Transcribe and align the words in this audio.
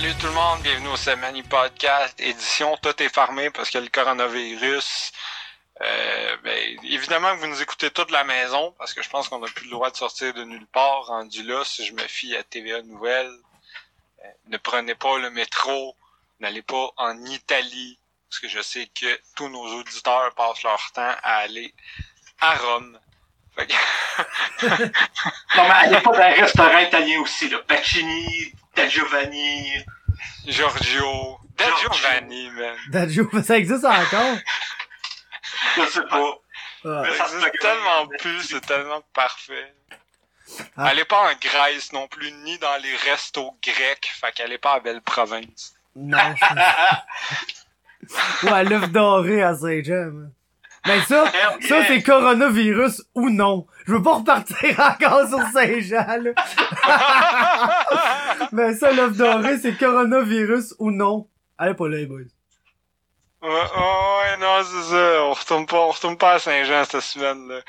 Salut 0.00 0.14
tout 0.14 0.26
le 0.26 0.32
monde, 0.32 0.60
bienvenue 0.62 0.90
au 0.90 0.96
Semani 0.96 1.42
Podcast, 1.42 2.20
édition 2.20 2.76
Tout 2.76 3.02
est 3.02 3.12
fermé 3.12 3.50
parce 3.50 3.68
que 3.68 3.78
le 3.78 3.88
coronavirus. 3.88 5.10
Euh, 5.80 6.36
ben, 6.44 6.78
évidemment 6.84 7.34
que 7.34 7.40
vous 7.40 7.48
nous 7.48 7.60
écoutez 7.60 7.90
toute 7.90 8.12
la 8.12 8.22
maison 8.22 8.72
parce 8.78 8.94
que 8.94 9.02
je 9.02 9.08
pense 9.08 9.28
qu'on 9.28 9.40
n'a 9.40 9.48
plus 9.48 9.64
le 9.64 9.72
droit 9.72 9.90
de 9.90 9.96
sortir 9.96 10.32
de 10.34 10.44
nulle 10.44 10.68
part. 10.68 11.06
Rendu 11.06 11.42
là, 11.42 11.64
si 11.64 11.84
je 11.84 11.94
me 11.94 12.06
fie 12.06 12.36
à 12.36 12.44
TVA 12.44 12.82
Nouvelles, 12.82 13.34
euh, 14.24 14.28
ne 14.46 14.56
prenez 14.58 14.94
pas 14.94 15.18
le 15.18 15.30
métro, 15.30 15.96
n'allez 16.38 16.62
pas 16.62 16.92
en 16.96 17.16
Italie 17.24 17.98
parce 18.30 18.38
que 18.38 18.46
je 18.48 18.62
sais 18.62 18.88
que 18.94 19.20
tous 19.34 19.48
nos 19.48 19.66
auditeurs 19.80 20.32
passent 20.36 20.62
leur 20.62 20.92
temps 20.92 21.16
à 21.24 21.38
aller 21.38 21.74
à 22.40 22.54
Rome. 22.54 23.00
Fait 23.56 23.66
que- 23.66 23.72
Non, 25.56 25.64
mais 25.66 25.74
allez 25.74 26.00
pas 26.02 26.12
dans 26.12 26.20
un 26.20 26.34
restaurant 26.34 26.78
italien 26.78 27.20
aussi, 27.20 27.48
là. 27.48 27.58
Pacini, 27.66 28.52
Da 28.78 28.88
Giovanni. 28.88 29.84
Giorgio, 30.46 31.38
Da 31.56 31.64
Giorgio. 31.64 31.92
Giovanni, 31.92 32.50
man. 32.50 32.76
Ça 33.42 33.58
existe 33.58 33.84
encore? 33.84 34.38
Je 35.76 35.84
sais 35.86 36.06
pas. 36.08 36.38
Ah. 36.84 37.02
Mais 37.02 37.16
ça 37.16 37.26
tellement 37.60 38.06
plus, 38.18 38.42
c'est 38.42 38.60
tellement 38.60 39.02
parfait. 39.12 39.74
Ah. 40.76 40.86
Allez 40.86 41.04
pas 41.04 41.30
en 41.30 41.34
Grèce 41.34 41.92
non 41.92 42.06
plus, 42.08 42.32
ni 42.44 42.56
dans 42.58 42.76
les 42.82 42.96
restos 43.10 43.56
grecs, 43.62 44.10
fait 44.20 44.32
qu'allez 44.32 44.58
pas 44.58 44.74
à 44.74 44.80
Belle 44.80 45.02
Province. 45.02 45.74
Non, 45.96 46.34
c'est... 46.38 48.48
Ouais, 48.48 48.64
l'œuf 48.64 48.88
doré 48.90 49.42
à 49.42 49.56
Saint-Jean, 49.56 50.10
man. 50.12 50.32
Mais 50.86 51.00
ça, 51.02 51.24
ça 51.60 51.84
c'est 51.86 52.02
coronavirus 52.02 53.02
ou 53.14 53.30
non. 53.30 53.66
Je 53.86 53.92
veux 53.92 54.02
pas 54.02 54.14
repartir 54.14 54.78
encore 54.78 55.28
sur 55.28 55.40
Saint-Jean, 55.52 56.22
là. 56.22 56.32
Mais 58.52 58.74
ça, 58.76 58.92
l'œuf 58.92 59.16
doré, 59.16 59.58
c'est 59.58 59.76
coronavirus 59.78 60.74
ou 60.78 60.90
non. 60.90 61.28
Allez 61.56 61.74
pas 61.74 61.88
là, 61.88 61.96
les 61.96 62.06
boys. 62.06 62.20
Ouais, 63.40 63.48
ouais, 63.48 64.36
non, 64.40 64.62
c'est 64.64 64.90
ça. 64.90 65.24
On 65.24 65.32
retourne 65.32 65.66
pas, 65.66 65.78
on 65.78 65.90
retourne 65.90 66.16
pas 66.16 66.34
à 66.34 66.38
Saint-Jean 66.38 66.84
cette 66.84 67.00
semaine, 67.00 67.48
là. 67.48 67.60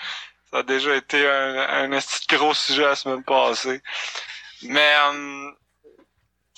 Ça 0.52 0.60
a 0.60 0.64
déjà 0.64 0.96
été 0.96 1.28
un, 1.28 1.84
un 1.84 1.90
de 1.90 2.36
gros 2.36 2.56
sujet 2.56 2.82
la 2.82 2.96
semaine 2.96 3.24
passée. 3.24 3.82
Mais, 4.64 4.94
euh, 5.14 5.52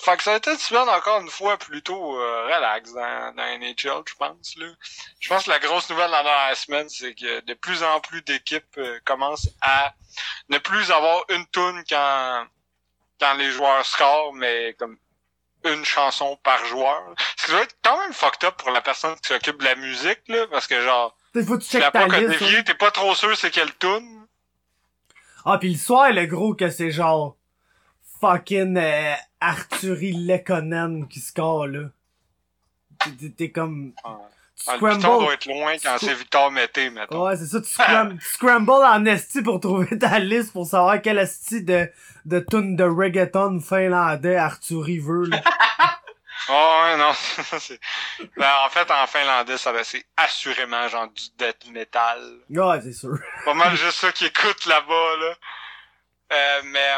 fait 0.02 0.16
que 0.16 0.22
ça 0.24 0.32
a 0.32 0.36
été 0.36 0.50
une 0.50 0.58
semaine 0.58 0.88
encore 0.88 1.20
une 1.20 1.28
fois 1.28 1.56
plutôt 1.56 2.18
euh, 2.18 2.44
relax 2.46 2.92
dans, 2.92 3.34
dans 3.36 3.58
NHL, 3.58 4.02
je 4.06 4.14
pense, 4.18 4.56
là. 4.56 4.66
Je 5.20 5.28
pense 5.28 5.44
que 5.44 5.50
la 5.50 5.60
grosse 5.60 5.88
nouvelle 5.90 6.10
dans 6.10 6.22
la 6.22 6.54
semaine, 6.54 6.88
c'est 6.88 7.14
que 7.14 7.40
de 7.40 7.54
plus 7.54 7.82
en 7.82 8.00
plus 8.00 8.22
d'équipes 8.22 8.64
euh, 8.78 8.98
commencent 9.04 9.50
à 9.60 9.94
ne 10.48 10.58
plus 10.58 10.90
avoir 10.90 11.24
une 11.28 11.46
toune 11.46 11.82
quand, 11.88 12.46
quand 13.20 13.34
les 13.34 13.50
joueurs 13.52 13.86
scorent, 13.86 14.32
mais 14.34 14.74
comme 14.78 14.98
une 15.64 15.84
chanson 15.84 16.36
par 16.42 16.64
joueur. 16.66 17.14
Ce 17.36 17.46
qui 17.46 17.52
doit 17.52 17.62
être 17.62 17.76
quand 17.84 17.96
même 17.98 18.12
fucked 18.12 18.44
up 18.44 18.56
pour 18.56 18.70
la 18.70 18.80
personne 18.80 19.14
qui 19.20 19.28
s'occupe 19.28 19.58
de 19.58 19.64
la 19.64 19.76
musique, 19.76 20.22
là, 20.26 20.46
parce 20.50 20.66
que 20.66 20.82
genre, 20.82 21.16
faut 21.46 21.58
tu 21.58 21.68
check 21.68 21.92
pas 21.92 22.04
hein. 22.04 22.62
t'es 22.66 22.74
pas 22.74 22.90
trop 22.90 23.14
sûr 23.14 23.36
c'est 23.36 23.50
quelle 23.50 23.72
tune. 23.78 24.26
Ah, 25.44 25.58
pis 25.58 25.70
le 25.70 25.78
soir, 25.78 26.10
le 26.12 26.26
gros, 26.26 26.54
que 26.54 26.70
c'est 26.70 26.90
genre... 26.90 27.36
Fucking 28.22 28.76
euh, 28.78 29.14
Arthurie 29.40 30.12
Lekonen 30.12 31.08
qui 31.08 31.18
score, 31.20 31.66
là. 31.66 31.88
T'es- 33.36 33.50
comme... 33.50 33.92
Tu 33.94 34.70
Ah, 34.70 34.76
le 34.80 34.96
doit 35.00 35.34
être 35.34 35.46
loin 35.46 35.72
quand 35.82 35.96
c'est 35.98 36.14
Victor 36.14 36.52
Mété, 36.52 36.88
mettons. 36.90 37.26
Ouais, 37.26 37.36
c'est 37.36 37.46
ça, 37.46 37.60
tu, 37.60 37.68
scram- 37.68 38.16
tu 38.20 38.24
scrambles 38.24 38.70
en 38.70 39.04
esti 39.06 39.42
pour 39.42 39.58
trouver 39.58 39.98
ta 39.98 40.20
liste 40.20 40.52
pour 40.52 40.66
savoir 40.66 41.02
quel 41.02 41.18
esti 41.18 41.64
de, 41.64 41.90
de 42.26 42.38
tune 42.38 42.76
de 42.76 42.84
reggaeton 42.84 43.58
finlandais 43.60 44.36
Arthurie 44.36 45.00
veut, 45.00 45.26
là. 45.26 45.40
Ah 46.48 46.82
ouais, 46.84 46.96
non. 46.98 47.12
Ben, 48.36 48.50
en 48.66 48.68
fait, 48.68 48.90
en 48.90 49.06
finlandais, 49.06 49.56
ça 49.58 49.70
va, 49.72 49.84
c'est 49.84 50.04
assurément 50.16 50.86
genre 50.88 51.08
du 51.08 51.22
death 51.38 51.70
metal. 51.70 52.20
Ouais, 52.50 52.80
c'est 52.82 52.92
sûr. 52.92 53.16
Pas 53.44 53.54
mal 53.54 53.76
juste 53.76 53.98
ça 53.98 54.10
qui 54.12 54.26
écoute 54.26 54.66
là-bas, 54.66 55.16
là. 55.20 55.34
Euh, 56.32 56.62
mais... 56.64 56.88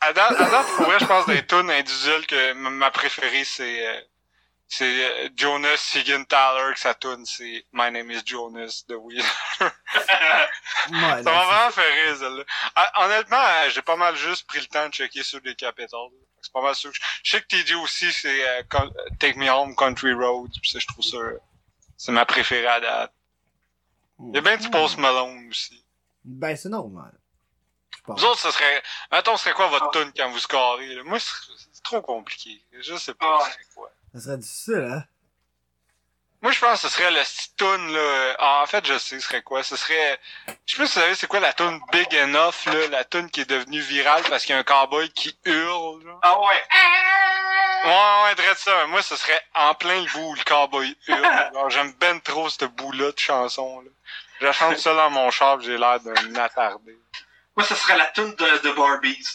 À 0.00 0.12
date, 0.12 0.40
à 0.40 0.50
date, 0.50 0.66
pour 0.76 0.86
vrai, 0.86 0.98
je 1.00 1.04
pense 1.06 1.26
des 1.26 1.44
tunes 1.46 1.70
individuelles 1.70 2.26
que 2.26 2.52
ma 2.52 2.90
préférée, 2.90 3.44
c'est... 3.44 3.86
euh, 3.86 4.00
c'est 4.68 4.84
euh, 4.84 5.28
Jonas 5.34 5.92
que 5.94 6.78
sa 6.78 6.94
tune, 6.94 7.24
c'est 7.24 7.64
My 7.72 7.90
Name 7.90 8.10
is 8.10 8.20
Jonas 8.24 8.84
de. 8.88 8.96
Ouais, 10.90 10.92
Ça 10.92 11.22
m'a 11.22 11.22
là, 11.22 11.44
vraiment 11.44 11.70
fait 11.70 12.04
rire, 12.04 12.16
celle-là. 12.16 12.44
Ah, 12.74 13.04
honnêtement, 13.04 13.36
euh, 13.36 13.68
j'ai 13.70 13.82
pas 13.82 13.96
mal 13.96 14.14
juste 14.16 14.46
pris 14.46 14.60
le 14.60 14.66
temps 14.66 14.88
de 14.88 14.92
checker 14.94 15.22
sur 15.22 15.40
les 15.44 15.54
Capitals. 15.54 16.10
C'est 16.40 16.52
pas 16.52 16.62
mal 16.62 16.74
sûr. 16.74 16.90
Je 17.22 17.30
sais 17.30 17.42
que 17.42 17.46
TJ 17.46 17.74
aussi, 17.74 18.10
c'est 18.12 18.48
euh, 18.48 18.62
Take 19.18 19.38
Me 19.38 19.50
Home, 19.50 19.74
Country 19.74 20.12
Road. 20.12 20.50
Pis 20.62 20.70
ça, 20.70 20.78
je 20.78 20.86
trouve 20.86 21.04
ça... 21.04 21.18
C'est 21.96 22.12
ma 22.12 22.24
préférée 22.24 22.66
à 22.66 22.80
date. 22.80 23.12
Il 24.20 24.34
y 24.34 24.38
a 24.38 24.40
bien 24.40 24.56
du 24.56 24.70
Post 24.70 24.98
Malone 24.98 25.48
aussi. 25.50 25.84
Ben, 26.24 26.56
c'est 26.56 26.68
normal. 26.68 27.12
Vous 28.16 28.24
autres, 28.24 28.38
ce 28.40 28.50
serait... 28.50 28.82
Mettons, 29.12 29.36
ce 29.36 29.44
serait 29.44 29.54
quoi 29.54 29.66
votre 29.68 29.90
tune 29.90 30.12
quand 30.16 30.28
vous 30.30 30.38
scorez? 30.38 30.94
Là? 30.94 31.02
Moi, 31.04 31.18
c'est 31.20 31.82
trop 31.82 32.00
compliqué. 32.02 32.62
Je 32.80 32.96
sais 32.96 33.14
pas 33.14 33.38
Ah. 33.40 33.44
ce 33.46 33.52
serait 33.52 33.64
quoi. 33.74 33.90
Ça 34.14 34.20
serait 34.20 34.38
difficile, 34.38 34.88
hein? 34.92 35.04
Moi, 36.40 36.52
je 36.52 36.60
pense 36.60 36.80
que 36.82 36.88
ce 36.88 36.94
serait 36.94 37.10
le 37.10 37.18
petit 37.20 37.50
tune, 37.56 37.92
là. 37.92 38.36
ah, 38.38 38.60
en 38.62 38.66
fait, 38.66 38.86
je 38.86 38.96
sais 38.96 39.18
ce 39.18 39.26
serait 39.26 39.42
quoi. 39.42 39.62
Ce 39.64 39.74
serait... 39.76 40.20
Je 40.66 40.76
sais 40.76 40.78
pas 40.82 40.86
si 40.86 40.94
vous 40.94 41.00
savez 41.00 41.14
c'est 41.16 41.26
quoi 41.26 41.40
la 41.40 41.52
tune 41.52 41.80
Big 41.92 42.14
Enough, 42.14 42.66
là. 42.66 42.86
La 42.90 43.04
tune 43.04 43.28
qui 43.30 43.40
est 43.40 43.50
devenue 43.50 43.80
virale 43.80 44.22
parce 44.30 44.44
qu'il 44.44 44.52
y 44.54 44.56
a 44.56 44.60
un 44.60 44.64
cowboy 44.64 45.10
qui 45.10 45.36
hurle, 45.44 46.04
là. 46.06 46.18
Ah 46.22 46.38
ouais. 46.38 46.62
Ouais, 47.84 48.22
ouais, 48.24 48.34
drette 48.36 48.58
ça. 48.58 48.86
Moi, 48.86 49.02
ce 49.02 49.16
serait 49.16 49.40
en 49.54 49.74
plein 49.74 50.00
le 50.00 50.06
bout 50.12 50.30
où 50.30 50.34
le 50.34 50.44
cowboy 50.44 50.96
hurle. 51.08 51.50
J'aime 51.70 51.92
ben 51.94 52.20
trop 52.20 52.48
ce 52.48 52.64
bout-là 52.66 53.10
de 53.12 53.18
chanson, 53.18 53.80
là. 53.80 53.90
Je 54.40 54.52
chante 54.52 54.78
ça 54.78 54.94
dans 54.94 55.10
mon 55.10 55.32
char, 55.32 55.60
j'ai 55.60 55.76
l'air 55.76 55.98
d'un 55.98 56.34
attardé. 56.36 56.96
Moi, 57.58 57.66
ce 57.66 57.74
serait 57.74 57.96
la 57.96 58.06
tune 58.06 58.30
de, 58.36 58.62
de 58.68 58.72
Barbies. 58.76 59.26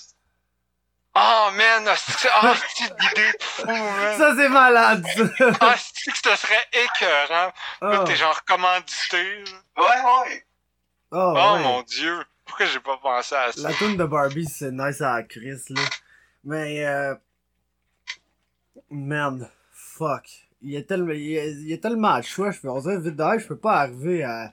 Oh, 1.14 1.50
man! 1.56 1.86
Ah, 1.88 1.96
c'est 1.98 2.30
ah, 2.32 2.56
c'est 2.56 2.86
une 2.86 2.96
idée 3.12 3.32
de 3.34 3.44
fou, 3.44 3.66
man! 3.68 4.18
Ça, 4.18 4.34
c'est 4.36 4.48
malade, 4.50 5.06
ça! 5.16 5.52
Ah, 5.60 5.76
c'est 5.78 6.12
que 6.12 6.18
ce 6.18 6.36
serait 6.38 6.66
écœurant. 6.72 7.52
Là, 7.82 8.02
Oh, 8.02 8.04
t'es 8.06 8.16
genre 8.16 8.44
commandité, 8.46 9.44
là. 9.44 9.84
Ouais, 9.84 10.30
ouais. 10.32 10.46
oh, 11.12 11.34
Oh, 11.36 11.54
ouais. 11.56 11.60
mon 11.64 11.82
dieu! 11.84 12.24
Pourquoi 12.46 12.66
j'ai 12.66 12.80
pas 12.80 12.96
pensé 12.98 13.36
à 13.36 13.52
ça? 13.52 13.62
La 13.70 13.74
tune 13.74 13.98
de 13.98 14.06
Barbie, 14.06 14.46
c'est 14.46 14.72
nice 14.72 15.02
à 15.02 15.18
la 15.18 15.24
Chris, 15.24 15.62
là. 15.70 15.82
Mais, 16.46 16.86
euh... 16.86 17.16
Man, 18.90 19.50
fuck. 19.74 20.26
Il 20.62 20.72
y 20.72 20.78
a 20.78 20.82
tellement, 20.82 21.12
il 21.12 21.30
y 21.30 21.38
a, 21.38 21.46
il 21.46 21.68
y 21.68 21.74
a 21.74 21.78
tellement 21.78 22.18
de 22.20 22.24
choix, 22.24 22.52
je 22.52 22.60
peux, 22.62 22.70
on 22.70 22.80
dirait 22.80 22.98
vite 23.00 23.18
d'ailleurs, 23.18 23.40
je 23.40 23.48
peux 23.48 23.58
pas 23.58 23.82
arriver 23.82 24.24
à, 24.24 24.44
à 24.46 24.52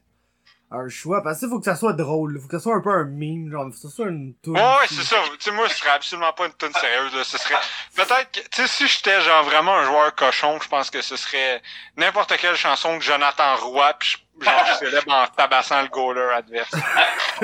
un 0.72 0.88
choix, 0.88 1.20
parce 1.22 1.40
qu'il 1.40 1.48
faut 1.48 1.58
que 1.58 1.64
ça 1.64 1.74
soit 1.74 1.94
drôle, 1.94 2.38
faut 2.40 2.46
que 2.46 2.56
ça 2.58 2.62
soit 2.62 2.76
un 2.76 2.80
peu 2.80 2.90
un 2.90 3.04
meme, 3.04 3.50
genre, 3.50 3.64
faut 3.64 3.70
que 3.70 3.76
ça 3.76 3.88
soit 3.88 4.06
une 4.06 4.34
tune. 4.42 4.52
Ouais, 4.56 4.60
ouais, 4.62 4.86
c'est 4.88 5.02
ça. 5.02 5.16
Tu 5.32 5.36
sais, 5.40 5.50
moi, 5.50 5.68
ce 5.68 5.74
serait 5.76 5.90
absolument 5.90 6.32
pas 6.32 6.46
une 6.46 6.52
tonne 6.52 6.72
sérieuse, 6.74 7.12
là. 7.14 7.24
Ce 7.24 7.38
serait, 7.38 7.56
peut-être 7.96 8.30
que, 8.30 8.40
tu 8.48 8.62
sais, 8.62 8.66
si 8.68 8.86
j'étais 8.86 9.20
genre 9.22 9.42
vraiment 9.44 9.74
un 9.76 9.84
joueur 9.84 10.14
cochon, 10.14 10.58
je 10.62 10.68
pense 10.68 10.88
que 10.90 11.02
ce 11.02 11.16
serait 11.16 11.60
n'importe 11.96 12.36
quelle 12.36 12.54
chanson 12.54 12.98
que 12.98 13.04
Jonathan 13.04 13.56
Roy, 13.56 13.92
pis 13.98 14.16
je- 14.38 14.44
genre, 14.44 14.64
je 14.66 14.86
célèbre 14.86 15.12
en 15.12 15.26
tabassant 15.26 15.82
le 15.82 15.88
goaler 15.88 16.30
adverse. 16.36 16.70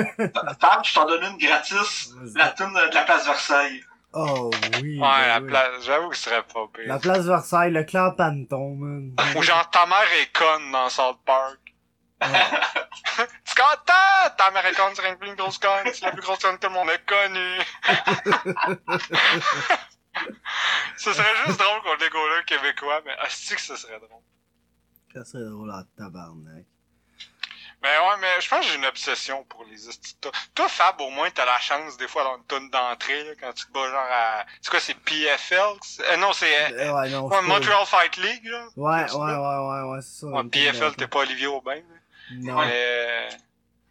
Fab, 0.61 0.83
je 0.85 0.93
t'en 0.93 1.05
donne 1.05 1.23
une 1.23 1.37
gratis. 1.37 2.13
La 2.35 2.49
tune 2.51 2.73
de, 2.73 2.89
de 2.89 2.93
la 2.95 3.01
place 3.03 3.25
Versailles. 3.25 3.83
Oh, 4.13 4.49
oui. 4.81 4.99
Ouais, 4.99 4.99
ben 5.01 5.27
la 5.27 5.39
oui. 5.41 5.47
place, 5.47 5.69
j'avoue 5.83 6.09
que 6.09 6.15
ce 6.15 6.23
serait 6.23 6.41
pas 6.43 6.65
pire. 6.73 6.85
La 6.87 6.97
place 6.97 7.25
Versailles, 7.25 7.71
le 7.71 7.83
clan 7.83 8.11
Panton, 8.11 8.75
man. 8.75 9.13
Ou 9.35 9.41
genre, 9.43 9.69
ta 9.69 9.85
mère 9.85 10.07
est 10.21 10.31
conne 10.31 10.71
dans 10.71 10.89
South 10.89 11.19
Park. 11.25 11.57
Ouais. 12.21 13.27
Scott, 13.45 13.85
ta 14.37 14.51
mère 14.51 14.65
est 14.65 14.73
conne, 14.73 14.93
c'est 14.95 15.07
une 15.27 15.35
grosse 15.35 15.57
conne, 15.59 15.91
c'est 15.93 16.01
la 16.01 16.11
plus 16.11 16.21
grosse 16.21 16.39
conne 16.39 16.57
que 16.57 16.67
le 16.67 16.73
monde 16.73 16.89
a 16.89 16.97
connue. 16.99 17.61
ce 20.97 21.13
serait 21.13 21.35
juste 21.45 21.59
drôle 21.59 21.81
contre 21.83 22.03
les 22.03 22.09
goalers 22.09 22.45
québécois, 22.45 23.01
mais 23.05 23.13
asti 23.19 23.55
que 23.55 23.61
ce 23.61 23.75
serait 23.75 23.99
drôle. 23.99 24.21
Ça 25.13 25.25
serait 25.25 25.43
drôle 25.49 25.71
en 25.71 25.83
tabarnak. 25.97 26.65
Mais 27.83 27.89
ouais, 27.99 28.17
mais 28.19 28.41
je 28.41 28.49
pense 28.49 28.61
que 28.65 28.71
j'ai 28.71 28.75
une 28.77 28.85
obsession 28.87 29.43
pour 29.43 29.63
les 29.65 29.77
tunes. 29.77 30.31
Toi, 30.55 30.67
Fab, 30.67 30.99
au 30.99 31.11
moins, 31.11 31.29
t'as 31.29 31.45
la 31.45 31.59
chance, 31.59 31.95
des 31.97 32.07
fois, 32.07 32.23
dans 32.23 32.37
une 32.37 32.45
tune 32.47 32.69
d'entrée, 32.71 33.37
quand 33.39 33.53
tu 33.53 33.67
te 33.67 33.71
bats 33.71 33.87
genre 33.87 34.07
à... 34.11 34.45
C'est 34.61 34.71
quoi, 34.71 34.79
c'est 34.79 34.95
PFL? 34.95 35.61
C'est- 35.83 36.03
Euh, 36.11 36.17
non, 36.17 36.33
c'est... 36.33 36.73
euh, 36.73 36.91
ouais, 36.91 37.09
non. 37.11 37.27
ouais, 37.27 37.41
Montreal 37.43 37.85
Fight 37.85 38.17
League, 38.17 38.45
là? 38.45 38.65
Ouais, 38.75 39.11
ouais, 39.11 39.35
ouais, 39.35 39.35
ouais, 39.35 39.91
ouais, 39.91 40.01
c'est 40.01 40.21
ça. 40.21 40.27
Ouais, 40.27 40.43
PFL, 40.45 40.95
t'es 40.95 41.07
pas 41.07 41.19
Olivier 41.19 41.45
Aubin, 41.47 41.75
là. 41.75 41.81
Non. 42.31 42.59
Mais... 42.59 42.71
euh, 42.73 43.29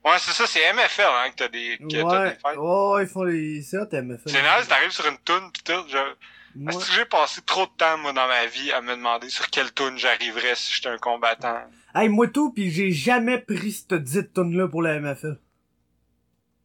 Ouais, 0.05 0.19
c'est 0.21 0.31
ça, 0.31 0.47
c'est 0.47 0.61
MFL, 0.73 1.03
hein, 1.03 1.31
que 1.31 1.35
t'as 1.37 1.49
des, 1.49 1.79
que 1.79 1.85
Ouais, 2.03 2.31
des 2.31 2.37
fights. 2.39 2.57
ouais, 2.57 3.03
ils 3.03 3.09
font 3.09 3.25
les... 3.25 3.61
C'est 3.63 3.77
hot, 3.79 3.89
MFL. 3.91 4.23
C'est 4.31 4.41
nice, 4.41 4.69
t'arrives 4.69 4.91
sur 4.93 5.05
une 5.09 5.19
tune 5.25 5.51
pis 5.53 5.65
tout, 5.65 5.85
je... 5.89 5.97
Ouais. 5.97 6.69
Est-ce 6.73 6.87
que 6.87 6.93
j'ai 6.95 7.05
passé 7.07 7.41
trop 7.45 7.67
de 7.67 7.71
temps, 7.77 7.99
moi, 7.99 8.13
dans 8.13 8.29
ma 8.29 8.47
vie, 8.47 8.71
à 8.71 8.81
me 8.81 8.95
demander 8.95 9.29
sur 9.31 9.51
quelle 9.51 9.75
tune 9.75 9.99
j'arriverais 9.99 10.55
si 10.55 10.75
j'étais 10.75 10.89
un 10.91 10.97
combattant? 10.99 11.59
Hey, 11.95 12.09
moi 12.09 12.29
tout, 12.29 12.53
pis 12.53 12.71
j'ai 12.71 12.93
jamais 12.93 13.39
pris 13.39 13.73
cette 13.73 13.95
dite 13.95 14.33
tune 14.33 14.57
là 14.57 14.69
pour 14.69 14.81
la 14.83 15.01
MFL. 15.01 15.39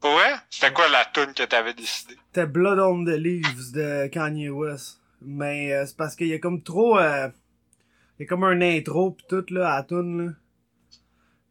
Vrai? 0.03 0.33
C'était 0.49 0.71
quoi 0.73 0.87
la 0.89 1.05
tune 1.05 1.33
que 1.33 1.43
t'avais 1.43 1.73
décidé? 1.73 2.15
C'était 2.27 2.45
Blood 2.47 2.79
on 2.79 3.03
the 3.03 3.09
Leaves 3.17 3.71
de 3.73 4.07
Kanye 4.07 4.49
West. 4.49 4.99
Mais 5.21 5.73
euh, 5.73 5.85
c'est 5.85 5.97
parce 5.97 6.15
qu'il 6.15 6.27
y 6.27 6.33
a 6.33 6.39
comme 6.39 6.61
trop... 6.63 6.97
euh, 6.99 7.27
Il 8.19 8.23
y 8.23 8.25
a 8.25 8.27
comme 8.29 8.43
un 8.43 8.61
intro 8.61 9.11
pis 9.11 9.25
tout, 9.27 9.45
là, 9.49 9.73
à 9.73 9.77
la 9.77 9.83
toune, 9.83 10.25
là. 10.27 10.31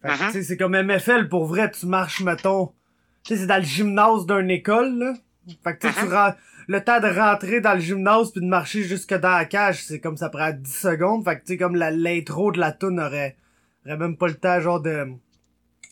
Fait 0.02 0.08
que, 0.08 0.26
tu 0.26 0.32
sais, 0.32 0.42
c'est 0.42 0.56
comme 0.56 0.72
MFL, 0.76 1.28
pour 1.28 1.44
vrai, 1.46 1.70
tu 1.70 1.86
marches, 1.86 2.22
mettons... 2.22 2.72
Tu 3.22 3.34
sais, 3.34 3.40
c'est 3.42 3.46
dans 3.46 3.58
le 3.58 3.62
gymnase 3.64 4.24
d'une 4.26 4.50
école, 4.50 4.98
là. 4.98 5.14
Fait 5.62 5.76
que, 5.76 5.86
tu 5.86 5.92
sais, 5.92 6.00
tu 6.06 6.12
ren- 6.12 6.34
Le 6.68 6.82
temps 6.82 7.00
de 7.00 7.08
rentrer 7.08 7.60
dans 7.60 7.74
le 7.74 7.80
gymnase 7.80 8.32
puis 8.32 8.40
de 8.40 8.46
marcher 8.46 8.82
jusque 8.82 9.12
dans 9.12 9.36
la 9.36 9.44
cage, 9.44 9.82
c'est 9.84 10.00
comme 10.00 10.16
ça 10.16 10.30
prend 10.30 10.52
10 10.52 10.72
secondes. 10.74 11.24
Fait 11.24 11.36
que, 11.36 11.40
tu 11.44 11.52
sais, 11.52 11.56
comme 11.58 11.76
l'intro 11.76 12.50
de 12.52 12.58
la 12.60 12.72
toune 12.72 12.98
aurait... 12.98 13.36
aurait 13.84 13.96
même 13.98 14.16
pas 14.16 14.28
le 14.28 14.34
temps, 14.34 14.58
genre, 14.60 14.80
de... 14.80 15.06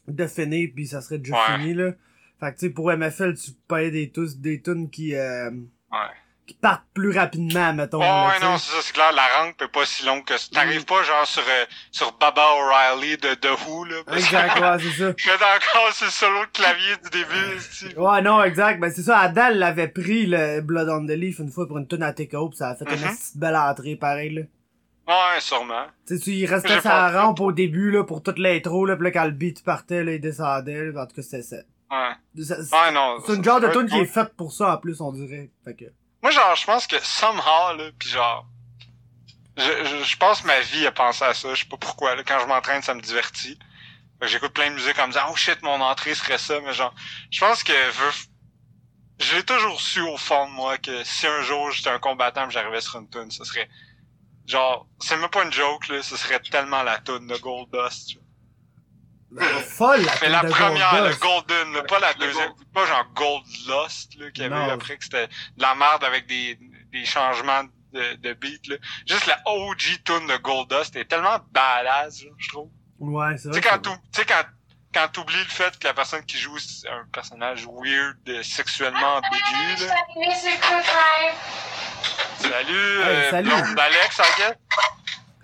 de 0.06 0.26
finir 0.26 0.70
puis 0.74 0.86
ça 0.86 1.00
serait 1.02 1.18
déjà 1.18 1.34
Ouais. 1.34 1.58
fini, 1.58 1.74
là. 1.74 1.92
Fait 2.40 2.52
que, 2.54 2.58
tu 2.60 2.66
sais, 2.66 2.70
pour 2.70 2.90
MFL, 2.90 3.34
tu 3.34 3.50
payes 3.68 3.90
des, 3.90 4.10
tous, 4.10 4.38
des 4.38 4.62
tunes 4.62 4.88
qui... 4.88 5.14
euh, 5.14 5.50
Ouais. 5.50 5.98
Qui 6.48 6.54
partent 6.54 6.84
plus 6.94 7.16
rapidement, 7.16 7.72
mettons. 7.74 7.98
Oh, 7.98 8.00
là, 8.00 8.26
ouais, 8.28 8.38
tu 8.40 8.44
non, 8.44 8.58
c'est 8.58 8.72
ça, 8.72 8.78
c'est 8.82 8.92
clair, 8.92 9.12
la 9.12 9.26
rampe 9.38 9.60
est 9.62 9.68
pas 9.68 9.84
si 9.84 10.04
longue 10.04 10.24
que 10.24 10.36
ça. 10.36 10.48
T'arrives 10.52 10.84
pas 10.84 11.02
genre 11.04 11.24
sur, 11.26 11.42
euh, 11.42 11.64
sur 11.92 12.12
Baba 12.18 12.42
O'Reilly 12.56 13.16
de 13.18 13.34
The 13.34 13.50
Who, 13.66 13.84
là. 13.84 13.96
Exact, 14.16 14.58
ouais, 14.60 14.78
c'est 14.80 14.98
ça. 14.98 15.12
Je 15.16 15.30
encore 15.30 15.88
le 16.02 16.10
solo 16.10 16.40
de 16.40 16.50
clavier 16.52 16.96
du 17.04 17.10
début, 17.10 17.56
esti. 17.56 17.94
Ouais, 17.96 18.22
non, 18.22 18.42
exact. 18.42 18.80
Ben, 18.80 18.90
c'est 18.90 19.02
ça, 19.02 19.18
Adal 19.18 19.58
l'avait 19.58 19.88
pris, 19.88 20.26
le 20.26 20.60
Blood 20.62 20.88
on 20.88 21.06
the 21.06 21.10
Leaf, 21.10 21.38
une 21.38 21.50
fois 21.52 21.68
pour 21.68 21.78
une 21.78 21.86
tune 21.86 22.02
à 22.02 22.12
TKO, 22.12 22.48
pis 22.48 22.56
ça 22.56 22.70
a 22.70 22.74
fait 22.76 22.84
une 22.86 23.00
Mhm. 23.00 23.14
petite 23.16 23.36
belle 23.36 23.56
entrée, 23.56 23.94
pareil, 23.96 24.30
là. 24.34 24.42
Ouais, 25.06 25.40
sûrement. 25.40 25.86
Tu 26.06 26.16
sais, 26.18 26.22
tu- 26.24 26.30
il 26.32 26.46
restait 26.46 26.80
sa 26.80 26.90
pas- 26.90 27.10
rampe 27.22 27.40
au 27.40 27.50
début, 27.52 27.90
là, 27.90 28.04
pour 28.04 28.22
toute 28.22 28.38
l'intro, 28.38 28.84
là, 28.84 28.96
pis 28.96 29.04
là, 29.04 29.10
quand 29.10 29.24
le 29.24 29.30
beat 29.30 29.64
partait, 29.64 30.04
là, 30.04 30.12
il 30.12 30.20
descendait, 30.20 30.86
là. 30.92 31.02
En 31.02 31.06
tout 31.06 31.16
cas, 31.16 31.22
c'était 31.22 31.42
ça. 31.42 31.56
Ouais. 31.90 32.42
C'est 32.44 32.58
Ouais, 32.74 32.92
non. 32.92 33.16
c'est 33.26 33.34
une 33.34 33.42
genre 33.42 33.60
de 33.60 33.68
tune 33.68 33.86
qui 33.86 33.98
est 33.98 34.04
faite 34.04 34.34
pour 34.36 34.52
ça, 34.52 34.74
en 34.74 34.76
plus, 34.76 35.00
on 35.00 35.10
dirait. 35.12 35.48
Fait 35.64 35.74
que... 35.74 35.84
Moi, 36.22 36.30
genre, 36.30 36.54
je 36.54 36.64
pense 36.64 36.86
que 36.86 37.00
somehow, 37.04 37.74
là, 37.76 37.90
pis 37.98 38.08
genre, 38.08 38.46
je, 39.56 39.84
je, 39.84 40.04
je 40.04 40.16
que 40.42 40.46
ma 40.46 40.60
vie 40.60 40.86
a 40.86 40.92
pensé 40.92 41.24
à 41.24 41.34
ça, 41.34 41.54
je 41.54 41.60
sais 41.62 41.68
pas 41.68 41.76
pourquoi, 41.76 42.14
là, 42.14 42.22
quand 42.24 42.38
je 42.40 42.46
m'entraîne, 42.46 42.82
ça 42.82 42.94
me 42.94 43.00
divertit. 43.00 43.58
J'écoute 44.22 44.54
plein 44.54 44.70
de 44.70 44.76
musique 44.76 44.98
en 44.98 45.08
me 45.08 45.12
disant, 45.12 45.26
oh 45.30 45.36
shit, 45.36 45.62
mon 45.62 45.80
entrée 45.80 46.14
serait 46.14 46.38
ça, 46.38 46.60
mais 46.62 46.72
genre, 46.74 46.94
je 47.30 47.40
pense 47.40 47.64
que 47.64 47.72
veux- 47.72 48.12
j'ai 49.20 49.44
toujours 49.44 49.80
su 49.80 50.00
au 50.00 50.16
fond 50.16 50.46
de 50.48 50.52
moi 50.52 50.76
que 50.78 51.04
si 51.04 51.26
un 51.28 51.42
jour 51.42 51.70
j'étais 51.70 51.90
un 51.90 52.00
combattant 52.00 52.48
et 52.48 52.50
j'arrivais 52.50 52.80
sur 52.80 52.98
une 52.98 53.08
tune, 53.08 53.30
ce 53.30 53.44
serait, 53.44 53.68
genre, 54.46 54.88
c'est 55.00 55.16
même 55.18 55.30
pas 55.30 55.44
une 55.44 55.52
joke, 55.52 55.88
là, 55.88 56.02
ce 56.02 56.16
serait 56.16 56.40
tellement 56.40 56.84
la 56.84 56.98
tune 57.00 57.26
de 57.28 57.36
Gold 57.38 57.70
Dust. 57.72 58.10
vois. 58.18 58.27
Folle, 59.76 60.00
la 60.02 60.12
Mais 60.22 60.28
la 60.30 60.42
de 60.42 60.48
première, 60.48 60.90
Gold 60.90 61.08
le. 61.10 61.16
Golden, 61.16 61.72
là, 61.74 61.82
pas 61.82 61.98
la 61.98 62.12
Le 62.12 62.18
deuxième, 62.18 62.48
Gold. 62.48 62.72
pas 62.72 62.86
genre 62.86 63.04
Gold 63.14 63.44
Lost, 63.68 64.14
là, 64.18 64.30
qu'il 64.30 64.42
y 64.44 64.46
avait 64.46 64.54
Non. 64.54 64.68
eu 64.68 64.70
après, 64.70 64.96
que 64.96 65.04
c'était 65.04 65.26
de 65.28 65.62
la 65.62 65.74
merde 65.74 66.02
avec 66.04 66.26
des, 66.26 66.58
des 66.92 67.04
changements 67.04 67.64
de, 67.92 68.14
de 68.14 68.32
beat, 68.32 68.66
là. 68.68 68.76
Juste 69.06 69.26
la 69.26 69.38
OG 69.46 70.02
tune 70.04 70.26
de 70.26 70.36
Gold 70.38 70.70
Dust 70.70 70.96
est 70.96 71.04
tellement 71.04 71.38
badass, 71.52 72.22
là, 72.22 72.30
je 72.38 72.48
trouve. 72.48 72.70
Ouais, 73.00 73.36
c'est 73.36 73.50
Tu 73.50 73.60
vrai. 73.60 73.80
tu 73.82 73.90
sais, 74.12 74.24
quand, 74.24 74.44
quand 74.94 75.08
t'oublies 75.08 75.36
le 75.36 75.44
fait 75.50 75.78
que 75.78 75.86
la 75.86 75.94
personne 75.94 76.24
qui 76.24 76.38
joue 76.38 76.58
c'est 76.58 76.88
un 76.88 77.04
personnage 77.12 77.66
weird, 77.66 78.16
euh, 78.28 78.42
sexuellement 78.42 79.16
ambigu, 79.16 79.86
là. 79.86 79.94
Salut, 82.38 82.74
euh, 82.76 83.30
salut. 83.30 83.48
blonde 83.50 83.74
d'Alex, 83.74 84.18
I 84.18 84.38
guess. 84.38 84.54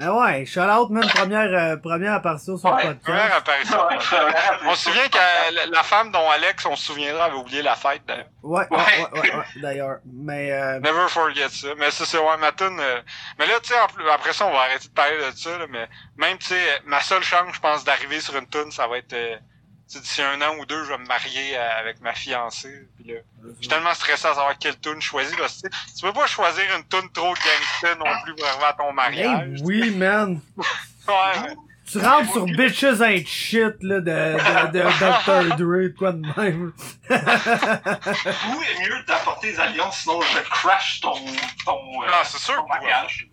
Ah 0.00 0.12
ouais, 0.12 0.44
shout 0.44 0.60
out, 0.60 0.90
man, 0.90 1.06
première, 1.08 1.54
euh, 1.54 1.76
première 1.76 2.14
apparition 2.14 2.56
sur 2.56 2.68
Ouais, 2.72 2.82
le 2.82 2.94
podcast. 2.94 3.04
Première 3.04 3.36
apparition. 3.36 3.78
Ouais. 3.86 4.34
On 4.66 4.74
se 4.74 4.84
souvient 4.90 5.08
que 5.08 5.54
la, 5.54 5.66
la 5.66 5.82
femme 5.84 6.10
dont 6.10 6.28
Alex, 6.30 6.66
on 6.66 6.74
se 6.74 6.86
souviendra, 6.86 7.26
avait 7.26 7.36
oublié 7.36 7.62
la 7.62 7.76
fête, 7.76 8.02
d'ailleurs. 8.06 8.26
Ouais, 8.42 8.66
ouais, 8.70 8.76
Ouais. 8.76 9.20
ouais, 9.20 9.34
ouais, 9.36 9.44
d'ailleurs. 9.62 9.98
Mais, 10.04 10.50
euh, 10.50 10.80
Never 10.80 11.06
forget 11.08 11.48
ça. 11.48 11.68
Mais 11.78 11.92
ça, 11.92 12.04
c'est 12.06 12.18
ouais, 12.18 12.36
ma 12.38 12.50
tune, 12.50 12.76
euh, 12.80 13.00
Mais 13.38 13.46
là, 13.46 13.54
tu 13.62 13.68
sais, 13.68 13.78
après 14.12 14.32
ça, 14.32 14.46
on 14.46 14.52
va 14.52 14.62
arrêter 14.62 14.88
de 14.88 14.94
parler 14.94 15.16
de 15.16 15.36
ça, 15.36 15.58
là, 15.58 15.66
mais 15.70 15.88
même, 16.16 16.38
tu 16.38 16.46
sais, 16.46 16.54
euh, 16.56 16.78
ma 16.86 17.00
seule 17.00 17.22
chance, 17.22 17.54
je 17.54 17.60
pense, 17.60 17.84
d'arriver 17.84 18.20
sur 18.20 18.34
une 18.36 18.48
tune, 18.48 18.72
ça 18.72 18.88
va 18.88 18.98
être... 18.98 19.14
D'ici 19.88 20.22
un 20.22 20.40
an 20.42 20.56
ou 20.58 20.66
deux, 20.66 20.82
je 20.84 20.90
vais 20.90 20.98
me 20.98 21.06
marier 21.06 21.56
euh, 21.56 21.80
avec 21.80 22.00
ma 22.00 22.14
fiancée. 22.14 22.88
Puis 22.96 23.12
là, 23.12 23.20
je 23.44 23.60
suis 23.60 23.68
tellement 23.68 23.94
stressé 23.94 24.26
à 24.26 24.34
savoir 24.34 24.58
quelle 24.58 24.78
tune 24.80 25.00
choisir. 25.00 25.36
Que, 25.36 25.46
tu 25.46 26.02
peux 26.02 26.12
pas 26.12 26.26
choisir 26.26 26.64
une 26.76 26.84
tune 26.88 27.10
trop 27.12 27.34
gangsta 27.34 27.94
non 27.96 28.06
plus 28.24 28.34
pour 28.34 28.46
arriver 28.46 28.64
à 28.64 28.72
ton 28.72 28.88
hey, 28.88 28.94
mariage. 28.94 29.60
oui, 29.62 29.90
man. 29.90 30.40
Ouais. 31.06 31.54
Tu 31.90 31.98
rentres 31.98 32.32
sur 32.32 32.46
Bitches 32.46 33.00
Ain't 33.02 33.26
Shit, 33.26 33.74
là, 33.82 34.00
de, 34.00 34.00
de, 34.00 34.72
de 34.72 35.48
Dr. 35.50 35.56
Dre, 35.56 35.94
quoi 35.98 36.12
de 36.12 36.22
même. 36.40 36.72
Vous 37.08 38.62
est 38.62 38.88
mieux 38.88 39.02
d'apporter 39.06 39.48
les 39.52 39.60
alliances, 39.60 39.98
sinon 40.00 40.20
je 40.22 40.38
crash 40.40 41.00
ton, 41.00 41.12
ton, 41.64 41.72
euh, 42.02 42.06
Non, 42.06 42.12
c'est 42.24 42.38
sûr 42.38 42.54
ton 42.56 42.66
mariage. 42.68 43.28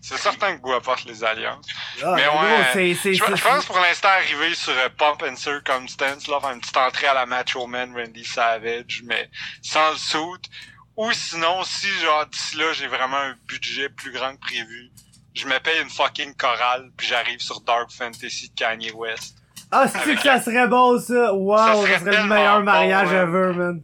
C'est 0.00 0.18
certain 0.18 0.56
que 0.56 0.62
Boo 0.62 0.72
apporte 0.72 1.04
les 1.06 1.24
alliances. 1.24 1.66
Ah, 2.02 2.12
Mais 2.16 2.24
gros, 2.26 2.38
ouais, 2.42 2.64
c'est, 2.72 2.94
c'est, 2.94 3.14
Je, 3.14 3.24
c'est- 3.24 3.36
je 3.36 3.42
pense 3.42 3.64
pour 3.66 3.78
l'instant 3.80 4.08
arriver 4.08 4.54
sur 4.54 4.72
euh, 4.72 4.88
Pump 4.96 5.22
and 5.28 5.36
Circumstance, 5.36 6.28
là, 6.28 6.40
faire 6.40 6.50
une 6.52 6.60
petite 6.60 6.76
entrée 6.76 7.06
à 7.08 7.14
la 7.14 7.26
Macho 7.26 7.66
Man 7.66 7.92
Randy 7.96 8.24
Savage, 8.24 9.02
mais 9.04 9.28
sans 9.62 9.90
le 9.90 9.96
suit. 9.96 10.50
Ou 10.96 11.12
sinon, 11.12 11.62
si 11.64 11.88
genre 12.00 12.24
d'ici 12.26 12.56
là 12.56 12.72
j'ai 12.72 12.86
vraiment 12.86 13.18
un 13.18 13.34
budget 13.46 13.90
plus 13.90 14.12
grand 14.12 14.34
que 14.34 14.40
prévu, 14.40 14.90
je 15.36 15.46
me 15.46 15.58
paye 15.60 15.80
une 15.82 15.90
fucking 15.90 16.34
chorale 16.34 16.90
puis 16.96 17.06
j'arrive 17.06 17.40
sur 17.40 17.60
Dark 17.60 17.90
Fantasy 17.92 18.48
de 18.50 18.54
Kanye 18.54 18.90
West. 18.92 19.36
Ah, 19.70 19.86
c'est 19.88 20.14
que 20.14 20.22
ça 20.22 20.40
serait 20.40 20.68
bon, 20.68 20.98
ça? 21.00 21.32
Wow, 21.34 21.56
Ça 21.58 21.74
ça 21.94 21.98
serait 22.00 22.22
le 22.22 22.28
meilleur 22.28 22.62
mariage 22.62 23.12
ever, 23.12 23.52
man. 23.54 23.82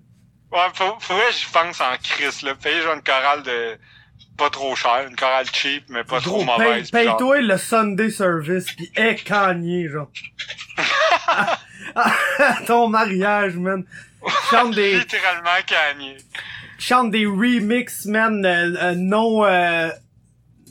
Ouais, 0.53 0.59
faut, 0.75 0.97
faudrait 1.01 1.27
que 1.29 1.35
j'y 1.35 1.47
pense 1.53 1.81
en 1.81 1.97
crise, 2.03 2.43
là. 2.43 2.55
Payer 2.55 2.83
genre 2.83 2.95
une 2.95 3.03
chorale 3.03 3.43
de 3.43 3.79
pas 4.37 4.49
trop 4.51 4.75
cher, 4.77 5.07
une 5.09 5.17
chorale 5.17 5.47
cheap, 5.53 5.85
mais 5.89 6.05
pas 6.05 6.21
trop 6.21 6.37
Gros, 6.37 6.45
mauvaise. 6.45 6.91
genre- 6.91 6.93
paye-toi 6.93 7.41
le 7.43 7.57
Sunday 7.59 8.11
service, 8.11 8.71
pis 8.73 8.91
aie 8.97 9.17
Kanye, 9.17 9.89
genre. 9.89 10.09
Ton 12.67 12.89
mariage, 12.89 13.55
man. 13.57 13.85
Chante 14.51 14.75
des, 14.75 14.99
Littéralement 15.01 15.51
Kanye. 15.67 16.17
chante 16.79 17.11
des 17.11 17.27
remix, 17.27 18.07
man, 18.07 18.45
euh, 18.45 18.75
euh, 18.81 18.95
non, 18.97 19.45
euh, 19.45 19.91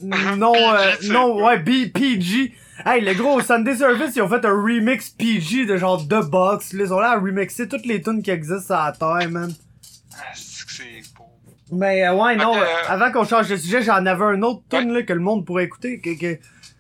non, 0.03 0.53
euh, 0.55 0.91
non, 1.09 1.43
ouais, 1.43 1.59
BPG. 1.59 2.53
Hey, 2.85 3.01
le 3.01 3.13
gros, 3.13 3.41
Sunday 3.41 3.75
Service, 3.75 4.15
ils 4.15 4.21
ont 4.21 4.29
fait 4.29 4.43
un 4.43 4.51
remix 4.51 5.09
PG 5.09 5.65
de 5.65 5.77
genre 5.77 6.01
The 6.07 6.25
Box, 6.25 6.73
là. 6.73 6.85
Ils 6.85 6.93
ont 6.93 6.99
là 6.99 7.11
à 7.11 7.19
remixer 7.19 7.67
toutes 7.67 7.85
les 7.85 8.01
tunes 8.01 8.23
qui 8.23 8.31
existent 8.31 8.75
à 8.75 8.87
la 8.87 8.91
terre, 8.93 9.29
man. 9.29 9.53
Ah, 10.13 10.31
c'est 10.33 10.83
beau. 11.15 11.25
Mais 11.71 12.05
euh, 12.05 12.15
ouais, 12.15 12.35
non, 12.35 12.55
euh, 12.55 12.61
euh, 12.61 12.89
avant 12.89 13.11
qu'on 13.11 13.23
change 13.23 13.49
de 13.49 13.55
sujet, 13.55 13.81
j'en 13.81 14.05
avais 14.05 14.25
un 14.25 14.41
autre 14.41 14.63
tune 14.69 14.91
là, 14.93 15.03
que 15.03 15.13
le 15.13 15.19
monde 15.19 15.45
pourrait 15.45 15.65
écouter, 15.65 15.99
que, 15.99 16.19
que 16.19 16.39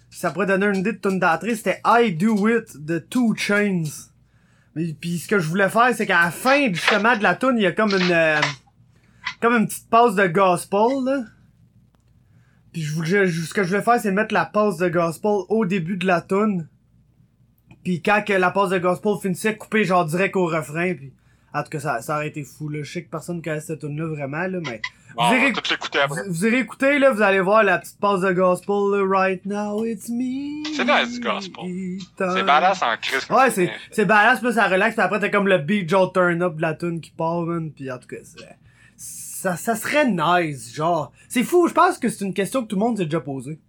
ça 0.09 0.31
pourrait 0.31 0.47
donner 0.47 0.67
une 0.67 0.77
idée 0.77 0.93
de 0.93 0.97
tune 0.97 1.19
d'entrée, 1.19 1.55
c'était 1.55 1.81
I 1.85 2.11
Do 2.11 2.47
It 2.47 2.83
de 2.83 2.99
Two 2.99 3.33
Chains. 3.35 3.83
Mais 4.75 4.93
puis 4.99 5.19
ce 5.19 5.27
que 5.27 5.39
je 5.39 5.47
voulais 5.47 5.69
faire, 5.69 5.89
c'est 5.95 6.05
qu'à 6.05 6.23
la 6.25 6.31
fin 6.31 6.71
justement 6.73 7.15
de 7.15 7.23
la 7.23 7.35
tune, 7.35 7.55
il 7.55 7.63
y 7.63 7.67
a 7.67 7.71
comme 7.71 7.91
une 7.91 8.11
euh, 8.11 8.39
comme 9.41 9.53
une 9.53 9.67
petite 9.67 9.89
pause 9.89 10.15
de 10.15 10.27
gospel 10.27 11.03
là. 11.05 11.23
Puis 12.73 12.81
je 12.81 12.93
voulais, 12.93 13.27
je- 13.27 13.41
ce 13.41 13.53
que 13.53 13.63
je 13.63 13.69
voulais 13.69 13.81
faire, 13.81 13.99
c'est 13.99 14.11
mettre 14.11 14.33
la 14.33 14.45
pause 14.45 14.77
de 14.77 14.87
gospel 14.89 15.31
au 15.49 15.65
début 15.65 15.97
de 15.97 16.07
la 16.07 16.21
tune. 16.21 16.67
Puis 17.83 18.01
quand 18.01 18.23
que 18.25 18.33
la 18.33 18.51
pause 18.51 18.69
de 18.69 18.77
gospel 18.79 19.13
finissait, 19.21 19.57
couper 19.57 19.83
genre 19.83 20.05
direct 20.05 20.35
au 20.35 20.45
refrain. 20.45 20.93
Puis 20.93 21.13
en 21.53 21.63
tout 21.63 21.69
cas, 21.69 21.79
ça, 21.79 22.01
ça 22.01 22.15
aurait 22.15 22.27
été 22.29 22.43
fou 22.43 22.69
là. 22.69 22.83
Je 22.83 22.91
sais 22.91 23.03
que 23.03 23.09
personne 23.09 23.41
connaît 23.41 23.59
cette 23.59 23.79
tune 23.79 23.97
là 23.99 24.07
vraiment 24.07 24.47
là, 24.47 24.59
mais 24.61 24.81
Bon, 25.13 25.27
Vous 25.27 25.35
irez- 25.35 25.51
vous, 26.07 26.15
vous 26.29 26.45
irez 26.45 26.59
écouter, 26.59 26.97
là, 26.97 27.11
vous 27.11 27.21
allez 27.21 27.41
voir 27.41 27.63
la 27.65 27.79
petite 27.79 27.99
pause 27.99 28.21
de 28.21 28.31
gospel, 28.31 28.75
là, 28.93 29.03
Right 29.05 29.45
now 29.45 29.83
it's 29.83 30.07
me. 30.07 30.63
C'est 30.73 30.85
nice, 30.85 31.19
du 31.19 31.19
gospel. 31.19 31.97
C'est 32.33 32.43
badass 32.45 32.81
en 32.81 32.95
comme 33.27 33.37
Ouais, 33.37 33.49
c'est, 33.51 33.69
c'est 33.91 34.05
badass, 34.05 34.39
puis 34.39 34.53
ça 34.53 34.69
relaxe, 34.69 34.95
puis 34.95 35.03
après, 35.03 35.19
t'as 35.19 35.27
comme 35.27 35.49
le 35.49 35.57
beat 35.57 35.89
Joe 35.89 36.13
Turn 36.13 36.41
Up 36.41 36.55
de 36.55 36.61
la 36.61 36.75
tune 36.75 37.01
qui 37.01 37.11
part, 37.11 37.41
man, 37.41 37.71
pis 37.73 37.91
en 37.91 37.97
tout 37.97 38.07
cas, 38.07 38.15
c'est, 38.23 38.39
ça, 39.41 39.57
ça 39.57 39.75
serait 39.75 40.07
nice, 40.07 40.73
genre. 40.75 41.11
C'est 41.27 41.43
fou, 41.43 41.67
je 41.67 41.73
pense 41.73 41.97
que 41.97 42.09
c'est 42.09 42.23
une 42.23 42.33
question 42.33 42.61
que 42.61 42.67
tout 42.67 42.75
le 42.75 42.81
monde 42.81 42.97
s'est 42.97 43.05
déjà 43.05 43.19
posée. 43.19 43.59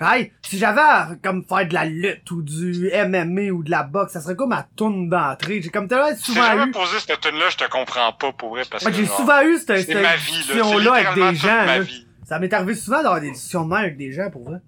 Hey, 0.00 0.32
si 0.42 0.56
j'avais 0.58 0.80
à, 0.80 1.10
comme 1.22 1.44
faire 1.44 1.66
de 1.66 1.74
la 1.74 1.84
lutte 1.84 2.30
ou 2.30 2.42
du 2.42 2.90
MMA 2.92 3.52
ou 3.52 3.64
de 3.64 3.70
la 3.70 3.82
boxe, 3.82 4.12
ça 4.12 4.20
serait 4.20 4.36
quoi 4.36 4.46
ma 4.46 4.66
tune 4.76 5.08
d'entrée? 5.08 5.62
J'ai 5.62 5.70
comme 5.70 5.88
tellement 5.88 6.14
Si 6.16 6.26
j'ai 6.26 6.32
souvent 6.32 6.46
jamais 6.46 6.66
eu, 6.66 6.70
posé 6.70 6.98
cette 7.00 7.20
tune 7.20 7.38
là 7.38 7.48
je 7.48 7.56
te 7.56 7.68
comprends 7.68 8.12
pas 8.12 8.32
pour 8.32 8.50
vrai 8.50 8.62
parce 8.70 8.84
que 8.84 8.92
j'ai 8.92 9.06
souvent 9.06 9.42
eu 9.42 9.56
cette, 9.58 9.86
cette 9.86 10.02
ma 10.02 10.16
vie 10.16 10.84
là, 10.84 10.92
avec 10.94 11.14
des 11.14 11.34
gens, 11.36 11.46
ma 11.48 11.66
là. 11.66 11.80
vie. 11.80 12.06
Ça 12.24 12.38
m'est 12.38 12.52
arrivé 12.52 12.74
souvent 12.74 13.02
d'avoir 13.02 13.20
des 13.20 13.30
discussions 13.30 13.66
de 13.66 13.74
avec 13.74 13.96
des 13.96 14.12
gens, 14.12 14.30
pour 14.30 14.44
vrai. 14.44 14.58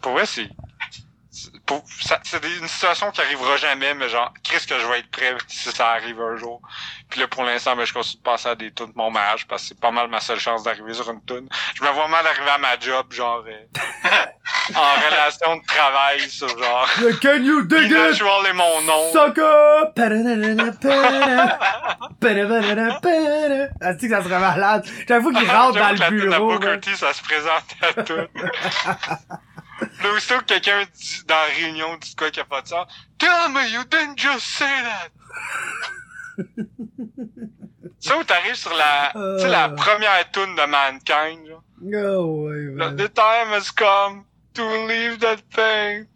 Pour 0.00 0.12
vrai, 0.12 0.26
c'est. 0.26 0.48
C'est- 1.66 1.74
pour- 1.74 1.84
ça- 2.00 2.20
C'est 2.24 2.40
des- 2.42 2.58
une 2.58 2.68
situation 2.68 3.10
qui 3.10 3.20
arrivera 3.20 3.56
jamais, 3.56 3.94
mais 3.94 4.08
genre, 4.08 4.32
qu'est-ce 4.42 4.66
que 4.66 4.78
je 4.78 4.86
vais 4.86 4.98
être 5.00 5.10
prêt 5.10 5.34
si 5.48 5.70
ça 5.70 5.90
arrive 5.90 6.20
un 6.20 6.36
jour. 6.36 6.60
Puis 7.10 7.20
là, 7.20 7.28
pour 7.28 7.44
l'instant, 7.44 7.76
ben, 7.76 7.84
je 7.84 7.92
continue 7.92 8.16
de 8.18 8.22
passer 8.22 8.48
à 8.48 8.54
des 8.54 8.72
tunes 8.72 8.86
de 8.86 8.92
mon 8.96 9.10
mariage 9.10 9.46
parce 9.46 9.62
que 9.62 9.68
c'est 9.68 9.80
pas 9.80 9.90
mal 9.90 10.08
ma 10.08 10.20
seule 10.20 10.40
chance 10.40 10.62
d'arriver 10.64 10.92
sur 10.94 11.08
une 11.10 11.24
tune. 11.24 11.48
Je 11.74 11.82
me 11.84 11.88
vois 11.90 12.08
mal 12.08 12.26
arriver 12.26 12.50
à 12.50 12.58
ma 12.58 12.78
job, 12.78 13.06
genre, 13.12 13.44
euh, 13.46 13.66
en 14.74 14.94
relation 15.08 15.56
de 15.56 15.66
travail 15.66 16.28
sur 16.28 16.48
genre. 16.48 16.88
Le 17.00 17.12
Can 17.14 17.42
you 17.44 17.62
dig 17.62 17.90
it? 17.90 18.20
Est 18.46 18.52
mon 18.52 18.82
nom. 18.82 19.12
Sucker! 19.12 19.92
Ah, 23.80 23.94
tu 23.94 24.00
sais 24.00 24.08
que 24.08 24.14
ça 24.16 24.22
serait 24.22 24.38
malade. 24.40 24.84
J'avoue 25.08 25.32
qu'il 25.32 25.50
rentre 25.50 25.78
dans 25.78 25.90
le 25.90 25.96
la 25.98 26.10
bureau. 26.10 26.58
Booker. 26.58 26.80
T, 26.80 26.94
ça 26.96 27.12
se 27.12 27.22
présente 27.22 27.64
à 27.82 28.02
tout. 28.02 28.14
Là, 29.80 30.10
aussitôt 30.14 30.38
que 30.40 30.44
quelqu'un 30.44 30.84
dit, 30.94 31.22
dans 31.26 31.34
la 31.34 31.54
réunion 31.54 31.96
dit 31.98 32.14
quoi 32.16 32.30
qu'il 32.30 32.42
n'y 32.42 32.46
a 32.46 32.48
pas 32.48 32.62
de 32.62 32.68
sens, 32.68 32.86
Tell 33.18 33.50
me 33.50 33.68
you 33.70 33.84
didn't 33.84 34.16
just 34.18 34.46
say 34.46 34.64
that! 34.64 35.10
ça 38.00 38.16
où 38.18 38.24
t'arrives 38.24 38.54
sur 38.54 38.74
la, 38.74 39.10
tu 39.12 39.42
sais, 39.42 39.48
la 39.48 39.68
Euh. 39.68 39.74
première 39.74 40.30
tune 40.32 40.54
de 40.54 40.66
Mankind, 40.66 41.46
genre. 41.46 41.62
The 42.96 43.12
time 43.14 43.52
has 43.52 43.70
come 43.70 44.24
to 44.54 44.62
leave 44.86 45.18
that 45.20 45.38
thing. 45.52 46.06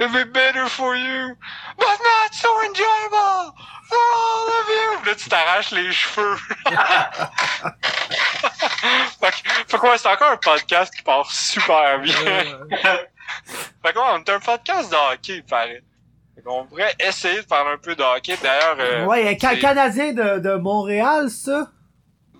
It'll 0.00 0.12
be 0.12 0.24
better 0.30 0.66
for 0.68 0.94
you, 0.94 1.34
but 1.76 1.86
not 1.86 2.32
so 2.32 2.48
enjoyable 2.64 3.52
for 3.88 3.98
all 3.98 4.48
of 4.48 4.68
you. 4.68 5.10
Là, 5.10 5.14
tu 5.16 5.28
t'arraches 5.28 5.72
les 5.72 5.90
cheveux. 5.90 6.36
fait 9.20 9.30
que, 9.30 9.36
fait 9.66 9.78
que 9.78 9.86
ouais, 9.86 9.98
c'est 9.98 10.08
encore 10.08 10.30
un 10.32 10.36
podcast 10.36 10.94
qui 10.94 11.02
part 11.02 11.30
super 11.30 11.98
bien. 12.00 12.14
Fait 13.84 13.92
que 13.92 13.98
ouais, 13.98 14.04
on 14.14 14.18
est 14.18 14.30
un 14.30 14.40
podcast 14.40 14.90
de 14.90 14.96
hockey, 14.96 15.34
il 15.36 15.44
paraît. 15.44 15.82
Fait 16.34 16.42
qu'on 16.42 16.64
pourrait 16.64 16.94
essayer 17.00 17.42
de 17.42 17.46
parler 17.46 17.72
un 17.72 17.76
peu 17.78 17.94
de 17.94 18.02
hockey. 18.02 18.36
D'ailleurs, 18.42 18.76
euh, 18.78 19.04
ouais, 19.04 19.36
Ca- 19.38 19.50
c'est- 19.50 19.58
Canadien 19.58 20.12
de, 20.12 20.38
de 20.38 20.54
Montréal, 20.54 21.28
ça? 21.30 21.68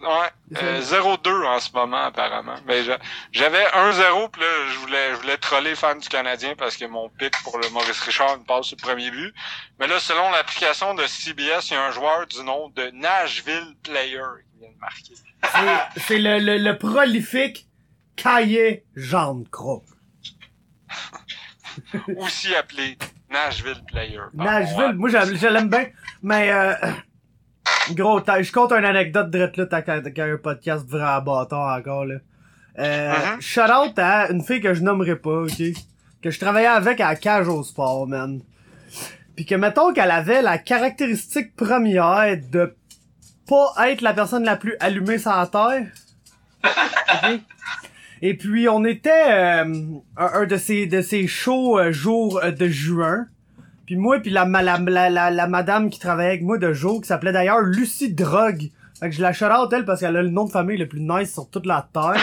Ouais, 0.00 0.59
euh, 0.62 0.81
0-2 0.81 1.45
en 1.47 1.59
ce 1.61 1.73
moment 1.73 2.05
apparemment. 2.05 2.55
Mais 2.67 2.85
j'a- 2.85 2.99
j'avais 3.33 3.64
1-0 3.75 4.28
puis 4.28 4.40
là 4.43 4.47
je 4.73 4.78
voulais 4.78 5.11
je 5.11 5.17
voulais 5.17 5.37
troller 5.38 5.71
les 5.71 5.76
fans 5.76 5.97
du 5.97 6.09
Canadien 6.09 6.55
parce 6.57 6.76
que 6.76 6.85
mon 6.85 7.09
pic 7.09 7.33
pour 7.43 7.59
le 7.59 7.69
Maurice 7.71 8.00
Richard 8.00 8.38
me 8.38 8.45
passe 8.45 8.67
sur 8.67 8.76
le 8.81 8.87
premier 8.87 9.11
but. 9.11 9.35
Mais 9.81 9.87
là 9.88 9.99
selon 9.99 10.31
l'application 10.31 10.95
de 10.95 11.05
CBS, 11.07 11.71
il 11.71 11.75
y 11.75 11.76
a 11.76 11.85
un 11.87 11.90
joueur 11.90 12.26
du 12.26 12.43
nom 12.45 12.69
de 12.71 12.90
Nashville 12.95 13.75
Player 13.83 14.23
qui 14.52 14.61
vient 14.61 14.71
de 14.71 14.78
marquer. 14.78 15.14
C'est- 15.97 16.19
le, 16.19 16.38
le, 16.38 16.59
le 16.59 16.78
prolifique 16.78 17.67
Cahier 18.17 18.85
Jean 18.95 19.43
Croc. 19.50 19.85
Aussi 22.17 22.55
appelé 22.55 22.97
Nashville 23.31 23.83
Player. 23.87 24.21
Nashville, 24.35 24.95
moi 24.95 25.09
je, 25.11 25.35
je 25.37 25.47
l'aime 25.47 25.69
bien, 25.69 25.87
mais 26.23 26.50
euh, 26.50 26.75
gros, 27.95 28.21
je 28.21 28.52
compte 28.52 28.73
une 28.73 28.85
anecdote 28.85 29.30
de 29.30 29.38
là, 29.38 29.66
t'as 29.66 30.25
un 30.25 30.37
podcast 30.37 30.87
vraiment 30.88 31.21
bâtard 31.23 31.78
encore 31.78 32.04
là. 32.04 32.16
Euh. 32.78 33.14
Shout 33.40 33.61
out 33.62 33.99
à 33.99 34.30
une 34.30 34.42
fille 34.42 34.61
que 34.61 34.73
je 34.75 34.83
nommerai 34.83 35.16
pas, 35.16 35.42
ok? 35.42 35.62
Que 36.23 36.30
je 36.30 36.38
travaillais 36.38 36.68
avec 36.68 37.00
à 37.00 37.11
la 37.11 37.16
cage 37.16 37.49
au 37.49 37.62
sport, 37.62 38.07
man. 38.07 38.40
Puis 39.37 39.47
que 39.47 39.54
mettons 39.54 39.92
qu'elle 39.92 40.11
avait 40.11 40.42
la 40.42 40.59
caractéristique 40.59 41.54
première 41.57 42.37
de 42.50 42.75
pas 43.49 43.88
être 43.88 44.02
la 44.02 44.12
personne 44.12 44.45
la 44.45 44.57
plus 44.57 44.76
allumée 44.80 45.18
sur 45.18 45.30
la 45.30 45.47
terre. 45.47 45.87
Ok? 46.64 47.40
Et 48.21 48.37
puis 48.37 48.68
on 48.68 48.85
était 48.85 49.11
euh, 49.28 49.64
un, 50.16 50.26
un 50.35 50.47
de 50.47 50.57
ces 50.57 50.87
de 50.87 51.00
ces 51.00 51.26
shows 51.26 51.78
euh, 51.78 51.92
jours 51.92 52.40
euh, 52.42 52.50
de 52.50 52.66
juin. 52.66 53.28
Puis 53.88 53.97
moi 53.97 54.21
puis 54.21 54.30
la, 54.30 54.45
la, 54.45 54.76
la, 54.76 55.09
la, 55.09 55.30
la 55.30 55.47
madame 55.47 55.88
qui 55.88 55.99
travaillait 55.99 56.33
avec 56.33 56.42
moi 56.42 56.59
de 56.59 56.75
jour 56.75 57.00
qui 57.00 57.09
s'appelait 57.09 57.33
d'ailleurs 57.33 57.62
Lucie 57.62 58.12
Drogue. 58.12 58.71
Fait 59.00 59.09
que 59.09 59.16
je 59.16 59.23
la 59.23 59.30
out 59.30 59.73
elle 59.73 59.87
parce 59.87 60.00
qu'elle 60.00 60.14
a 60.14 60.23
le 60.23 60.28
nom 60.28 60.45
de 60.45 60.50
famille 60.50 60.76
le 60.76 60.87
plus 60.87 61.00
nice 61.00 61.33
sur 61.33 61.49
toute 61.49 61.64
la 61.64 61.88
terre. 61.90 62.21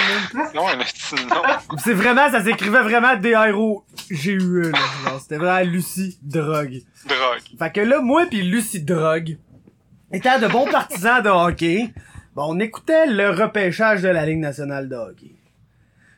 Non, 0.53 0.61
nom. 0.61 1.77
C'est 1.79 1.93
vraiment 1.93 2.29
ça 2.29 2.43
s'écrivait 2.43 2.83
vraiment 2.83 3.15
D 3.15 3.35
R 3.35 3.59
O 3.59 3.83
G 4.11 4.33
U 4.33 4.61
E 4.65 4.71
là. 4.73 5.17
C'était 5.19 5.37
vraiment 5.37 5.67
Lucie 5.67 6.19
Drogue. 6.21 6.83
Drogue. 7.07 7.57
Fait 7.57 7.71
que 7.71 7.81
là, 7.81 7.99
moi 7.99 8.27
pis 8.27 8.43
Lucie 8.43 8.83
Drogue, 8.83 9.39
étant 10.11 10.37
de 10.37 10.45
bons 10.45 10.69
partisans 10.69 11.23
de 11.23 11.29
hockey, 11.29 11.91
bon, 12.35 12.43
on 12.49 12.59
écoutait 12.59 13.07
le 13.07 13.31
repêchage 13.31 14.03
de 14.03 14.09
la 14.09 14.23
Ligue 14.23 14.37
nationale 14.37 14.87
de 14.87 14.95
hockey. 14.95 15.33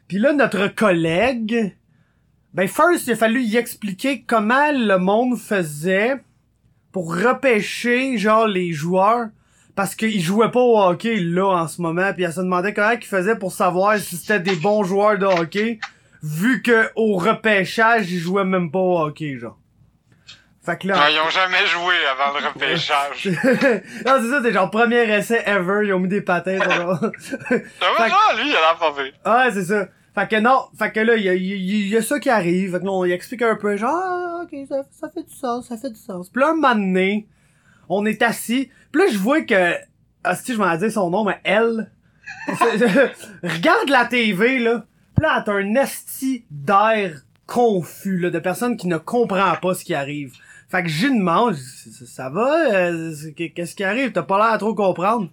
Puis 0.10 0.20
là, 0.20 0.34
notre 0.34 0.68
collègue, 0.68 1.74
ben 2.54 2.68
first, 2.68 3.08
il 3.08 3.14
a 3.14 3.16
fallu 3.16 3.42
y 3.42 3.58
expliquer 3.58 4.24
comment 4.24 4.72
le 4.72 4.98
monde 4.98 5.38
faisait 5.38 6.18
pour 6.92 7.16
repêcher, 7.16 8.18
genre, 8.18 8.48
les 8.48 8.72
joueurs, 8.72 9.28
parce 9.76 9.94
qu'ils 9.94 10.22
jouaient 10.22 10.50
pas 10.50 10.60
au 10.60 10.80
hockey, 10.80 11.18
là, 11.18 11.46
en 11.46 11.68
ce 11.68 11.82
moment, 11.82 12.12
puis 12.14 12.24
elle 12.24 12.34
se 12.34 12.42
demandait 12.42 12.74
comment 12.74 12.92
ils 12.92 13.06
faisaient 13.06 13.38
pour 13.38 13.52
savoir 13.52 13.98
si 14.00 14.18
c'était 14.18 14.40
des 14.40 14.56
bons 14.56 14.84
joueurs 14.84 15.18
de 15.20 15.26
hockey, 15.26 15.80
vu 16.24 16.64
que 16.64 16.90
au 16.96 17.18
repêchage, 17.18 18.12
ils 18.12 18.18
jouaient 18.20 18.44
même 18.46 18.72
pas 18.72 18.80
au 18.80 19.00
hockey, 19.00 19.38
genre. 19.38 19.58
Fait 20.66 20.78
que 20.82 20.88
là... 20.88 20.96
Non, 20.96 21.02
ils 21.10 21.20
ont 21.20 21.30
jamais 21.30 21.66
joué 21.68 21.94
avant 22.12 22.38
le 22.40 22.46
repêchage. 22.48 23.28
non, 24.06 24.20
c'est 24.22 24.30
ça, 24.30 24.40
c'est 24.44 24.52
genre 24.52 24.70
premier 24.70 25.04
essai 25.14 25.42
ever, 25.46 25.82
ils 25.86 25.94
ont 25.94 26.00
mis 26.00 26.10
des 26.10 26.22
patins. 26.22 26.58
genre. 26.76 27.00
Ah 27.02 27.10
Fait- 27.50 28.10
non, 28.10 28.42
lui, 28.42 28.50
il 28.50 28.56
a 28.56 28.60
l'air 28.60 28.78
pas 28.78 28.92
pire. 28.92 29.14
ouais, 29.26 29.52
c'est 29.54 29.64
ça. 29.64 29.88
Fait 30.18 30.28
que 30.28 30.40
non, 30.40 30.62
fait 30.78 30.92
que 30.92 31.00
là, 31.00 31.16
il 31.16 31.24
y 31.24 31.30
a, 31.30 31.36
y 31.36 31.54
a- 31.54 31.88
y 31.90 31.96
a 31.98 32.02
ça 32.02 32.20
qui 32.20 32.30
arrive. 32.30 32.72
Fait 32.72 32.80
que 32.80 32.86
là, 32.86 32.92
on 32.92 33.06
y 33.06 33.12
explique 33.12 33.44
un 33.44 33.56
peu, 33.56 33.78
genre, 33.78 33.92
ah, 33.94 34.42
ok, 34.44 34.58
ça, 34.68 34.82
ça 34.90 35.10
fait 35.10 35.22
du 35.24 35.34
sens, 35.34 35.68
ça 35.68 35.78
fait 35.78 35.92
du 35.92 36.00
sens. 36.00 36.30
Puis 36.30 36.42
là, 36.42 36.50
un 36.50 36.54
moment 36.56 36.74
donné, 36.74 37.28
on 37.88 38.04
est 38.06 38.22
assis. 38.24 38.70
Puis 38.92 39.02
là, 39.04 39.08
je 39.12 39.18
vois 39.20 39.42
que, 39.42 39.74
ah, 40.24 40.36
si 40.36 40.54
je 40.54 40.58
m'en 40.58 40.76
dire 40.76 40.92
son 40.92 41.12
nom, 41.12 41.24
mais 41.24 41.40
elle, 41.44 41.92
regarde 43.44 43.90
la 43.90 44.06
TV, 44.06 44.60
là. 44.60 44.86
Puis 45.16 45.24
là, 45.24 45.42
t'as 45.46 45.54
un 45.54 45.76
esti 45.76 46.46
d'air 46.52 47.22
confus, 47.46 48.18
là, 48.20 48.30
de 48.30 48.40
personnes 48.40 48.76
qui 48.78 48.88
ne 48.88 48.98
comprend 48.98 49.56
pas 49.62 49.74
ce 49.74 49.84
qui 49.86 49.94
arrive. 49.94 50.34
Fait 50.70 50.84
que 50.84 50.90
j'y 50.90 51.10
demande, 51.10 51.56
ça, 51.56 52.30
va, 52.30 52.74
euh, 52.74 53.14
qu'est-ce 53.36 53.76
qui 53.76 53.84
arrive? 53.84 54.12
T'as 54.12 54.24
pas 54.24 54.38
l'air 54.38 54.54
à 54.54 54.58
trop 54.58 54.76
comprendre. 54.76 55.30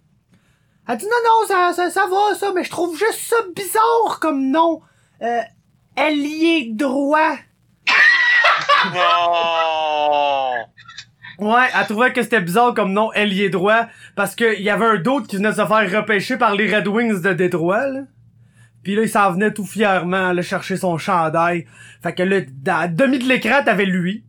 Elle 0.86 0.98
dit, 0.98 1.06
non, 1.06 1.10
non, 1.24 1.46
ça, 1.48 1.72
ça, 1.74 1.90
ça 1.90 2.06
va, 2.06 2.34
ça, 2.34 2.52
mais 2.54 2.64
je 2.64 2.70
trouve 2.70 2.96
juste 2.98 3.20
ça 3.20 3.36
bizarre 3.54 4.18
comme 4.20 4.50
nom. 4.50 4.82
Euh, 5.22 5.40
droit. 6.72 7.36
Non! 8.92 10.54
Ouais, 11.38 11.66
elle 11.74 11.86
trouvait 11.86 12.12
que 12.12 12.22
c'était 12.22 12.40
bizarre 12.40 12.74
comme 12.74 12.92
nom, 12.92 13.12
ailier 13.12 13.48
droit, 13.48 13.86
parce 14.14 14.36
que 14.36 14.60
y 14.60 14.70
avait 14.70 14.84
un 14.84 14.96
d'autre 14.96 15.26
qui 15.26 15.36
venait 15.36 15.50
de 15.50 15.56
se 15.56 15.66
faire 15.66 15.90
repêcher 15.90 16.36
par 16.36 16.54
les 16.54 16.72
Red 16.74 16.86
Wings 16.86 17.22
de 17.22 17.32
Détroit, 17.32 17.86
là. 17.86 18.00
Puis 18.82 18.94
là, 18.94 19.02
il 19.02 19.08
s'en 19.08 19.32
venait 19.32 19.52
tout 19.52 19.64
fièrement, 19.64 20.28
aller 20.28 20.42
chercher 20.42 20.76
son 20.76 20.98
chandail. 20.98 21.66
Fait 22.02 22.12
que 22.12 22.22
là, 22.22 22.40
dans 22.62 22.80
la 22.80 22.88
demi 22.88 23.18
de 23.18 23.24
l'écran, 23.24 23.62
t'avais 23.64 23.86
lui. 23.86 24.24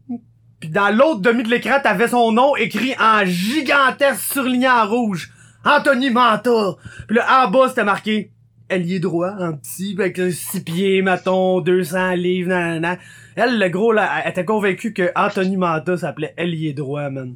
Puis 0.62 0.70
dans 0.70 0.96
l'autre 0.96 1.20
demi 1.20 1.44
de 1.44 1.50
l'écran, 1.50 1.80
t'avais 1.84 2.08
son 2.08 2.32
nom 2.32 2.56
écrit 2.56 2.96
en 2.98 3.26
gigantesque 3.26 4.22
surligné 4.22 4.70
en 4.70 4.88
rouge. 4.88 5.34
Anthony 5.66 6.12
Manta. 6.12 6.76
Puis 7.08 7.18
là, 7.18 7.46
en 7.46 7.52
bas, 7.52 7.70
c'était 7.70 7.84
marqué 7.84 8.32
ailier 8.70 9.00
droit, 9.00 9.32
en 9.40 9.54
petit, 9.54 9.96
avec 9.98 10.18
6 10.18 10.62
pieds, 10.62 11.02
mettons, 11.02 11.62
200 11.62 12.12
livres, 12.14 12.50
nanana. 12.50 12.98
Elle, 13.36 13.60
le 13.60 13.70
gros, 13.70 13.92
là, 13.92 14.22
elle 14.24 14.32
était 14.32 14.46
convaincue 14.46 14.94
que 14.94 15.12
Anthony 15.16 15.58
Manta 15.58 15.98
s'appelait 15.98 16.34
ailier 16.38 16.74
droit, 16.74 17.10
man. 17.10 17.36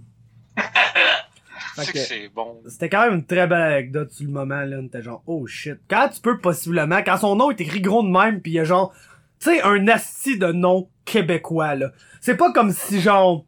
C'est 1.93 2.29
bon. 2.35 2.61
c'était 2.67 2.89
quand 2.89 3.05
même 3.05 3.19
une 3.19 3.25
très 3.25 3.47
belle 3.47 3.61
anecdote 3.61 4.11
sur 4.11 4.25
le 4.25 4.33
moment, 4.33 4.61
là. 4.61 4.77
On 4.81 4.85
était 4.85 5.01
genre, 5.01 5.23
oh 5.27 5.47
shit. 5.47 5.77
Quand 5.87 6.09
tu 6.09 6.19
peux 6.19 6.37
possiblement, 6.37 7.01
quand 7.05 7.17
son 7.17 7.37
nom 7.37 7.51
est 7.51 7.61
écrit 7.61 7.79
gros 7.79 8.03
de 8.03 8.09
même, 8.09 8.41
pis 8.41 8.51
il 8.51 8.53
y 8.55 8.59
a 8.59 8.65
genre, 8.65 8.93
tu 9.39 9.49
sais, 9.49 9.61
un 9.61 9.87
asti 9.87 10.37
de 10.37 10.51
nom 10.51 10.89
québécois, 11.05 11.75
là. 11.75 11.91
C'est 12.19 12.35
pas 12.35 12.51
comme 12.51 12.71
si 12.71 12.99
genre... 12.99 13.45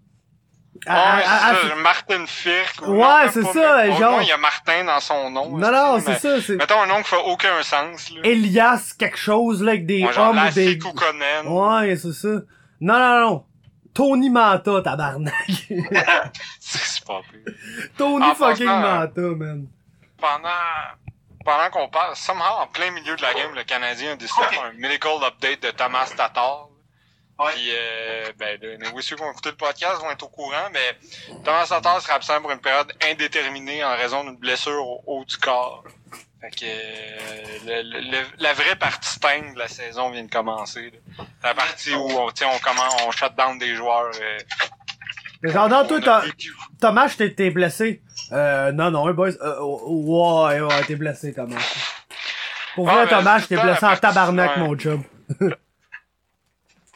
Ah, 0.88 1.18
ouais, 1.18 1.24
c'est 1.62 1.70
ça, 1.70 1.76
Martin 1.76 2.26
Firk. 2.26 2.82
ou 2.88 2.92
Ouais, 2.94 2.98
non, 3.26 3.32
c'est 3.32 3.42
pas 3.44 3.54
ça, 3.54 3.78
même- 3.78 3.92
au 3.94 3.98
genre- 4.00 4.12
moins, 4.14 4.22
il 4.24 4.28
y 4.28 4.32
a 4.32 4.38
Martin 4.38 4.84
dans 4.86 5.00
son 5.00 5.30
nom. 5.30 5.58
non, 5.58 5.72
non, 5.72 6.00
c'est 6.00 6.18
ça, 6.20 6.42
c'est 6.42 6.56
Mettons 6.56 6.82
un 6.82 6.88
nom 6.88 6.98
qui 7.04 7.10
fait 7.10 7.22
aucun 7.24 7.62
sens, 7.62 8.10
là. 8.12 8.22
Elias 8.24 8.94
quelque 8.98 9.18
chose, 9.18 9.62
là, 9.62 9.74
avec 9.74 9.86
des 9.86 10.04
Ouais, 10.06 10.12
genre 10.14 10.30
hommes 10.32 10.40
ou 10.48 10.52
des... 10.52 10.78
Koukonen. 10.80 11.48
Ouais, 11.48 11.96
c'est 11.96 12.14
ça. 12.14 12.30
Non, 12.80 12.98
non, 13.00 13.20
non. 13.22 13.46
Tony 13.94 14.30
Manta, 14.30 14.82
tabarnak. 14.82 15.34
C'est 16.60 17.04
pas 17.06 17.22
pire. 17.30 17.54
Tony 17.98 18.26
En 18.26 18.34
fucking 18.36 18.66
passant, 18.66 18.80
Manta, 18.80 19.22
man. 19.22 19.68
Pendant, 20.18 20.50
pendant 21.46 21.70
qu'on 21.72 21.90
parle, 21.90 22.16
somehow, 22.16 22.62
en 22.62 22.68
plein 22.68 22.90
milieu 22.92 23.16
de 23.16 23.22
la 23.22 23.34
game, 23.34 23.54
le 23.54 23.64
Canadien 23.64 24.14
a 24.14 24.16
décidé 24.16 24.46
de 24.46 24.50
faire 24.54 24.64
un 24.64 24.80
medical 24.80 25.12
update 25.28 25.62
de 25.64 25.72
Thomas 25.72 26.12
Tatar. 26.16 26.70
Ouais. 27.44 27.52
Puis, 27.54 27.70
euh, 27.74 28.32
ben, 28.38 28.58
le- 28.62 28.76
les 28.78 29.02
ceux 29.02 29.16
qui 29.16 29.22
ont 29.24 29.32
écouté 29.32 29.50
le 29.50 29.56
podcast 29.56 30.00
vont 30.02 30.12
être 30.12 30.24
au 30.24 30.30
courant, 30.30 30.70
mais 30.72 30.98
Thomas 31.44 31.66
Tatar 31.68 32.02
sera 32.02 32.16
absent 32.16 32.42
pour 32.42 32.52
une 32.52 32.60
période 32.60 32.92
indéterminée 33.10 33.84
en 33.84 33.96
raison 33.96 34.24
d'une 34.24 34.38
blessure 34.38 34.86
au 34.86 35.02
haut 35.08 35.26
du 35.26 35.38
corps. 35.38 35.84
Fait 36.42 36.50
que 36.52 36.66
euh, 36.66 37.44
le- 37.66 37.82
le- 38.02 38.12
le- 38.12 38.26
la 38.40 38.54
vraie 38.54 38.76
partie 38.76 39.10
sting 39.10 39.54
de 39.54 39.60
la 39.60 39.68
saison 39.68 40.10
vient 40.10 40.24
de 40.24 40.30
commencer. 40.32 40.92
là. 41.18 41.26
La 41.44 41.54
partie 41.54 41.94
où 41.94 42.00
on, 42.10 42.28
on 42.28 42.60
commence, 42.60 42.96
on 43.06 43.12
shut 43.12 43.36
down 43.38 43.58
des 43.60 43.76
joueurs. 43.76 44.12
euh, 44.20 44.38
Mais 45.44 45.52
toi, 46.02 46.22
que- 46.22 46.80
Thomas, 46.80 47.10
t'es 47.18 47.34
t'es 47.34 47.50
blessé. 47.52 48.02
Euh, 48.32 48.72
non, 48.72 48.92
non, 48.92 49.12
boys. 49.14 49.32
Euh, 49.42 49.60
ouais, 49.62 50.60
ouais, 50.62 50.84
t'es 50.86 50.96
blessé, 50.96 51.34
Thomas. 51.34 51.58
Pour 52.76 52.90
Ah, 52.90 52.94
vrai, 53.06 53.08
Thomas, 53.08 53.42
t'es 53.42 53.58
blessé 53.58 53.86
en 53.86 53.96
tabarnak, 53.98 54.58
ouais. 54.58 54.64
mon 54.64 54.78
job. 54.78 55.02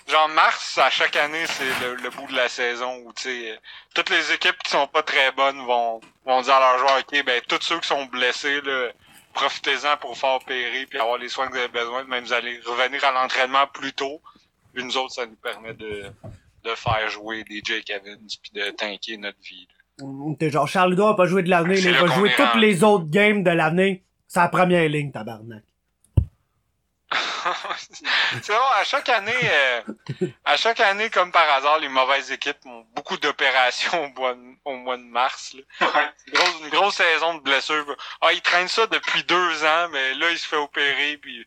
genre 0.08 0.30
mars, 0.30 0.78
à 0.78 0.90
chaque 0.90 1.16
année, 1.16 1.46
c'est 1.48 1.86
le, 1.86 1.96
le 1.96 2.10
bout 2.10 2.28
de 2.28 2.36
la 2.36 2.48
saison 2.50 2.98
où, 3.06 3.14
tu 3.14 3.24
sais, 3.24 3.52
euh, 3.52 3.56
toutes 3.94 4.10
les 4.10 4.32
équipes 4.34 4.58
qui 4.64 4.72
sont 4.72 4.88
pas 4.88 5.04
très 5.04 5.32
bonnes 5.32 5.60
vont, 5.66 6.00
vont 6.26 6.42
dire 6.42 6.54
à 6.54 6.60
leurs 6.60 6.80
joueurs, 6.80 7.00
OK, 7.00 7.26
ben, 7.26 7.42
tous 7.48 7.60
ceux 7.62 7.80
qui 7.80 7.88
sont 7.88 8.06
blessés, 8.06 8.62
là, 8.62 8.90
profitez-en 9.34 9.98
pour 9.98 10.18
faire 10.18 10.36
opérer 10.36 10.86
puis 10.86 11.00
avoir 11.00 11.18
les 11.18 11.30
soins 11.30 11.48
que 11.48 11.54
vous 11.54 11.60
avez 11.60 11.68
besoin. 11.68 12.04
Même 12.06 12.24
vous 12.24 12.34
allez 12.34 12.60
revenir 12.66 13.04
à 13.04 13.12
l'entraînement 13.12 13.68
plus 13.74 13.94
tôt. 13.94 14.22
Puis 14.74 14.84
nous 14.84 14.98
autres, 14.98 15.14
ça 15.14 15.26
nous 15.26 15.36
permet 15.36 15.74
de, 15.74 16.04
de 16.64 16.76
faire 16.76 17.10
jouer 17.10 17.44
des 17.44 17.62
Jake 17.64 17.90
Evans 17.90 18.28
puis 18.42 18.52
de 18.54 18.70
tanker 18.72 19.18
notre 19.18 19.40
vie. 19.42 19.68
là. 20.00 20.06
T'es 20.40 20.50
genre, 20.50 20.68
Charles 20.68 20.94
Hudon 20.94 21.08
a 21.08 21.16
pas 21.16 21.26
joué 21.26 21.42
de 21.44 21.50
l'année, 21.50 21.80
il 21.80 21.94
va 21.94 22.08
jouer 22.08 22.34
toutes 22.36 22.56
les 22.56 22.84
autres 22.84 23.06
games 23.10 23.44
de 23.44 23.52
l'année. 23.52 24.04
C'est 24.28 24.40
la 24.40 24.50
première 24.50 24.88
ligne, 24.90 25.12
tabarnak. 25.12 25.64
c'est 28.42 28.54
bon, 28.54 28.60
à 28.80 28.84
chaque 28.84 29.08
année, 29.10 29.32
euh, 29.44 29.82
à 30.44 30.58
chaque 30.58 30.80
année, 30.80 31.10
comme 31.10 31.32
par 31.32 31.48
hasard, 31.54 31.80
les 31.80 31.88
mauvaises 31.88 32.32
équipes 32.32 32.58
ont 32.66 32.86
beaucoup 32.96 33.18
d'opérations 33.18 34.06
au 34.06 34.10
mois 34.20 34.34
de, 34.34 34.42
au 34.66 34.76
mois 34.76 34.98
de 34.98 35.04
mars. 35.04 35.54
Là. 35.54 35.88
Ouais. 35.88 36.10
Une, 36.28 36.34
grosse, 36.34 36.62
une 36.64 36.70
grosse 36.70 36.96
saison 36.96 37.36
de 37.36 37.42
blessures. 37.42 37.96
Ah, 38.22 38.34
il 38.34 38.42
traîne 38.42 38.68
ça 38.68 38.88
depuis 38.88 39.24
deux 39.24 39.64
ans, 39.64 39.88
mais 39.92 40.14
là, 40.16 40.32
il 40.32 40.38
se 40.38 40.48
fait 40.48 40.56
opérer, 40.58 41.18
puis... 41.18 41.46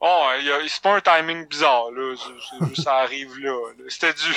Oh, 0.00 0.28
il 0.38 0.44
y 0.44 0.52
a- 0.52 0.58
c'est 0.68 0.82
pas 0.82 0.96
un 0.96 1.00
timing 1.00 1.46
bizarre, 1.46 1.90
là. 1.92 2.14
C'est- 2.16 2.58
c'est 2.58 2.66
juste, 2.68 2.82
ça 2.82 2.96
arrive 2.98 3.38
là. 3.38 3.72
là. 3.78 3.84
C'était 3.88 4.12
dû. 4.12 4.34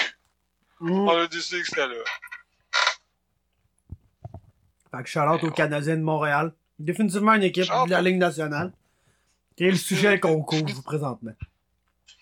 Mm. 0.80 1.08
On 1.10 1.18
a 1.20 1.28
décidé 1.28 1.62
que 1.62 1.68
c'était 1.68 1.88
là. 1.88 1.96
Fait 4.92 5.04
que 5.04 5.10
shout-out 5.10 5.44
aux 5.44 5.52
Canadiens 5.52 5.98
de 5.98 6.02
Montréal. 6.02 6.54
Définitivement 6.80 7.34
une 7.34 7.44
équipe 7.44 7.66
de 7.66 7.92
la 7.92 8.02
Ligue 8.02 8.18
nationale. 8.18 8.72
Qui 9.60 9.66
est 9.66 9.72
le 9.72 9.76
sujet 9.92 10.22
qu'on 10.22 10.42
couvre 10.42 10.82
présentement. 10.84 11.34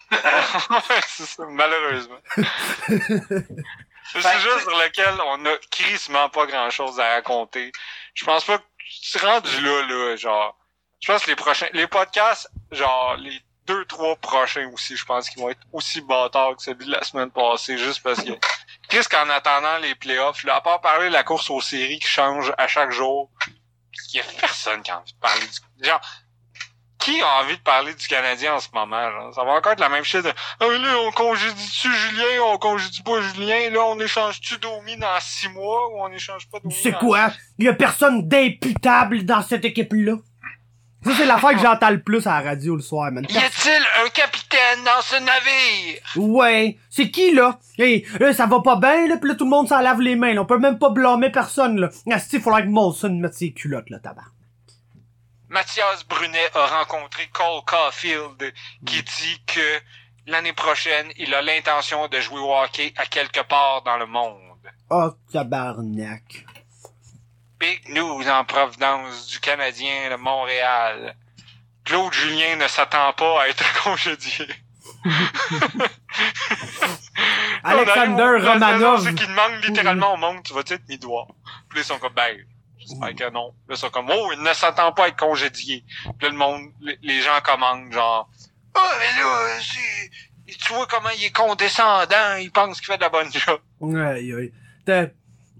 Ouais, 0.09 1.01
c'est 1.07 1.25
ça, 1.27 1.45
malheureusement. 1.47 2.17
C'est 2.37 4.25
un 4.25 4.39
sujet 4.39 4.49
c'est- 4.55 4.61
sur 4.61 4.71
lequel 4.71 5.13
on 5.27 5.45
a 5.45 5.57
crissement 5.69 6.29
pas 6.29 6.45
grand 6.47 6.69
chose 6.71 6.99
à 6.99 7.09
raconter. 7.15 7.71
Je 8.15 8.23
pense 8.25 8.43
pas 8.45 8.57
que 8.57 8.63
tu 9.03 9.17
rendu 9.19 9.61
là, 9.61 9.85
là, 9.85 10.15
genre. 10.15 10.57
Je 11.01 11.11
pense 11.11 11.23
que 11.25 11.29
les 11.29 11.35
prochains, 11.35 11.67
les 11.73 11.85
podcasts, 11.87 12.49
genre, 12.71 13.17
les 13.17 13.39
deux, 13.67 13.83
trois 13.85 14.15
prochains 14.15 14.67
aussi, 14.73 14.95
je 14.97 15.05
pense 15.05 15.29
qu'ils 15.29 15.41
vont 15.43 15.49
être 15.49 15.59
aussi 15.73 15.99
bâtards 16.01 16.55
que 16.55 16.63
celui 16.63 16.85
de 16.87 16.91
la 16.91 17.03
semaine 17.03 17.29
passée, 17.29 17.77
juste 17.77 18.01
parce 18.01 18.23
que, 18.23 18.31
qu'est-ce 18.89 19.09
qu'en 19.09 19.29
attendant 19.29 19.77
les 19.79 19.93
playoffs, 19.93 20.43
là, 20.45 20.55
à 20.55 20.61
part 20.61 20.79
parler 20.81 21.09
de 21.09 21.13
la 21.13 21.23
course 21.25 21.49
aux 21.51 21.61
séries 21.61 21.99
qui 21.99 22.07
change 22.07 22.51
à 22.57 22.67
chaque 22.67 22.91
jour, 22.91 23.29
il 24.13 24.17
y 24.17 24.19
a 24.21 24.23
personne 24.39 24.81
qui 24.81 24.89
a 24.89 24.99
envie 24.99 25.11
de 25.13 25.19
parler 25.19 25.41
du, 25.45 25.85
genre, 25.87 26.01
qui 27.07 27.21
a 27.21 27.41
envie 27.41 27.55
de 27.55 27.61
parler 27.61 27.93
du 27.93 28.07
Canadien 28.07 28.55
en 28.55 28.59
ce 28.59 28.67
moment, 28.73 29.11
genre? 29.11 29.33
Ça 29.33 29.43
va 29.43 29.51
encore 29.51 29.71
être 29.71 29.79
la 29.79 29.89
même 29.89 30.03
chose 30.03 30.23
de, 30.23 30.29
ah, 30.29 30.65
là, 30.65 30.99
on 31.05 31.11
congédie-tu 31.11 31.89
Julien, 31.93 32.43
on 32.45 32.57
congédie 32.57 33.01
pas 33.01 33.21
Julien, 33.21 33.69
là, 33.71 33.79
on 33.85 33.99
échange-tu 33.99 34.57
Domi 34.57 34.97
dans 34.97 35.19
six 35.21 35.47
mois, 35.49 35.89
ou 35.89 36.01
on 36.01 36.11
échange 36.11 36.49
pas 36.49 36.59
Domi 36.59 36.73
Tu 36.73 36.81
sais 36.81 36.91
dans 36.91 36.99
quoi? 36.99 37.31
Il 37.57 37.65
y 37.65 37.69
a 37.69 37.73
personne 37.73 38.27
d'imputable 38.27 39.23
dans 39.23 39.41
cette 39.41 39.63
équipe-là. 39.63 40.15
Ça, 41.05 41.11
c'est 41.15 41.25
l'affaire 41.25 41.51
que 41.51 41.59
j'entends 41.59 41.91
le 41.91 42.01
plus 42.01 42.27
à 42.27 42.41
la 42.41 42.49
radio 42.49 42.75
le 42.75 42.81
soir, 42.81 43.09
man. 43.11 43.25
Y 43.29 43.37
a-t-il 43.37 43.83
un 44.03 44.09
capitaine 44.09 44.83
dans 44.83 45.01
ce 45.01 45.15
navire? 45.15 46.01
Ouais, 46.17 46.77
c'est 46.89 47.09
qui 47.09 47.31
là? 47.31 47.59
Hey, 47.77 48.05
là, 48.19 48.33
ça 48.33 48.47
va 48.47 48.59
pas 48.59 48.75
bien, 48.75 49.07
là, 49.07 49.15
pis 49.15 49.27
là, 49.27 49.35
tout 49.35 49.45
le 49.45 49.49
monde 49.49 49.69
s'en 49.69 49.79
lave 49.79 50.01
les 50.01 50.17
mains, 50.17 50.33
là. 50.33 50.41
On 50.41 50.45
peut 50.45 50.57
même 50.57 50.77
pas 50.77 50.89
blâmer 50.89 51.29
personne, 51.29 51.79
là. 51.79 51.89
Asti, 52.11 52.37
il 52.37 52.41
faudrait 52.41 52.63
que 52.63 52.69
Molson 52.69 53.13
mette 53.21 53.35
ses 53.35 53.53
culottes, 53.53 53.89
là, 53.89 53.99
tabac. 53.99 54.23
Mathias 55.49 56.05
Brunet 56.07 56.49
a 56.55 56.65
rencontré 56.79 57.27
Cole 57.27 57.61
Caulfield 57.65 58.53
qui 58.85 59.01
dit 59.01 59.41
que 59.45 59.81
l'année 60.25 60.53
prochaine, 60.53 61.11
il 61.17 61.33
a 61.33 61.41
l'intention 61.41 62.07
de 62.07 62.19
jouer 62.19 62.39
au 62.39 62.53
hockey 62.53 62.93
à 62.97 63.05
quelque 63.05 63.41
part 63.41 63.81
dans 63.83 63.97
le 63.97 64.05
monde. 64.05 64.41
Oh, 64.89 65.11
tabarnak. 65.31 66.45
Big 67.59 67.89
news 67.89 68.27
en 68.27 68.43
provenance 68.43 69.27
du 69.27 69.39
Canadien 69.39 70.11
de 70.11 70.15
Montréal. 70.15 71.15
Claude 71.85 72.13
Julien 72.13 72.57
ne 72.57 72.67
s'attend 72.67 73.13
pas 73.13 73.43
à 73.43 73.47
être 73.47 73.83
congédié. 73.83 74.47
Alexander 77.63 78.45
Romanov. 78.45 79.03
C'est 79.03 79.15
qu'il 79.15 79.27
demande 79.27 79.63
littéralement 79.63 80.13
au 80.13 80.17
monde, 80.17 80.43
tu 80.43 80.53
vas-tu 80.53 80.73
être 80.73 80.87
mis 80.87 80.97
droit? 80.97 81.27
Puis 81.69 81.79
ils 81.79 81.85
sont 81.85 81.97
comme, 81.99 82.13
ben, 82.13 82.37
j'espère 82.87 83.15
que 83.15 83.33
non. 83.33 83.53
Là, 83.67 83.75
ils 83.75 83.77
sont 83.77 83.89
comme, 83.89 84.09
oh, 84.09 84.31
il 84.35 84.41
ne 84.41 84.53
s'attend 84.53 84.91
pas 84.91 85.05
à 85.05 85.07
être 85.09 85.17
congédié. 85.17 85.83
Puis 86.03 86.13
là, 86.21 86.29
le 86.29 86.37
monde, 86.37 86.61
les, 87.01 87.21
gens 87.21 87.39
commandent, 87.43 87.91
genre, 87.91 88.29
oh, 88.75 88.79
mais 88.99 89.21
là, 89.21 89.59
c'est, 89.61 90.55
tu 90.57 90.73
vois 90.73 90.87
comment 90.87 91.09
il 91.17 91.25
est 91.25 91.35
condescendant, 91.35 92.35
il 92.39 92.51
pense 92.51 92.79
qu'il 92.79 92.87
fait 92.87 92.97
de 92.97 93.01
la 93.03 93.09
bonne 93.09 93.31
job. 93.31 93.59
Aïe. 93.97 94.51
T'as- 94.85 95.07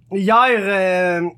Hier, 0.10 0.48
euh, 0.58 1.30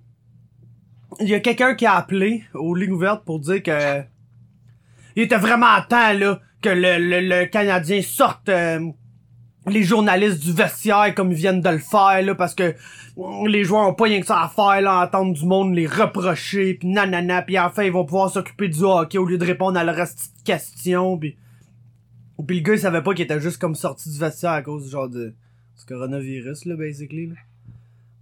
il 1.20 1.28
y 1.28 1.34
a 1.34 1.40
quelqu'un 1.40 1.74
qui 1.74 1.88
a 1.88 1.96
appelé 1.96 2.44
aux 2.54 2.76
lignes 2.76 2.92
ouvertes 2.92 3.26
pour 3.26 3.40
dire 3.40 3.64
que 3.64 4.04
il 5.16 5.24
était 5.24 5.38
vraiment 5.38 5.82
temps 5.82 6.14
là 6.14 6.40
que 6.62 6.70
le, 6.70 7.00
le, 7.00 7.20
le 7.22 7.46
Canadien 7.48 8.02
sorte 8.04 8.48
euh, 8.50 8.80
les 9.66 9.84
journalistes 9.84 10.40
du 10.40 10.54
vestiaire 10.54 11.16
comme 11.16 11.32
ils 11.32 11.38
viennent 11.38 11.62
de 11.62 11.70
le 11.70 11.80
faire 11.80 12.22
là 12.22 12.36
parce 12.36 12.54
que 12.54 12.76
les 13.48 13.64
joueurs 13.64 13.88
ont 13.88 13.94
pas 13.94 14.06
rien 14.06 14.20
que 14.20 14.26
ça 14.26 14.42
à 14.42 14.50
faire 14.50 14.82
là 14.82 15.04
entendre 15.04 15.34
du 15.34 15.46
monde 15.46 15.74
les 15.74 15.88
reprocher 15.88 16.76
puis 16.76 16.88
nanana 16.88 17.42
puis 17.42 17.60
enfin 17.60 17.84
ils 17.84 17.92
vont 17.92 18.06
pouvoir 18.06 18.30
s'occuper 18.30 18.68
du 18.70 18.84
hockey 18.84 19.18
au 19.18 19.26
lieu 19.26 19.38
de 19.38 19.46
répondre 19.46 19.78
à 19.78 19.84
leur 19.84 19.96
reste 19.96 20.34
de 20.38 20.44
questions 20.44 21.18
puis 21.18 21.38
puis 22.48 22.60
le 22.60 22.64
gars 22.64 22.74
il 22.74 22.80
savait 22.80 23.02
pas 23.02 23.14
qu'il 23.14 23.26
était 23.26 23.42
juste 23.42 23.58
comme 23.58 23.76
sorti 23.76 24.10
du 24.10 24.18
vestiaire 24.18 24.52
à 24.52 24.62
cause 24.62 24.86
du 24.86 24.90
genre 24.90 25.10
de 25.10 25.34
du 25.78 25.86
coronavirus 25.88 26.66
là 26.66 26.76
basically 26.76 27.28
là. 27.28 27.36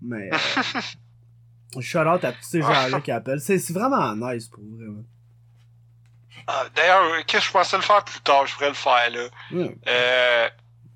mais 0.02 0.30
euh, 0.34 1.82
shout 1.82 2.00
out 2.00 2.24
à 2.24 2.32
tous 2.32 2.44
ces 2.44 2.62
gens 2.62 2.88
là 2.90 3.02
qui 3.02 3.12
appellent 3.12 3.42
c'est 3.42 3.72
vraiment 3.72 4.16
nice 4.16 4.48
pour 4.48 4.64
vrai 4.64 4.86
man. 4.86 5.04
Ah, 6.48 6.66
D'ailleurs, 6.74 7.04
euh, 7.04 7.22
qu'est-ce 7.28 7.42
que 7.42 7.48
je 7.48 7.52
pensais 7.52 7.76
le 7.76 7.84
faire 7.84 8.04
plus 8.06 8.22
tard, 8.22 8.48
je 8.48 8.54
pourrais 8.54 8.70
le 8.70 8.74
faire, 8.74 9.10
là. 9.12 9.28
Ouais. 9.52 9.76
Euh, 9.88 10.50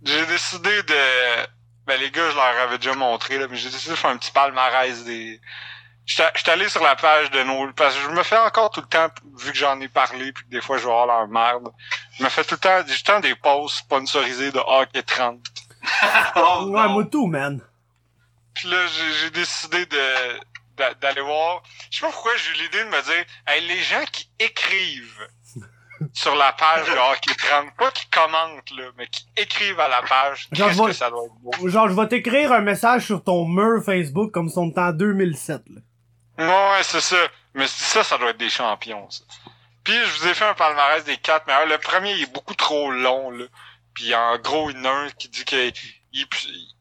j'ai 0.03 0.25
décidé 0.27 0.81
de... 0.83 1.47
Ben, 1.87 1.99
les 1.99 2.11
gars, 2.11 2.29
je 2.29 2.35
leur 2.35 2.43
avais 2.45 2.77
déjà 2.77 2.93
montré, 2.93 3.37
là, 3.37 3.47
mais 3.49 3.57
j'ai 3.57 3.69
décidé 3.69 3.91
de 3.91 3.95
faire 3.95 4.11
un 4.11 4.17
petit 4.17 4.31
palmarès 4.31 5.03
des... 5.03 5.41
J'étais 6.05 6.29
j'étais 6.35 6.51
allé 6.51 6.67
sur 6.69 6.83
la 6.83 6.95
page 6.95 7.29
de 7.31 7.43
nos... 7.43 7.71
Parce 7.73 7.95
que 7.95 8.01
je 8.01 8.09
me 8.09 8.23
fais 8.23 8.37
encore 8.37 8.69
tout 8.71 8.81
le 8.81 8.87
temps, 8.87 9.07
vu 9.39 9.51
que 9.51 9.57
j'en 9.57 9.79
ai 9.79 9.87
parlé, 9.87 10.31
puis 10.31 10.43
que 10.45 10.49
des 10.49 10.61
fois, 10.61 10.77
je 10.77 10.85
vais 10.85 10.91
avoir 10.91 11.07
leur 11.07 11.27
merde. 11.27 11.71
Je 12.17 12.23
me 12.23 12.29
fais 12.29 12.43
tout 12.43 12.55
le 12.55 12.59
temps, 12.59 12.77
j'ai 12.87 12.93
tout 12.95 13.01
le 13.07 13.13
temps 13.13 13.19
des 13.19 13.35
posts 13.35 13.77
sponsorisés 13.77 14.51
de 14.51 14.59
Hockey 14.59 15.03
30. 15.03 15.39
Oh, 16.35 16.65
ouais 16.69 17.05
tout 17.09 17.25
man 17.25 17.59
Puis 18.53 18.67
là, 18.69 18.85
j'ai 19.19 19.31
décidé 19.31 19.85
de 19.87 20.39
d'a- 20.77 20.93
d'aller 20.95 21.21
voir. 21.21 21.63
Je 21.89 21.97
sais 21.99 22.05
pas 22.05 22.11
pourquoi 22.11 22.35
j'ai 22.37 22.51
eu 22.51 22.63
l'idée 22.63 22.83
de 22.83 22.89
me 22.89 23.01
dire, 23.01 23.25
hey, 23.47 23.67
les 23.67 23.81
gens 23.81 24.03
qui 24.11 24.29
écrivent 24.39 25.27
sur 26.13 26.35
la 26.35 26.51
page 26.53 26.87
de 26.87 26.91
Hockey 26.93 27.33
30, 27.35 27.73
pas 27.77 27.91
qui 27.91 28.05
commentent, 28.09 28.71
là, 28.77 28.83
mais 28.97 29.07
qui 29.07 29.25
écrivent 29.37 29.79
à 29.79 29.87
la 29.87 30.01
page, 30.01 30.47
Genre, 30.51 30.67
qu'est-ce 30.67 30.71
je 30.71 30.77
vois- 30.77 30.87
que 30.89 30.93
ça 30.93 31.09
doit 31.09 31.23
être 31.25 31.33
beau. 31.59 31.67
genre 31.69 31.89
je 31.89 31.93
vais 31.95 32.07
t'écrire 32.07 32.51
un 32.51 32.61
message 32.61 33.05
sur 33.05 33.23
ton 33.23 33.45
mur 33.45 33.83
Facebook 33.83 34.31
comme 34.31 34.49
si 34.49 34.57
on 34.57 34.69
était 34.69 34.79
en 34.81 34.91
2007 34.91 35.61
là 35.69 35.81
Ouais, 36.39 36.83
c'est 36.83 37.01
ça. 37.01 37.17
Mais 37.53 37.67
ça, 37.67 38.03
ça 38.03 38.17
doit 38.17 38.29
être 38.31 38.37
des 38.37 38.49
champions, 38.49 39.09
ça. 39.09 39.23
Puis 39.83 39.93
je 39.93 40.19
vous 40.19 40.27
ai 40.27 40.33
fait 40.33 40.45
un 40.45 40.53
palmarès 40.53 41.03
des 41.03 41.17
quatre 41.17 41.45
meilleurs. 41.47 41.65
Le 41.67 41.77
premier, 41.77 42.13
il 42.13 42.23
est 42.23 42.33
beaucoup 42.33 42.55
trop 42.55 42.91
long, 42.91 43.29
là. 43.31 43.45
Puis 43.93 44.15
en 44.15 44.37
gros, 44.37 44.69
il 44.69 44.77
y 44.77 44.79
en 44.81 44.85
a 44.85 44.89
un 44.89 45.09
qui 45.09 45.27
dit 45.29 45.43
qu'il 45.43 45.73
il, 46.13 46.25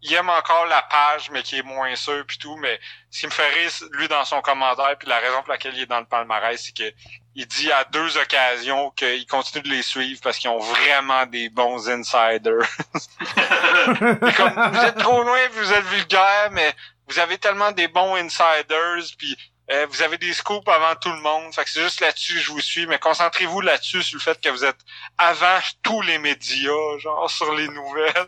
il 0.03 0.15
aime 0.15 0.29
encore 0.31 0.67
la 0.67 0.83
page, 0.83 1.31
mais 1.31 1.43
qui 1.43 1.57
est 1.59 1.63
moins 1.63 1.95
sûr, 1.97 2.25
puis 2.27 2.39
tout. 2.39 2.57
Mais 2.57 2.79
ce 3.11 3.21
qui 3.21 3.27
me 3.27 3.31
fait 3.33 3.49
rire, 3.49 3.71
lui, 3.93 4.09
dans 4.09 4.25
son 4.25 4.41
commentaire, 4.41 4.97
puis 4.99 5.09
la 5.09 5.19
raison 5.19 5.41
pour 5.43 5.51
laquelle 5.51 5.75
il 5.75 5.83
est 5.83 5.87
dans 5.87 6.01
le 6.01 6.07
palmarès, 6.07 6.61
c'est 6.63 6.77
que 6.77 6.93
il 7.35 7.47
dit 7.47 7.71
à 7.71 7.85
deux 7.85 8.17
occasions 8.19 8.91
qu'il 8.91 9.27
continue 9.27 9.63
de 9.63 9.69
les 9.69 9.83
suivre 9.83 10.21
parce 10.23 10.39
qu'ils 10.39 10.51
ont 10.51 10.59
vraiment 10.59 11.27
des 11.27 11.49
bons 11.49 11.89
insiders. 11.89 12.69
Comme, 14.37 14.73
vous 14.73 14.81
êtes 14.81 14.99
trop 14.99 15.23
loin, 15.23 15.39
vous 15.53 15.73
êtes 15.73 15.85
vulgaire, 15.87 16.51
mais 16.53 16.75
vous 17.09 17.19
avez 17.19 17.39
tellement 17.39 17.73
des 17.73 17.89
bons 17.89 18.17
insiders, 18.17 19.05
puis 19.17 19.37
euh, 19.71 19.87
vous 19.89 20.03
avez 20.03 20.19
des 20.19 20.33
scoops 20.33 20.69
avant 20.69 20.97
tout 21.01 21.11
le 21.11 21.21
monde. 21.21 21.55
Fait 21.55 21.63
que 21.63 21.71
c'est 21.71 21.83
juste 21.83 22.01
là-dessus 22.01 22.35
que 22.35 22.41
je 22.41 22.51
vous 22.51 22.61
suis, 22.61 22.87
mais 22.87 22.99
concentrez-vous 22.99 23.61
là-dessus 23.61 24.03
sur 24.03 24.19
le 24.19 24.23
fait 24.23 24.41
que 24.41 24.49
vous 24.49 24.65
êtes 24.65 24.79
avant 25.17 25.59
tous 25.83 26.03
les 26.03 26.19
médias, 26.19 26.99
genre 26.99 27.31
sur 27.31 27.55
les 27.55 27.69
nouvelles. 27.69 28.27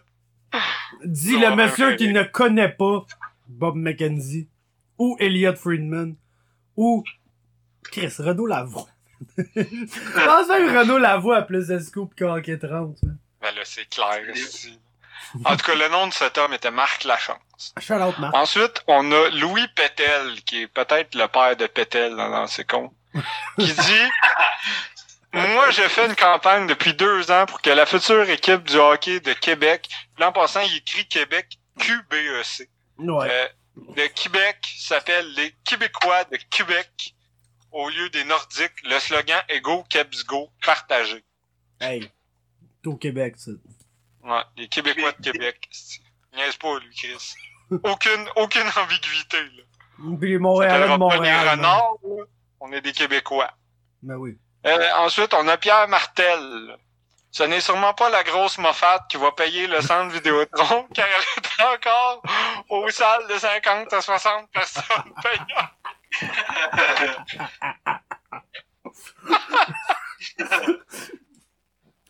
Non, 0.53 0.61
le 1.05 1.57
monsieur 1.57 1.97
qui 1.97 2.13
ne 2.13 2.23
connaît 2.23 2.69
pas 2.69 3.05
Bob 3.49 3.75
McKenzie 3.75 4.49
ou 4.99 5.17
Elliot 5.19 5.57
Friedman 5.57 6.15
ou 6.77 7.03
Chris 7.91 8.15
Renaud 8.19 8.47
Lavoie. 8.47 8.89
Je 9.37 10.25
pense 10.25 10.49
même 10.49 10.77
Renaud 10.77 10.99
Lavoie 10.99 11.39
a 11.39 11.43
plus 11.43 11.69
de 11.69 11.79
scoop 11.79 12.15
qu'Hockey 12.17 12.59
30. 12.59 13.03
man. 13.03 13.19
Ben 13.41 13.55
là, 13.55 13.63
c'est 13.65 13.89
clair 13.89 14.23
ici. 14.35 14.79
En 15.45 15.57
tout 15.57 15.65
cas, 15.65 15.75
le 15.75 15.89
nom 15.89 16.07
de 16.07 16.13
cet 16.13 16.39
homme 16.39 16.53
était 16.53 16.71
Marc 16.71 17.05
Lachance. 17.05 17.75
Out, 17.91 18.19
Marc. 18.19 18.35
Ensuite, 18.35 18.83
on 18.87 19.11
a 19.13 19.31
Louis 19.31 19.67
Pétel, 19.75 20.43
qui 20.45 20.63
est 20.63 20.67
peut-être 20.67 21.15
le 21.15 21.27
père 21.27 21.57
de 21.57 21.67
Pétel 21.67 22.15
dans, 22.15 22.47
ses 22.47 22.65
comptes, 22.65 22.93
qui 23.59 23.73
dit 23.73 24.09
Moi, 25.33 25.71
j'ai 25.71 25.89
fait 25.89 26.07
une 26.07 26.17
campagne 26.17 26.67
depuis 26.67 26.95
deux 26.95 27.31
ans 27.31 27.47
pour 27.47 27.63
que 27.63 27.71
la 27.71 27.87
future 27.87 28.29
équipe 28.29 28.65
du 28.65 28.77
hockey 28.77 29.21
de 29.21 29.33
Québec, 29.33 29.89
l'an 30.19 30.33
passant, 30.33 30.61
il 30.61 30.77
écrit 30.77 31.07
Québec 31.09 31.59
QBEC. 31.79 32.69
Ouais. 32.99 33.29
Euh, 33.31 33.49
le 33.97 34.09
Québec 34.09 34.59
s'appelle 34.79 35.33
les 35.35 35.55
Québécois 35.65 36.25
de 36.25 36.37
Québec 36.51 37.15
au 37.73 37.89
lieu 37.89 38.09
des 38.11 38.25
Nordiques. 38.25 38.73
Le 38.85 38.99
slogan 38.99 39.41
est 39.49 39.61
Go 39.61 39.85
Kebs 39.89 40.25
Go, 40.27 40.51
partagé. 40.65 41.25
Hey. 41.81 42.11
T'es 42.83 42.89
au 42.89 42.97
Québec, 42.97 43.35
ça. 43.39 43.51
Ouais, 44.23 44.43
les 44.57 44.69
Québécois 44.69 45.13
de 45.13 45.23
Québec. 45.23 45.69
Niaise 46.35 46.57
pas, 46.57 46.79
lui, 46.79 46.95
Chris. 46.95 47.35
Aucune, 47.85 48.29
aucune 48.37 48.69
ambiguïté, 48.77 49.39
là. 49.57 49.63
Puis 50.19 50.31
les 50.31 50.39
Montréalais 50.39 50.85
de 50.85 50.89
pas 50.89 50.99
Montréal. 50.99 51.23
les 51.23 51.31
man. 51.31 51.49
renards, 51.59 51.97
là. 52.03 52.25
On 52.61 52.73
est 52.73 52.81
des 52.81 52.93
Québécois. 52.93 53.51
Ben 54.03 54.17
oui. 54.17 54.39
Euh, 54.67 54.89
ensuite, 54.99 55.35
on 55.35 55.47
a 55.49 55.57
Pierre 55.57 55.89
Martel. 55.89 56.77
Ce 57.31 57.43
n'est 57.45 57.61
sûrement 57.61 57.95
pas 57.95 58.11
la 58.11 58.23
grosse 58.25 58.59
moffate 58.59 59.09
qui 59.09 59.17
va 59.17 59.33
payer 59.33 59.67
le 59.67 59.81
centre 59.81 60.13
Vidéotron, 60.13 60.87
car 60.95 61.07
elle 61.07 61.43
est 61.43 61.79
encore 61.79 62.23
aux 62.69 62.89
salles 62.91 63.27
de 63.29 63.39
50 63.39 63.93
à 63.93 64.01
60 64.03 64.51
personnes 64.53 65.13
payantes. 65.23 65.71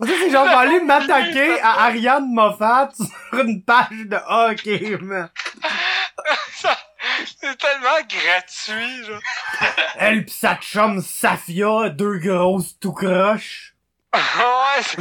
C'est 0.05 0.31
genre, 0.31 0.49
aller 0.49 0.81
m'attaquer 0.81 1.61
à 1.61 1.85
Ariane 1.85 2.27
Moffat 2.33 2.91
sur 2.97 3.39
une 3.41 3.63
page 3.63 3.87
de 3.91 4.17
hockey, 4.27 4.97
man. 5.01 5.31
C'est 7.41 7.57
tellement 7.57 8.01
gratuit, 8.09 9.05
genre. 9.05 9.21
Elle 9.97 10.25
pis 10.25 10.33
sa 10.33 10.57
chum 10.57 11.01
Safia, 11.01 11.89
deux 11.91 12.19
grosses 12.19 12.79
tout 12.81 12.93
croches. 12.93 13.75
ouais, 14.15 14.83
c'est... 14.83 14.99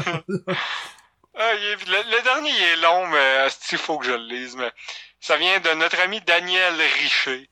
Ah, 1.38 1.54
est- 1.54 1.88
le, 1.88 1.98
le 2.18 2.24
dernier 2.24 2.52
est 2.52 2.76
long, 2.78 3.08
mais 3.08 3.48
il 3.72 3.78
faut 3.78 3.98
que 3.98 4.06
je 4.06 4.12
le 4.12 4.28
lise. 4.28 4.56
Mais 4.56 4.72
ça 5.20 5.38
vient 5.38 5.60
de 5.60 5.70
notre 5.74 6.00
ami 6.02 6.22
Daniel 6.22 6.76
Richer. 7.00 7.50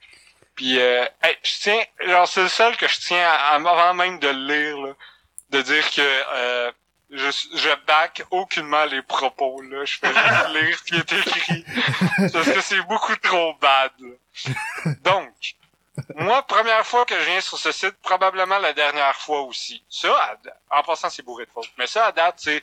Puis, 0.60 0.78
euh, 0.78 1.06
hey, 1.24 1.38
je 1.42 1.58
tiens, 1.62 1.82
genre 2.06 2.28
c'est 2.28 2.42
le 2.44 2.50
seul 2.50 2.76
que 2.76 2.86
je 2.86 3.00
tiens 3.00 3.26
à, 3.26 3.54
à- 3.54 3.56
avant 3.56 3.94
même 3.94 4.20
de 4.20 4.28
le 4.28 4.46
lire, 4.54 4.78
là, 4.88 4.94
de 5.52 5.62
dire 5.62 5.90
que 5.90 6.02
euh, 6.02 6.70
je, 7.12 7.30
je 7.56 7.86
back 7.88 8.24
aucunement 8.30 8.84
les 8.84 9.02
propos. 9.02 9.62
Là, 9.62 9.86
je 9.86 9.98
fais 10.00 10.08
juste 10.14 10.50
lire 10.54 10.78
ce 10.78 10.84
qui 10.84 10.96
est 10.98 11.14
écrit 11.14 11.66
parce 12.34 12.52
que 12.52 12.60
c'est 12.60 12.82
beaucoup 12.82 13.16
trop 13.16 13.54
bad. 13.62 13.92
là. 14.00 14.92
Donc, 15.02 15.32
moi, 16.16 16.42
première 16.42 16.86
fois 16.86 17.06
que 17.06 17.18
je 17.18 17.24
viens 17.26 17.40
sur 17.40 17.58
ce 17.58 17.72
site, 17.72 17.96
probablement 18.02 18.60
la 18.60 18.74
dernière 18.74 19.16
fois 19.16 19.42
aussi. 19.44 19.82
Ça, 19.90 20.14
à- 20.72 20.78
en 20.80 20.84
passant, 20.84 21.10
c'est 21.10 21.24
bourré 21.24 21.46
de 21.46 21.52
fautes. 21.52 21.72
Mais 21.78 21.88
ça, 21.88 22.08
à 22.08 22.12
date, 22.12 22.36
c'est 22.38 22.62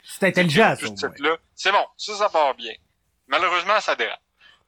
C'est 0.98 1.06
intelligent. 1.06 1.37
C'est 1.54 1.72
bon, 1.72 1.87
ça, 1.96 2.14
ça 2.16 2.28
part 2.28 2.54
bien. 2.54 2.74
Malheureusement, 3.26 3.80
ça 3.80 3.94
dérape. 3.96 4.20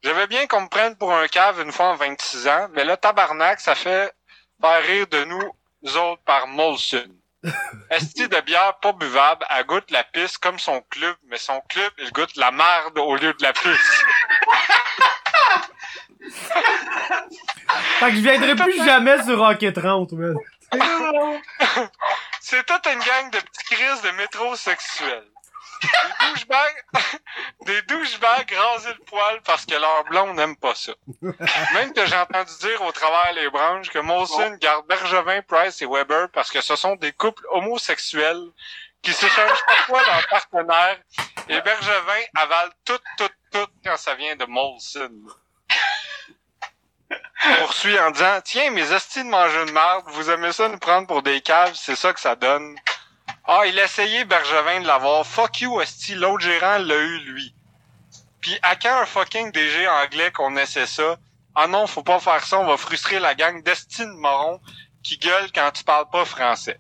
Je 0.03 0.11
veux 0.11 0.27
bien 0.27 0.47
qu'on 0.47 0.61
me 0.63 0.69
prenne 0.69 0.97
pour 0.97 1.13
un 1.13 1.27
cave 1.27 1.61
une 1.61 1.73
fois 1.73 1.87
en 1.87 1.97
26 1.97 2.47
ans, 2.47 2.69
mais 2.73 2.85
là, 2.85 2.97
tabarnak, 2.97 3.61
ça 3.61 3.75
fait 3.75 4.13
faire 4.61 4.83
rire 4.83 5.07
de 5.09 5.25
nous 5.25 5.97
autres 5.97 6.23
par 6.25 6.47
Molson. 6.47 7.09
Esti 7.91 8.29
de 8.29 8.41
bière 8.41 8.79
pas 8.81 8.93
buvable, 8.93 9.45
elle 9.51 9.67
goûte 9.67 9.91
la 9.91 10.05
pisse 10.05 10.39
comme 10.39 10.59
son 10.59 10.81
club, 10.91 11.17
mais 11.29 11.39
son 11.39 11.61
club, 11.69 11.93
il 11.99 12.13
goûte 12.13 12.37
la 12.37 12.51
merde 12.51 12.99
au 12.99 13.17
lieu 13.17 13.33
de 13.33 13.43
la 13.43 13.53
pisse. 13.53 14.03
Fait 17.99 18.11
que 18.11 18.17
je 18.17 18.21
viendrai 18.21 18.55
plus 18.55 18.85
jamais 18.85 19.23
sur 19.25 19.39
Rocket 19.39 19.75
30, 19.75 20.13
man. 20.13 20.37
C'est 22.41 22.65
toute 22.67 22.87
une 22.87 23.01
gang 23.01 23.31
de 23.31 23.39
petits 23.39 23.75
crises 23.75 24.03
de 24.03 24.11
métrosexuels. 24.13 25.31
Des 25.83 26.27
douchebags, 26.27 26.85
des 27.67 27.83
douchebags 27.83 28.53
rasés 28.53 28.95
le 28.99 29.05
poil 29.05 29.41
parce 29.43 29.65
que 29.65 29.75
leur 29.75 30.05
blonde 30.05 30.37
n'aime 30.37 30.57
pas 30.57 30.75
ça. 30.75 30.93
Même 31.75 31.93
que 31.93 32.05
j'ai 32.07 32.17
entendu 32.17 32.53
dire 32.61 32.83
au 32.83 32.93
travers 32.93 33.33
les 33.35 33.49
branches 33.51 33.91
que 33.91 33.99
Molson 33.99 34.57
garde 34.61 34.87
Bergevin, 34.87 35.43
Price 35.43 35.81
et 35.83 35.87
Weber 35.87 36.29
parce 36.33 36.51
que 36.51 36.61
ce 36.61 36.77
sont 36.77 36.97
des 36.97 37.13
couples 37.13 37.45
homosexuels 37.51 38.51
qui 39.03 39.13
s'échangent 39.13 39.65
parfois 39.67 40.03
leurs 40.05 40.27
partenaires 40.29 40.99
et 41.49 41.61
Bergevin 41.61 42.23
avale 42.35 42.71
tout, 42.85 42.99
tout, 43.17 43.31
tout 43.53 43.67
quand 43.85 43.97
ça 43.97 44.15
vient 44.15 44.37
de 44.37 44.45
Molson. 44.47 45.13
Poursuit 47.59 47.99
en 48.01 48.11
disant, 48.11 48.41
tiens, 48.45 48.71
mes 48.71 48.93
estis 48.93 49.23
de 49.23 49.29
manger 49.29 49.65
de 49.65 49.71
marde, 49.71 50.05
vous 50.09 50.29
aimez 50.29 50.53
ça 50.53 50.69
nous 50.69 50.79
prendre 50.79 51.07
pour 51.07 51.23
des 51.23 51.41
caves, 51.41 51.75
c'est 51.75 51.97
ça 51.97 52.13
que 52.13 52.21
ça 52.21 52.35
donne. 52.35 52.77
Ah, 53.51 53.63
il 53.67 53.81
a 53.81 53.85
essayé 53.85 54.27
Bergevin 54.27 54.83
de 54.83 54.87
l'avoir. 54.87 55.27
Fuck 55.27 55.63
you, 55.63 55.81
esti, 55.81 56.15
l'autre 56.15 56.45
gérant 56.45 56.77
l'a 56.77 56.97
eu, 56.97 57.19
lui. 57.21 57.55
Puis 58.43 58.59
à 58.61 58.77
quand 58.77 59.01
un 59.01 59.07
fucking 59.07 59.53
DG 59.53 59.89
anglais 59.89 60.31
qu'on 60.33 60.55
essaie 60.59 60.87
ça? 60.87 61.17
Ah 61.55 61.67
non, 61.67 61.87
faut 61.87 62.03
pas 62.03 62.21
faire 62.21 62.45
ça, 62.45 62.61
on 62.61 62.67
va 62.67 62.77
frustrer 62.77 63.19
la 63.19 63.35
gang 63.35 63.63
d'esti 63.63 64.03
de 64.03 64.13
morons 64.13 64.61
qui 65.03 65.17
gueulent 65.17 65.51
quand 65.55 65.71
tu 65.71 65.83
parles 65.83 66.11
pas 66.11 66.27
français. 66.27 66.79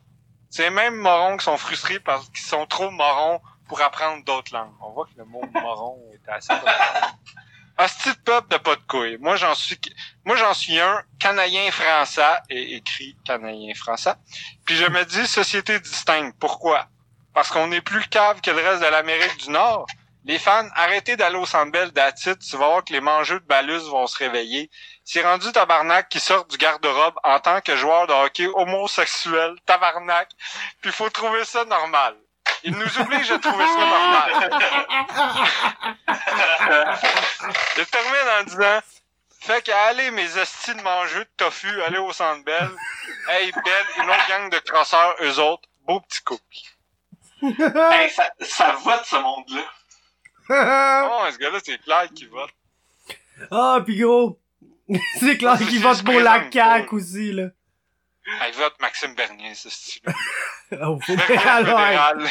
C'est 0.51 0.65
les 0.65 0.71
mêmes 0.71 0.97
morons 0.97 1.39
qui 1.39 1.45
sont 1.47 1.57
frustrés 1.57 2.01
parce 2.01 2.29
qu'ils 2.29 2.45
sont 2.45 2.67
trop 2.67 2.91
morons 2.91 3.41
pour 3.67 3.81
apprendre 3.81 4.23
d'autres 4.27 4.53
langues. 4.53 4.75
On 4.83 4.91
voit 4.91 5.07
que 5.07 5.17
le 5.17 5.25
mot 5.25 5.41
moron 5.55 5.99
est 6.13 6.31
assez... 6.31 6.53
Hostie 7.81 8.11
de 8.11 8.19
peuple 8.25 8.49
de 8.49 8.57
pas 8.57 8.75
de 8.75 8.83
couilles. 8.89 9.19
Moi, 9.21 9.37
j'en 9.37 9.55
suis, 9.55 9.79
moi, 10.25 10.35
j'en 10.35 10.53
suis 10.53 10.81
un 10.81 11.01
canadien 11.21 11.71
français 11.71 12.39
et 12.51 12.75
écrit 12.75 13.17
canadien 13.25 13.73
français. 13.75 14.15
Puis 14.67 14.75
je 14.75 14.87
me 14.87 15.05
dis 15.05 15.27
société 15.29 15.79
distincte. 15.79 16.37
Pourquoi? 16.41 16.89
Parce 17.35 17.51
qu'on 17.51 17.71
est 17.71 17.81
plus 17.81 18.05
cave 18.09 18.41
que 18.41 18.51
le 18.51 18.57
reste 18.57 18.83
de 18.83 18.89
l'Amérique 18.89 19.37
du 19.39 19.51
Nord. 19.51 19.87
Les 20.25 20.41
fans, 20.41 20.69
arrêtez 20.75 21.17
d'aller 21.17 21.37
au 21.39 21.47
Centre 21.47 21.71
Bell 21.71 21.93
d'Atit, 21.93 22.37
tu 22.39 22.57
vas 22.57 22.67
voir 22.67 22.85
que 22.85 22.93
les 22.93 23.01
mangeux 23.01 23.39
de 23.39 23.47
balus 23.47 23.89
vont 23.89 24.07
se 24.09 24.19
réveiller. 24.19 24.71
C'est 25.05 25.23
rendu 25.23 25.51
tabarnak 25.53 26.09
qui 26.09 26.19
sort 26.19 26.47
du 26.47 26.59
garde-robe 26.59 27.15
en 27.23 27.39
tant 27.39 27.61
que 27.61 27.77
joueur 27.77 28.09
de 28.09 28.13
hockey 28.13 28.47
homosexuel, 28.47 29.55
tabarnak. 29.65 30.29
Puis 30.83 30.91
faut 30.91 31.09
trouver 31.11 31.45
ça 31.45 31.65
normal. 31.65 32.17
Il 32.65 32.73
nous 32.73 33.01
oblige 33.01 33.31
à 33.31 33.39
trouver 33.39 33.67
ça 33.67 33.79
normal. 33.79 34.51
Il 37.77 37.87
termine 37.91 38.29
en 38.41 38.45
disant 38.45 38.81
Fait 39.41 39.65
que 39.65 39.71
allez 39.89 40.11
mes 40.11 40.37
estis 40.39 40.75
de 40.75 40.83
mangeux 40.83 41.25
de 41.25 41.31
tofu, 41.37 41.83
allez 41.83 41.99
au 41.99 42.13
Centre 42.13 42.45
Bell. 42.45 42.71
Hey, 43.29 43.53
Belle, 43.53 43.87
une 43.99 44.11
autre 44.11 44.29
gang 44.29 44.51
de 44.51 44.59
crosseurs, 44.59 45.15
eux 45.23 45.39
autres. 45.39 45.69
Beau 45.87 46.01
petit 46.01 46.23
couple. 46.23 46.43
Hey, 47.93 48.11
ça, 48.11 48.29
ça 48.41 48.73
vote 48.83 49.05
ce 49.05 49.17
monde-là. 49.17 49.63
Oh, 50.51 51.31
ce 51.31 51.39
gars-là, 51.39 51.59
c'est 51.63 51.79
clair 51.79 52.09
qu'il 52.15 52.29
vote. 52.31 52.51
ah, 53.51 53.79
pis 53.87 53.97
gros. 53.97 54.41
c'est 55.21 55.37
clair 55.39 55.57
qu'il 55.59 55.81
vote 55.81 56.03
pour 56.03 56.19
la 56.21 56.51
CAQ 56.51 56.95
aussi, 56.95 57.33
là. 57.33 57.49
Il 58.49 58.55
vote 58.57 58.75
Maxime 58.81 59.15
Bernier, 59.15 59.55
ce 59.55 59.71
style. 59.71 60.03
Au 60.73 60.99
fédéral, 61.01 61.65
ouais. 61.65 61.71
fédéral. 61.71 62.27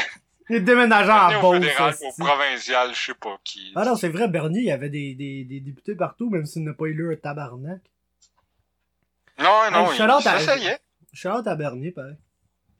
Il 0.50 0.56
est 0.58 0.62
déménagé 0.62 1.08
Bernier 1.08 1.36
en 1.36 1.40
au 1.40 1.42
Beauce, 1.42 1.60
fédéral, 1.66 1.96
au 2.02 2.24
provincial, 2.24 2.96
je 2.96 3.02
sais 3.08 3.14
pas 3.16 3.38
qui. 3.44 3.74
Ah 3.76 3.84
non, 3.84 3.96
c'est 3.96 4.08
vrai, 4.10 4.28
Bernier, 4.30 4.62
il 4.62 4.68
y 4.68 4.72
avait 4.72 4.90
des, 4.90 5.14
des, 5.16 5.44
des 5.44 5.60
députés 5.60 5.96
partout, 5.96 6.30
même 6.30 6.46
s'il 6.46 6.64
n'a 6.64 6.74
pas 6.74 6.86
élu 6.88 7.12
un 7.12 7.16
tabarnak. 7.18 7.82
Non, 9.40 9.70
non, 9.72 9.92
Hey, 9.92 9.98
il 10.00 10.02
à- 10.10 10.22
s'essayait. 10.22 10.80
Shout 11.14 11.48
à 11.48 11.56
Bernier, 11.56 11.92
pareil. 11.92 12.16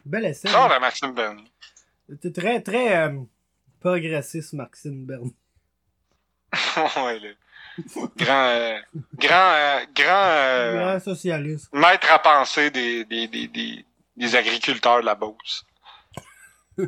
Bel 0.06 0.26
essai. 0.26 0.48
Hein. 0.50 0.70
à 0.72 0.80
Maxime 0.80 1.14
Bernier. 1.14 1.44
C'était 2.10 2.32
très, 2.32 2.62
très 2.62 2.96
euh, 3.10 3.20
progressiste, 3.82 4.54
Maxime 4.54 5.06
Bernier. 5.06 5.36
ouais. 6.78 7.36
Grand, 8.18 8.48
euh, 8.50 8.80
grand, 9.16 9.52
euh, 9.52 9.80
grand, 9.96 10.26
euh, 10.26 10.80
Grand 10.92 11.00
socialiste. 11.00 11.70
maître 11.74 12.12
à 12.12 12.20
penser 12.20 12.72
des, 12.72 13.06
des, 13.06 13.28
des, 13.28 13.48
des, 13.48 13.86
des 14.16 14.36
agriculteurs 14.36 15.02
de 15.02 15.06
la 15.06 15.16
Beauce. 15.16 15.66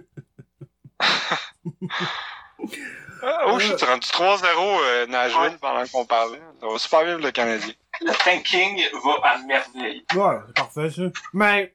Ah, 3.21 3.45
oh, 3.47 3.59
je 3.59 3.75
suis 3.75 3.85
rendu 3.85 4.07
3-0 4.07 4.45
euh, 4.81 5.05
Nashville 5.07 5.39
Ouais. 5.51 5.57
pendant 5.59 5.85
qu'on 5.87 6.05
parlait. 6.05 6.39
Ça 6.61 6.67
va 6.67 6.77
super 6.77 7.03
bien 7.03 7.17
le 7.17 7.31
Canadien. 7.31 7.73
Le 8.01 8.11
tanking 8.23 8.81
va 9.03 9.29
à 9.29 9.37
merveille. 9.39 10.05
Ouais, 10.15 10.35
c'est 10.47 10.55
parfait, 10.55 10.89
ça. 10.89 11.01
Mais. 11.33 11.73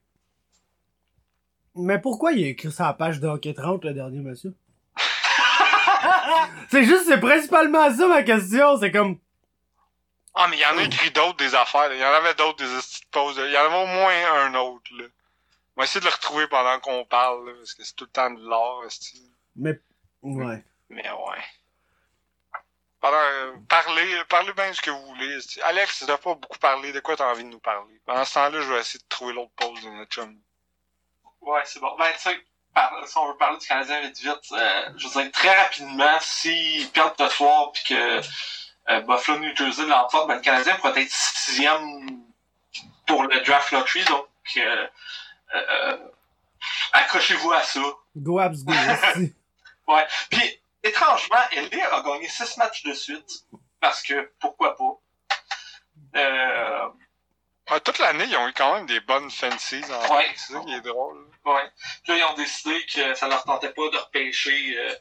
Mais 1.75 1.99
pourquoi 1.99 2.33
il 2.33 2.45
a 2.45 2.49
écrit 2.49 2.73
ça 2.73 2.85
à 2.85 2.89
la 2.89 2.93
page 2.95 3.21
de 3.21 3.27
Hockey 3.29 3.53
30, 3.53 3.85
le 3.85 3.93
dernier 3.93 4.21
monsieur? 4.21 4.55
C'est 6.71 6.85
juste, 6.85 7.07
c'est 7.07 7.21
principalement 7.21 7.95
ça 7.95 8.07
ma 8.07 8.23
question. 8.23 8.79
C'est 8.79 8.91
comme. 8.91 9.19
Ah, 10.35 10.49
mais 10.49 10.57
il 10.57 10.61
y 10.61 10.67
en 10.67 10.77
a 10.79 10.83
écrit 10.83 11.11
d'autres 11.11 11.37
des 11.37 11.55
affaires. 11.55 11.93
Il 11.93 11.99
y 11.99 12.05
en 12.05 12.13
avait 12.13 12.35
d'autres 12.35 12.65
des 12.65 12.81
pauses. 13.11 13.37
Il 13.39 13.53
y 13.53 13.57
en 13.57 13.67
avait 13.67 13.83
au 13.83 13.87
moins 13.87 14.33
un 14.35 14.55
autre. 14.55 14.91
Là. 14.99 15.05
On 15.77 15.81
va 15.81 15.85
essayer 15.85 16.01
de 16.01 16.07
le 16.07 16.13
retrouver 16.13 16.47
pendant 16.49 16.79
qu'on 16.81 17.05
parle, 17.05 17.47
là, 17.47 17.53
parce 17.57 17.75
que 17.75 17.85
c'est 17.85 17.95
tout 17.95 18.05
le 18.05 18.11
temps 18.11 18.31
de 18.31 18.41
l'or. 18.41 18.85
Mais. 19.57 19.79
Ouais. 20.23 20.65
Mais 20.89 21.09
ouais. 21.09 21.43
Pendant, 23.01 23.17
euh, 23.17 23.53
parlez, 23.69 24.25
parlez 24.29 24.53
bien 24.55 24.71
de 24.71 24.75
ce 24.75 24.81
que 24.81 24.91
vous 24.91 25.07
voulez. 25.07 25.39
Alex, 25.65 25.99
tu 25.99 26.07
dois 26.07 26.19
pas 26.19 26.35
beaucoup 26.35 26.59
parler. 26.59 26.91
De 26.91 27.01
quoi 27.01 27.17
t'as 27.17 27.31
envie 27.31 27.45
de 27.45 27.51
nous 27.51 27.59
parler? 27.59 28.01
Pendant 28.07 28.25
ce 28.25 28.35
temps-là, 28.35 28.61
je 28.61 28.73
vais 28.73 28.81
essayer 28.81 28.99
de 28.99 29.09
trouver 29.09 29.35
l'autre 29.35 29.53
pause 29.57 29.83
de 29.83 29.91
notre 29.91 30.11
chum. 30.11 30.41
Ouais, 31.43 31.61
c'est 31.65 31.81
bon. 31.81 31.95
Ben, 31.99 32.07
tu 32.15 32.21
sais, 32.21 32.41
par- 32.75 32.93
si 33.07 33.17
on 33.19 33.29
veut 33.29 33.37
parler 33.37 33.59
du 33.59 33.67
Canadien 33.67 34.01
vite 34.01 34.19
vite, 34.21 34.53
euh, 34.53 34.91
je 34.97 35.09
veux 35.09 35.23
dire, 35.23 35.33
très 35.33 35.57
rapidement, 35.63 36.19
s'ils 36.21 36.89
perdent 36.91 37.15
ce 37.19 37.29
soir 37.29 37.73
puis 37.73 37.85
que 37.95 38.21
euh, 38.91 39.01
Buffalo, 39.03 39.39
New 39.39 39.55
Jersey 39.57 39.87
l'emporte, 39.87 40.29
ben, 40.29 40.35
le 40.37 40.41
Canadien 40.41 40.77
pourrait 40.77 41.03
être 41.03 41.11
sixième 41.11 42.23
pour 43.07 43.23
le 43.25 43.41
draft 43.41 43.71
lottery, 43.71 44.05
donc 44.05 44.27
euh, 44.57 44.87
euh, 45.55 45.97
accrochez-vous 46.93 47.53
à 47.53 47.63
ça. 47.63 47.81
Go 48.17 48.39
Abs 48.39 48.65
Go. 48.65 48.73
esti. 48.73 49.35
Puis, 50.31 50.61
étrangement, 50.83 51.37
LA 51.53 51.95
a 51.95 52.01
gagné 52.03 52.29
six 52.29 52.57
matchs 52.57 52.83
de 52.85 52.95
suite, 52.95 53.45
parce 53.81 54.03
que, 54.03 54.33
pourquoi 54.41 54.77
pas? 54.77 54.99
Euh, 56.17 56.89
Ouais, 57.71 57.81
toute 57.81 57.99
l'année, 57.99 58.25
ils 58.25 58.37
ont 58.37 58.47
eu 58.49 58.53
quand 58.53 58.75
même 58.75 58.87
des 58.87 59.01
bonnes 59.01 59.31
fancies. 59.31 59.83
En 59.91 60.15
Ouais. 60.17 60.31
C'est 60.37 60.53
ça 60.53 60.61
qui 60.61 60.75
est 60.75 60.81
drôle. 60.83 61.27
Ouais. 61.45 61.71
Puis 62.03 62.13
là, 62.13 62.19
ils 62.19 62.25
ont 62.25 62.35
décidé 62.35 62.85
que 62.87 63.15
ça 63.15 63.27
leur 63.29 63.43
tentait 63.45 63.73
pas 63.73 63.89
de 63.91 63.97
repêcher 63.97 64.75
euh, 64.79 64.95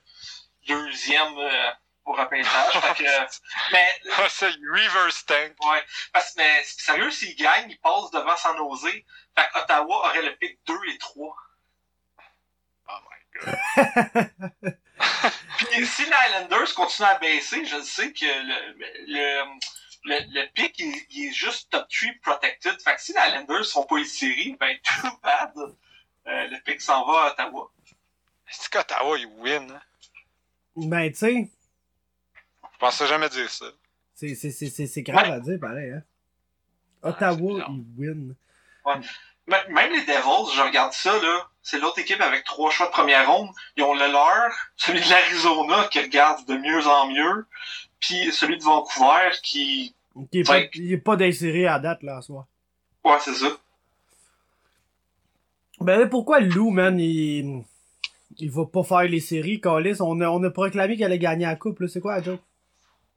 deuxième 0.68 1.38
euh, 1.38 1.72
au 2.06 2.14
repêchage. 2.14 2.74
fait 2.80 3.04
que, 3.04 3.10
euh, 3.10 3.26
mais, 3.74 3.94
Ah, 4.18 4.30
ça, 4.30 4.48
reverse 4.48 5.26
tank. 5.26 5.54
ouais. 5.66 5.84
Parce 6.14 6.32
que, 6.34 6.38
mais, 6.40 6.64
sérieux, 6.64 7.12
s'ils 7.12 7.36
gagnent, 7.36 7.70
ils 7.70 7.80
passent 7.80 8.12
devant 8.12 8.38
San 8.38 8.56
Jose. 8.58 8.82
Fait 8.84 9.50
que 9.54 9.60
Ottawa 9.60 9.98
aurait 10.08 10.22
le 10.22 10.36
pic 10.38 10.58
2 10.66 10.74
et 10.94 10.98
3. 11.00 11.36
Oh 12.88 12.92
my 13.10 13.42
god. 13.42 14.32
Puis 15.58 15.86
si 15.88 16.04
les 16.06 16.12
Islanders 16.30 16.74
continuent 16.76 17.08
à 17.08 17.16
baisser, 17.16 17.66
je 17.66 17.82
sais 17.82 18.14
que 18.14 18.26
le, 18.26 18.76
le, 19.08 19.44
le, 20.06 20.16
le 20.42 20.48
pic, 20.54 20.78
il, 20.80 20.94
il 21.12 21.30
est 21.30 21.34
juste 21.34 21.70
top 21.72 21.88
3 21.90 22.10
protected. 22.22 22.80
Fait 22.82 22.96
que 22.96 23.02
si 23.02 23.14
les 23.14 23.20
Islanders 23.20 23.66
sont 23.66 23.84
pas 23.86 23.98
une 23.98 24.06
série, 24.06 24.56
ben, 24.60 24.76
too 24.84 25.10
bad. 25.22 25.52
Euh, 25.56 26.48
le 26.48 26.64
pic 26.64 26.82
s'en 26.82 27.06
va 27.06 27.26
à 27.26 27.32
Ottawa. 27.32 27.72
C'est 28.48 28.70
qu'Ottawa, 28.72 29.18
ils 29.18 29.26
win. 29.26 29.72
Hein? 29.72 29.82
Ben, 30.76 31.10
tu 31.12 31.18
sais, 31.18 31.50
Je 32.74 32.78
pensais 32.80 33.08
jamais 33.08 33.30
dire 33.30 33.50
ça. 33.50 33.66
c'est, 34.14 34.36
c'est, 34.36 34.52
c'est, 34.52 34.70
c'est, 34.70 34.88
c'est 34.88 35.04
grave 35.04 35.32
à 35.32 35.40
dire, 35.40 35.60
pareil, 35.60 35.92
hein. 35.92 36.04
Ottawa, 37.02 37.66
c'est 37.66 37.74
ils 37.74 37.86
win. 37.98 38.36
Même 39.48 39.92
les 39.92 40.06
Devils, 40.06 40.56
je 40.56 40.62
regarde 40.62 40.94
ça, 40.94 41.20
là. 41.22 41.50
C'est 41.62 41.80
l'autre 41.80 42.00
équipe 42.00 42.22
avec 42.22 42.44
trois 42.44 42.72
choix 42.72 42.88
de 42.88 42.92
première 42.92 43.30
ronde. 43.30 43.50
Ils 43.78 43.84
ont 43.84 43.94
le 43.94 44.12
leur, 44.12 44.52
celui 44.76 45.02
de 45.02 45.10
l'Arizona 45.10 45.88
qui 45.90 46.00
regarde 46.00 46.46
de 46.46 46.56
mieux 46.56 46.88
en 46.88 47.08
mieux, 47.08 47.48
puis 48.04 48.32
celui 48.34 48.58
de 48.58 48.64
Vancouver 48.64 49.32
qui... 49.42 49.96
Il 50.34 50.42
est 50.42 50.44
pas, 50.44 50.60
il 50.74 50.92
est 50.92 50.98
pas 50.98 51.16
d'insérer 51.16 51.68
à 51.68 51.80
date, 51.80 52.04
là, 52.04 52.18
à 52.18 52.22
soir. 52.22 52.46
Ouais, 53.06 53.18
c'est 53.22 53.34
ça. 53.34 53.48
Ben, 55.80 56.00
là, 56.00 56.08
pourquoi 56.08 56.40
le 56.42 56.48
loup, 56.50 56.70
man, 56.70 57.00
il, 57.00 57.64
il 58.38 58.52
va 58.52 58.66
pas 58.66 58.84
faire 58.84 59.04
les 59.04 59.20
séries, 59.22 59.60
Callis? 59.62 60.02
On 60.02 60.20
a, 60.22 60.28
on 60.30 60.44
a 60.44 60.50
proclamé 60.52 60.98
qu'elle 60.98 61.06
allait 61.08 61.18
gagner 61.20 61.46
la 61.46 61.56
coupe, 61.56 61.80
là. 61.80 61.88
C'est 61.88 62.00
quoi 62.02 62.18
la 62.18 62.24
joke? 62.24 62.42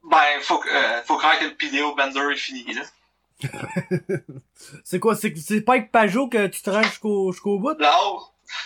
Ben, 0.09 0.17
faut, 0.41 0.61
euh, 0.73 1.01
faut 1.05 1.17
croire 1.17 1.37
que 1.37 1.45
le 1.45 1.53
PDO 1.55 1.93
Bender 1.95 2.33
est 2.33 2.37
fini, 2.37 2.65
là. 2.73 2.81
C'est 4.83 4.99
quoi? 4.99 5.15
C'est, 5.15 5.35
c'est 5.37 5.61
pas 5.61 5.73
avec 5.73 5.91
Pajot 5.91 6.27
que 6.29 6.47
tu 6.47 6.61
te 6.61 6.69
rends 6.71 6.81
jusqu'au, 6.81 7.31
jusqu'au 7.31 7.59
bout? 7.59 7.77
Là, 7.79 7.93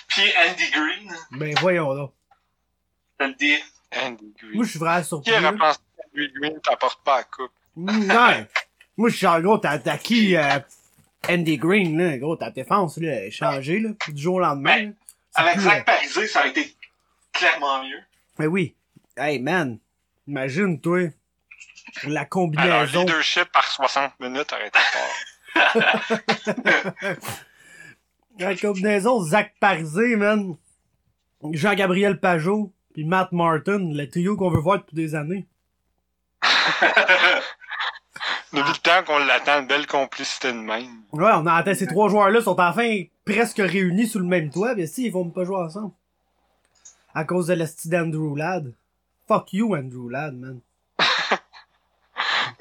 puis 0.07 0.21
Andy 0.47 0.71
Green, 0.71 1.13
Ben, 1.31 1.53
voyons, 1.59 1.91
là. 1.93 2.09
je 3.19 3.25
le 3.25 3.33
dis. 3.33 3.57
Andy 3.93 4.33
Green. 4.39 4.53
Moi, 4.55 4.63
je 4.63 4.69
suis 4.69 4.79
vraiment 4.79 5.01
Qui 5.01 5.07
surpris. 5.07 5.31
aurait 5.33 5.41
là. 5.41 5.53
pensé 5.59 5.79
qu'Andy 6.13 6.31
Green 6.39 6.59
t'apporte 6.61 7.03
pas 7.03 7.17
la 7.17 7.23
coupe? 7.23 7.51
Mm, 7.75 8.05
Non. 8.07 8.45
Moi, 8.97 9.09
je 9.09 9.15
suis 9.15 9.27
en 9.27 9.39
gros, 9.41 9.57
t'as, 9.57 9.79
t'as 9.79 9.97
qui, 9.97 10.35
euh, 10.35 10.59
Andy 11.29 11.57
Green, 11.57 11.97
là, 11.97 12.17
gros, 12.17 12.35
ta 12.35 12.51
défense, 12.51 12.97
là, 12.97 13.11
elle 13.13 13.27
a 13.27 13.31
changé, 13.31 13.79
là, 13.79 13.89
du 14.09 14.21
jour 14.21 14.35
au 14.35 14.39
lendemain, 14.39 14.77
Ben, 14.87 14.93
Avec 15.35 15.53
plus, 15.55 15.63
Zach 15.63 15.79
euh, 15.81 15.83
Parisé, 15.85 16.27
ça 16.27 16.41
a 16.41 16.47
été 16.47 16.75
clairement 17.31 17.83
mieux. 17.83 17.99
Mais 18.39 18.47
oui. 18.47 18.75
Hey, 19.17 19.39
man. 19.39 19.79
Imagine, 20.27 20.79
toi. 20.79 20.99
La 22.03 22.21
Alors, 22.21 22.29
combinaison. 22.29 23.01
leadership 23.01 23.45
par 23.51 23.65
60 23.65 24.19
minutes 24.19 24.53
aurait 24.53 24.67
été 24.67 24.79
fort. 24.79 25.81
La 28.39 28.55
combinaison 28.55 29.21
Zach 29.23 29.53
Parisé, 29.59 30.15
man. 30.15 30.55
Jean-Gabriel 31.51 32.19
Pajot. 32.19 32.71
Puis 32.93 33.03
Matt 33.05 33.31
Martin. 33.31 33.79
Le 33.93 34.05
trio 34.09 34.35
qu'on 34.37 34.49
veut 34.49 34.59
voir 34.59 34.79
depuis 34.79 34.95
des 34.95 35.15
années. 35.15 35.47
Depuis 38.53 38.71
le 38.73 38.81
temps 38.81 39.03
qu'on 39.05 39.17
l'attend, 39.19 39.61
une 39.61 39.67
belle 39.67 39.87
complicité 39.87 40.51
de 40.51 40.57
même. 40.57 41.03
Ouais, 41.13 41.31
on 41.33 41.45
a 41.45 41.53
atteint 41.53 41.73
ces 41.73 41.87
trois 41.87 42.09
joueurs-là 42.09 42.41
sont 42.41 42.59
enfin 42.59 43.03
presque 43.25 43.57
réunis 43.57 44.07
sous 44.07 44.19
le 44.19 44.25
même 44.25 44.49
toit. 44.49 44.75
Mais 44.75 44.87
si, 44.87 45.05
ils 45.05 45.11
vont 45.11 45.29
pas 45.29 45.45
jouer 45.45 45.57
ensemble. 45.57 45.93
À 47.15 47.23
cause 47.23 47.47
de 47.47 47.53
l'esti 47.53 47.89
d'Andrew 47.89 48.35
Ladd. 48.35 48.73
Fuck 49.27 49.53
you, 49.53 49.75
Andrew 49.75 50.09
Ladd, 50.09 50.35
man. 50.35 50.59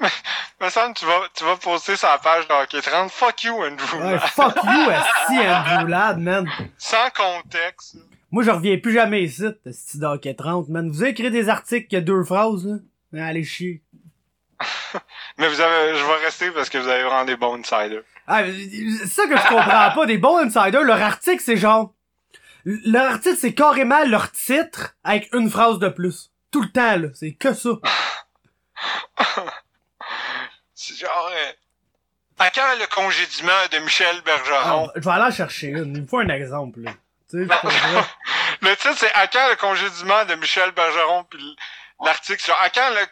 Me 0.61 0.69
semble 0.69 0.93
tu 0.93 1.05
vas, 1.05 1.21
tu 1.35 1.43
vas 1.43 1.57
poster 1.57 1.95
sur 1.95 2.07
la 2.07 2.19
page 2.19 2.47
de 2.47 2.53
Hockey 2.53 2.81
30. 2.81 3.09
Fuck 3.09 3.43
you, 3.43 3.55
Andrew. 3.55 3.97
Ouais, 3.99 4.19
fuck 4.19 4.55
you, 4.63 4.91
esti 4.91 5.39
Andrew 5.39 5.87
Ladd, 5.87 6.19
man. 6.19 6.47
Sans 6.77 7.09
contexte. 7.15 7.97
Moi, 8.29 8.43
je 8.43 8.51
reviens 8.51 8.77
plus 8.77 8.93
jamais 8.93 9.23
ici, 9.23 9.43
esti 9.65 9.97
d'hockey 9.99 10.33
30, 10.33 10.69
man. 10.69 10.89
Vous 10.89 11.01
avez 11.01 11.11
écrit 11.11 11.31
des 11.31 11.49
articles 11.49 11.87
qui 11.87 11.97
a 11.97 12.01
deux 12.01 12.23
phrases, 12.23 12.65
là. 12.65 13.25
Allez 13.25 13.43
chier. 13.43 13.81
Mais 15.37 15.47
vous 15.47 15.59
avez, 15.61 15.95
je 15.97 16.03
vais 16.05 16.25
rester 16.25 16.51
parce 16.51 16.69
que 16.69 16.77
vous 16.77 16.87
avez 16.87 17.03
vraiment 17.03 17.25
des 17.25 17.35
bons 17.35 17.57
insiders. 17.59 18.03
Ah, 18.27 18.43
c'est 18.45 19.07
ça 19.07 19.27
que 19.27 19.37
je 19.37 19.47
comprends 19.47 19.91
pas. 19.91 20.05
Des 20.05 20.17
bons 20.17 20.37
insiders, 20.37 20.83
leur 20.83 21.01
article, 21.01 21.41
c'est 21.43 21.57
genre... 21.57 21.93
Leur 22.63 23.13
article, 23.13 23.37
c'est 23.39 23.53
carrément 23.53 24.03
leur 24.05 24.31
titre 24.31 24.95
avec 25.03 25.29
une 25.33 25.49
phrase 25.49 25.79
de 25.79 25.89
plus. 25.89 26.31
Tout 26.51 26.61
le 26.61 26.69
temps, 26.69 26.97
là. 26.97 27.07
C'est 27.13 27.33
que 27.33 27.53
ça. 27.53 27.69
C'est 30.73 30.95
genre, 30.95 31.29
euh, 31.31 31.51
à 32.39 32.49
quand 32.49 32.75
le 32.79 32.87
congédiement 32.87 33.51
de 33.71 33.77
Michel 33.79 34.15
Ah, 34.17 34.21
Bergeron? 34.25 34.91
je 34.95 35.01
vais 35.01 35.11
aller 35.11 35.25
en 35.25 35.31
chercher 35.31 35.67
une. 35.67 35.95
Il 35.95 36.01
me 36.01 36.07
faut 36.07 36.17
un 36.19 36.29
exemple, 36.29 36.79
là. 36.79 36.91
Tu 37.29 37.47
sais. 37.47 37.53
Le 38.61 38.75
titre, 38.75 38.95
c'est 38.97 39.13
à 39.13 39.27
quand 39.27 39.47
le 39.49 39.55
congédiement 39.55 40.25
de 40.25 40.35
Michel 40.35 40.71
Bergeron? 40.71 41.23
Puis 41.25 41.55
l'article, 42.03 42.39
c'est 42.41 42.51
genre, 42.51 42.61
à 42.61 42.69
quand 42.69 42.89
le, 42.89 43.05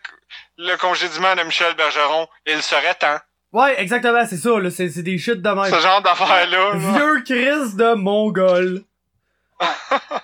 le 0.60 0.76
congédiement 0.76 1.36
de 1.36 1.43
Michel 1.43 1.74
Bergeron? 1.76 2.28
Il 2.45 2.62
serait 2.62 2.93
temps. 2.95 3.17
Ouais, 3.52 3.82
exactement, 3.82 4.24
c'est 4.30 4.38
ça, 4.38 4.60
là. 4.60 4.69
C'est 4.69 4.89
c'est 4.89 5.02
des 5.02 5.17
shit 5.17 5.41
de 5.41 5.50
même. 5.50 5.74
Ce 5.74 5.80
genre 5.80 6.02
d'affaires-là. 6.04 6.45
là. 6.48 6.72
Vieux 6.76 7.22
Chris 7.24 7.76
de 7.76 7.93
Mongol. 7.95 8.84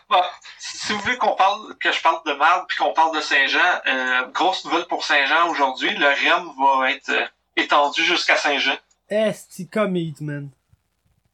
Bon, 0.10 0.21
si 0.60 0.78
si 0.78 0.93
vous 0.93 1.00
voulez 1.00 1.17
qu'on 1.17 1.36
parle, 1.36 1.76
que 1.82 1.91
je 1.91 2.00
parle 2.02 2.19
de 2.26 2.34
Marde 2.34 2.65
puis 2.67 2.78
qu'on 2.78 2.93
parle 2.93 3.15
de 3.15 3.21
Saint-Jean, 3.21 3.60
euh, 3.88 4.26
grosse 4.28 4.63
nouvelle 4.65 4.86
pour 4.86 5.04
Saint-Jean 5.04 5.50
aujourd'hui, 5.50 5.89
le 5.98 6.06
REM 6.06 6.52
va 6.58 6.91
être 6.91 7.10
euh, 7.10 7.26
étendu 7.58 8.04
jusqu'à 8.04 8.38
Saint-Jean. 8.38 8.76
Esti 9.10 9.67
commit, 9.67 10.15
man. 10.21 10.50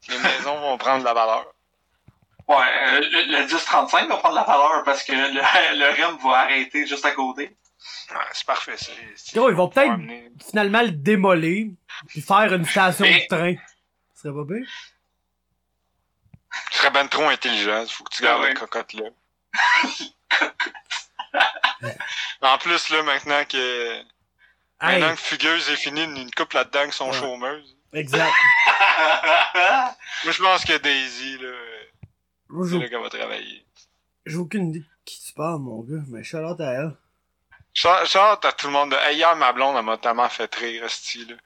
Les 0.08 0.18
maisons 0.18 0.58
vont 0.58 0.78
prendre 0.78 1.04
la 1.04 1.12
valeur. 1.14 1.44
Ouais, 2.48 2.56
euh, 2.56 3.00
le, 3.00 3.38
le 3.40 3.46
10-35 3.46 4.08
va 4.08 4.16
prendre 4.16 4.34
la 4.34 4.42
valeur 4.44 4.82
parce 4.84 5.04
que 5.04 5.12
le, 5.12 5.30
le 5.78 6.02
REM 6.02 6.16
va 6.24 6.38
arrêter 6.38 6.86
juste 6.86 7.04
à 7.04 7.12
côté. 7.12 7.54
Ouais, 8.10 8.16
c'est 8.32 8.46
parfait, 8.46 8.76
Gros, 9.34 9.48
ils 9.50 9.54
vont 9.56 9.68
peut-être 9.68 9.90
amener- 9.92 10.30
finalement 10.46 10.82
le 10.82 10.90
démolir 10.90 11.72
puis 12.08 12.20
faire 12.20 12.52
une 12.52 12.64
station 12.66 13.06
de 13.06 13.26
train. 13.28 13.54
Ce 14.14 14.22
serait 14.22 14.34
pas 14.34 14.44
pire? 14.54 14.66
Tu 16.70 16.78
serais 16.78 16.90
ben 16.90 17.08
trop 17.08 17.28
intelligent. 17.28 17.86
Faut 17.88 18.04
que 18.04 18.14
tu 18.14 18.22
gardes 18.22 18.40
Ah 18.42 18.44
ouais. 18.44 18.52
la 18.54 18.60
cocotte 18.60 18.92
là. 18.92 19.04
en 22.42 22.58
plus, 22.58 22.90
là, 22.90 23.02
maintenant 23.02 23.44
que, 23.46 23.98
Hey, 23.98 24.04
maintenant 25.00 25.14
que 25.14 25.20
Fugueuse 25.20 25.70
est 25.70 25.76
fini, 25.76 26.02
une 26.04 26.30
couple 26.32 26.56
là-dedans 26.56 26.86
qui 26.86 26.92
sont 26.96 27.10
Ouais. 27.10 27.18
chômeuses. 27.18 27.76
exact. 27.92 28.32
Moi, 30.24 30.32
je 30.32 30.42
pense 30.42 30.64
que 30.64 30.76
Daisy, 30.78 31.38
là, 31.38 31.48
c'est 32.02 32.74
là 32.74 32.80
j'ai 32.82 32.88
qu'elle 32.90 33.00
va 33.02 33.08
travailler. 33.08 33.64
j'ai 34.26 34.36
aucune 34.36 34.68
idée 34.70 34.80
de 34.80 34.84
qui 35.04 35.20
tu 35.24 35.32
parles, 35.32 35.60
mon 35.60 35.80
gars, 35.82 36.02
mais 36.08 36.22
shout 36.24 36.38
out 36.38 36.60
à 36.60 36.72
elle. 36.72 36.96
Chante 37.74 38.44
à 38.44 38.52
tout 38.52 38.66
le 38.66 38.72
monde. 38.72 38.90
de- 38.90 38.96
Hey, 38.96 39.16
hier, 39.16 39.34
ma 39.36 39.52
blonde, 39.52 39.76
elle 39.78 39.84
m'a 39.84 39.96
tellement 39.96 40.28
fait 40.28 40.52
rire, 40.54 40.84
ce 40.90 41.18
là. 41.30 41.36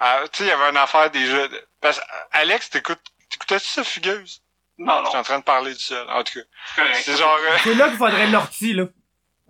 Ah, 0.00 0.20
tu 0.32 0.38
sais, 0.38 0.44
il 0.44 0.48
y 0.48 0.50
avait 0.50 0.70
une 0.70 0.76
affaire 0.76 1.10
déjà. 1.10 1.46
de- 1.48 1.66
Parce 1.80 2.00
Alex, 2.32 2.70
t'écoutes, 2.70 3.00
t'écoutais-tu 3.30 3.66
ça, 3.68 3.84
Fugueuse? 3.84 4.42
non, 4.78 4.98
Je 4.98 5.02
non, 5.04 5.10
suis 5.10 5.18
en 5.18 5.22
train 5.22 5.38
de 5.38 5.44
parler 5.44 5.72
du 5.74 5.80
seul. 5.80 6.08
En 6.10 6.22
tout 6.24 6.40
cas, 6.76 6.82
c'est 6.94 7.16
genre. 7.16 7.36
euh, 7.40 7.56
C'est 7.62 7.74
là 7.74 7.88
qu'il 7.88 7.96
faudrait 7.98 8.26
l'ortie, 8.26 8.72
là. 8.74 8.84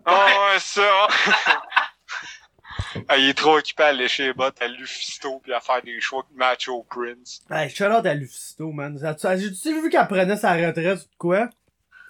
Oh, 0.07 0.11
ouais, 0.53 0.59
ça. 0.59 1.09
ah, 3.09 3.17
il 3.17 3.31
est 3.31 3.35
trop 3.35 3.57
occupé 3.59 3.83
à 3.85 3.93
lécher 3.93 4.27
les 4.27 4.33
bottes 4.35 4.61
à 4.61 4.69
Lufisto 4.69 5.41
puis 5.41 5.53
à 5.55 5.61
faire 5.61 5.83
des 5.83 6.01
choix 6.01 6.23
de 6.31 6.37
match 6.37 6.69
au 6.69 6.83
Prince. 6.85 7.41
Hey, 7.51 7.71
shout 7.71 7.85
out 7.87 8.05
à 8.07 8.15
Lufisto, 8.15 8.71
man. 8.73 8.99
Ça- 9.19 9.37
J'ai-tu 9.37 9.81
vu 9.83 9.89
qu'elle 9.91 10.07
prenait 10.07 10.37
sa 10.37 10.53
retraite 10.53 10.99
ou 10.99 11.11
de 11.11 11.17
quoi? 11.19 11.49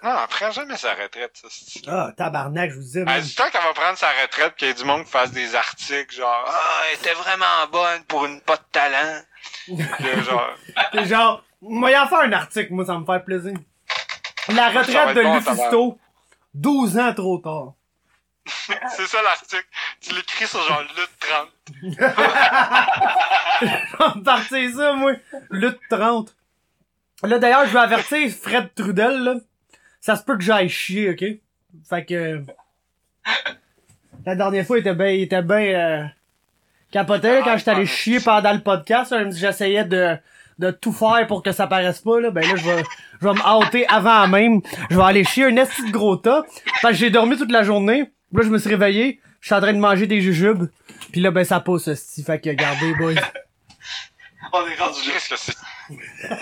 Non, 0.03 0.15
elle 0.23 0.29
prend 0.29 0.51
jamais 0.51 0.77
sa 0.77 0.95
retraite, 0.95 1.33
ça, 1.35 1.49
Ah, 1.89 2.13
tabarnak, 2.17 2.71
je 2.71 2.77
vous 2.77 2.83
disais, 2.83 3.05
Elle 3.09 3.23
dit 3.23 3.35
tant 3.35 3.49
qu'elle 3.51 3.63
va 3.63 3.73
prendre 3.73 3.97
sa 3.99 4.09
retraite 4.23 4.55
qu'il 4.57 4.69
y 4.69 4.71
ait 4.71 4.75
du 4.75 4.85
monde 4.85 5.05
qui 5.05 5.11
fasse 5.11 5.33
des 5.33 5.55
articles 5.55 6.15
genre 6.15 6.45
Ah, 6.47 6.83
elle 6.91 6.99
était 6.99 7.15
vraiment 7.15 7.67
bonne 7.73 8.05
pour 8.05 8.27
une 8.27 8.41
pas 8.43 8.57
de 8.57 8.63
talent. 8.73 9.23
Genre, 9.69 10.57
genre, 11.07 11.45
moi, 11.61 11.91
y 11.91 11.99
en 11.99 12.07
faire 12.09 12.19
un 12.21 12.33
article, 12.33 12.73
moi, 12.73 12.85
ça 12.85 12.99
me 12.99 13.05
fait 13.07 13.25
plaisir. 13.25 13.55
La 14.49 14.69
retraite 14.69 15.17
de 15.17 15.23
bon, 15.23 15.35
Lufisto, 15.35 15.99
12 16.55 16.99
ans 16.99 17.15
trop 17.15 17.39
tard. 17.39 17.73
C'est 18.97 19.07
ça 19.07 19.23
l'article. 19.23 19.67
Tu 20.01 20.15
l'écris 20.15 20.47
sur 20.47 20.63
genre 20.63 20.83
lutte 20.83 21.11
30. 21.19 21.49
Je 23.61 23.67
vais 23.67 24.23
partir 24.25 24.77
ça, 24.77 24.93
moi. 24.93 25.13
Lutte 25.51 25.81
30. 25.91 26.35
Là, 27.25 27.39
d'ailleurs, 27.39 27.67
je 27.67 27.73
vais 27.73 27.81
avertir 27.81 28.31
Fred 28.31 28.73
Trudel, 28.75 29.23
là. 29.25 29.35
Ça 30.07 30.15
se 30.15 30.23
peut 30.23 30.37
que 30.37 30.45
j'aille 30.45 30.69
chier, 30.69 31.11
ok? 31.11 31.25
Fait 31.91 32.05
que... 32.05 32.41
La 34.25 34.37
dernière 34.37 34.65
fois, 34.65 34.79
il 34.79 34.83
était 34.83 34.95
bien, 34.95 35.09
il 35.09 35.23
était 35.23 35.43
bien, 35.43 35.59
euh, 35.59 36.05
capoté, 36.93 37.41
quand 37.43 37.57
j'étais 37.57 37.73
allé 37.73 37.87
chier 37.87 38.21
pendant 38.21 38.53
le 38.53 38.61
podcast, 38.61 39.11
là, 39.11 39.29
j'essayais 39.29 39.85
de, 39.85 40.17
de 40.61 40.71
tout 40.71 40.93
faire 40.93 41.27
pour 41.27 41.43
que 41.43 41.51
ça 41.51 41.67
paraisse 41.67 41.99
pas, 41.99 42.21
là, 42.21 42.31
ben 42.31 42.41
là, 42.43 42.55
je 42.55 42.65
vais, 42.65 42.85
je 43.21 43.27
vais 43.27 43.35
me 43.35 43.41
hâter 43.41 43.85
avant 43.89 44.29
même. 44.29 44.61
Je 44.91 44.97
vais 44.97 45.03
aller 45.03 45.25
chier 45.25 45.47
un 45.47 45.57
esti 45.57 45.85
de 45.85 45.91
gros 45.91 46.15
tas. 46.15 46.45
Fait 46.83 46.91
que 46.91 46.95
j'ai 46.95 47.11
dormi 47.11 47.37
toute 47.37 47.51
la 47.51 47.65
journée. 47.65 48.13
Là, 48.33 48.43
je 48.45 48.49
me 48.49 48.59
suis 48.59 48.71
réveillé. 48.71 49.19
Je 49.41 49.47
suis 49.47 49.57
en 49.57 49.61
train 49.61 49.73
de 49.73 49.81
manger 49.81 50.07
des 50.07 50.21
jujubes. 50.21 50.69
Puis 51.11 51.21
là, 51.21 51.33
ben, 51.33 51.43
ça 51.43 51.59
pousse, 51.59 51.89
esti. 51.89 52.23
Fait 52.23 52.41
que, 52.41 52.51
regardez, 52.51 52.95
boys. 52.95 53.15
On 54.53 54.67
est 54.67 54.75
rendu 54.77 55.01
là. 55.09 55.13
Qu'est-ce 55.15 55.29
que 55.31 55.37
c'est? 55.37 55.57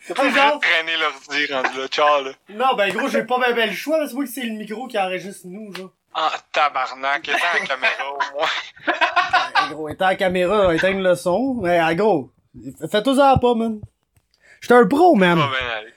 C'est 0.00 0.14
pas 0.14 0.30
genre- 0.30 0.56
de 0.56 0.60
traîner 0.60 0.96
l'ordi 0.96 1.52
rendu 1.52 1.78
là. 1.80 1.88
Ciao, 1.88 2.22
là. 2.24 2.30
Non, 2.50 2.74
ben 2.76 2.92
gros, 2.94 3.08
j'ai 3.08 3.24
pas 3.24 3.38
bien 3.38 3.52
ben 3.52 3.70
le 3.70 3.74
choix, 3.76 3.98
là, 3.98 4.06
c'est 4.06 4.14
moi 4.14 4.24
que 4.24 4.30
c'est 4.30 4.42
le 4.44 4.52
micro 4.52 4.86
qui 4.86 4.98
enregistre 4.98 5.46
nous, 5.46 5.74
genre. 5.74 5.90
Ah, 6.14 6.32
tabarnak. 6.52 7.28
Éteins 7.28 7.38
la 7.60 7.66
caméra, 7.66 8.12
au 8.12 8.18
moins. 8.36 8.48
Ben, 8.86 9.68
gros, 9.74 9.88
éteins 9.88 10.08
la 10.08 10.16
caméra, 10.16 10.74
éteins 10.74 10.94
le 10.94 11.14
son. 11.14 11.54
Mais, 11.60 11.78
ah, 11.78 11.94
gros, 11.94 12.30
faites-en 12.90 13.38
pas, 13.38 13.54
man. 13.54 13.80
J'étais 14.60 14.74
un 14.74 14.86
pro, 14.86 15.14
man. 15.14 15.42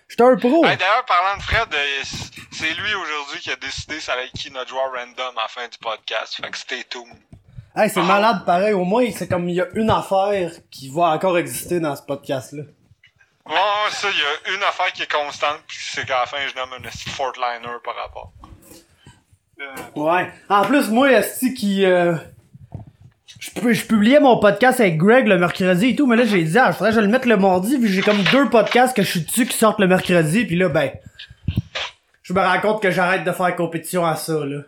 J'étais 0.09 0.23
un 0.23 0.35
pro. 0.35 0.65
Hey, 0.65 0.75
D'ailleurs, 0.77 1.05
parlant 1.05 1.37
de 1.37 1.43
Fred, 1.43 1.67
euh, 1.73 2.03
c'est 2.51 2.73
lui 2.73 2.93
aujourd'hui 2.95 3.39
qui 3.39 3.51
a 3.51 3.55
décidé 3.55 3.99
ça 3.99 4.13
allait 4.13 4.25
être 4.25 4.33
qui 4.33 4.51
notre 4.51 4.69
joueur 4.69 4.91
random 4.91 5.37
à 5.37 5.43
la 5.43 5.47
fin 5.47 5.67
du 5.67 5.77
podcast. 5.77 6.35
Fait 6.43 6.49
que 6.51 6.57
stay 6.57 6.83
tuned. 6.89 7.05
Hey, 7.81 7.89
c'est 7.89 8.01
malade 8.01 8.43
pareil, 8.45 8.73
au 8.73 8.83
moins, 8.83 9.09
c'est 9.15 9.29
comme 9.29 9.47
il 9.47 9.55
y 9.55 9.61
a 9.61 9.67
une 9.73 9.89
affaire 9.89 10.51
qui 10.69 10.89
va 10.89 11.11
encore 11.11 11.37
exister 11.37 11.79
dans 11.79 11.95
ce 11.95 12.01
podcast-là. 12.01 12.63
Ouais, 13.45 13.53
ouais, 13.53 13.91
ça, 13.91 14.09
il 14.11 14.19
y 14.19 14.51
a 14.51 14.57
une 14.57 14.63
affaire 14.63 14.91
qui 14.91 15.03
est 15.03 15.09
constante, 15.09 15.61
pis 15.65 15.77
c'est 15.79 16.05
qu'à 16.05 16.19
la 16.19 16.25
fin, 16.25 16.39
je 16.45 16.55
nomme 16.59 16.71
un 16.73 16.89
Fortliner 16.89 17.77
par 17.85 17.95
rapport. 17.95 18.33
Euh, 19.61 19.75
Ouais. 19.95 20.29
En 20.49 20.65
plus, 20.65 20.89
moi, 20.89 21.09
Esti 21.09 21.53
qui... 21.53 21.85
Euh... 21.85 22.15
Je, 23.39 23.71
je 23.71 23.85
publiais 23.85 24.19
mon 24.19 24.37
podcast 24.39 24.81
avec 24.81 24.97
Greg 24.97 25.25
le 25.25 25.37
mercredi 25.37 25.91
et 25.91 25.95
tout, 25.95 26.05
mais 26.05 26.17
là, 26.17 26.25
j'ai 26.25 26.43
dit, 26.43 26.57
ah, 26.57 26.71
je 26.71 26.75
faudrait 26.75 26.89
que 26.89 26.97
je 26.97 27.01
le 27.01 27.07
mette 27.07 27.25
le 27.25 27.37
mardi, 27.37 27.77
vu 27.77 27.87
que 27.87 27.93
j'ai 27.93 28.01
comme 28.01 28.21
deux 28.23 28.49
podcasts 28.49 28.93
que 28.93 29.03
je 29.03 29.09
suis 29.09 29.21
dessus 29.21 29.45
qui 29.45 29.57
sortent 29.57 29.79
le 29.79 29.87
mercredi, 29.87 30.43
puis 30.43 30.57
là, 30.57 30.67
ben... 30.67 30.91
Je 32.23 32.33
me 32.33 32.41
rends 32.41 32.59
compte 32.59 32.81
que 32.81 32.91
j'arrête 32.91 33.23
de 33.23 33.31
faire 33.31 33.55
compétition 33.55 34.05
à 34.05 34.17
ça, 34.17 34.45
là. 34.45 34.63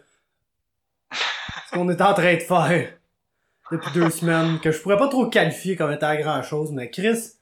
Ce 1.11 1.71
qu'on 1.73 1.89
est 1.89 2.01
en 2.01 2.13
train 2.13 2.35
de 2.35 2.39
faire 2.39 2.87
depuis 3.71 3.91
deux 3.91 4.09
semaines, 4.09 4.59
que 4.59 4.71
je 4.71 4.79
pourrais 4.79 4.97
pas 4.97 5.07
trop 5.07 5.27
qualifier 5.27 5.75
comme 5.75 5.91
étant 5.91 6.13
grand-chose, 6.15 6.71
mais 6.71 6.89
Chris, 6.89 7.33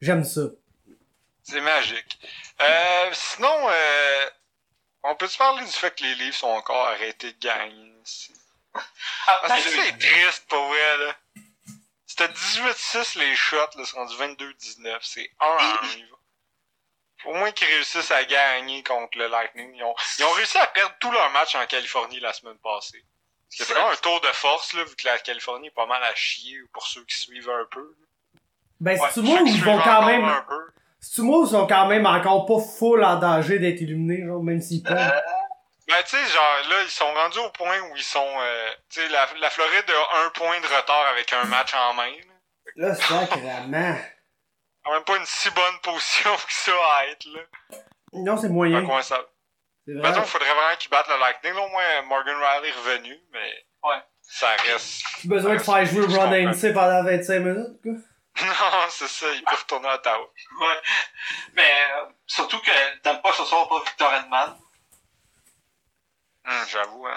j'aime 0.00 0.24
ça. 0.24 0.42
C'est 1.42 1.60
magique. 1.60 2.18
Euh, 2.60 3.10
sinon, 3.12 3.56
euh, 3.68 4.26
on 5.04 5.14
peut 5.14 5.28
se 5.28 5.38
parler 5.38 5.64
du 5.64 5.70
fait 5.72 5.94
que 5.94 6.02
les 6.04 6.14
livres 6.16 6.36
sont 6.36 6.48
encore 6.48 6.88
arrêtés 6.88 7.32
de 7.32 7.38
gagner 7.38 7.92
ici? 8.04 8.32
ah, 8.74 9.40
Parce 9.46 9.64
que 9.64 9.70
c'est 9.70 9.98
triste, 9.98 10.46
pour 10.48 10.66
vrai, 10.66 10.98
là. 10.98 11.14
C'était 12.06 12.32
18-6 12.32 13.18
les 13.18 13.34
shots, 13.36 13.56
là, 13.56 13.84
c'est 13.84 13.96
rendu 13.96 14.14
22-19. 14.16 14.98
C'est 15.02 15.30
un 15.40 15.46
en 15.46 15.86
livre. 15.86 16.18
Au 17.24 17.34
moins 17.34 17.50
qu'ils 17.52 17.66
réussissent 17.68 18.10
à 18.10 18.24
gagner 18.24 18.82
contre 18.82 19.18
le 19.18 19.28
Lightning. 19.28 19.72
Ils 19.74 19.82
ont, 19.84 19.94
ils 20.18 20.24
ont 20.24 20.30
réussi 20.32 20.58
à 20.58 20.66
perdre 20.66 20.94
tous 21.00 21.10
leurs 21.10 21.30
matchs 21.30 21.54
en 21.54 21.66
Californie 21.66 22.20
la 22.20 22.32
semaine 22.32 22.58
passée. 22.58 23.04
C'est 23.50 23.64
vraiment 23.72 23.90
un 23.90 23.96
tour 23.96 24.20
de 24.20 24.26
force, 24.28 24.74
là, 24.74 24.84
vu 24.84 24.94
que 24.94 25.06
la 25.06 25.18
Californie 25.18 25.68
est 25.68 25.74
pas 25.74 25.86
mal 25.86 26.02
à 26.02 26.14
chier 26.14 26.58
pour 26.72 26.86
ceux 26.86 27.04
qui 27.04 27.16
suivent 27.16 27.48
un 27.50 27.66
peu. 27.70 27.96
Ben, 28.80 28.98
Ouais, 28.98 29.08
c'est 29.12 29.22
moi 29.22 29.40
où 29.40 29.46
ils 29.46 29.64
vont 29.64 29.80
quand 29.80 30.06
même... 30.06 30.24
un 30.24 30.42
peu. 30.42 30.70
C'est 31.00 31.22
moi 31.22 31.44
ils 31.44 31.50
sont 31.50 31.66
quand 31.66 31.86
même 31.86 32.06
encore 32.06 32.44
pas 32.46 32.58
full 32.58 33.04
en 33.04 33.16
danger 33.16 33.58
d'être 33.60 33.80
illuminés, 33.80 34.26
genre, 34.26 34.42
même 34.42 34.60
s'ils 34.60 34.82
peuvent. 34.82 34.96
Euh, 34.98 35.20
Ben, 35.86 36.02
tu 36.04 36.16
sais, 36.16 36.26
genre, 36.26 36.68
là, 36.70 36.82
ils 36.82 36.90
sont 36.90 37.12
rendus 37.14 37.38
au 37.38 37.50
point 37.50 37.78
où 37.80 37.96
ils 37.96 38.02
sont, 38.02 38.26
euh, 38.40 38.68
tu 38.90 39.00
sais, 39.00 39.08
la, 39.08 39.26
la 39.40 39.48
Floride 39.48 39.84
a 39.88 40.26
un 40.26 40.30
point 40.30 40.60
de 40.60 40.66
retard 40.66 41.06
avec 41.12 41.32
un 41.32 41.44
match 41.44 41.72
en 41.74 41.94
main. 41.94 42.10
là. 42.10 42.88
Là, 42.88 42.94
sacrément. 42.94 43.96
Quand 44.84 44.92
même 44.92 45.04
pas 45.04 45.16
une 45.16 45.26
si 45.26 45.50
bonne 45.50 45.78
position 45.82 46.30
que 46.36 46.52
ça 46.52 46.72
à 46.72 47.06
être, 47.06 47.26
là. 47.26 47.78
Non, 48.12 48.36
c'est 48.36 48.48
moyen. 48.48 48.80
Mettons, 49.94 50.10
vrai. 50.10 50.20
il 50.22 50.26
faudrait 50.28 50.54
vraiment 50.54 50.76
qu'ils 50.78 50.90
battent 50.90 51.08
le 51.08 51.18
Lightning. 51.18 51.52
Au 51.54 51.68
moins, 51.68 52.02
Morgan 52.02 52.36
Riley 52.36 52.68
est 52.68 52.72
revenu, 52.72 53.18
mais. 53.32 53.64
Ouais. 53.82 54.02
Ça 54.22 54.50
reste. 54.56 55.02
J'ai 55.22 55.28
besoin 55.28 55.54
de 55.54 55.58
faire 55.60 55.84
jouer 55.86 56.04
Ron 56.06 56.32
Hainsey 56.32 56.72
pendant 56.74 57.02
25 57.04 57.38
minutes, 57.40 57.82
quoi. 57.82 57.92
Non, 58.46 58.86
c'est 58.90 59.08
ça, 59.08 59.26
il 59.34 59.42
peut 59.42 59.56
retourner 59.56 59.88
à 59.88 59.94
Ottawa. 59.96 60.18
ouais. 60.60 60.80
Mais 61.54 61.62
euh, 61.96 62.04
surtout 62.26 62.60
que 62.60 62.98
t'aimes 63.02 63.20
pas 63.20 63.30
que 63.30 63.36
ce 63.36 63.44
soit 63.44 63.68
pas 63.68 63.80
Victor 63.84 64.14
Edman. 64.14 64.56
Hum, 66.46 66.66
J'avoue, 66.70 67.06
hein. 67.06 67.14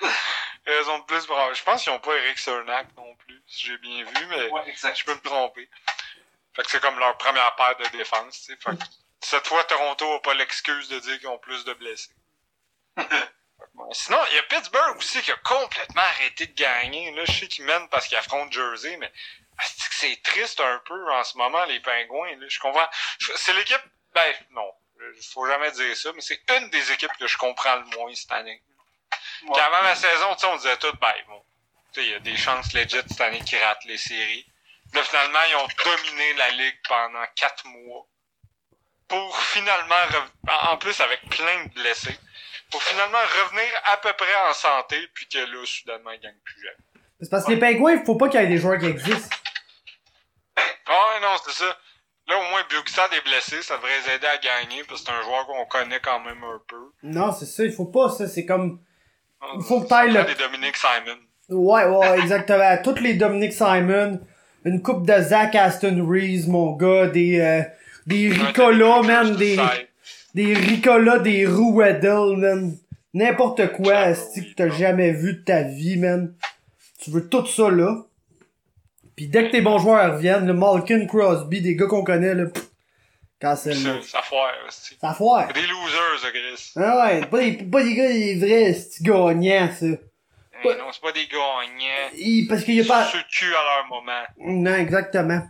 Raison 0.66 0.98
de 0.98 1.04
plus 1.04 1.24
avoir- 1.24 1.54
Je 1.54 1.62
pense 1.64 1.82
qu'ils 1.82 1.92
ont 1.92 1.98
pas 1.98 2.14
Eric 2.14 2.38
Cernak 2.38 2.88
non 2.96 3.14
plus, 3.16 3.42
si 3.46 3.66
j'ai 3.68 3.78
bien 3.78 4.04
vu, 4.04 4.26
mais 4.28 4.48
Ouais, 4.50 4.62
exact. 4.68 4.98
je 4.98 5.04
peux 5.04 5.14
me 5.14 5.20
tromper. 5.20 5.68
Fait 6.54 6.62
que 6.62 6.70
c'est 6.70 6.80
comme 6.80 6.98
leur 6.98 7.16
première 7.16 7.54
paire 7.56 7.76
de 7.78 7.96
défense, 7.96 8.40
tu 8.40 8.52
sais. 8.52 8.56
Fait 8.56 8.76
que 8.76 8.82
cette 9.30 9.46
fois, 9.46 9.62
Toronto 9.64 10.12
a 10.12 10.22
pas 10.22 10.34
l'excuse 10.34 10.88
de 10.88 10.98
dire 10.98 11.18
qu'ils 11.20 11.28
ont 11.28 11.38
plus 11.38 11.64
de 11.64 11.72
blessés. 11.74 12.10
Sinon, 13.92 14.18
il 14.30 14.34
y 14.34 14.38
a 14.38 14.42
Pittsburgh 14.44 14.96
aussi 14.96 15.22
qui 15.22 15.30
a 15.30 15.36
complètement 15.36 16.02
arrêté 16.02 16.46
de 16.46 16.54
gagner. 16.54 17.12
Là, 17.12 17.24
je 17.24 17.32
sais 17.32 17.46
qu'ils 17.46 17.64
mènent 17.64 17.88
parce 17.90 18.08
qu'ils 18.08 18.18
affrontent 18.18 18.50
Jersey, 18.50 18.96
mais 18.96 19.12
c'est 19.68 20.20
triste 20.22 20.60
un 20.60 20.82
peu 20.84 21.12
en 21.12 21.22
ce 21.22 21.38
moment, 21.38 21.64
les 21.66 21.78
Pingouins. 21.78 22.36
Là. 22.36 22.46
Je 22.48 22.58
comprends. 22.58 22.88
C'est 23.36 23.52
l'équipe. 23.52 23.82
Ben, 24.12 24.34
non. 24.50 24.72
Il 25.16 25.24
faut 25.24 25.46
jamais 25.46 25.70
dire 25.70 25.96
ça, 25.96 26.10
mais 26.12 26.20
c'est 26.20 26.40
une 26.58 26.68
des 26.70 26.90
équipes 26.90 27.16
que 27.18 27.28
je 27.28 27.38
comprends 27.38 27.76
le 27.76 27.84
moins 27.96 28.14
cette 28.14 28.32
année. 28.32 28.60
Ouais. 29.44 29.60
Avant 29.60 29.82
la 29.82 29.94
saison, 29.94 30.34
tu 30.34 30.40
sais, 30.40 30.46
on 30.46 30.56
disait 30.56 30.76
tout, 30.76 30.92
ben, 31.00 31.14
bon, 31.28 31.42
tu 31.92 32.00
sais, 32.00 32.06
il 32.06 32.10
y 32.10 32.14
a 32.14 32.20
des 32.20 32.36
chances 32.36 32.72
legit 32.72 33.00
cette 33.08 33.20
année 33.20 33.40
qu'ils 33.40 33.62
ratent 33.62 33.84
les 33.84 33.96
séries. 33.96 34.46
Là, 34.92 35.04
finalement, 35.04 35.38
ils 35.48 35.56
ont 35.56 35.68
dominé 35.84 36.34
la 36.34 36.50
ligue 36.50 36.78
pendant 36.88 37.24
quatre 37.36 37.64
mois. 37.66 38.06
Pour 39.10 39.36
finalement, 39.38 39.94
en 40.72 40.76
plus 40.78 40.98
avec 41.00 41.20
plein 41.28 41.64
de 41.66 41.74
blessés, 41.74 42.16
pour 42.70 42.82
finalement 42.82 43.18
revenir 43.18 43.68
à 43.92 43.96
peu 43.98 44.12
près 44.16 44.34
en 44.48 44.54
santé, 44.54 44.96
puis 45.12 45.26
que 45.28 45.38
là, 45.38 45.62
soudainement, 45.66 46.12
ils 46.12 46.20
gagnent 46.20 46.40
plus 46.44 46.62
jamais. 46.62 47.04
C'est 47.20 47.28
parce 47.30 47.44
que 47.44 47.50
les 47.50 47.58
pingouins, 47.58 48.02
faut 48.06 48.14
pas 48.16 48.28
qu'il 48.30 48.40
y 48.40 48.44
ait 48.44 48.46
des 48.46 48.56
joueurs 48.56 48.78
qui 48.78 48.86
existent. 48.86 49.36
Ah 50.86 51.18
non, 51.22 51.36
c'est 51.44 51.52
ça. 51.64 51.76
Là, 52.28 52.36
au 52.38 52.50
moins, 52.50 52.62
Bukestad 52.70 53.10
est 53.12 53.24
blessé, 53.24 53.60
ça 53.62 53.76
devrait 53.76 53.90
les 54.06 54.14
aider 54.14 54.26
à 54.26 54.38
gagner, 54.38 54.84
parce 54.84 55.00
que 55.02 55.06
c'est 55.08 55.12
un 55.12 55.22
joueur 55.22 55.46
qu'on 55.46 55.66
connaît 55.66 56.00
quand 56.00 56.20
même 56.20 56.42
un 56.44 56.60
peu. 56.68 56.92
Non, 57.02 57.32
c'est 57.32 57.46
ça, 57.46 57.64
il 57.64 57.72
faut 57.72 57.86
pas 57.86 58.08
ça, 58.10 58.28
c'est 58.28 58.46
comme... 58.46 58.80
Il 59.56 59.62
faut 59.64 59.80
que 59.80 59.88
t'ailles 59.88 60.12
le- 60.12 60.22
des 60.24 60.34
Dominique 60.34 60.76
Simon. 60.76 61.18
Ouais, 61.48 61.84
ouais, 61.86 62.20
exactement. 62.20 62.76
Toutes 62.84 63.00
les 63.00 63.14
Dominic 63.14 63.52
Simon, 63.52 64.20
une 64.64 64.82
coupe 64.82 65.04
de 65.06 65.20
Zach 65.20 65.54
Aston 65.56 66.06
Reeves, 66.08 66.48
mon 66.48 66.76
gars, 66.76 67.06
des, 67.08 67.40
euh, 67.40 67.62
des 68.06 68.28
Ricola, 68.30 69.02
man, 69.02 69.36
des, 69.36 69.58
des 70.34 70.54
Ricola, 70.54 71.18
des 71.18 71.46
Roueddle, 71.46 72.36
man. 72.36 72.76
N'importe 73.12 73.72
quoi, 73.72 74.10
esti 74.10 74.50
que 74.50 74.54
t'as 74.54 74.68
jamais 74.70 75.10
vu 75.12 75.34
de 75.34 75.42
ta 75.44 75.62
vie, 75.62 75.96
man. 75.96 76.34
Tu 77.02 77.10
veux 77.10 77.28
tout 77.28 77.46
ça, 77.46 77.68
là. 77.70 78.04
Pis 79.16 79.26
dès 79.26 79.46
que 79.46 79.50
tes 79.52 79.60
bons 79.60 79.78
joueurs 79.78 80.14
reviennent, 80.14 80.46
le 80.46 80.54
Malkin, 80.54 81.06
Crosby, 81.06 81.60
des 81.60 81.74
gars 81.76 81.86
qu'on 81.86 82.04
connaît, 82.04 82.34
là, 82.34 82.46
pff, 82.46 82.64
cancel, 83.40 83.76
Ça, 84.02 84.22
foire, 84.22 84.52
aussi. 84.68 84.96
Ça 85.00 85.12
foire. 85.12 85.52
Des 85.52 85.60
losers, 85.62 86.18
ça, 86.22 86.28
Chris. 86.30 86.72
Ah 86.76 87.04
ouais, 87.06 87.26
pas 87.26 87.38
des, 87.40 87.52
pas 87.54 87.82
des 87.82 87.94
gars, 87.94 88.08
des 88.08 88.34
vrais, 88.38 88.62
esti 88.70 89.02
gagnants, 89.02 89.70
ça. 89.78 89.86
Hey, 89.86 90.76
non, 90.78 90.84
c'est 90.92 91.00
pas 91.02 91.12
des 91.12 91.26
gagnants. 91.26 92.10
Il- 92.16 92.46
parce 92.46 92.62
qu'il 92.64 92.74
y 92.76 92.80
a 92.80 92.84
pas... 92.84 93.02
À 93.04 93.12
leur 93.12 93.86
moment. 93.88 94.22
Non, 94.38 94.74
exactement. 94.76 95.42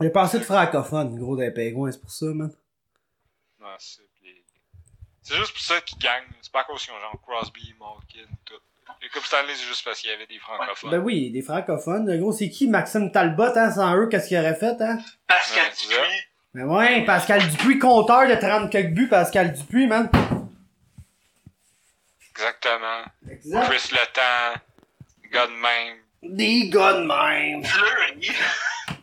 J'ai 0.00 0.10
pas 0.10 0.22
assez 0.22 0.38
de 0.38 0.44
francophone, 0.44 1.18
gros, 1.18 1.36
des 1.36 1.50
pingouins, 1.50 1.90
c'est 1.90 2.00
pour 2.00 2.10
ça, 2.10 2.26
man. 2.26 2.52
Non, 3.60 3.66
c'est 3.78 4.02
les- 4.22 4.44
c'est 5.22 5.36
juste 5.36 5.52
pour 5.52 5.60
ça 5.62 5.80
qu'ils 5.80 5.98
gagnent. 5.98 6.24
C'est 6.42 6.52
pas 6.52 6.60
à 6.60 6.64
cause 6.64 6.84
qu'ils 6.84 6.92
ont 6.94 7.00
genre 7.00 7.18
Crosby, 7.26 7.74
Malkin, 7.80 8.28
tout. 8.44 8.54
Les 9.02 9.08
Coupe 9.08 9.24
Stanley, 9.24 9.54
c'est 9.54 9.66
juste 9.66 9.84
parce 9.84 10.00
qu'il 10.00 10.10
y 10.10 10.12
avait 10.12 10.26
des 10.26 10.38
francophones. 10.38 10.90
Ben 10.90 10.98
oui, 11.00 11.30
des 11.30 11.42
francophones. 11.42 12.18
Gros, 12.18 12.32
c'est 12.32 12.48
qui 12.48 12.68
Maxime 12.68 13.10
Talbot, 13.10 13.56
hein? 13.56 13.70
Sans 13.72 13.96
eux, 13.96 14.06
qu'est-ce 14.08 14.28
qu'il 14.28 14.38
aurait 14.38 14.54
fait, 14.54 14.80
hein? 14.80 14.98
Pascal 15.26 15.64
Ouais, 15.64 15.70
Dupuis. 15.70 16.22
Ben 16.54 16.64
ouais, 16.66 17.04
Pascal 17.04 17.46
Dupuis, 17.50 17.78
compteur 17.78 18.28
de 18.28 18.34
30 18.34 18.70
quelques 18.70 18.94
buts, 18.94 19.08
Pascal 19.08 19.52
Dupuis, 19.52 19.86
man. 19.86 20.08
Exactement. 22.30 23.04
Exact. 23.30 23.66
Chris 23.70 23.88
Le 23.92 24.12
Temps, 24.12 24.60
gars 25.32 25.46
de 25.46 25.52
même. 25.52 25.96
Des 26.22 26.68
gars 26.70 26.92
de 26.94 27.06
même. 27.06 27.64
Fleury. 27.64 28.30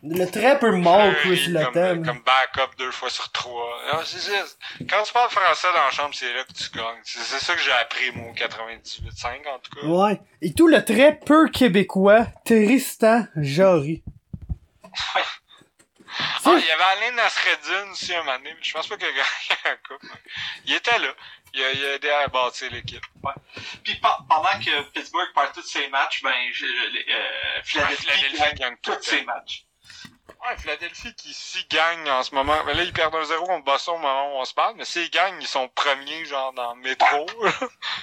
Le 0.06 0.26
très 0.30 0.60
peu 0.60 0.72
mort, 0.72 1.14
Chris 1.22 1.46
comme, 1.46 1.54
Letton. 1.54 2.04
comme 2.06 2.22
backup 2.24 2.76
deux 2.78 2.92
fois 2.92 3.10
sur 3.10 3.32
trois. 3.32 3.80
Ah, 3.94 4.02
c'est 4.04 4.20
ça. 4.20 4.44
Quand 4.90 5.02
tu 5.04 5.14
parles 5.14 5.30
français 5.30 5.68
dans 5.74 5.86
la 5.86 5.92
chambre, 5.92 6.14
c'est 6.14 6.34
là 6.34 6.44
que 6.44 6.52
tu 6.52 6.70
gagnes. 6.72 7.00
C'est 7.06 7.40
ça 7.40 7.56
que 7.56 7.62
j'ai 7.62 7.72
appris, 7.72 8.12
moi, 8.12 8.32
au 8.32 8.34
98.5, 8.34 9.48
en 9.48 9.60
tout 9.60 9.72
cas. 9.80 9.86
Ouais. 9.88 10.20
Et 10.42 10.54
tout 10.54 10.68
le 10.68 10.84
très 10.84 11.18
peu 11.20 11.48
québécois, 11.50 12.26
Tristan 12.46 13.28
Jory. 13.38 14.04
Ah, 16.46 16.52
il 16.60 16.64
y 16.66 16.70
avait 16.70 16.84
Alain 17.08 17.16
Nasreddin 17.16 17.92
aussi 17.92 18.14
un 18.14 18.20
moment 18.22 18.38
donné, 18.38 18.52
mais 18.54 18.62
je 18.62 18.72
pense 18.72 18.86
pas 18.88 18.98
qu'il 18.98 19.08
a 19.08 19.12
gagné 19.12 19.24
la 19.66 19.76
coupe. 19.78 20.08
Il 20.66 20.74
était 20.76 21.00
là. 21.00 21.08
Il 21.56 21.64
a, 21.64 21.72
il 21.72 21.86
a 21.86 21.94
aidé 21.96 22.10
à 22.10 22.28
bâtir 22.28 22.70
l'équipe. 22.72 23.02
Puis 23.84 23.96
pe- 23.96 24.24
pendant 24.30 24.60
que 24.64 24.92
Pittsburgh 24.92 25.30
perd 25.34 25.54
tous 25.54 25.64
ses 25.64 25.88
matchs, 25.88 26.22
ben, 26.22 26.32
je, 26.52 26.66
les- 26.66 27.06
euh, 27.12 27.62
Philadelphie, 27.64 28.06
Philadelphie 28.12 28.56
gagne 28.60 28.76
tous 28.84 28.92
le 28.92 29.02
ses 29.02 29.20
temps. 29.26 29.34
matchs. 29.34 29.66
Ouais, 30.46 30.58
Philadelphie 30.58 31.14
qui 31.16 31.34
s'y 31.34 31.64
gagne 31.70 32.10
en 32.10 32.22
ce 32.24 32.36
moment. 32.36 32.62
Mais 32.66 32.74
là, 32.74 32.84
ils 32.84 32.92
perdent 32.94 33.16
un 33.16 33.24
0 33.24 33.46
contre 33.46 33.64
Boston 33.64 33.96
au 33.96 34.00
moment 34.00 34.36
où 34.36 34.40
on 34.42 34.46
se 34.46 34.54
parle, 34.54 34.76
mais 34.76 34.84
s'ils 34.86 35.10
gagnent, 35.10 35.40
ils 35.42 35.48
sont 35.48 35.70
premiers, 35.70 36.26
genre, 36.26 36.52
dans 36.54 36.74
le 36.76 36.82
métro. 36.82 37.26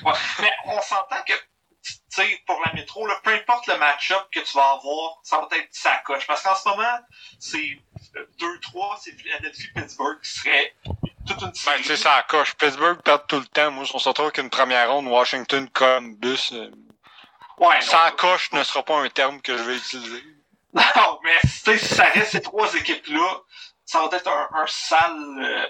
Ouais. 0.05 0.13
Mais 0.41 0.51
on 0.67 0.81
s'entend 0.81 1.23
que, 1.27 1.35
tu 1.83 1.93
sais, 2.09 2.43
pour 2.47 2.59
la 2.65 2.73
métro, 2.73 3.07
là, 3.07 3.15
peu 3.23 3.31
importe 3.33 3.67
le 3.67 3.77
match-up 3.77 4.27
que 4.33 4.41
tu 4.41 4.53
vas 4.57 4.71
avoir, 4.73 5.19
ça 5.23 5.39
va 5.39 5.57
être 5.59 5.69
sa 5.73 5.97
coche. 5.99 6.27
Parce 6.27 6.43
qu'en 6.43 6.55
ce 6.55 6.69
moment, 6.69 6.99
c'est 7.39 7.79
euh, 8.17 8.27
2-3, 8.39 8.99
c'est 9.03 9.13
Philadelphie-Pittsburgh 9.13 10.21
qui 10.23 10.31
serait 10.31 10.75
toute 11.27 11.41
une 11.43 11.49
Ben, 11.49 11.55
série. 11.55 11.83
tu 11.83 11.89
sais, 11.89 11.97
ça 11.97 12.25
coche. 12.27 12.55
Pittsburgh 12.55 13.03
perd 13.03 13.27
tout 13.27 13.41
le 13.41 13.47
temps. 13.47 13.71
Moi, 13.71 13.85
on 13.93 13.99
se 13.99 14.09
retrouve 14.09 14.33
qu'une 14.33 14.49
première 14.51 14.91
ronde, 14.91 15.07
Washington 15.09 15.69
comme 15.71 16.15
bus. 16.17 16.53
euh, 16.53 16.71
ouais, 17.59 17.81
Sans 17.83 18.11
coche 18.13 18.51
ne 18.53 18.63
sera 18.65 18.83
pas 18.83 18.97
un 18.99 19.11
terme 19.11 19.43
que 19.43 19.57
je 19.59 19.63
vais 19.63 19.77
utiliser. 19.77 20.25
Non, 20.75 21.19
mais 21.25 21.49
si 21.49 21.79
ça 21.79 22.05
reste 22.05 22.33
ces 22.33 22.43
trois 22.43 22.73
équipes-là, 22.75 23.41
ça 23.85 24.07
va 24.07 24.17
être 24.17 24.29
un, 24.29 24.49
un 24.55 24.67
sale, 24.67 25.17
euh, 25.41 25.67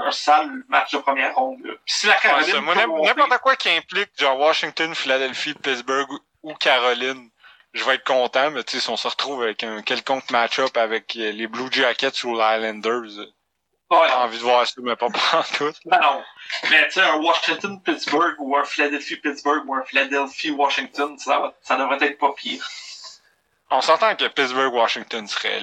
un 0.00 0.10
sale 0.12 0.50
match 0.68 0.92
de 0.92 0.98
première 0.98 1.34
ronde. 1.34 1.60
Là. 1.64 1.72
Puis 1.84 1.94
si 1.94 2.06
la 2.06 2.14
Caroline 2.14 2.64
n'importe 3.02 3.38
quoi 3.38 3.56
qui 3.56 3.70
implique, 3.70 4.10
genre, 4.16 4.38
Washington, 4.38 4.94
Philadelphie, 4.94 5.54
Pittsburgh 5.54 6.08
ou- 6.42 6.54
Caroline, 6.54 7.30
je 7.72 7.82
vais 7.84 7.94
être 7.96 8.04
content, 8.04 8.50
mais 8.52 8.62
tu 8.62 8.76
sais, 8.76 8.80
si 8.84 8.90
on 8.90 8.96
se 8.96 9.08
retrouve 9.08 9.42
avec 9.42 9.64
un 9.64 9.82
quelconque 9.82 10.30
match-up 10.30 10.76
avec 10.76 11.16
euh, 11.16 11.32
les 11.32 11.46
Blue 11.48 11.68
Jackets 11.72 12.22
ou 12.24 12.34
les 12.36 12.56
Islanders, 12.56 13.18
euh, 13.18 13.26
Ouais, 13.90 14.08
j'ai 14.08 14.14
envie 14.14 14.38
de 14.38 14.42
voir 14.42 14.66
ça, 14.66 14.74
mais 14.78 14.96
pas 14.96 15.08
prendre 15.10 15.46
tout. 15.58 15.72
Ben 15.84 16.00
non. 16.00 16.22
Mais 16.70 16.86
tu 16.86 16.92
sais, 16.94 17.02
un 17.02 17.16
Washington-Pittsburgh 17.16 18.36
ou 18.38 18.56
un 18.56 18.64
Philadelphie-Pittsburgh 18.64 19.62
ou 19.66 19.74
un 19.74 19.84
Philadelphie-Washington, 19.84 21.18
ça, 21.18 21.52
ça 21.62 21.76
devrait 21.76 21.98
être 22.06 22.18
pas 22.18 22.32
pire. 22.34 22.66
On 23.70 23.80
s'entend 23.80 24.14
que 24.14 24.26
Pittsburgh-Washington 24.26 25.26
serait... 25.26 25.60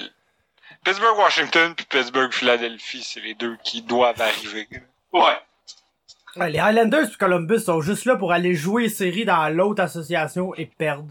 Pittsburgh-Washington 0.84 1.74
puis 1.76 1.86
Pittsburgh-Philadelphie, 1.86 3.02
c'est 3.04 3.20
les 3.20 3.34
deux 3.34 3.56
qui 3.64 3.82
doivent 3.82 4.20
arriver. 4.20 4.68
Ouais. 5.12 5.38
Ouais, 6.36 6.50
les 6.50 6.58
Highlanders 6.58 7.04
et 7.12 7.16
Columbus 7.18 7.60
sont 7.60 7.80
juste 7.82 8.04
là 8.06 8.16
pour 8.16 8.32
aller 8.32 8.54
jouer 8.54 8.88
série 8.88 9.24
dans 9.24 9.48
l'autre 9.54 9.82
association 9.82 10.54
et 10.56 10.66
perdre. 10.66 11.06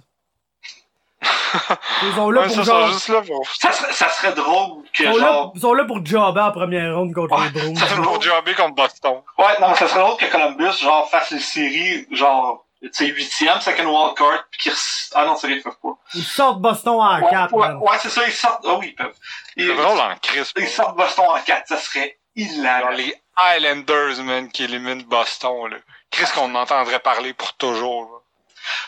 Ils 2.03 2.13
sont 2.15 2.31
là 2.31 2.41
Ouais, 2.47 2.47
pour 2.47 2.55
ça, 2.55 2.63
genre... 2.63 2.87
sont 2.87 2.93
juste 2.93 3.07
là 3.09 3.21
pour... 3.21 3.47
Ça 3.55 3.71
serait, 3.71 3.93
ça 3.93 4.09
serait 4.09 4.33
drôle 4.33 4.83
que 4.93 5.03
Ils 5.03 5.11
sont, 5.13 5.17
là, 5.19 5.25
genre. 5.27 5.51
ils 5.55 5.61
sont 5.61 5.73
là 5.73 5.85
pour 5.85 6.05
jobber 6.05 6.41
en 6.41 6.51
première 6.51 6.95
ronde 6.97 7.13
contre 7.13 7.37
Ouais, 7.37 7.45
les 7.53 7.61
Bruins. 7.61 7.75
ça 7.75 7.87
serait 7.87 8.01
pour 8.01 8.21
jobber 8.21 8.53
contre 8.55 8.75
Boston. 8.75 9.21
Ouais, 9.37 9.45
non, 9.61 9.69
mais 9.69 9.75
ça 9.75 9.87
serait 9.87 9.99
drôle 10.01 10.17
que 10.17 10.31
Columbus, 10.31 10.77
genre, 10.81 11.09
fasse 11.09 11.31
les 11.31 11.39
séries, 11.39 12.07
genre, 12.11 12.65
sais, 12.91 13.05
huitième, 13.07 13.59
second 13.61 13.85
wildcard, 13.85 14.47
pis 14.51 14.57
qu'ils 14.59 14.73
Ah 15.13 15.25
non, 15.25 15.35
c'est 15.35 15.47
vrai, 15.47 15.57
ils 15.57 15.61
peuvent 15.63 15.77
pas. 15.81 15.97
Ils 16.13 16.23
sortent 16.23 16.61
Boston 16.61 16.95
en 16.99 17.21
Ouais, 17.21 17.29
4, 17.29 17.53
ouais, 17.53 17.67
ouais, 17.73 17.97
c'est 18.01 18.09
ça, 18.09 18.25
ils 18.25 18.33
sortent. 18.33 18.65
Ah 18.67 18.75
oui, 18.75 18.87
ils 18.89 18.95
peuvent. 18.95 19.15
Ils, 19.55 19.67
C'est 19.67 19.75
drôle 19.75 19.99
en 19.99 20.15
crise. 20.17 20.51
ils 20.57 20.67
sortent 20.67 20.97
Boston 20.97 21.25
en 21.29 21.39
4, 21.41 21.67
ça 21.67 21.77
serait 21.77 22.17
hilarant. 22.35 22.89
Les 22.89 23.13
Highlanders, 23.35 24.23
man, 24.23 24.49
qui 24.51 24.63
éliminent 24.63 25.03
Boston, 25.03 25.69
là. 25.69 25.77
Chris 26.09 26.25
qu'on 26.33 26.53
entendrait 26.55 26.99
parler 26.99 27.33
pour 27.33 27.53
toujours, 27.53 28.03
là. 28.03 28.17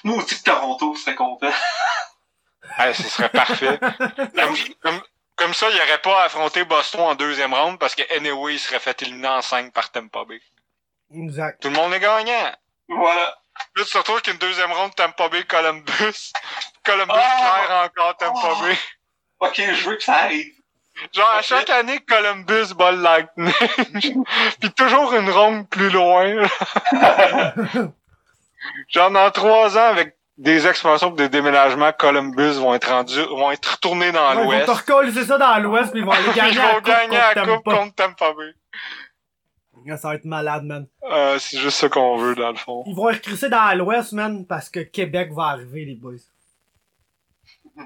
Nous 0.04 0.16
aussi 0.16 0.38
que 0.39 0.44
Toronto 0.44 0.96
serait 0.96 1.16
content. 1.16 1.48
Hey, 2.78 2.96
ce 2.96 3.04
serait 3.04 3.30
parfait. 3.30 3.78
comme, 4.36 4.56
comme, 4.82 5.02
comme 5.36 5.54
ça, 5.54 5.70
il 5.70 5.76
aurait 5.76 6.02
pas 6.02 6.24
affronté 6.24 6.64
Boston 6.64 7.02
en 7.02 7.14
deuxième 7.14 7.54
ronde 7.54 7.78
parce 7.78 7.94
que 7.94 8.02
anyway, 8.16 8.54
il 8.56 8.60
serait 8.60 8.80
fait 8.80 9.00
éliminer 9.02 9.28
en 9.28 9.41
5 9.41 9.72
par 9.74 9.91
Tampa 9.91 10.24
Bay. 10.26 10.41
Exact. 11.14 11.62
Tout 11.62 11.70
le 11.70 11.76
monde 11.76 11.94
est 11.94 12.00
gagnant. 12.00 12.52
Voilà. 12.88 13.38
Là, 13.76 13.84
tu 13.86 13.91
te 13.91 13.97
retrouves 13.97 14.22
qu'une 14.22 14.38
deuxième 14.38 14.72
ronde 14.72 14.93
Tampa 14.95 15.30
Bay 15.30 15.43
Columbus. 15.45 16.32
Columbus 16.86 17.14
Ah! 17.16 17.62
claire 17.66 17.78
encore 17.86 18.18
Tampa 18.18 18.39
Oh! 18.51 18.62
Bay. 18.64 18.78
Ok, 19.39 19.56
je 19.58 19.89
veux 19.89 19.95
que 19.95 20.04
ça 20.04 20.16
arrive. 20.16 20.51
Genre, 21.12 21.30
à 21.36 21.41
chaque 21.41 21.70
année, 21.72 21.99
Columbus 22.08 22.74
bat 22.76 22.91
le 22.91 23.01
Lightning. 23.01 24.24
Puis 24.60 24.72
toujours 24.74 25.14
une 25.16 25.30
ronde 25.30 25.68
plus 25.70 25.89
loin. 25.89 26.47
Genre, 28.89 29.12
dans 29.12 29.32
trois 29.32 29.78
ans, 29.78 29.88
avec 29.89 30.16
des 30.38 30.66
expansions 30.68 31.12
et 31.14 31.16
des 31.18 31.30
déménagements, 31.30 31.91
Columbus 31.93 32.54
vont 32.60 32.74
être 32.74 32.89
rendus, 32.89 33.20
vont 33.22 33.51
être 33.51 33.74
retournés 33.74 34.12
dans 34.12 34.30
Ouais, 34.30 34.34
ils 34.34 34.43
vont 34.45 34.51
l'Ouest. 34.51 34.66
te 34.66 34.72
recoller, 34.72 35.12
c'est 35.12 35.26
ça, 35.26 35.38
dans 35.38 35.58
l'Ouest, 35.60 35.91
puis 35.91 35.99
ils 36.01 36.06
vont 36.06 36.12
aller 36.12 36.28
Ils 36.28 36.34
gagner 36.34 36.54
la 36.56 36.68
vont 36.68 36.76
coupe 36.76 36.86
gagner 36.86 37.18
la 37.18 37.45
coupe 37.45 37.64
contre 37.64 37.95
Tampa 37.95 38.34
Bay. 38.34 38.54
Ça 39.98 40.10
va 40.10 40.16
être 40.16 40.26
malade, 40.26 40.64
man. 40.64 40.88
Euh, 41.10 41.38
c'est 41.40 41.58
juste 41.60 41.78
ça 41.78 41.90
qu'on 41.90 42.18
veut, 42.18 42.36
dans 42.36 42.52
le 42.52 42.58
fond. 42.58 42.84
Ils 42.88 42.96
vont 42.96 43.04
recrisser 43.04 43.50
dans 43.50 43.78
l'Ouest, 43.78 44.12
man, 44.14 44.46
parce 44.46 44.70
que 44.70 44.80
Québec 44.80 45.32
va 45.34 45.44
arriver, 45.50 45.86
les 45.86 45.96
boys. 45.96 46.14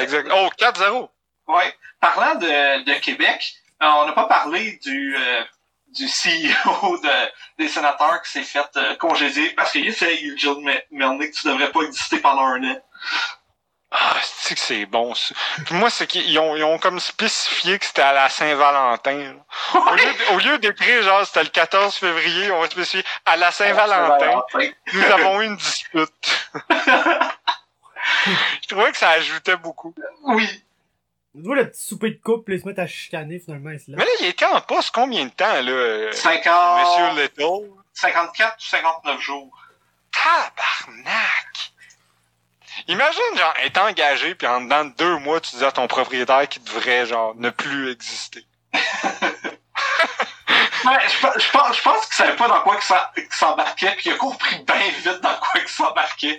Exact. 0.00 0.28
Oh, 0.34 0.48
4-0. 0.58 1.08
Ouais. 1.48 1.74
Parlant 2.00 2.36
de, 2.36 2.84
de 2.84 2.98
Québec, 3.00 3.54
euh, 3.82 3.86
on 3.86 4.06
n'a 4.06 4.12
pas 4.12 4.26
parlé 4.26 4.78
du, 4.82 5.16
euh, 5.16 5.42
du 5.88 6.06
CEO 6.06 6.98
de, 6.98 7.08
des 7.58 7.68
sénateurs 7.68 8.22
qui 8.22 8.30
s'est 8.30 8.42
fait 8.42 8.68
euh, 8.76 8.94
congédier 8.96 9.50
parce 9.50 9.72
qu'il 9.72 9.88
a 9.88 9.92
fait 9.92 10.22
Eugene 10.24 10.62
Me- 10.62 10.82
Melnick, 10.90 11.32
tu 11.32 11.46
devrais 11.48 11.70
pas 11.70 11.82
exister 11.82 12.18
pendant 12.18 12.44
un 12.44 12.62
an. 12.72 12.76
Ah, 13.92 14.16
c'est 14.22 14.54
que 14.54 14.60
c'est 14.60 14.86
bon, 14.86 15.14
ça? 15.14 15.34
Puis 15.66 15.74
moi, 15.74 15.90
c'est 15.90 16.06
qu'ils 16.06 16.38
ont, 16.38 16.54
ils 16.54 16.62
ont 16.62 16.78
comme 16.78 17.00
spécifié 17.00 17.78
que 17.78 17.84
c'était 17.86 18.02
à 18.02 18.12
la 18.12 18.28
Saint-Valentin. 18.28 19.34
là. 19.34 19.80
Au 20.30 20.38
lieu, 20.38 20.58
d'écrire, 20.58 21.02
genre, 21.02 21.26
c'était 21.26 21.42
le 21.42 21.48
14 21.48 21.94
février, 21.96 22.52
on 22.52 22.60
va 22.60 22.70
spécifier 22.70 23.04
à 23.26 23.36
la 23.36 23.50
Saint-Valentin. 23.50 24.42
Nous 24.92 25.04
avons 25.04 25.40
eu 25.40 25.46
une 25.46 25.56
dispute. 25.56 26.48
Je 28.62 28.68
trouvais 28.68 28.92
que 28.92 28.96
ça 28.96 29.10
ajoutait 29.10 29.56
beaucoup. 29.56 29.94
Oui. 30.24 30.48
Tu 31.34 31.42
vois 31.42 31.56
le 31.56 31.70
petit 31.70 31.84
souper 31.86 32.10
de 32.10 32.20
couple, 32.22 32.54
ils 32.54 32.60
se 32.60 32.66
mettent 32.66 32.78
à 32.78 32.86
chicaner, 32.86 33.38
finalement, 33.38 33.70
se 33.78 33.90
Mais 33.90 34.04
là, 34.04 34.10
il 34.20 34.26
était 34.26 34.46
en 34.46 34.60
poste 34.60 34.90
combien 34.92 35.24
de 35.24 35.30
temps, 35.30 35.60
là, 35.62 35.70
euh, 35.70 36.12
50, 36.12 36.80
Monsieur 36.80 37.22
Little? 37.22 37.70
54 37.94 38.56
ou 38.56 38.64
59 38.64 39.20
jours. 39.20 39.58
Tabarnak! 40.12 41.49
Imagine, 42.90 43.36
genre, 43.38 43.54
être 43.62 43.78
engagé, 43.78 44.34
puis 44.34 44.48
en 44.48 44.62
dedans 44.62 44.84
de 44.84 44.90
deux 44.96 45.16
mois, 45.18 45.40
tu 45.40 45.54
dis 45.56 45.64
à 45.64 45.70
ton 45.70 45.86
propriétaire 45.86 46.48
qu'il 46.48 46.64
devrait, 46.64 47.06
genre, 47.06 47.34
ne 47.36 47.50
plus 47.50 47.90
exister. 47.92 48.44
Ouais, 50.84 50.98
je, 51.08 51.20
pe- 51.20 51.38
je 51.38 51.50
pense, 51.50 51.76
je 51.76 51.82
pense 51.82 52.06
qu'il 52.06 52.14
savait 52.14 52.36
pas 52.36 52.48
dans 52.48 52.62
quoi 52.62 52.76
qu'il 52.78 53.28
s'embarquait, 53.30 53.92
puis 53.96 54.08
il 54.08 54.12
a 54.12 54.16
compris 54.16 54.58
bien 54.64 54.88
vite 54.90 55.20
dans 55.20 55.36
quoi 55.36 55.60
qu'il 55.60 55.68
s'embarquait. 55.68 56.38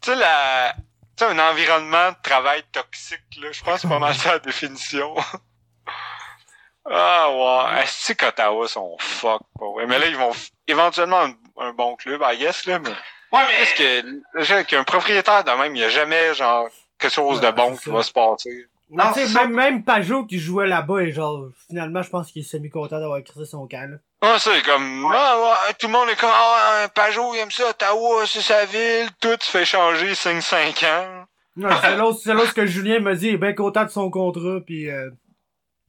Tu 0.00 0.10
sais, 0.10 0.14
la... 0.14 0.74
Un 1.20 1.38
environnement 1.40 2.12
de 2.12 2.16
travail 2.22 2.62
toxique, 2.70 3.20
là, 3.40 3.50
je 3.50 3.60
pense 3.64 3.74
que 3.74 3.80
c'est 3.80 3.88
pas 3.88 3.98
mal 3.98 4.14
ça 4.14 4.34
la 4.34 4.38
définition. 4.38 5.16
ah, 6.88 7.28
ouais. 7.30 7.82
Est-ce 7.82 8.12
qu'Ottawa 8.12 8.68
sont 8.68 8.96
fuck, 9.00 9.42
pas 9.58 9.66
vrai? 9.66 9.86
Mais 9.86 9.98
là, 9.98 10.06
ils 10.06 10.16
vont 10.16 10.30
éventuellement 10.68 11.22
un, 11.22 11.34
un 11.56 11.72
bon 11.72 11.96
club, 11.96 12.22
I 12.24 12.38
guess, 12.38 12.64
là, 12.66 12.78
mais 12.78 12.92
Ouais, 13.32 13.40
mais 13.46 13.62
est-ce 13.62 14.52
que, 14.52 14.62
qu'un 14.62 14.84
propriétaire 14.84 15.44
de 15.44 15.50
même, 15.50 15.74
il 15.76 15.80
y 15.80 15.84
a 15.84 15.88
jamais, 15.88 16.34
genre, 16.34 16.68
quelque 16.98 17.12
chose 17.12 17.40
de 17.40 17.46
Ouais, 17.46 17.52
bon 17.52 17.76
qui 17.76 17.90
va 17.90 18.02
se 18.02 18.12
passer. 18.12 18.66
Non, 18.90 19.08
tu 19.08 19.20
sais, 19.20 19.26
c'est 19.26 19.32
ça. 19.34 19.40
même, 19.44 19.54
même 19.54 19.84
Pajot 19.84 20.24
qui 20.24 20.38
jouait 20.38 20.66
là-bas, 20.66 21.00
et 21.02 21.12
genre, 21.12 21.48
finalement, 21.68 22.02
je 22.02 22.08
pense 22.08 22.32
qu'il 22.32 22.40
est 22.40 22.44
semi-content 22.48 22.98
d'avoir 23.00 23.22
crissé 23.22 23.44
son 23.44 23.66
camp. 23.68 23.98
Ah, 24.22 24.36
c'est 24.38 24.62
comme, 24.62 25.06
ah, 25.14 25.38
ouais, 25.68 25.74
tout 25.78 25.88
le 25.88 25.92
monde 25.92 26.08
est 26.08 26.16
comme, 26.18 26.30
ah, 26.32 26.80
ouais, 26.82 26.88
Pajot, 26.94 27.34
il 27.34 27.38
aime 27.38 27.50
ça, 27.50 27.68
Ottawa, 27.68 28.24
c'est 28.26 28.40
sa 28.40 28.64
ville, 28.64 29.08
tout 29.20 29.36
se 29.40 29.50
fait 29.50 29.66
changer 29.66 30.12
5-5 30.14 30.86
ans. 30.86 31.24
Non, 31.56 31.68
c'est 31.82 31.96
l'autre, 31.98 32.20
c'est 32.24 32.32
l'autre 32.32 32.48
ce 32.48 32.54
que 32.54 32.64
Julien 32.66 33.00
m'a 33.00 33.14
dit, 33.14 33.28
il 33.28 33.34
est 33.34 33.38
bien 33.38 33.52
content 33.52 33.84
de 33.84 33.90
son 33.90 34.10
contrat, 34.10 34.60
puis 34.64 34.88
euh, 34.88 35.10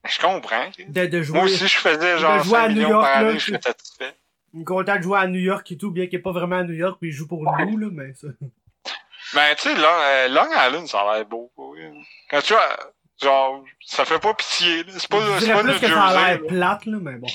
Je 0.05 0.19
comprends. 0.19 0.69
de, 0.89 1.05
de 1.05 1.21
jouer. 1.21 1.37
Moi 1.37 1.45
aussi, 1.45 1.67
je 1.69 1.77
faisais 1.77 2.17
genre 2.17 2.43
jouer 2.43 2.57
à 2.57 2.61
5 2.67 2.69
New 2.75 2.81
York, 2.81 3.05
par 3.05 3.21
là, 3.23 3.29
année, 3.29 3.39
je 3.39 3.45
serais 3.45 3.61
satisfait. 3.61 4.13
Content 4.65 4.97
de 4.97 5.01
jouer 5.01 5.19
à 5.19 5.27
New 5.27 5.39
York 5.39 5.71
et 5.71 5.77
tout, 5.77 5.91
bien 5.91 6.07
qu'il 6.07 6.19
est 6.19 6.21
pas 6.21 6.31
vraiment 6.31 6.57
à 6.57 6.63
New 6.63 6.73
York, 6.73 6.97
puis 6.99 7.09
il 7.09 7.13
joue 7.13 7.27
pour 7.27 7.43
nous, 7.43 7.77
là, 7.77 7.87
mais 7.91 8.13
ça. 8.13 8.27
Ben, 9.35 9.53
tu 9.55 9.63
sais, 9.63 9.75
Long, 9.75 9.83
euh, 9.83 10.27
Long 10.29 10.47
Island, 10.49 10.87
ça 10.87 11.01
a 11.01 11.17
l'air 11.17 11.25
beau, 11.27 11.51
vrai. 11.55 11.91
Quand 12.31 12.41
tu 12.41 12.53
vois, 12.53 12.79
genre, 13.21 13.63
ça 13.85 14.03
fait 14.03 14.17
pas 14.17 14.33
pitié. 14.33 14.83
C'est 14.87 15.07
pas, 15.07 15.39
c'est 15.39 15.53
pas 15.53 15.61
plus 15.61 15.73
New 15.73 15.79
que 15.79 15.87
ça 15.87 16.03
a 16.03 16.31
l'air 16.31 16.47
plate, 16.47 16.85
là, 16.87 16.97
mais 16.99 17.15
bon. 17.15 17.27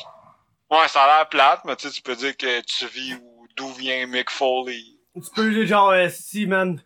Ouais, 0.73 0.89
ça 0.89 1.05
a 1.05 1.07
l'air 1.07 1.29
plate, 1.29 1.61
mais 1.65 1.77
tu 1.77 1.87
sais, 1.87 1.95
tu 1.95 2.03
peux 2.03 2.17
dire 2.17 2.37
que 2.37 2.63
tu 2.63 2.87
vis 2.87 3.15
où, 3.15 3.47
d'où 3.57 3.69
vient 3.75 4.09
Mick 4.09 4.29
Foley. 4.29 4.81
Tu 5.15 5.31
peux 5.37 5.53
dire 5.53 5.67
genre, 5.67 5.91
euh, 5.91 6.09
si, 6.09 6.47
man, 6.47 6.81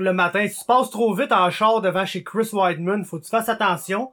le 0.00 0.12
matin. 0.12 0.46
Si 0.48 0.60
tu 0.60 0.64
passes 0.64 0.90
trop 0.90 1.14
vite 1.14 1.32
en 1.32 1.50
char 1.50 1.80
devant 1.80 2.06
chez 2.06 2.22
Chris 2.22 2.50
Whiteman, 2.52 3.04
faut 3.04 3.18
que 3.18 3.24
tu 3.24 3.30
fasses 3.30 3.48
attention. 3.48 4.12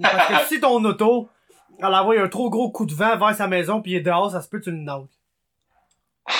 Parce 0.00 0.28
que 0.28 0.34
si 0.48 0.60
ton 0.60 0.84
auto, 0.84 1.28
elle 1.78 1.94
envoie 1.94 2.20
un 2.20 2.28
trop 2.28 2.50
gros 2.50 2.70
coup 2.70 2.86
de 2.86 2.94
vent 2.94 3.16
vers 3.16 3.34
sa 3.34 3.46
maison 3.46 3.80
puis 3.82 3.92
il 3.92 3.96
est 3.96 4.00
dehors, 4.00 4.30
ça 4.32 4.42
se 4.42 4.48
peut 4.48 4.58
que 4.58 4.64
tu 4.64 4.70
le 4.70 4.78
notes. 4.78 5.10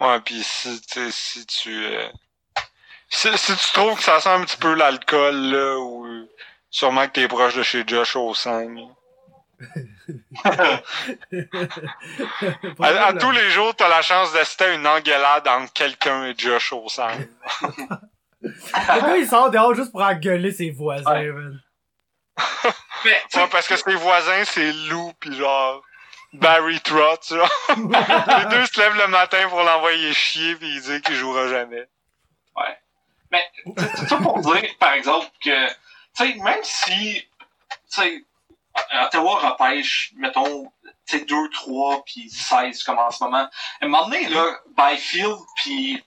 Ouais, 0.00 0.20
pis 0.20 0.42
si, 0.42 0.80
si 1.10 1.46
tu... 1.46 1.84
euh, 1.86 2.08
Si, 3.08 3.28
si 3.38 3.56
tu 3.56 3.72
trouves 3.72 3.96
que 3.96 4.02
ça 4.02 4.20
sent 4.20 4.28
un 4.28 4.44
petit 4.44 4.56
peu 4.56 4.74
l'alcool, 4.74 5.34
là, 5.36 5.78
ou 5.78 6.28
sûrement 6.68 7.06
que 7.06 7.12
t'es 7.12 7.28
proche 7.28 7.54
de 7.54 7.62
chez 7.62 7.84
Josh 7.86 8.16
au 8.16 8.34
5. 8.34 8.68
À, 12.80 13.06
à 13.06 13.12
tous 13.14 13.30
les 13.30 13.50
jours, 13.50 13.74
t'as 13.74 13.88
la 13.88 14.02
chance 14.02 14.32
d'assister 14.32 14.64
à 14.64 14.74
une 14.74 14.86
engueulade 14.86 15.46
entre 15.48 15.72
quelqu'un 15.72 16.24
et 16.26 16.34
Josh 16.36 16.72
au 16.72 16.88
5. 16.88 17.28
Le 18.42 19.00
gars, 19.00 19.16
il 19.16 19.26
sort 19.26 19.50
dehors 19.50 19.74
juste 19.74 19.90
pour 19.92 20.02
engueuler 20.02 20.52
ses 20.52 20.70
voisins, 20.70 21.10
Ouais. 21.10 21.30
man. 21.30 21.60
Mais, 23.04 23.22
Ouais, 23.34 23.48
parce 23.48 23.68
que 23.68 23.76
ses 23.76 23.94
voisins, 23.94 24.44
c'est 24.44 24.72
Lou 24.72 25.12
pis 25.20 25.36
genre 25.36 25.82
Barry 26.32 26.80
Trotz, 26.80 27.28
genre. 27.34 27.50
Les 27.76 28.46
deux 28.46 28.66
se 28.66 28.80
lèvent 28.80 28.96
le 28.96 29.08
matin 29.08 29.48
pour 29.48 29.62
l'envoyer 29.62 30.12
chier 30.14 30.56
pis 30.56 30.66
il 30.66 30.80
dit 30.80 31.00
qu'il 31.02 31.14
jouera 31.14 31.48
jamais. 31.48 31.86
Mais, 33.30 33.50
c'est 33.76 34.08
ça 34.08 34.16
pour 34.18 34.38
dire, 34.40 34.76
par 34.78 34.92
exemple, 34.92 35.26
que, 35.42 35.68
tu 35.68 35.74
sais, 36.14 36.34
même 36.34 36.62
si, 36.62 37.20
tu 37.22 37.28
sais, 37.88 38.24
Ottawa 39.02 39.50
repêche, 39.50 40.12
mettons, 40.16 40.70
tu 41.06 41.18
sais, 41.18 41.24
2, 41.24 41.50
3, 41.50 42.04
puis 42.04 42.30
16, 42.30 42.82
comme 42.84 42.98
en 42.98 43.10
ce 43.10 43.24
moment. 43.24 43.38
À 43.38 43.50
un 43.82 43.88
moment 43.88 44.04
donné, 44.04 44.28
là, 44.28 44.60
Byfield, 44.76 45.38
puis 45.56 46.04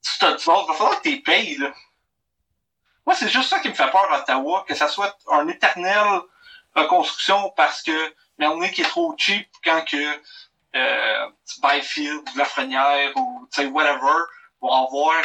Stutzla, 0.00 0.62
il 0.62 0.68
va 0.68 0.74
falloir 0.74 1.00
que 1.02 1.08
tu 1.08 1.20
payes, 1.20 1.56
là. 1.58 1.72
Moi, 3.06 3.14
c'est 3.14 3.28
juste 3.28 3.48
ça 3.48 3.60
qui 3.60 3.68
me 3.68 3.74
fait 3.74 3.90
peur 3.90 4.12
à 4.12 4.20
Ottawa, 4.20 4.64
que 4.68 4.74
ça 4.74 4.88
soit 4.88 5.16
un 5.30 5.46
éternel 5.48 6.20
reconstruction 6.74 7.50
parce 7.56 7.82
que, 7.82 8.14
mais 8.38 8.46
on 8.46 8.60
est 8.62 8.70
qui 8.72 8.82
est 8.82 8.88
trop 8.88 9.14
cheap 9.16 9.48
quand 9.64 9.82
que, 9.84 10.20
euh, 10.76 11.30
Byfield, 11.62 12.22
Lafrenière, 12.36 13.12
ou, 13.16 13.48
tu 13.52 13.62
sais, 13.62 13.66
whatever, 13.68 14.22
vont 14.60 14.72
avoir 14.86 15.22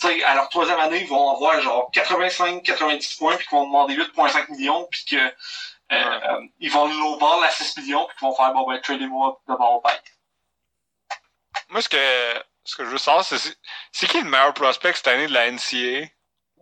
tu 0.00 0.08
sais, 0.08 0.24
à 0.24 0.34
leur 0.34 0.48
troisième 0.48 0.80
année, 0.80 1.02
ils 1.02 1.08
vont 1.08 1.30
avoir 1.36 1.60
genre 1.60 1.90
85-90 1.92 3.18
points, 3.18 3.36
puis 3.36 3.46
qu'ils 3.46 3.56
vont 3.56 3.66
demander 3.66 3.94
8,5 3.94 4.50
millions, 4.50 4.88
puis 4.90 5.04
que 5.04 5.16
euh, 5.16 5.30
euh, 5.92 6.40
ils 6.58 6.70
vont 6.70 6.86
lowball 6.88 7.44
à 7.44 7.50
6 7.50 7.76
millions, 7.78 8.06
puis 8.06 8.16
qu'ils 8.18 8.26
vont 8.28 8.34
faire 8.34 8.52
bon 8.52 8.66
ben 8.66 8.80
tradez-moi 8.80 9.40
de 9.48 9.54
ball 9.54 9.80
back. 9.84 10.02
Moi, 11.68 11.82
ce 11.82 11.88
que, 11.88 12.44
ce 12.64 12.76
que 12.76 12.84
je 12.84 12.90
veux 12.90 12.98
savoir, 12.98 13.24
c'est, 13.24 13.38
c'est- 13.38 13.56
c'est 13.92 14.06
qui 14.08 14.20
le 14.20 14.28
meilleur 14.28 14.54
prospect 14.54 14.94
cette 14.94 15.08
année 15.08 15.26
de 15.28 15.32
la 15.32 15.46
NCA? 15.50 16.08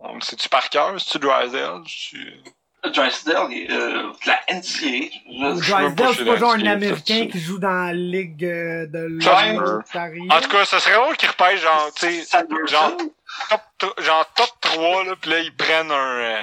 On- 0.03 0.19
C'est-tu 0.21 0.49
Parker? 0.49 0.93
C'est-tu 0.99 1.19
Drysdale? 1.19 1.81
C'est-tu... 1.87 2.33
Drysdale, 2.93 3.47
il 3.51 3.61
est, 3.63 3.71
euh, 3.71 4.03
de 4.11 4.27
la 4.27 4.39
NCA. 4.49 5.55
Drysdale, 5.55 6.15
c'est 6.17 6.25
pas 6.25 6.35
genre 6.35 6.51
un 6.53 6.65
Américain 6.65 7.27
qui 7.31 7.39
joue 7.39 7.57
dans 7.57 7.69
la 7.85 7.93
ligue 7.93 8.43
euh, 8.43 8.85
de 8.87 8.99
l'Ontario. 9.07 9.79
En 10.29 10.41
tout 10.41 10.49
cas, 10.49 10.65
ça 10.65 10.79
serait 10.81 10.95
drôle 10.95 11.15
qu'ils 11.15 11.29
repêchent 11.29 11.61
genre, 11.61 11.89
tu 11.95 12.07
sais, 12.07 12.23
Sanderson. 12.25 12.67
genre, 12.69 13.93
genre 13.99 14.25
top 14.35 14.49
3, 14.59 15.03
là, 15.05 15.15
pis 15.15 15.29
là, 15.29 15.39
ils 15.39 15.55
prennent 15.55 15.91
un... 15.91 15.95
euh, 16.17 16.41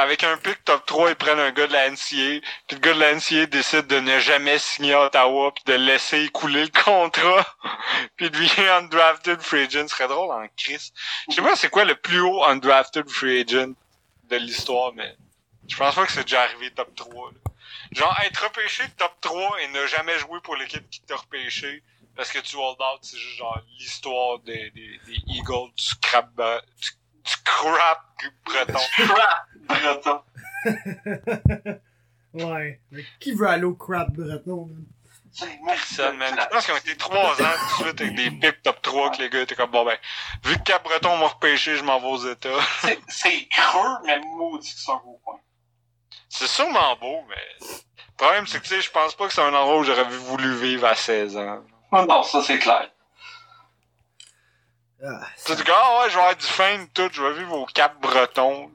avec 0.00 0.24
un 0.24 0.38
pick 0.38 0.64
top 0.64 0.86
3, 0.86 1.10
ils 1.10 1.16
prennent 1.16 1.38
un 1.38 1.50
gars 1.50 1.66
de 1.66 1.72
la 1.74 1.90
NCA, 1.90 2.40
puis 2.66 2.76
le 2.76 2.78
gars 2.78 2.94
de 2.94 3.00
la 3.00 3.14
NCA 3.14 3.44
décide 3.46 3.86
de 3.86 4.00
ne 4.00 4.18
jamais 4.18 4.58
signer 4.58 4.94
à 4.94 5.04
Ottawa, 5.04 5.52
puis 5.52 5.64
de 5.66 5.74
laisser 5.74 6.26
couler 6.30 6.64
le 6.64 6.82
contrat, 6.82 7.46
puis 8.16 8.30
de 8.30 8.36
lui 8.38 8.50
undrafted 8.70 9.42
free 9.42 9.64
agent. 9.64 9.88
Ce 9.88 9.96
serait 9.96 10.08
drôle 10.08 10.32
en 10.32 10.46
crise. 10.56 10.92
Je 11.28 11.34
sais 11.34 11.42
pas 11.42 11.54
c'est 11.54 11.68
quoi 11.68 11.84
le 11.84 11.94
plus 11.94 12.20
haut 12.20 12.42
undrafted 12.44 13.10
free 13.10 13.42
agent 13.42 13.74
de 14.30 14.36
l'histoire, 14.36 14.94
mais 14.94 15.14
je 15.68 15.76
pense 15.76 15.94
pas 15.94 16.06
que 16.06 16.12
c'est 16.12 16.24
déjà 16.24 16.42
arrivé 16.42 16.70
top 16.70 16.94
3. 16.94 17.32
là. 17.32 17.52
Genre, 17.92 18.20
être 18.24 18.44
repêché 18.44 18.84
top 18.96 19.12
3 19.20 19.60
et 19.62 19.68
ne 19.68 19.86
jamais 19.86 20.18
jouer 20.18 20.40
pour 20.42 20.56
l'équipe 20.56 20.88
qui 20.88 21.02
t'a 21.02 21.16
repêché, 21.16 21.82
parce 22.16 22.32
que 22.32 22.38
tu 22.38 22.56
hold 22.56 22.80
out, 22.80 23.00
c'est 23.02 23.18
juste 23.18 23.36
genre 23.36 23.60
l'histoire 23.78 24.38
des, 24.40 24.70
des, 24.70 24.98
des 25.06 25.18
Eagles, 25.26 25.70
du 25.76 25.84
du, 25.84 26.99
du 27.24 27.32
crap 27.44 28.00
breton. 28.44 28.78
Crap, 28.96 29.46
Breton. 29.68 30.22
Ouais. 32.32 32.80
Mais 32.92 33.04
qui 33.18 33.32
veut 33.32 33.48
aller 33.48 33.64
au 33.64 33.74
crap 33.74 34.10
breton, 34.12 34.68
Personne, 35.66 36.16
man. 36.16 36.34
Je 36.40 36.46
pense 36.54 36.64
qu'ils 36.64 36.74
ont 36.74 36.78
été 36.78 36.96
3 36.96 37.16
ans 37.42 37.44
tout 37.76 37.82
de 37.84 37.88
suite 37.88 38.00
avec 38.00 38.14
des 38.14 38.30
picks 38.30 38.62
top 38.62 38.80
3 38.82 39.10
que 39.10 39.18
les 39.22 39.30
gars 39.30 39.40
étaient 39.42 39.54
comme, 39.56 39.70
bon 39.70 39.84
ben, 39.84 39.96
vu 40.44 40.56
que 40.56 40.62
Cap 40.62 40.82
Breton 40.84 41.16
m'a 41.18 41.26
repêché, 41.28 41.76
je 41.76 41.82
m'en 41.84 41.98
vais 42.00 42.06
aux 42.08 42.28
États. 42.30 42.48
c'est- 43.08 43.48
creux, 43.48 43.96
mais 44.04 44.18
maudit 44.20 44.74
que 44.74 44.80
c'est 44.80 44.90
un 44.92 44.96
beau 45.04 45.20
point. 45.24 45.38
C'est 46.28 46.46
sûrement 46.48 46.96
beau, 46.96 47.24
mais 47.28 47.36
le 47.60 48.16
problème 48.16 48.46
c'est 48.46 48.58
que 48.58 48.64
tu 48.64 48.70
sais, 48.74 48.80
je 48.80 48.90
pense 48.90 49.14
pas 49.14 49.26
que 49.28 49.32
c'est 49.32 49.40
un 49.42 49.54
endroit 49.54 49.78
où 49.78 49.84
j'aurais 49.84 50.04
voulu 50.04 50.54
vivre 50.56 50.86
à 50.86 50.94
16 50.94 51.36
ans. 51.36 51.64
Non, 51.92 52.06
non, 52.06 52.22
ça 52.22 52.42
c'est 52.42 52.58
clair. 52.58 52.90
Ah, 55.02 55.20
Tu 55.46 55.54
dis, 55.54 55.62
ah 55.68 56.00
ouais, 56.00 56.10
je 56.10 56.14
vais 56.14 56.20
avoir 56.20 56.36
du 56.36 56.46
fame, 56.46 56.88
tout, 56.88 57.08
je 57.12 57.22
vais 57.22 57.38
vivre 57.38 57.56
au 57.56 57.66
Cap 57.66 57.98
Breton. 58.00 58.70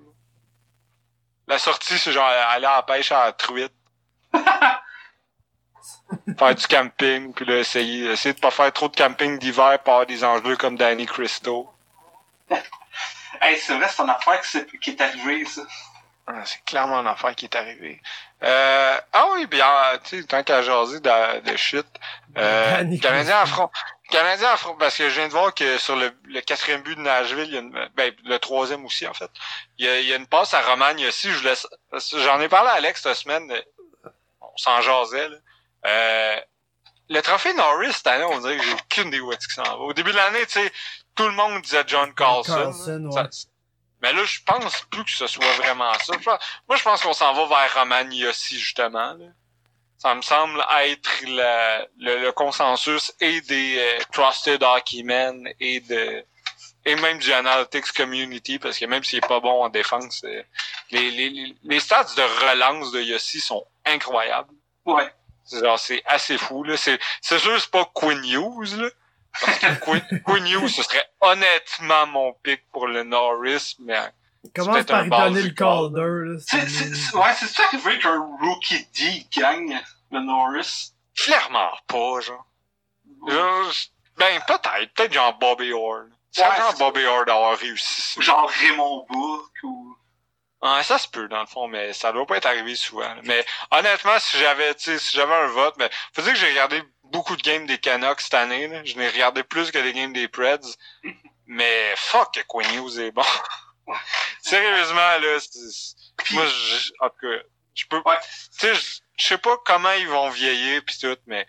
La 1.47 1.59
sortie, 1.59 1.99
c'est 1.99 2.11
genre 2.11 2.27
aller 2.27 2.65
à 2.65 2.77
la 2.77 2.83
pêche 2.83 3.11
à 3.11 3.25
la 3.25 3.33
truite. 3.33 3.73
faire 6.37 6.55
du 6.55 6.67
camping, 6.67 7.33
puis 7.33 7.45
là, 7.45 7.57
essayer, 7.57 8.11
essayer 8.11 8.33
de 8.33 8.39
pas 8.39 8.51
faire 8.51 8.71
trop 8.73 8.89
de 8.89 8.95
camping 8.95 9.37
d'hiver 9.37 9.79
par 9.83 10.05
des 10.05 10.23
enjeux 10.23 10.57
comme 10.57 10.77
Danny 10.77 11.05
Christo. 11.05 11.69
Hey, 13.41 13.59
c'est 13.59 13.77
vrai, 13.77 13.87
c'est 13.89 14.01
une 14.01 14.09
affaire 14.09 14.39
qui, 14.81 14.91
est 14.91 15.01
arrivée, 15.01 15.43
ça. 15.43 15.61
Ah, 16.25 16.45
C'est 16.45 16.63
clairement 16.63 17.01
une 17.01 17.07
affaire 17.07 17.35
qui 17.35 17.45
est 17.45 17.55
arrivée. 17.55 18.01
Euh, 18.41 18.97
ah 19.11 19.25
oui, 19.33 19.45
bien, 19.45 19.67
tu 20.05 20.21
sais, 20.21 20.25
tant 20.25 20.41
qu'à 20.41 20.61
jaser 20.61 21.01
de, 21.01 21.39
de 21.41 21.57
shit, 21.57 21.85
euh, 22.37 22.97
Canadien 22.97 23.43
Christo. 23.43 23.69
Canadien 24.09 24.55
parce 24.79 24.97
que 24.97 25.09
je 25.09 25.15
viens 25.19 25.27
de 25.27 25.33
voir 25.33 25.53
que 25.53 25.77
sur 25.77 25.95
le, 25.95 26.11
le 26.25 26.41
quatrième 26.41 26.81
but 26.81 26.95
de 26.95 27.01
Nashville, 27.01 27.45
il 27.47 27.53
y 27.53 27.57
a 27.57 27.61
une, 27.61 27.89
ben, 27.95 28.13
le 28.23 28.37
troisième 28.39 28.85
aussi, 28.85 29.07
en 29.07 29.13
fait, 29.13 29.29
il 29.77 29.85
y 29.85 29.89
a, 29.89 29.99
il 29.99 30.07
y 30.07 30.13
a 30.13 30.15
une 30.17 30.27
passe 30.27 30.53
à 30.53 30.61
Romagne 30.61 31.05
aussi, 31.07 31.31
je 31.31 31.43
laisse, 31.43 31.67
j'en 32.13 32.39
ai 32.39 32.47
parlé 32.49 32.69
à 32.69 32.73
Alex 32.73 33.01
cette 33.01 33.15
semaine, 33.15 33.51
on 34.41 34.57
s'en 34.57 34.81
jasait, 34.81 35.29
là. 35.29 35.37
Euh, 35.87 36.39
le 37.09 37.21
trophée 37.21 37.53
Norris, 37.53 37.93
cette 37.93 38.07
année, 38.07 38.23
on 38.23 38.39
dirait 38.39 38.57
que 38.57 38.63
j'ai 38.63 38.73
aucune 38.73 39.07
idée 39.09 39.19
où 39.19 39.31
est-ce 39.31 39.47
qu'il 39.47 39.63
s'en 39.63 39.63
va. 39.77 39.77
Au 39.77 39.93
début 39.93 40.11
de 40.11 40.17
l'année, 40.17 40.43
tu 40.47 40.53
sais, 40.53 40.71
tout 41.15 41.25
le 41.27 41.33
monde 41.33 41.61
disait 41.61 41.83
John 41.85 42.13
Carlson. 42.15 42.55
Carlson, 42.55 43.11
Ça- 43.11 43.21
ouais. 43.23 43.29
mais 44.01 44.13
là, 44.13 44.23
je 44.25 44.39
pense 44.43 44.81
plus 44.89 45.03
que 45.03 45.11
ce 45.11 45.27
soit 45.27 45.45
vraiment 45.57 45.93
ça. 45.99 46.13
Moi, 46.67 46.77
je 46.77 46.81
pense 46.83 47.01
qu'on 47.03 47.13
s'en 47.13 47.33
va 47.33 47.45
vers 47.45 47.73
Roman 47.75 48.09
Yossi, 48.09 48.57
justement. 48.59 49.13
là. 49.13 49.25
Ça 50.05 50.13
me 50.13 50.21
semble 50.21 50.63
être 50.83 51.09
le, 51.23 51.85
le, 51.99 52.21
le 52.25 52.31
consensus 52.31 53.11
et 53.19 53.41
des 53.41 53.77
euh, 53.79 53.99
Trusted 54.11 54.61
Hockey 54.61 55.01
Men 55.01 55.49
et 55.59 55.79
de 55.79 56.23
et 56.85 56.95
même 56.97 57.17
du 57.17 57.33
Analytics 57.33 57.91
Community, 57.91 58.59
parce 58.59 58.77
que 58.77 58.85
même 58.85 59.03
s'il 59.03 59.17
est 59.17 59.27
pas 59.27 59.39
bon 59.39 59.63
en 59.63 59.69
défense, 59.69 60.21
euh, 60.25 60.43
les, 60.91 61.09
les, 61.09 61.29
les, 61.31 61.55
les 61.63 61.79
stats 61.79 62.03
de 62.15 62.21
relance 62.51 62.91
de 62.91 63.01
Yossi 63.01 63.39
sont 63.39 63.65
incroyables. 63.83 64.53
Ouais. 64.85 65.09
C'est 65.43 65.61
genre, 65.61 65.79
c'est 65.79 66.03
assez 66.05 66.37
fou, 66.37 66.63
là. 66.63 66.77
C'est, 66.77 66.99
c'est 67.21 67.39
sûr, 67.39 67.59
c'est 67.59 67.71
pas 67.71 67.89
Quinn 67.91 68.23
Hughes, 68.23 68.77
là. 68.77 68.87
Parce 69.41 69.57
que 69.57 69.79
Quinn, 69.79 70.01
Quinn 70.23 70.45
Hughes, 70.45 70.69
ce 70.69 70.83
serait 70.83 71.09
honnêtement 71.21 72.05
mon 72.05 72.33
pick 72.43 72.61
pour 72.71 72.85
le 72.85 73.01
Norris, 73.01 73.75
mais 73.79 73.97
Commence 74.55 74.83
par 74.85 74.99
un 74.99 75.07
y 75.07 75.09
donner 75.09 75.41
le 75.41 75.49
Calder, 75.49 76.33
là. 76.33 76.39
C'est, 76.47 76.69
c'est, 76.69 76.93
c'est- 76.93 77.15
ouais, 77.17 77.33
c'est 77.39 77.47
ça 77.47 77.63
arrivé 77.73 77.97
qu'un 77.97 78.19
rookie 78.43 78.85
D 78.95 79.25
gagne 79.35 79.81
le 80.11 80.19
Norris. 80.21 80.91
clairement 81.15 81.71
pas, 81.87 82.19
genre. 82.21 82.45
Genre, 83.27 83.71
ben, 84.17 84.41
peut-être. 84.47 84.93
Peut-être 84.93 85.13
genre 85.13 85.33
Bobby 85.37 85.71
Orr. 85.73 86.05
C'est 86.31 86.45
Ouais, 86.47 86.57
genre 86.57 86.73
Bobby 86.77 87.05
Orr 87.05 87.25
d'avoir 87.25 87.57
réussi 87.57 88.01
ça. 88.01 88.21
Genre 88.21 88.49
Raymond 88.49 89.05
Bourque 89.09 89.57
ou. 89.63 89.95
Ouais, 90.61 90.83
ça 90.83 90.97
se 90.97 91.07
peut, 91.07 91.27
dans 91.27 91.41
le 91.41 91.45
fond, 91.45 91.67
mais 91.67 91.93
ça 91.93 92.11
doit 92.11 92.25
pas 92.25 92.37
être 92.37 92.45
arrivé 92.47 92.75
souvent. 92.75 93.13
là. 93.13 93.21
Mais 93.23 93.45
honnêtement, 93.71 94.17
si 94.19 94.37
j'avais, 94.37 94.73
si 94.77 94.97
j'avais 95.13 95.33
un 95.35 95.47
vote, 95.47 95.75
mais 95.77 95.89
faut 96.13 96.21
dire 96.23 96.33
que 96.33 96.39
j'ai 96.39 96.49
regardé 96.49 96.81
beaucoup 97.03 97.35
de 97.35 97.41
games 97.43 97.65
des 97.67 97.77
Canucks 97.77 98.21
cette 98.21 98.33
année, 98.33 98.67
là. 98.67 98.83
Je 98.83 98.95
n'ai 98.97 99.09
regardé 99.09 99.43
plus 99.43 99.69
que 99.71 99.77
des 99.77 99.93
games 99.93 100.13
des 100.13 100.27
Preds. 100.27 100.75
Mais 101.45 101.93
fuck 101.97 102.33
que 102.33 102.39
Quinn 102.47 102.65
Hughes 102.73 102.99
est 102.99 103.11
bon. 103.11 103.21
Sérieusement, 104.41 104.95
là, 105.19 105.37
Puis- 106.17 106.35
moi, 106.35 106.45
je, 106.47 106.91
en 106.99 107.09
tout 107.09 107.15
cas, 107.21 107.43
je 107.75 107.85
peux, 107.87 108.01
Ouais. 108.05 108.17
tu 108.59 108.73
sais, 108.75 109.01
je- 109.17 109.25
sais 109.27 109.37
pas 109.37 109.55
comment 109.65 109.91
ils 109.93 110.07
vont 110.07 110.29
vieillir 110.29 110.83
pis 110.85 110.99
tout, 110.99 111.17
mais, 111.27 111.45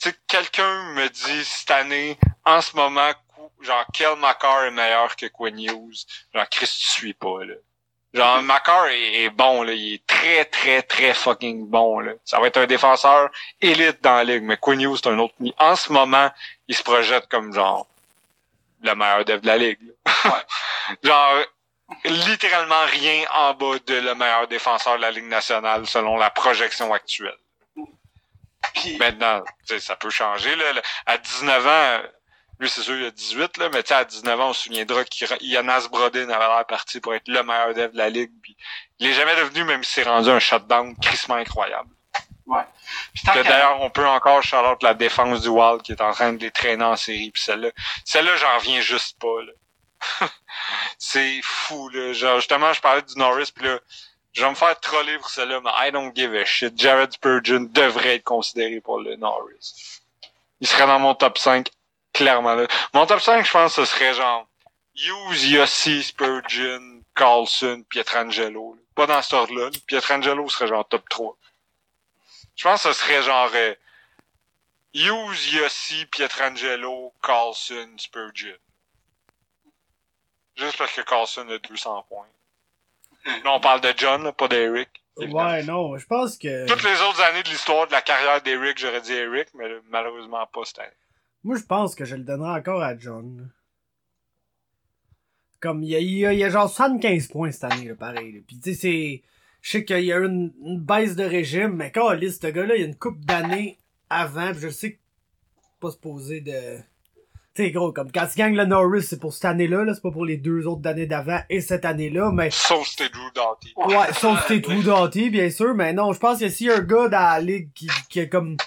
tu 0.00 0.10
sais, 0.10 0.16
quelqu'un 0.26 0.92
me 0.94 1.08
dit 1.08 1.44
cette 1.44 1.70
année, 1.70 2.18
en 2.44 2.60
ce 2.60 2.74
moment, 2.76 3.10
genre, 3.60 3.84
quel 3.92 4.16
Macar 4.16 4.64
est 4.64 4.70
meilleur 4.70 5.14
que 5.16 5.26
Quinn 5.26 5.58
Hughes? 5.58 6.04
Genre, 6.34 6.48
Chris, 6.50 6.66
tu 6.66 6.86
suis 6.88 7.14
pas, 7.14 7.44
là. 7.44 7.54
Genre, 8.14 8.42
Macar 8.42 8.86
est, 8.86 9.24
est 9.24 9.30
bon, 9.30 9.62
là. 9.62 9.72
Il 9.72 9.94
est 9.94 10.06
très, 10.06 10.44
très, 10.46 10.82
très 10.82 11.12
fucking 11.12 11.66
bon, 11.66 12.00
là. 12.00 12.12
Ça 12.24 12.40
va 12.40 12.46
être 12.46 12.56
un 12.56 12.66
défenseur 12.66 13.30
élite 13.60 14.00
dans 14.02 14.14
la 14.16 14.24
ligue, 14.24 14.42
mais 14.44 14.56
Quinn 14.56 14.80
Hughes, 14.80 14.96
c'est 15.02 15.08
un 15.10 15.18
autre. 15.18 15.34
En 15.58 15.76
ce 15.76 15.92
moment, 15.92 16.30
il 16.68 16.74
se 16.74 16.82
projette 16.82 17.26
comme 17.28 17.52
genre 17.52 17.86
le 18.82 18.94
meilleur 18.94 19.24
dev 19.24 19.40
de 19.40 19.46
la 19.46 19.58
ligue. 19.58 19.78
Genre, 21.02 21.44
littéralement 22.04 22.84
rien 22.86 23.24
en 23.34 23.54
bas 23.54 23.78
de 23.86 23.94
le 23.94 24.14
meilleur 24.14 24.48
défenseur 24.48 24.96
de 24.96 25.02
la 25.02 25.10
Ligue 25.10 25.28
nationale 25.28 25.86
selon 25.86 26.16
la 26.16 26.30
projection 26.30 26.92
actuelle. 26.92 27.36
Puis, 28.74 28.96
Maintenant, 28.98 29.42
ça 29.78 29.96
peut 29.96 30.10
changer. 30.10 30.54
Là. 30.56 30.64
À 31.06 31.18
19 31.18 31.66
ans, 31.66 32.02
lui, 32.58 32.68
c'est 32.68 32.80
sûr, 32.82 32.96
il 32.96 33.06
a 33.06 33.10
18, 33.10 33.56
là, 33.58 33.68
mais 33.72 33.90
à 33.92 34.04
19 34.04 34.40
ans, 34.40 34.48
on 34.48 34.52
se 34.52 34.64
souviendra 34.64 35.04
qu'Yanas 35.04 35.88
Brodin 35.90 36.28
avait 36.28 36.46
l'air 36.46 36.64
parti 36.66 37.00
pour 37.00 37.14
être 37.14 37.28
le 37.28 37.42
meilleur 37.42 37.74
dev 37.74 37.92
de 37.92 37.96
la 37.98 38.10
Ligue. 38.10 38.32
Puis, 38.42 38.56
il 38.98 39.06
est 39.08 39.12
jamais 39.14 39.36
devenu, 39.36 39.64
même 39.64 39.84
s'il 39.84 40.02
s'est 40.04 40.10
rendu 40.10 40.30
un 40.30 40.38
shutdown 40.40 40.96
crissement 41.00 41.36
incroyable. 41.36 41.90
qu'à- 43.32 43.42
D'ailleurs, 43.50 43.80
on 43.82 43.90
peut 43.90 44.06
encore 44.06 44.42
charlotte 44.42 44.82
la 44.82 44.94
défense 44.94 45.40
du 45.42 45.48
Wild 45.48 45.82
qui 45.82 45.92
est 45.92 46.00
en 46.00 46.12
train 46.12 46.32
de 46.32 46.38
les 46.40 46.50
traîner 46.50 46.84
en 46.84 46.96
série. 46.96 47.30
Puis 47.32 47.42
celle-là, 47.42 47.70
celle-là, 48.04 48.36
j'en 48.36 48.56
reviens 48.58 48.80
juste 48.80 49.18
pas. 49.20 49.42
Là. 49.44 49.52
c'est 50.98 51.40
fou. 51.42 51.88
Là. 51.90 52.12
Genre, 52.12 52.36
justement, 52.36 52.72
je 52.72 52.80
parlais 52.80 53.02
du 53.02 53.16
Norris, 53.16 53.52
puis 53.54 53.66
là, 53.66 53.78
je 54.32 54.42
vais 54.42 54.50
me 54.50 54.54
faire 54.54 54.78
troller 54.80 55.16
pour 55.18 55.30
celle-là, 55.30 55.60
mais 55.64 55.70
I 55.76 55.90
don't 55.90 56.14
give 56.14 56.34
a 56.34 56.44
shit. 56.44 56.78
Jared 56.78 57.12
Spurgeon 57.12 57.68
devrait 57.70 58.16
être 58.16 58.24
considéré 58.24 58.80
pour 58.80 59.00
le 59.00 59.16
Norris. 59.16 60.02
Il 60.60 60.66
serait 60.66 60.86
dans 60.86 60.98
mon 60.98 61.14
top 61.14 61.38
5, 61.38 61.68
clairement. 62.12 62.54
Là. 62.54 62.66
Mon 62.92 63.06
top 63.06 63.20
5, 63.20 63.46
je 63.46 63.50
pense, 63.50 63.74
ce 63.74 63.84
serait 63.84 64.14
genre 64.14 64.46
Hughes, 64.94 65.50
Yossi, 65.50 66.02
Spurgeon, 66.02 67.02
Carlson, 67.14 67.82
Pietrangelo. 67.88 68.76
Pas 68.94 69.06
dans 69.06 69.22
cet 69.22 69.32
ordre-là. 69.34 69.70
là. 69.70 69.78
Pietrangelo 69.86 70.48
serait 70.48 70.68
genre 70.68 70.86
top 70.86 71.08
3. 71.08 71.36
Je 72.56 72.64
pense 72.64 72.82
que 72.82 72.92
ce 72.92 72.98
serait 73.00 73.22
genre 73.22 73.50
euh, 73.54 73.74
Hughes, 74.94 75.52
Yossi, 75.52 76.06
Pietrangelo, 76.06 77.12
Carlson, 77.22 77.88
Spurgeon. 77.98 78.56
Juste 80.56 80.78
parce 80.78 80.92
que 80.92 81.02
Carlson 81.02 81.46
a 81.48 81.58
200 81.58 82.06
points. 82.08 82.26
Là, 83.44 83.52
on 83.54 83.60
parle 83.60 83.80
de 83.80 83.92
John, 83.96 84.22
là, 84.24 84.32
pas 84.32 84.48
d'Eric. 84.48 84.88
Ouais, 85.16 85.62
non, 85.64 85.96
je 85.96 86.06
pense 86.06 86.36
que. 86.36 86.66
Toutes 86.66 86.84
les 86.84 87.00
autres 87.02 87.20
années 87.22 87.42
de 87.42 87.48
l'histoire 87.48 87.86
de 87.86 87.92
la 87.92 88.02
carrière 88.02 88.42
d'Eric, 88.42 88.78
j'aurais 88.78 89.00
dit 89.00 89.12
Eric, 89.12 89.48
mais 89.54 89.64
malheureusement 89.88 90.46
pas 90.46 90.64
cette 90.64 90.78
année. 90.80 90.90
Moi, 91.42 91.56
je 91.56 91.62
pense 91.64 91.94
que 91.94 92.04
je 92.04 92.16
le 92.16 92.22
donnerai 92.22 92.58
encore 92.58 92.82
à 92.82 92.96
John. 92.98 93.50
Comme, 95.60 95.82
il 95.82 95.90
y 95.90 95.96
a, 95.96 96.00
il 96.00 96.18
y 96.18 96.26
a, 96.26 96.32
il 96.32 96.38
y 96.38 96.44
a 96.44 96.50
genre 96.50 96.68
75 96.68 97.28
points 97.28 97.50
cette 97.50 97.64
année, 97.64 97.88
là, 97.88 97.94
pareil. 97.94 98.32
là. 98.32 98.40
Puis, 98.46 98.58
tu 98.60 98.74
sais, 98.74 98.80
c'est... 98.80 99.22
Je 99.62 99.70
sais 99.70 99.84
qu'il 99.84 100.04
y 100.04 100.12
a 100.12 100.18
eu 100.18 100.26
une, 100.26 100.52
une 100.64 100.80
baisse 100.80 101.16
de 101.16 101.24
régime, 101.24 101.74
mais 101.74 101.90
quand 101.90 102.10
liste 102.12 102.42
ce 102.42 102.48
gars-là, 102.48 102.76
il 102.76 102.80
y 102.82 102.84
a 102.84 102.86
une 102.86 102.96
coupe 102.98 103.24
d'années 103.24 103.78
avant, 104.10 104.52
pis 104.52 104.60
je 104.60 104.68
sais 104.68 104.92
que 104.92 104.98
pas 105.80 105.90
se 105.90 105.96
poser 105.96 106.40
de... 106.40 106.78
Sais, 107.56 107.70
gros, 107.70 107.90
comme 107.90 108.12
quand 108.12 108.26
tu 108.26 108.36
gagnes 108.36 108.54
le 108.54 108.66
Norris, 108.66 109.04
c'est 109.04 109.18
pour 109.18 109.32
cette 109.32 109.46
année-là, 109.46 109.84
là, 109.84 109.94
c'est 109.94 110.02
pas 110.02 110.10
pour 110.10 110.26
les 110.26 110.36
deux 110.36 110.66
autres 110.66 110.86
années 110.86 111.06
d'avant 111.06 111.40
et 111.48 111.62
cette 111.62 111.86
année-là, 111.86 112.30
mais... 112.30 112.50
Sauf 112.50 112.86
c'était 112.86 113.08
Drew 113.08 113.32
Doughty. 113.34 113.72
Ouais, 113.76 114.12
sauf 114.12 114.42
que 114.42 114.48
t'es 114.52 114.60
True 114.60 114.82
Doughty, 114.82 115.30
bien 115.30 115.48
sûr, 115.48 115.74
mais 115.74 115.94
non, 115.94 116.12
je 116.12 116.18
pense 116.18 116.38
que 116.38 116.50
s'il 116.50 116.66
y 116.66 116.70
a 116.70 116.76
un 116.76 116.80
gars 116.80 117.08
dans 117.08 117.18
la 117.18 117.40
ligue 117.40 117.70
qui, 117.74 117.88
qui 118.10 118.20
a 118.20 118.26
comme 118.26 118.58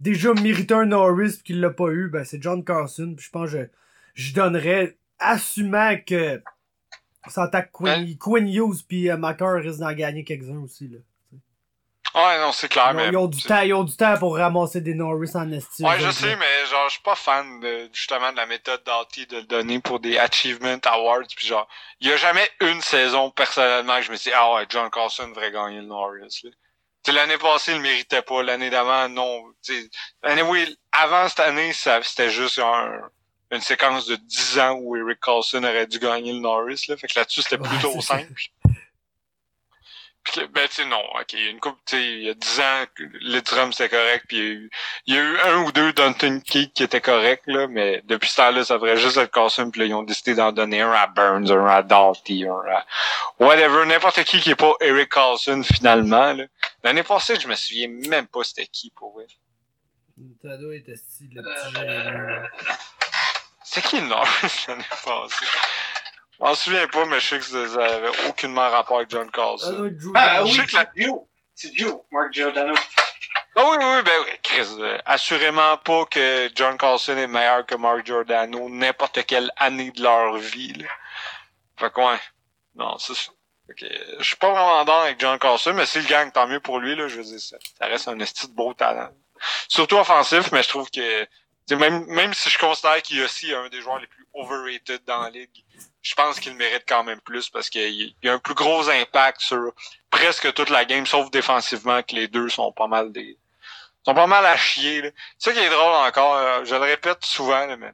déjà 0.00 0.32
mérité 0.32 0.72
un 0.72 0.86
Norris 0.86 1.36
pis 1.36 1.42
qu'il 1.42 1.60
l'a 1.60 1.68
pas 1.68 1.88
eu, 1.90 2.08
ben 2.08 2.24
c'est 2.24 2.42
John 2.42 2.64
Carson, 2.64 3.14
pis 3.14 3.24
je 3.24 3.30
pense 3.30 3.50
que 3.50 3.58
je, 3.58 3.64
je 4.14 4.32
donnerais, 4.32 4.96
assumant 5.18 5.96
que 6.06 6.42
ça 7.28 7.42
attaque 7.42 7.72
Quinn, 7.72 8.16
Quinn 8.16 8.48
Hughes 8.48 8.86
pis 8.88 9.10
euh, 9.10 9.18
Macar 9.18 9.56
risque 9.56 9.80
d'en 9.80 9.92
gagner 9.92 10.24
quelques-uns 10.24 10.60
aussi, 10.60 10.88
là. 10.88 10.98
Ouais, 12.14 12.38
non, 12.40 12.52
c'est 12.52 12.68
clair, 12.68 12.90
Ils 12.90 12.94
ont, 12.94 12.96
mais. 12.96 13.08
ils 13.08 13.16
ont 13.16 13.26
du 13.26 13.42
temps, 13.42 13.60
ils 13.62 13.74
ont 13.74 13.82
du 13.84 13.96
temps 13.96 14.16
pour 14.18 14.36
ramasser 14.36 14.80
des 14.80 14.94
Norris 14.94 15.32
en 15.34 15.50
estime. 15.50 15.86
Ouais, 15.86 15.98
je 15.98 16.10
sais, 16.10 16.36
mais 16.36 16.66
genre, 16.70 16.86
je 16.86 16.92
suis 16.92 17.02
pas 17.02 17.16
fan 17.16 17.58
de, 17.60 17.88
justement 17.92 18.30
de 18.30 18.36
la 18.36 18.46
méthode 18.46 18.82
Doughty 18.84 19.26
de 19.26 19.36
le 19.38 19.42
donner 19.42 19.80
pour 19.80 19.98
des 19.98 20.16
Achievement 20.18 20.76
Awards. 20.84 21.26
Puis 21.36 21.46
genre, 21.48 21.66
il 22.00 22.08
y 22.08 22.12
a 22.12 22.16
jamais 22.16 22.48
une 22.60 22.80
saison, 22.80 23.30
personnellement, 23.30 23.96
que 23.96 24.02
je 24.02 24.12
me 24.12 24.16
suis 24.16 24.30
dit, 24.30 24.36
ah 24.38 24.54
ouais, 24.54 24.66
John 24.68 24.88
Carlson 24.90 25.28
devrait 25.28 25.50
gagner 25.50 25.78
le 25.80 25.86
Norris. 25.86 26.40
là. 26.44 26.50
L'année 27.12 27.36
passée, 27.36 27.72
il 27.72 27.76
le 27.78 27.82
méritait 27.82 28.22
pas. 28.22 28.42
L'année 28.42 28.70
d'avant, 28.70 29.08
non. 29.08 29.42
L'année, 30.22 30.42
oui, 30.42 30.78
avant 30.92 31.28
cette 31.28 31.40
année, 31.40 31.72
c'était 31.74 32.30
juste 32.30 32.58
un, 32.60 32.92
une 33.50 33.60
séquence 33.60 34.06
de 34.06 34.16
10 34.16 34.58
ans 34.60 34.72
où 34.80 34.96
Eric 34.96 35.18
Carlson 35.20 35.62
aurait 35.64 35.86
dû 35.86 35.98
gagner 35.98 36.32
le 36.32 36.38
Norris. 36.38 36.86
Là. 36.88 36.96
Fait 36.96 37.08
que 37.08 37.18
là-dessus, 37.18 37.42
c'était 37.42 37.58
Ouais, 37.60 37.68
plutôt 37.68 38.00
simple. 38.00 38.32
Ben, 40.36 40.66
tu 40.68 40.74
sais, 40.76 40.84
non, 40.86 41.02
ok, 41.20 41.34
il 41.34 41.44
y 41.44 41.46
a 41.48 41.50
une 41.50 41.60
couple, 41.60 41.78
tu 41.84 41.96
sais, 41.96 42.02
il 42.02 42.22
y 42.22 42.30
a 42.30 42.34
10 42.34 42.60
ans, 42.60 42.84
le 42.98 43.40
drum 43.40 43.72
c'était 43.72 43.90
correct, 43.94 44.24
puis 44.26 44.38
il 44.38 44.44
y 44.44 44.46
a 44.46 44.50
eu, 44.52 44.70
il 45.06 45.14
y 45.14 45.18
a 45.18 45.20
eu 45.20 45.38
un 45.40 45.56
ou 45.64 45.72
deux 45.72 45.92
Dunton 45.92 46.40
Keith 46.40 46.72
qui 46.72 46.82
étaient 46.82 47.02
corrects, 47.02 47.42
là, 47.46 47.66
mais 47.68 48.00
depuis 48.06 48.30
ce 48.30 48.36
temps-là, 48.36 48.64
ça 48.64 48.74
devrait 48.74 48.96
juste 48.96 49.18
être 49.18 49.30
Carson, 49.30 49.70
puis 49.70 49.80
là, 49.82 49.86
ils 49.86 49.94
ont 49.94 50.02
décidé 50.02 50.34
d'en 50.34 50.50
donner 50.50 50.80
un 50.80 50.92
à 50.92 51.06
Burns, 51.08 51.50
un 51.52 51.66
à 51.66 51.82
Doughty, 51.82 52.46
un 52.46 52.62
à 52.72 52.86
whatever, 53.38 53.84
n'importe 53.86 54.24
qui 54.24 54.40
qui 54.40 54.50
est 54.50 54.56
pas 54.56 54.72
Eric 54.80 55.10
Carlson, 55.10 55.62
finalement, 55.62 56.32
là. 56.32 56.44
L'année 56.82 57.02
passée, 57.02 57.38
je 57.38 57.46
me 57.46 57.54
souviens 57.54 57.88
même 57.88 58.26
pas 58.26 58.42
c'était 58.44 58.66
qui, 58.66 58.90
pour 58.90 59.12
vrai. 59.12 59.26
Ça 60.42 60.56
doit 60.56 60.74
être 60.74 60.88
esti, 60.88 61.28
le 61.32 61.42
Euh, 61.42 61.54
petit 61.54 61.74
gérant. 61.74 62.42
C'est 63.62 63.82
qui 63.82 64.00
le 64.00 64.06
Norris 64.06 64.64
l'année 64.68 64.84
passée? 65.04 65.46
Je 66.38 66.44
m'en 66.44 66.54
souviens 66.54 66.86
pas, 66.88 67.04
mais 67.06 67.20
je 67.20 67.26
sais 67.26 67.38
que 67.38 67.68
ça 67.68 67.84
avait 67.84 68.28
aucunement 68.28 68.68
rapport 68.70 68.98
avec 68.98 69.10
John 69.10 69.30
Carlson. 69.30 69.92
Ah 70.14 70.38
Doughty. 70.42 70.58
oui, 70.60 70.66
que 70.66 70.76
la- 70.76 70.90
c'est 70.94 71.02
Joe. 71.02 71.20
C'est 71.54 71.74
Joe, 71.74 72.00
Mark 72.10 72.32
Giordano. 72.32 72.74
Ah 73.56 73.62
oui, 73.70 73.76
oui, 73.78 73.84
oui, 73.96 74.02
ben 74.04 74.12
oui, 74.24 74.32
Chris, 74.42 74.66
euh, 74.80 74.98
assurément 75.06 75.76
pas 75.78 76.04
que 76.06 76.50
John 76.56 76.76
Carlson 76.76 77.16
est 77.16 77.28
meilleur 77.28 77.64
que 77.64 77.76
Mark 77.76 78.04
Giordano 78.04 78.68
n'importe 78.68 79.24
quelle 79.26 79.50
année 79.56 79.92
de 79.92 80.02
leur 80.02 80.36
vie, 80.38 80.72
là. 80.72 80.88
Fait 81.78 81.92
que 81.92 82.00
ouais, 82.00 82.18
non, 82.74 82.98
c'est 82.98 83.14
ça. 83.14 83.30
Fait 83.68 83.74
que, 83.74 83.84
euh, 83.86 84.16
je 84.18 84.24
suis 84.24 84.36
pas 84.36 84.50
vraiment 84.50 84.84
dans 84.84 85.02
avec 85.02 85.20
John 85.20 85.38
Carlson, 85.38 85.72
mais 85.74 85.86
s'il 85.86 86.04
gagne, 86.06 86.32
tant 86.32 86.48
mieux 86.48 86.58
pour 86.60 86.80
lui, 86.80 86.96
là, 86.96 87.06
je 87.06 87.16
veux 87.16 87.22
dire, 87.22 87.40
ça, 87.40 87.56
ça 87.78 87.86
reste 87.86 88.08
un 88.08 88.18
esti 88.18 88.48
de 88.48 88.52
beau 88.54 88.74
talent. 88.74 89.10
Surtout 89.68 89.96
offensif, 89.98 90.50
mais 90.50 90.62
je 90.64 90.68
trouve 90.68 90.90
que, 90.90 91.26
même, 91.70 92.04
même 92.06 92.34
si 92.34 92.50
je 92.50 92.58
considère 92.58 93.00
qu'il 93.02 93.18
est 93.18 93.24
aussi 93.24 93.52
un 93.54 93.68
des 93.68 93.80
joueurs 93.80 93.98
les 93.98 94.06
plus 94.06 94.26
overrated 94.34 95.02
dans 95.06 95.22
la 95.22 95.30
ligue, 95.30 95.64
je 96.02 96.14
pense 96.14 96.38
qu'il 96.38 96.54
mérite 96.54 96.84
quand 96.86 97.04
même 97.04 97.20
plus 97.20 97.48
parce 97.48 97.70
qu'il 97.70 98.14
a 98.24 98.32
un 98.32 98.38
plus 98.38 98.54
gros 98.54 98.88
impact 98.88 99.40
sur 99.40 99.72
presque 100.10 100.52
toute 100.52 100.68
la 100.68 100.84
game, 100.84 101.06
sauf 101.06 101.30
défensivement, 101.30 102.02
que 102.02 102.14
les 102.14 102.28
deux 102.28 102.48
sont 102.50 102.72
pas 102.72 102.86
mal 102.86 103.10
des, 103.12 103.38
sont 104.04 104.14
pas 104.14 104.26
mal 104.26 104.44
à 104.44 104.56
chier. 104.56 105.02
là. 105.02 105.10
C'est 105.38 105.50
ça 105.50 105.56
qui 105.58 105.64
est 105.64 105.70
drôle 105.70 105.92
encore. 105.92 106.36
euh, 106.36 106.64
je 106.64 106.74
le 106.74 106.80
répète 106.82 107.24
souvent, 107.24 107.66
là, 107.66 107.76
mais 107.76 107.92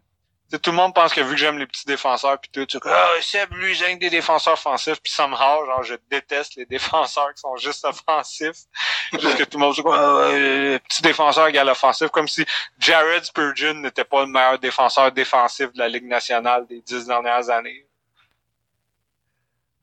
tu 0.50 0.56
sais, 0.56 0.58
tout 0.60 0.70
le 0.70 0.76
monde 0.76 0.92
pense 0.94 1.14
que 1.14 1.20
vu 1.20 1.30
que 1.34 1.36
j'aime 1.36 1.58
les 1.58 1.66
petits 1.66 1.86
défenseurs 1.86 2.40
puis 2.40 2.50
tout, 2.50 2.66
tu 2.66 2.76
sais, 2.78 2.84
ah, 2.90 3.08
Seb, 3.22 3.52
lui, 3.54 3.72
j'aime 3.74 3.98
des 4.00 4.10
défenseurs 4.10 4.54
offensifs 4.54 5.00
puis 5.00 5.12
somehow, 5.12 5.64
genre, 5.64 5.84
je 5.84 5.94
déteste 6.10 6.56
les 6.56 6.66
défenseurs 6.66 7.32
qui 7.34 7.40
sont 7.40 7.56
juste 7.56 7.84
offensifs. 7.84 8.64
juste 9.12 9.36
que 9.36 9.44
tout 9.44 9.58
le 9.58 9.64
monde 9.64 9.74
dit, 9.74 9.80
ouais, 9.80 10.78
petit 10.80 11.02
défenseur 11.02 11.46
égal 11.46 11.68
offensif, 11.68 12.08
comme 12.08 12.26
si 12.26 12.44
Jared 12.80 13.24
Spurgeon 13.24 13.74
n'était 13.74 14.04
pas 14.04 14.22
le 14.22 14.26
meilleur 14.26 14.58
défenseur 14.58 15.12
défensif 15.12 15.72
de 15.72 15.78
la 15.78 15.88
Ligue 15.88 16.06
nationale 16.06 16.66
des 16.66 16.80
dix 16.80 17.06
dernières 17.06 17.48
années. 17.48 17.86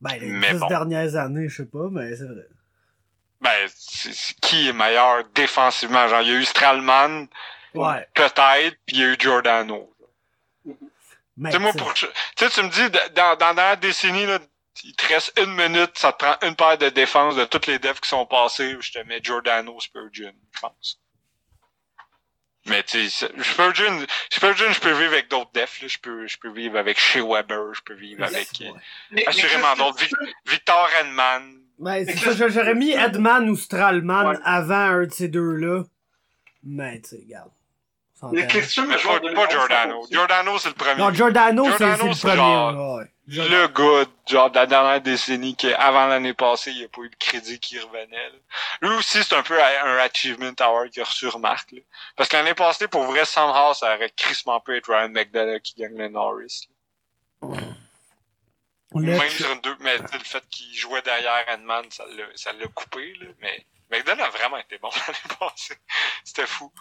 Ben, 0.00 0.16
les 0.20 0.26
Mais 0.26 0.52
dix 0.52 0.58
bon. 0.60 0.66
dernières 0.68 1.16
années, 1.16 1.48
je 1.48 1.56
sais 1.62 1.66
pas, 1.68 1.88
mais 1.90 2.14
c'est 2.14 2.26
vrai. 2.26 2.46
Ben, 3.40 3.68
qui 4.42 4.68
est 4.68 4.72
meilleur 4.72 5.24
défensivement? 5.34 6.06
Genre, 6.08 6.20
il 6.22 6.28
y 6.28 6.32
a 6.32 6.34
eu 6.40 6.44
Stralman, 6.44 7.26
Ouais. 7.74 8.06
peut-être, 8.14 8.76
puis 8.86 8.96
il 8.96 8.98
y 8.98 9.02
a 9.04 9.06
eu 9.12 9.16
Giordano. 9.18 9.94
Mais, 11.38 11.50
Tu 11.50 11.56
sais, 11.56 11.62
moi, 11.62 11.72
pour, 11.72 11.94
tu 11.94 12.06
sais, 12.36 12.50
tu 12.50 12.62
me 12.62 12.68
dis, 12.68 12.90
dans, 12.90 13.14
dans 13.14 13.28
la 13.30 13.36
dernière 13.54 13.76
décennie, 13.78 14.26
là, 14.26 14.38
il 14.84 14.94
te 14.94 15.06
reste 15.06 15.32
une 15.40 15.54
minute, 15.54 15.92
ça 15.96 16.12
te 16.12 16.24
prend 16.24 16.36
une 16.46 16.54
paire 16.56 16.78
de 16.78 16.88
défense 16.88 17.36
de 17.36 17.44
toutes 17.44 17.66
les 17.66 17.78
defs 17.78 18.00
qui 18.00 18.08
sont 18.08 18.26
passés, 18.26 18.76
je 18.80 18.92
te 18.92 18.98
mets 19.06 19.20
Giordano, 19.22 19.78
Spurgeon, 19.80 20.32
je 20.52 20.60
pense. 20.60 21.00
Mais 22.66 22.82
tu 22.82 23.08
sais, 23.08 23.28
Spurgeon, 23.42 24.04
Spurgeon, 24.30 24.72
je 24.72 24.80
peux 24.80 24.92
vivre 24.92 25.12
avec 25.12 25.30
d'autres 25.30 25.50
defs, 25.52 25.80
là. 25.80 25.88
Je 25.88 25.98
peux, 25.98 26.26
je 26.26 26.36
peux 26.38 26.50
vivre 26.50 26.76
avec 26.78 26.98
Shea 26.98 27.22
Weber, 27.24 27.72
je 27.72 27.80
peux 27.82 27.94
vivre 27.94 28.24
avec, 28.24 28.48
euh, 28.60 28.66
Ouais. 28.72 28.80
Mais- 29.12 29.26
assurément 29.26 29.74
d'autres. 29.76 29.98
Vic- 29.98 30.14
Victor 30.46 30.88
Edman. 31.00 31.54
Ben, 31.78 32.04
c'est 32.04 32.14
Mais 32.26 32.34
ça, 32.36 32.48
j'aurais 32.48 32.74
mis 32.74 32.90
Edman 32.90 33.48
ou 33.48 33.56
Stralman 33.56 34.26
Ouais. 34.30 34.36
avant 34.44 34.74
un 34.74 35.06
de 35.06 35.12
ces 35.12 35.28
deux-là. 35.28 35.84
Mais, 36.64 37.00
tu 37.00 37.10
sais, 37.10 37.20
regarde. 37.24 37.50
On 38.20 38.30
Mais 38.30 38.40
s'entend. 38.42 38.48
Christian, 38.48 38.84
Mais 38.86 38.94
le 38.94 38.98
joueur 39.00 39.20
pas, 39.20 39.28
de 39.28 39.34
pas 39.34 39.48
Giordano. 39.48 40.06
Giordano, 40.10 40.58
c'est 40.58 40.68
le 40.70 40.74
premier. 40.74 40.96
Non, 41.00 41.12
Giordano, 41.12 41.64
c'est 41.68 41.84
le 41.84 42.18
premier. 42.18 42.36
genre- 42.36 42.96
ouais. 42.96 43.04
le 43.28 43.66
gars, 43.68 44.10
genre, 44.26 44.50
de 44.50 44.54
la 44.56 44.66
dernière 44.66 45.00
décennie, 45.00 45.54
qui, 45.54 45.72
avant 45.72 46.06
l'année 46.06 46.34
passée, 46.34 46.72
il 46.72 46.78
n'y 46.78 46.84
a 46.84 46.88
pas 46.88 47.02
eu 47.02 47.10
de 47.10 47.14
crédit 47.16 47.60
qui 47.60 47.78
revenait. 47.78 48.30
là. 48.30 48.38
Lui 48.82 48.96
aussi, 48.96 49.22
c'est 49.22 49.34
un 49.36 49.42
peu 49.42 49.62
un 49.62 49.96
achievement 49.98 50.50
award 50.58 50.90
qu'il 50.90 51.02
a 51.02 51.04
reçu 51.04 51.28
remarque. 51.28 51.70
Là. 51.72 51.80
Parce 52.16 52.28
que 52.28 52.36
l'année 52.36 52.54
passée, 52.54 52.88
pour 52.88 53.04
vrai, 53.04 53.24
somehow, 53.24 53.72
ça 53.74 53.94
aurait 53.94 54.10
crissement 54.16 54.58
pu 54.60 54.76
être 54.76 54.88
Ryan 54.92 55.10
McDonough 55.10 55.60
qui 55.60 55.74
gagne 55.74 55.96
le 55.96 56.08
Norris. 56.08 56.68
là. 57.42 57.48
Le- 58.94 59.02
Même 59.18 59.28
sur 59.30 59.52
une 59.52 59.60
deux, 59.60 59.76
mais 59.80 59.98
tu 59.98 60.06
sais, 60.08 60.18
le 60.18 60.24
fait 60.24 60.44
qu'il 60.50 60.74
jouait 60.74 61.02
derrière 61.02 61.44
l'a, 61.46 61.82
ça 62.34 62.52
l'a 62.54 62.66
coupé, 62.68 63.12
là. 63.20 63.26
Mais 63.40 63.66
McDonough 63.90 64.22
a 64.24 64.30
vraiment 64.30 64.56
été 64.56 64.78
bon 64.78 64.88
l'année 65.06 65.36
passée. 65.38 65.76
C'était 66.24 66.46
fou. 66.46 66.72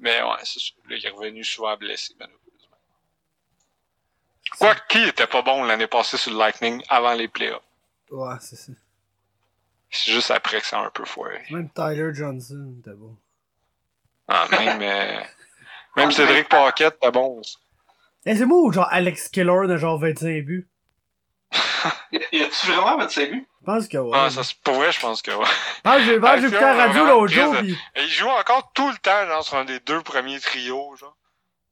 Mais 0.00 0.22
ouais, 0.22 0.36
c'est 0.44 0.58
sûr. 0.58 0.76
Là, 0.88 0.96
il 0.96 1.06
est 1.06 1.10
revenu 1.10 1.44
souvent 1.44 1.76
blessé, 1.76 2.14
malheureusement. 2.18 2.76
Quoi 4.58 4.74
qui 4.88 5.02
était 5.06 5.26
pas 5.26 5.42
bon 5.42 5.64
l'année 5.64 5.86
passée 5.86 6.16
sur 6.16 6.32
le 6.32 6.38
Lightning 6.38 6.82
avant 6.88 7.12
les 7.12 7.28
playoffs? 7.28 7.62
Ouais, 8.10 8.34
c'est 8.40 8.56
ça. 8.56 8.72
C'est 9.90 10.12
juste 10.12 10.30
après 10.30 10.60
que 10.60 10.66
ça 10.66 10.80
a 10.80 10.86
un 10.86 10.90
peu 10.90 11.04
foiré. 11.04 11.42
Même 11.50 11.68
Tyler 11.70 12.10
Johnson 12.14 12.74
était 12.80 12.94
bon. 12.94 13.16
Ah, 14.26 14.48
même, 14.50 14.80
euh, 14.82 15.22
même 15.96 16.10
Cédric 16.12 16.48
Paquette 16.48 16.96
était 16.96 17.10
bon 17.10 17.38
aussi. 17.40 17.58
Et 18.24 18.36
c'est 18.36 18.46
moi 18.46 18.58
ou 18.58 18.72
genre 18.72 18.88
Alex 18.90 19.28
Killer 19.28 19.66
de 19.66 19.76
genre 19.76 19.98
25 19.98 20.44
buts? 20.44 20.68
Y 22.12 22.42
a-tu 22.42 22.66
vraiment 22.66 22.98
25 22.98 23.30
buts? 23.30 23.46
Je 23.60 23.64
pense 23.64 23.88
que 23.88 23.98
ouais. 23.98 24.10
Ah, 24.14 24.30
ça, 24.30 24.42
pour 24.64 24.74
vrai, 24.74 24.92
je 24.92 25.00
pense 25.00 25.22
que 25.22 25.30
ouais. 25.30 25.46
Ah, 25.84 26.00
j'ai 26.00 26.14
écouté 26.14 26.60
la 26.60 26.86
radio 26.86 27.04
l'autre 27.04 27.32
jour 27.32 27.54
crise 27.54 27.74
pis... 27.74 28.00
Et 28.00 28.04
il 28.04 28.10
joue 28.10 28.28
encore 28.28 28.72
tout 28.72 28.88
le 28.90 28.96
temps, 28.98 29.26
genre, 29.26 29.44
sur 29.44 29.56
un 29.56 29.64
des 29.64 29.80
deux 29.80 30.02
premiers 30.02 30.40
trios, 30.40 30.96
genre. 30.96 31.16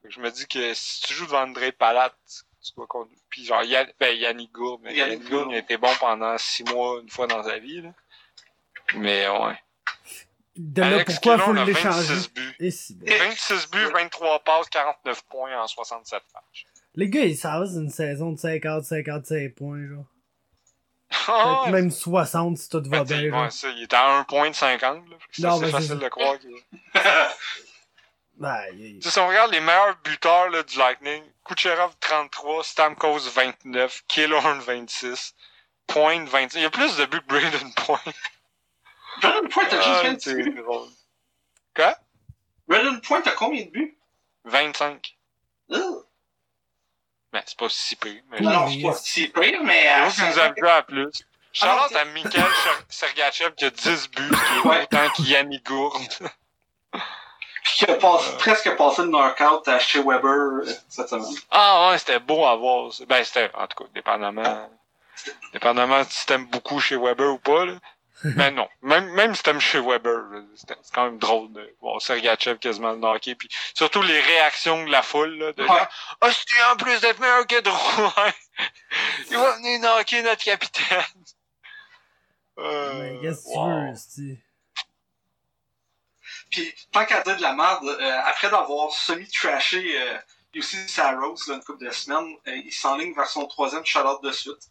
Je 0.08 0.20
me 0.20 0.30
dis 0.30 0.46
que 0.46 0.72
si 0.74 1.02
tu 1.02 1.14
joues 1.14 1.26
devant 1.26 1.42
André 1.42 1.72
Palat, 1.72 2.12
tu 2.26 2.72
dois 2.76 2.86
conduire. 2.86 3.18
Puis 3.28 3.44
genre, 3.44 3.62
Yann, 3.62 3.86
ben, 4.00 4.16
Yannick 4.16 4.52
Gourde, 4.52 4.80
mais 4.82 4.94
Yannick 4.94 5.20
Yannick 5.20 5.30
Gourde, 5.30 5.48
il 5.50 5.56
a 5.56 5.58
été 5.58 5.76
bon 5.76 5.90
pendant 6.00 6.36
six 6.38 6.64
mois, 6.64 7.00
une 7.02 7.10
fois 7.10 7.26
dans 7.26 7.42
sa 7.42 7.58
vie, 7.58 7.82
là. 7.82 7.90
Mais 8.94 9.28
ouais. 9.28 9.58
De 10.56 10.80
là, 10.80 10.88
Alex 10.88 11.14
pourquoi 11.14 11.34
Killorn 11.34 11.54
faut 11.56 11.62
a 11.62 11.64
l'échanger? 11.64 12.14
26 12.14 12.32
buts. 12.32 12.56
Et 12.58 12.70
si 12.70 12.94
bon. 12.94 13.06
26 13.06 13.70
buts, 13.70 13.90
23 13.92 14.38
passes, 14.40 14.68
49 14.70 15.22
points 15.24 15.62
en 15.62 15.66
67 15.66 16.22
matchs. 16.34 16.66
Les 16.98 17.08
gars, 17.08 17.24
ils 17.24 17.36
savent, 17.36 17.68
une 17.76 17.90
saison 17.90 18.32
de 18.32 18.38
50-55 18.38 19.54
points, 19.54 19.86
genre. 19.86 20.04
Ah, 21.30 21.60
Peut-être 21.64 21.72
même 21.72 21.90
60 21.90 22.58
si 22.58 22.68
tout 22.68 22.82
va 22.86 23.04
ben, 23.04 23.30
bien, 23.30 23.42
ouais, 23.44 23.50
ça, 23.50 23.68
il 23.70 23.82
était 23.84 23.96
à 23.96 24.18
1 24.18 24.24
point 24.24 24.50
de 24.50 24.54
50, 24.54 25.08
là. 25.08 25.16
Fait 25.20 25.42
que 25.42 25.46
Non, 25.46 25.54
C'est 25.54 25.60
mais 25.60 25.66
c'est 25.66 25.72
facile 25.72 25.98
de 25.98 26.08
croire 26.08 26.38
que... 26.38 26.48
Ben, 28.36 28.62
il- 28.74 28.98
Tu 29.00 29.08
sais, 29.08 29.10
si 29.14 29.18
on 29.18 29.28
regarde 29.28 29.50
les 29.52 29.60
meilleurs 29.60 29.96
buteurs 30.04 30.48
là, 30.50 30.62
du 30.62 30.78
Lightning, 30.78 31.22
Kucherov 31.44 31.92
33, 32.00 32.62
Stamkos 32.64 33.20
29, 33.34 34.04
Killorn 34.08 34.58
26, 34.60 35.34
Point 35.86 36.24
26. 36.24 36.58
Il 36.58 36.62
y 36.62 36.66
a 36.66 36.70
plus 36.70 36.96
de 36.96 37.04
buts 37.06 37.20
que 37.20 37.26
Braden 37.26 37.72
Point. 37.74 38.00
Brandon 39.22 39.48
Point, 39.48 39.64
t'as 39.70 39.78
Ah, 39.80 40.02
juste 40.04 40.04
20 40.04 40.20
c'est 40.20 40.34
buts. 40.42 40.54
drôle. 40.62 40.88
Quoi? 41.74 41.96
Brandon 42.68 43.00
Point, 43.00 43.22
t'as 43.22 43.32
combien 43.32 43.64
de 43.64 43.70
buts? 43.70 43.98
25. 44.44 45.16
Euh, 45.72 46.02
Ben, 47.32 47.42
c'est 47.44 47.58
pas 47.58 47.68
si 47.68 47.96
pire. 47.96 48.22
Mais 48.30 48.40
Non, 48.40 48.68
c'est 48.68 48.82
pas 48.82 48.94
si 48.94 49.28
pire, 49.28 49.60
mais... 49.62 49.82
c'est 49.82 49.98
moi 50.00 50.10
qui 50.10 50.20
nous 50.22 50.32
50 50.32 50.38
a 50.38 50.52
vu 50.60 50.68
à 50.68 50.82
plus. 50.82 51.10
Charlotte 51.52 51.92
Ah, 51.94 52.00
à 52.00 52.04
Mikhail 52.06 52.42
Ser- 52.42 52.84
Sergachev 52.88 53.54
qui 53.54 53.64
a 53.64 53.70
10 53.70 54.10
buts, 54.10 54.28
qui 54.30 54.58
est 54.58 54.68
Ouais. 54.70 54.82
autant 54.82 55.08
qu'Yanni 55.16 55.60
Gourde. 55.60 56.00
Puis 57.64 57.72
qui 57.74 57.90
a 57.90 57.94
passé, 57.94 58.36
presque 58.38 58.76
passé 58.76 59.02
le 59.02 59.08
knockout 59.08 59.66
à 59.68 59.78
chez 59.78 59.98
Weber 60.00 60.24
euh, 60.30 60.66
cette 60.88 61.08
semaine. 61.08 61.26
Ah 61.50 61.90
ouais, 61.90 61.98
c'était 61.98 62.18
beau 62.20 62.46
à 62.46 62.54
voir. 62.56 62.90
Ben, 63.08 63.22
c'était, 63.24 63.50
en 63.54 63.66
tout 63.66 63.82
cas, 63.84 63.90
dépendamment, 63.94 64.70
dépendamment 65.52 66.02
si 66.08 66.24
t'aimes 66.26 66.46
beaucoup 66.46 66.80
chez 66.80 66.96
Weber 66.96 67.30
ou 67.32 67.38
pas, 67.38 67.64
là. 67.66 67.74
Mais 68.24 68.50
non, 68.50 68.68
même, 68.82 69.08
même 69.10 69.34
si 69.34 69.42
t'aimes 69.42 69.60
chez 69.60 69.80
Weber, 69.80 70.22
c'était 70.56 70.76
c'est 70.82 70.92
quand 70.92 71.04
même 71.04 71.18
drôle 71.18 71.52
de 71.52 71.76
voir 71.80 72.02
Sergachev 72.02 72.58
quasiment 72.58 72.92
le 72.92 72.98
knocker, 72.98 73.34
puis 73.36 73.48
surtout 73.74 74.02
les 74.02 74.20
réactions 74.20 74.84
de 74.84 74.90
la 74.90 75.02
foule, 75.02 75.38
là, 75.38 75.52
de 75.52 75.64
ah, 75.68 75.88
c'est 76.22 76.62
en 76.72 76.76
plus 76.76 77.00
d'être 77.00 77.20
meilleur 77.20 77.46
que 77.46 77.60
Drouin, 77.60 78.32
il 79.30 79.36
va 79.36 79.56
venir 79.56 79.80
knocker 79.80 80.22
notre 80.22 80.44
capitaine. 80.44 81.24
Euh, 82.58 82.92
Mais 82.94 83.20
qu'est-ce 83.20 83.44
que 83.44 84.14
tu 84.14 84.20
veux? 84.32 84.36
Puis, 86.50 86.74
tant 86.92 87.04
qu'à 87.04 87.22
dire 87.22 87.36
de 87.36 87.42
la 87.42 87.52
merde, 87.52 87.84
euh, 87.84 88.20
après 88.24 88.50
d'avoir 88.50 88.90
semi-trashé 88.90 90.00
euh, 90.00 90.18
UC 90.54 90.88
Saros 90.88 91.36
là, 91.46 91.54
une 91.54 91.62
couple 91.62 91.84
de 91.84 91.90
semaines, 91.90 92.34
euh, 92.48 92.56
il 92.56 92.72
s'enligne 92.72 93.14
vers 93.14 93.28
son 93.28 93.46
troisième 93.46 93.84
shout 93.84 94.00
de 94.22 94.32
suite. 94.32 94.70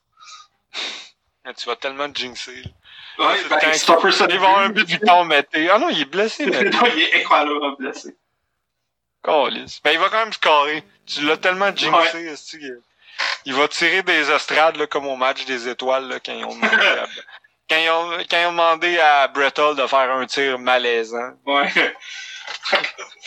Ah, 1.46 1.54
Tu 1.54 1.66
vas 1.68 1.76
tellement 1.76 2.12
te 2.12 2.20
jinxer. 2.20 2.64
là. 2.64 2.70
Ouais, 3.20 3.44
ben, 3.50 3.58
quand 3.62 3.74
c'est 3.74 3.92
un 3.92 3.96
peu 3.96 4.12
ça. 4.12 4.28
Il 4.30 4.38
va 4.40 4.48
avoir 4.48 4.60
un 4.64 4.70
but 4.70 4.84
de 4.84 4.88
Victor 4.92 5.26
Mété. 5.26 5.70
Ah 5.70 5.80
non, 5.80 5.90
il 5.90 6.02
est 6.02 6.06
blessé. 6.06 6.46
Non, 6.46 6.54
il 6.96 7.02
est 7.02 7.22
incroyablement 7.22 7.72
blessé. 7.74 8.16
Calisse. 9.24 9.82
Ben, 9.84 9.92
il 9.92 10.00
va 10.00 10.10
quand 10.10 10.20
même 10.20 10.34
scorer. 10.34 10.84
Tu 11.06 11.22
l'as 11.22 11.38
tellement 11.38 11.76
jinxé, 11.76 12.34
que- 12.60 12.82
Il 13.46 13.54
va 13.54 13.68
tirer 13.68 14.04
des 14.04 14.30
estrades, 14.32 14.78
là, 14.78 14.88
comme 14.88 15.08
au 15.08 15.16
match 15.16 15.46
des 15.46 15.68
étoiles, 15.68 16.08
là, 16.08 16.20
quand 16.24 16.34
ils 16.34 16.46
ont 16.46 16.54
demandé 16.56 16.76
à, 16.86 17.08
quand 17.70 17.78
ils 17.78 17.90
ont, 17.90 18.18
quand 18.30 18.40
ils 18.42 18.46
ont 18.46 18.52
demandé 18.52 19.00
à 19.00 19.28
Brett 19.28 19.58
de 19.60 19.88
faire 19.88 20.12
un 20.12 20.26
tir 20.26 20.60
malaisant. 20.60 21.32
Ouais. 21.46 21.68
fait 21.70 22.78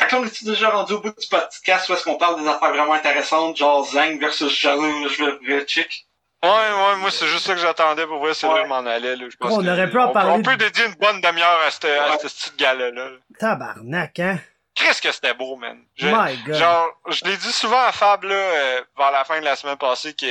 que 0.07 0.15
là, 0.15 0.21
on 0.21 0.25
est 0.25 0.45
déjà 0.45 0.71
rendu 0.71 0.93
au 0.95 1.01
bout 1.01 1.15
du 1.19 1.27
podcast 1.29 1.89
où 1.89 1.93
est-ce 1.95 2.05
qu'on 2.05 2.17
parle 2.17 2.41
des 2.41 2.49
affaires 2.49 2.71
vraiment 2.71 2.95
intéressantes, 2.95 3.57
genre 3.57 3.85
Zang 3.85 4.19
versus 4.19 4.51
Jalovchik. 4.53 6.07
Ouais, 6.43 6.49
ouais, 6.51 6.97
moi, 6.97 7.11
c'est 7.11 7.27
juste 7.27 7.47
ça 7.47 7.55
que 7.55 7.61
j'attendais 7.61 8.07
pour 8.07 8.19
voir 8.19 8.35
si 8.35 8.47
Ouais. 8.47 8.55
là, 8.55 8.63
je 8.65 8.69
m'en 8.69 8.79
allais, 8.79 9.15
là. 9.17 9.27
Je 9.31 9.37
pense 9.37 9.53
On 9.53 9.63
que- 9.63 9.69
aurait 9.69 9.91
pu 9.91 9.99
en 9.99 10.09
on, 10.09 10.13
parler 10.13 10.31
On 10.33 10.43
peut 10.43 10.57
de- 10.57 10.65
dédier 10.65 10.87
une 10.87 10.95
bonne 10.95 11.21
demi-heure 11.21 11.61
à 11.67 11.71
ce, 11.71 11.87
à 11.87 12.11
Ouais. 12.13 12.19
ce 12.23 12.27
petit 12.29 12.57
gala-là. 12.57 13.11
Tabarnak, 13.39 14.19
hein? 14.21 14.39
Qu'est-ce 14.75 15.03
que 15.03 15.13
c'était 15.13 15.35
beau, 15.35 15.57
man. 15.57 15.83
Je- 15.97 16.07
My 16.07 16.37
God. 16.39 16.55
Genre, 16.55 17.01
je 17.09 17.25
l'ai 17.27 17.37
dit 17.37 17.53
souvent 17.53 17.83
à 17.83 17.93
Fab, 17.93 18.25
là, 18.25 18.35
euh, 18.35 18.83
vers 18.97 19.11
la 19.11 19.25
fin 19.25 19.39
de 19.41 19.45
la 19.45 19.57
semaine 19.57 19.77
passée, 19.77 20.15
que 20.15 20.27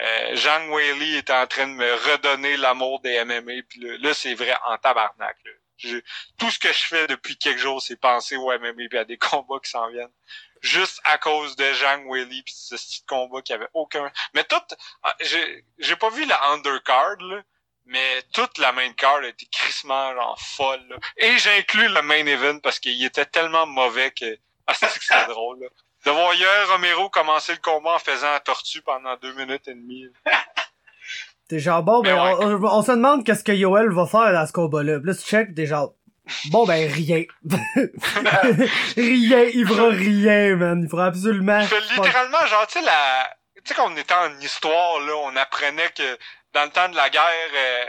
euh, 0.00 0.34
Jean 0.36 0.68
Whaley 0.68 1.18
était 1.18 1.32
en 1.32 1.46
train 1.46 1.66
de 1.66 1.72
me 1.72 1.92
redonner 2.12 2.56
l'amour 2.56 3.00
des 3.00 3.14
MMA, 3.24 3.62
puis 3.68 3.80
là, 3.80 3.96
là, 4.00 4.14
c'est 4.14 4.34
vrai, 4.34 4.54
en 4.66 4.76
tabarnak. 4.78 5.36
Là. 5.44 5.50
J'ai- 5.76 6.02
tout 6.38 6.50
ce 6.50 6.58
que 6.58 6.68
je 6.72 6.84
fais 6.86 7.06
depuis 7.08 7.36
quelques 7.36 7.58
jours, 7.58 7.82
c'est 7.82 7.96
penser 8.00 8.36
au 8.36 8.50
MMA 8.52 8.88
puis 8.88 8.98
à 8.98 9.04
des 9.04 9.18
combats 9.42 9.58
qui 9.62 9.70
s'en 9.70 9.88
viennent. 9.90 10.08
Juste 10.62 11.00
à 11.04 11.18
cause 11.18 11.56
de 11.56 11.72
Jean 11.72 12.04
Whaley 12.04 12.42
puis 12.44 12.54
ce 12.56 12.76
petit 12.76 13.04
combat 13.06 13.42
qui 13.42 13.52
avait 13.52 13.68
aucun... 13.74 14.10
Mais 14.34 14.44
tout... 14.44 14.56
ah, 15.02 15.14
J'ai 15.20 15.64
j'ai 15.78 15.96
pas 15.96 16.10
vu 16.10 16.24
la 16.24 16.50
undercard, 16.52 17.16
là, 17.20 17.42
mais 17.86 18.22
toute 18.32 18.58
la 18.58 18.72
main 18.72 18.92
card 18.92 19.18
a 19.18 19.28
été 19.28 19.46
crissement 19.46 20.14
genre 20.14 20.38
folle. 20.40 20.84
Là. 20.88 20.96
Et 21.16 21.36
j'inclus 21.38 21.88
le 21.88 22.02
main 22.02 22.26
event 22.26 22.58
parce 22.60 22.78
qu'il 22.78 23.04
était 23.04 23.26
tellement 23.26 23.66
mauvais 23.66 24.12
que... 24.12 24.38
Ah, 24.66 24.74
c'est 24.74 24.88
drôle, 25.28 25.60
là. 25.60 25.68
De 26.04 26.10
voir 26.10 26.34
Yoel 26.34 26.64
Romero 26.70 27.08
commencer 27.10 27.52
le 27.52 27.58
combat 27.58 27.94
en 27.94 27.98
faisant 27.98 28.30
la 28.32 28.40
tortue 28.40 28.82
pendant 28.82 29.16
deux 29.16 29.32
minutes 29.34 29.68
et 29.68 29.74
demie. 29.74 30.08
T'es 31.48 31.60
genre, 31.60 31.82
bon, 31.82 32.02
ben, 32.02 32.14
Mais 32.14 32.44
ouais. 32.44 32.58
on, 32.70 32.82
se 32.82 32.92
demande 32.92 33.24
qu'est-ce 33.24 33.44
que 33.44 33.52
Yoel 33.52 33.90
va 33.90 34.06
faire 34.06 34.32
dans 34.32 34.46
ce 34.46 34.52
combat-là. 34.52 34.98
Tu 35.00 35.14
check, 35.14 35.54
t'es 35.54 35.66
genre, 35.66 35.94
bon, 36.50 36.66
ben, 36.66 36.90
rien. 36.90 37.24
rien, 38.96 39.42
il 39.54 39.66
fera 39.66 39.88
rien, 39.88 40.56
man. 40.56 40.82
Il 40.84 40.88
fera 40.88 41.06
absolument. 41.06 41.60
Il 41.60 41.66
fait 41.66 41.80
littéralement, 41.80 42.44
genre, 42.46 42.66
tu 42.66 42.78
sais, 42.78 42.84
la... 42.84 43.34
Tu 43.56 43.62
sais, 43.66 43.74
quand 43.74 43.90
on 43.90 43.96
était 43.96 44.14
en 44.14 44.38
histoire, 44.40 45.00
là, 45.00 45.14
on 45.24 45.36
apprenait 45.36 45.90
que 45.90 46.18
dans 46.52 46.64
le 46.64 46.70
temps 46.70 46.88
de 46.88 46.96
la 46.96 47.10
guerre, 47.10 47.22
euh, 47.54 47.84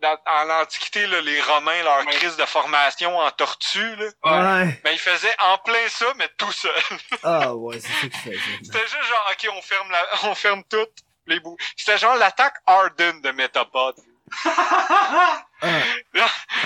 dans, 0.00 0.16
en 0.26 0.44
l'Antiquité, 0.44 1.06
là, 1.06 1.20
les 1.20 1.40
Romains, 1.42 1.82
leur 1.82 1.98
Ouais. 2.06 2.12
crise 2.12 2.36
de 2.36 2.44
formation 2.44 3.18
en 3.18 3.30
tortue, 3.32 3.96
là, 3.96 4.04
Ouais. 4.24 4.80
ben, 4.84 4.92
ils 4.92 4.98
faisaient 4.98 5.34
en 5.42 5.58
plein 5.58 5.88
ça, 5.88 6.06
mais 6.16 6.28
tout 6.38 6.52
seul. 6.52 6.72
Ah, 7.24 7.54
ouais, 7.54 7.80
c'est 7.80 7.88
ça 7.88 8.00
qu'il 8.00 8.12
fait, 8.12 8.34
ça. 8.34 8.40
C'était 8.62 8.80
juste 8.82 9.02
genre, 9.08 9.30
OK, 9.32 9.48
on 9.56 9.62
ferme, 9.62 9.90
la... 9.90 10.06
on 10.30 10.34
ferme 10.34 10.62
tout, 10.70 10.86
les 11.26 11.40
bouts. 11.40 11.56
C'était 11.76 11.98
genre 11.98 12.16
l'attaque 12.16 12.54
Arden 12.66 13.20
de 13.20 13.30
Metapod. 13.32 13.96
Ah, 14.44 15.42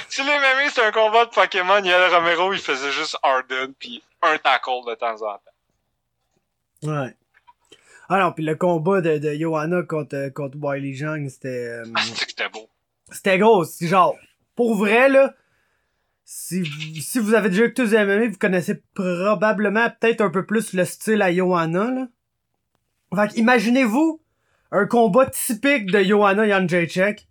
Si 0.08 0.22
les 0.22 0.26
mémés, 0.38 0.68
c'était 0.68 0.82
un 0.86 0.92
combat 0.92 1.24
de 1.26 1.30
Pokémon, 1.30 1.82
Yoel 1.82 2.12
Romero, 2.14 2.52
il 2.52 2.58
faisait 2.58 2.90
juste 2.92 3.16
Arden, 3.22 3.72
puis 3.78 4.02
un 4.22 4.36
tackle 4.38 4.70
de 4.88 4.94
temps 4.94 5.14
en 5.22 5.38
temps. 5.38 6.92
ouais. 6.92 7.14
Ah 8.12 8.18
non, 8.18 8.32
puis 8.32 8.44
le 8.44 8.56
combat 8.56 9.00
de, 9.00 9.18
de 9.18 9.34
Johanna 9.34 9.82
contre, 9.84 10.30
contre 10.34 10.56
Wiley 10.61 10.94
Jang, 10.94 11.28
c'était... 11.28 11.48
euh, 11.68 11.84
Ah, 11.94 12.00
c'est 12.02 12.28
c'était 12.28 12.48
beau. 12.48 12.68
C'était 13.12 13.38
gros, 13.38 13.64
c'est 13.64 13.86
genre, 13.86 14.16
pour 14.56 14.74
vrai, 14.74 15.08
là, 15.08 15.32
si, 16.24 16.61
vous- 16.62 17.00
si 17.00 17.18
vous 17.20 17.34
avez 17.34 17.50
déjà 17.50 17.64
écouté 17.66 17.84
les 17.84 18.04
MMA, 18.04 18.28
vous 18.28 18.38
connaissez 18.38 18.82
probablement 18.94 19.88
peut-être 20.00 20.20
un 20.22 20.30
peu 20.30 20.44
plus 20.44 20.72
le 20.72 20.84
style 20.84 21.22
à 21.22 21.32
Johanna, 21.32 21.90
là. 21.92 22.08
Fait 23.14 23.36
imaginez-vous 23.38 24.20
un 24.72 24.86
combat 24.86 25.26
typique 25.26 25.86
de 25.90 26.02
Johanna 26.02 26.46
Janjacek 26.48 27.26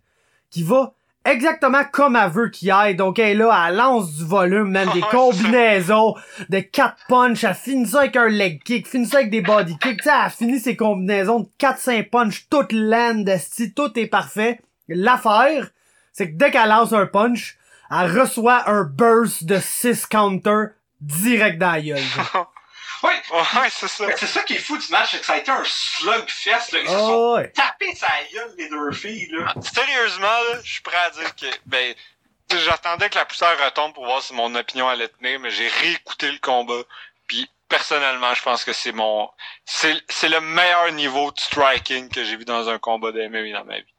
qui 0.50 0.62
va 0.62 0.94
exactement 1.24 1.84
comme 1.92 2.16
elle 2.16 2.30
veut 2.30 2.48
qu'il 2.48 2.70
aille. 2.70 2.96
Donc 2.96 3.18
elle 3.18 3.28
est 3.28 3.34
là, 3.34 3.66
elle 3.68 3.76
lance 3.76 4.14
du 4.16 4.24
volume, 4.24 4.70
même 4.70 4.90
des 4.92 5.00
combinaisons 5.10 6.14
de 6.48 6.60
4 6.60 6.96
punch, 7.08 7.44
elle 7.44 7.54
finit 7.54 7.86
ça 7.86 8.00
avec 8.00 8.16
un 8.16 8.28
leg 8.28 8.62
kick, 8.62 8.86
finit 8.86 9.06
ça 9.06 9.18
avec 9.18 9.30
des 9.30 9.42
body 9.42 9.76
kicks, 9.78 9.98
tu 9.98 10.04
sais, 10.04 10.10
elle 10.24 10.30
finit 10.30 10.60
ses 10.60 10.76
combinaisons 10.76 11.40
de 11.40 11.48
4-5 11.58 12.10
punch, 12.10 12.48
toute 12.48 12.72
land, 12.72 13.24
esti, 13.26 13.72
tout 13.72 13.98
est 13.98 14.06
parfait. 14.06 14.60
L'affaire, 14.88 15.70
c'est 16.12 16.30
que 16.32 16.36
dès 16.36 16.50
qu'elle 16.50 16.68
lance 16.68 16.92
un 16.92 17.06
punch, 17.06 17.56
elle 17.90 18.18
reçoit 18.18 18.68
un 18.68 18.84
burst 18.84 19.44
de 19.44 19.58
6 19.58 20.06
counters 20.06 20.70
direct 21.00 21.58
dans 21.58 21.72
la 21.72 21.80
gueule. 21.80 21.98
genre. 23.02 23.12
Ouais, 23.62 23.70
c'est 23.70 23.88
ça. 23.88 24.06
mais 24.06 24.16
c'est 24.16 24.26
ça 24.26 24.42
qui 24.42 24.54
est 24.54 24.58
fou 24.58 24.76
du 24.78 24.88
match, 24.90 25.10
c'est 25.12 25.20
que 25.20 25.26
ça 25.26 25.34
a 25.34 25.38
été 25.38 25.50
un 25.50 25.62
slugfest, 25.64 26.72
là. 26.72 26.78
Ils 26.80 26.86
se 26.88 26.92
sont 26.92 27.08
Oh, 27.10 27.34
ouais. 27.36 27.50
tapés 27.52 27.94
sa 27.94 28.08
gueule, 28.32 28.54
les 28.58 28.68
deux 28.68 28.92
filles, 28.92 29.28
là. 29.32 29.52
Ah, 29.56 29.60
Sérieusement, 29.62 30.26
là, 30.26 30.60
je 30.62 30.70
suis 30.72 30.82
prêt 30.82 30.96
à 30.96 31.10
dire 31.10 31.34
que, 31.36 31.46
ben, 31.66 31.94
j'attendais 32.50 33.08
que 33.10 33.16
la 33.16 33.24
poussière 33.24 33.56
retombe 33.64 33.94
pour 33.94 34.04
voir 34.04 34.22
si 34.22 34.34
mon 34.34 34.54
opinion 34.54 34.88
allait 34.88 35.08
tenir, 35.08 35.38
mais 35.40 35.50
j'ai 35.50 35.68
réécouté 35.68 36.30
le 36.30 36.38
combat. 36.38 36.82
Puis 37.26 37.48
personnellement, 37.68 38.34
je 38.34 38.42
pense 38.42 38.64
que 38.64 38.72
c'est 38.72 38.92
mon, 38.92 39.30
c'est, 39.64 39.96
c'est 40.08 40.28
le 40.28 40.40
meilleur 40.40 40.90
niveau 40.92 41.30
de 41.30 41.38
striking 41.38 42.08
que 42.08 42.24
j'ai 42.24 42.36
vu 42.36 42.44
dans 42.44 42.68
un 42.68 42.78
combat 42.78 43.12
de 43.12 43.26
MMA 43.28 43.56
dans 43.58 43.64
ma 43.64 43.78
vie. 43.78 43.94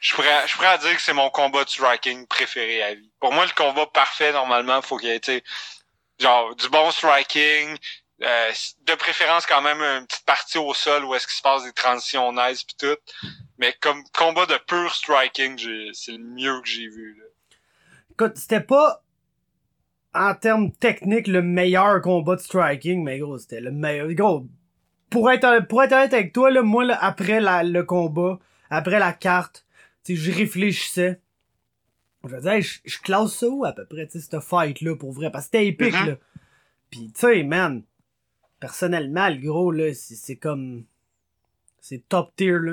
Je 0.00 0.14
pourrais, 0.14 0.46
je 0.46 0.54
pourrais 0.54 0.78
dire 0.78 0.94
que 0.96 1.02
c'est 1.02 1.12
mon 1.12 1.30
combat 1.30 1.64
de 1.64 1.68
striking 1.70 2.26
préféré 2.26 2.82
à 2.82 2.94
vie. 2.94 3.10
Pour 3.20 3.32
moi, 3.32 3.44
le 3.46 3.52
combat 3.52 3.86
parfait, 3.86 4.32
normalement, 4.32 4.82
faut 4.82 4.96
qu'il 4.96 5.08
y 5.08 5.12
ait, 5.12 5.20
tu 5.20 5.32
sais, 5.32 5.44
genre, 6.18 6.54
du 6.56 6.68
bon 6.68 6.90
striking, 6.90 7.76
euh, 8.22 8.50
de 8.86 8.94
préférence 8.94 9.46
quand 9.46 9.62
même 9.62 9.80
une 9.80 10.06
petite 10.06 10.24
partie 10.26 10.58
au 10.58 10.74
sol 10.74 11.04
où 11.04 11.14
est-ce 11.14 11.26
qu'il 11.26 11.36
se 11.36 11.42
passe 11.42 11.64
des 11.64 11.72
transitions 11.72 12.32
nice 12.32 12.64
pis 12.64 12.76
tout. 12.76 12.96
Mais 13.58 13.74
comme 13.80 14.02
combat 14.12 14.46
de 14.46 14.56
pur 14.66 14.92
striking, 14.94 15.58
c'est 15.92 16.12
le 16.12 16.18
mieux 16.18 16.60
que 16.60 16.68
j'ai 16.68 16.88
vu. 16.88 17.16
Là. 17.18 17.24
Écoute, 18.12 18.36
c'était 18.36 18.60
pas 18.60 19.02
en 20.14 20.34
termes 20.34 20.72
techniques 20.72 21.28
le 21.28 21.42
meilleur 21.42 22.00
combat 22.02 22.34
de 22.36 22.40
striking, 22.40 23.04
mais 23.04 23.18
gros, 23.18 23.38
c'était 23.38 23.60
le 23.60 23.70
meilleur. 23.70 24.08
Gros, 24.14 24.46
pour 25.10 25.30
être, 25.30 25.66
pour 25.68 25.82
être 25.82 25.92
honnête 25.92 26.12
avec 26.14 26.32
toi, 26.32 26.50
là, 26.50 26.62
moi, 26.62 26.84
là, 26.84 26.98
après 27.00 27.40
la, 27.40 27.62
le 27.62 27.84
combat, 27.84 28.38
après 28.70 28.98
la 28.98 29.12
carte, 29.12 29.64
je 30.08 30.32
réfléchissais. 30.32 31.20
Je 32.24 32.28
me 32.34 32.38
disais, 32.38 32.56
hey, 32.56 32.62
je, 32.62 32.80
je 32.84 32.98
classe 32.98 33.32
ça 33.32 33.46
où 33.48 33.64
à 33.64 33.72
peu 33.72 33.86
près, 33.86 34.06
tu 34.06 34.18
sais, 34.18 34.26
cette 34.28 34.40
fight-là, 34.42 34.96
pour 34.96 35.12
vrai, 35.12 35.30
parce 35.30 35.44
que 35.44 35.50
c'était 35.52 35.66
épique, 35.66 35.94
Mhm. 35.94 36.06
là. 36.08 36.16
Pis, 36.90 37.12
tu 37.12 37.20
sais, 37.20 37.42
man, 37.42 37.82
personnellement, 38.60 39.28
le 39.28 39.36
gros, 39.36 39.70
là, 39.70 39.92
c'est 39.94 40.36
comme... 40.36 40.84
C'est 41.80 42.08
top 42.08 42.32
tier, 42.36 42.58
là. 42.60 42.72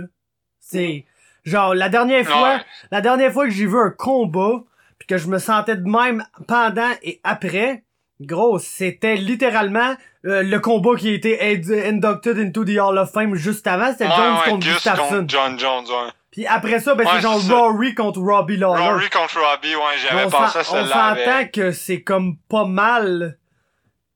C'est... 0.60 1.06
Genre, 1.44 1.76
la 1.76 1.90
dernière 1.90 2.26
fois, 2.26 2.56
Ouais. 2.56 2.62
la 2.92 3.02
dernière 3.02 3.32
fois 3.32 3.46
que 3.46 3.52
j'ai 3.52 3.68
vu 3.68 3.78
un 3.80 3.92
combat, 3.92 4.64
puis 4.98 5.08
que 5.08 5.18
je 5.18 5.28
me 5.28 5.38
sentais 5.38 5.76
de 5.76 5.88
même 5.88 6.26
pendant 6.48 6.90
et 7.04 7.20
après, 7.24 7.84
gros, 8.20 8.58
c'était 8.58 9.16
littéralement 9.16 9.96
euh, 10.26 10.42
le 10.42 10.60
combat 10.60 10.96
qui 10.98 11.10
a 11.10 11.14
été 11.14 11.38
ind- 11.40 11.72
inducted 11.88 12.40
into 12.40 12.66
the 12.66 12.78
Hall 12.80 12.98
of 12.98 13.12
Fame 13.12 13.36
juste 13.36 13.68
avant, 13.68 13.92
c'était 13.92 14.06
Ouais, 14.08 14.16
Jones 14.16 14.34
ouais, 14.44 14.50
contre 14.50 14.68
Gustafsson. 14.68 15.26
John 15.28 15.60
Jones, 15.60 15.86
ouais. 15.86 16.10
Puis 16.32 16.48
après 16.48 16.80
ça, 16.80 16.96
ben 16.96 17.06
c'est 17.14 17.22
genre. 17.22 17.40
Rory 17.48 17.94
contre 17.94 18.20
Robbie 18.22 18.58
Lawler. 18.58 18.82
Rory 18.82 19.10
contre 19.12 19.38
Robbie, 19.40 19.76
ouais, 19.76 19.82
j'avais 20.02 20.26
on 20.26 20.30
pensé 20.32 20.58
à 20.58 20.64
s'en- 20.64 20.72
on 20.74 20.80
celle-là. 20.80 20.94
s'entend 21.16 21.32
avec- 21.32 21.52
que 21.52 21.72
c'est 21.72 22.02
comme 22.02 22.38
pas 22.50 22.66
mal 22.66 23.38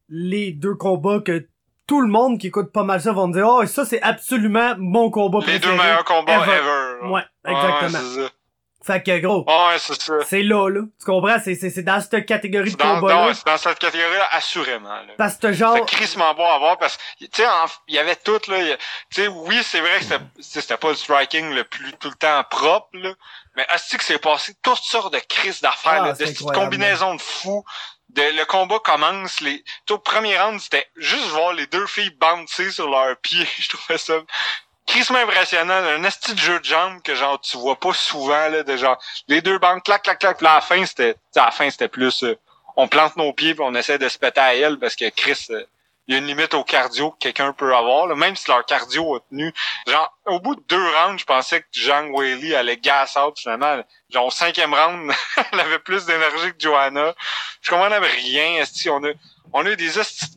les 0.09 0.51
deux 0.51 0.73
combats 0.75 1.19
que 1.19 1.45
tout 1.89 1.99
le 2.01 2.07
monde 2.07 2.37
qui 2.39 2.47
écoute 2.47 2.71
pas 2.71 2.83
mal 2.83 3.01
ça 3.01 3.11
vont 3.11 3.27
dire 3.27 3.45
oh 3.47 3.65
ça 3.65 3.83
c'est 3.83 4.01
absolument 4.01 4.75
mon 4.77 5.09
combat 5.09 5.39
Les 5.39 5.59
préféré. 5.59 5.75
deux 5.75 5.81
meilleurs 5.81 6.05
combats 6.05 6.33
ever. 6.35 6.51
ever. 6.53 7.11
Ouais, 7.11 7.23
exactement. 7.45 8.21
Ouais, 8.23 8.29
fait 8.81 9.03
que 9.03 9.19
gros, 9.19 9.43
Ouais, 9.45 9.77
c'est 9.77 10.01
ça. 10.01 10.13
c'est 10.25 10.41
là 10.41 10.69
là. 10.69 10.81
Tu 10.99 11.05
comprends? 11.05 11.37
C'est 11.43 11.53
c'est 11.55 11.69
c'est 11.69 11.83
dans 11.83 11.99
cette 11.99 12.25
catégorie 12.25 12.65
de 12.65 12.69
C'est 12.69 12.77
dans, 12.77 13.01
combat 13.01 13.13
non, 13.13 13.33
c'est 13.33 13.45
dans 13.45 13.57
cette 13.57 13.77
catégorie-là, 13.77 14.27
assurément. 14.31 14.87
Là. 14.89 15.13
Parce 15.17 15.35
que 15.35 15.51
genre 15.51 15.75
C'est 15.75 15.85
crissement 15.85 16.33
bon 16.33 16.45
à 16.47 16.57
voir 16.59 16.77
parce 16.77 16.95
que, 16.95 17.25
tu 17.25 17.29
sais, 17.33 17.47
il 17.89 17.95
y 17.95 17.99
avait 17.99 18.15
tout, 18.15 18.39
là. 18.47 18.57
Tu 19.13 19.21
sais, 19.21 19.27
oui, 19.27 19.59
c'est 19.63 19.81
vrai 19.81 19.99
que 19.99 20.05
c'était- 20.39 20.77
pas 20.77 20.89
le 20.89 20.95
striking 20.95 21.53
le 21.53 21.65
plus 21.65 21.91
tout 21.99 22.07
le 22.09 22.15
temps 22.15 22.41
propre, 22.49 22.87
là. 22.93 23.11
Mais 23.57 23.65
est-ce 23.75 23.97
que 23.97 24.03
c'est 24.03 24.17
passé 24.17 24.53
toutes 24.63 24.77
sortes 24.77 25.13
de 25.13 25.19
crises 25.27 25.59
d'affaires, 25.59 26.03
Ah, 26.03 26.07
là, 26.07 26.13
de 26.13 26.53
combinaisons 26.53 27.15
de 27.15 27.21
fous. 27.21 27.65
De, 28.09 28.21
le 28.21 28.45
combat 28.45 28.79
commence, 28.79 29.39
les, 29.41 29.63
au 29.89 29.99
premier 29.99 30.39
round, 30.39 30.59
c'était 30.59 30.87
juste 30.95 31.27
voir 31.27 31.53
les 31.53 31.67
deux 31.67 31.85
filles 31.85 32.09
bouncer 32.11 32.71
sur 32.71 32.89
leurs 32.89 33.17
pieds. 33.17 33.47
Je 33.59 33.69
trouvais 33.69 33.97
ça 33.97 34.15
crissement 34.89 35.19
impressionnant. 35.19 35.73
Un 35.73 36.03
esti 36.03 36.33
de 36.33 36.39
jeu 36.39 36.59
de 36.59 36.65
jambes 36.65 37.01
que 37.03 37.13
genre 37.13 37.39
tu 37.39 37.57
vois 37.57 37.79
pas 37.79 37.93
souvent, 37.93 38.49
là, 38.49 38.63
de 38.63 38.75
genre, 38.75 38.97
les 39.27 39.41
deux 39.41 39.59
bandes, 39.59 39.83
clac, 39.83 40.03
clac, 40.03 40.19
clac. 40.19 40.37
Puis 40.37 40.47
à 40.47 40.55
la 40.55 40.61
fin, 40.61 40.83
c'était, 40.85 41.15
la 41.35 41.51
fin, 41.51 41.69
c'était 41.69 41.87
plus, 41.87 42.23
euh, 42.23 42.37
on 42.75 42.87
plante 42.87 43.15
nos 43.15 43.31
pieds 43.33 43.53
puis 43.53 43.63
on 43.65 43.75
essaie 43.75 43.99
de 43.99 44.09
se 44.09 44.17
péter 44.17 44.41
à 44.41 44.55
elle 44.55 44.79
parce 44.79 44.95
que 44.95 45.09
Chris, 45.09 45.45
euh, 45.51 45.63
il 46.09 46.13
y 46.13 46.15
a 46.15 46.21
une 46.21 46.25
limite 46.25 46.55
au 46.55 46.63
cardio 46.63 47.11
que 47.11 47.17
quelqu'un 47.19 47.53
peut 47.53 47.75
avoir, 47.75 48.07
là, 48.07 48.15
même 48.15 48.35
si 48.35 48.49
leur 48.49 48.65
cardio 48.65 49.17
a 49.17 49.19
tenu. 49.29 49.53
Genre, 49.87 50.11
au 50.25 50.39
bout 50.39 50.55
de 50.55 50.63
deux 50.67 50.83
rounds, 50.83 51.19
je 51.19 51.25
pensais 51.25 51.61
que 51.61 51.67
Zhang 51.71 52.11
Weili 52.17 52.55
allait 52.55 52.77
gas 52.77 53.15
out, 53.15 53.37
finalement. 53.37 53.83
Genre, 54.09 54.25
au 54.25 54.31
cinquième 54.31 54.73
round, 54.73 55.11
elle 55.53 55.59
avait 55.59 55.77
plus 55.77 56.07
d'énergie 56.07 56.49
que 56.49 56.57
Johanna. 56.57 57.13
Je 57.61 57.69
comprenais 57.69 57.99
rien, 57.99 58.59
esti, 58.59 58.89
on 58.89 59.03
a, 59.03 59.09
on 59.53 59.63
a 59.67 59.69
eu 59.69 59.75
des 59.75 59.91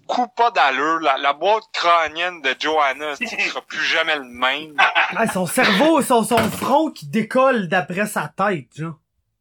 coups 0.06 0.28
pas 0.36 0.50
d'allure. 0.50 1.00
La, 1.00 1.16
la 1.16 1.32
boîte 1.32 1.64
crânienne 1.72 2.42
de 2.42 2.54
Johanna, 2.60 3.16
qui 3.16 3.28
sera 3.28 3.62
plus 3.62 3.82
jamais 3.82 4.16
le 4.16 4.24
même. 4.24 4.74
ah, 5.16 5.26
son 5.26 5.46
cerveau, 5.46 6.02
son 6.02 6.22
son 6.22 6.50
front 6.50 6.90
qui 6.90 7.06
décolle 7.06 7.68
d'après 7.68 8.04
sa 8.04 8.28
tête, 8.28 8.68
genre. 8.76 8.96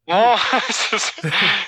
Ouais, 0.08 0.34
c'est 0.70 0.98
ça. 0.98 1.12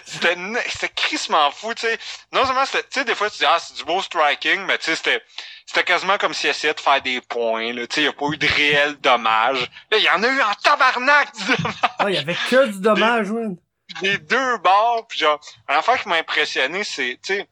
c'était 0.04 0.88
crissement 0.94 1.50
fou, 1.52 1.72
tu 1.74 1.82
sais. 1.82 1.98
Non 2.32 2.44
seulement 2.44 2.66
c'était, 2.66 2.82
tu 2.82 2.88
sais, 2.98 3.04
des 3.04 3.14
fois 3.14 3.30
tu 3.30 3.38
dis 3.38 3.44
ah 3.46 3.58
c'est 3.60 3.74
du 3.76 3.84
beau 3.84 4.02
striking, 4.02 4.60
mais 4.62 4.76
tu 4.78 4.86
sais 4.86 4.96
c'était 4.96 5.22
c'était 5.66 5.84
quasiment 5.84 6.18
comme 6.18 6.34
s'il 6.34 6.50
essayait 6.50 6.74
de 6.74 6.80
faire 6.80 7.00
des 7.00 7.20
points, 7.20 7.72
là. 7.72 7.86
Tu 7.86 7.94
sais, 7.94 8.00
il 8.02 8.04
y 8.04 8.08
a 8.08 8.12
pas 8.12 8.26
eu 8.32 8.36
de 8.36 8.46
réel 8.46 8.96
dommage. 8.96 9.60
Là, 9.90 9.98
il 9.98 10.04
y 10.04 10.10
en 10.10 10.22
a 10.22 10.28
eu 10.28 10.42
en 10.42 10.52
tabarnak 10.62 11.34
du 11.36 11.44
dommage 11.56 11.74
Ah, 11.98 12.10
il 12.10 12.14
y 12.14 12.18
avait 12.18 12.36
que 12.50 12.66
du 12.66 12.80
dommage, 12.80 13.30
man. 13.30 13.56
des 14.02 14.18
deux 14.18 14.58
bords. 14.58 15.06
Puis 15.08 15.20
genre, 15.20 15.40
une 15.68 15.76
affaire 15.76 16.02
qui 16.02 16.08
m'a 16.08 16.16
impressionné, 16.16 16.82
c'est, 16.84 17.18
tu 17.24 17.36
sais, 17.36 17.48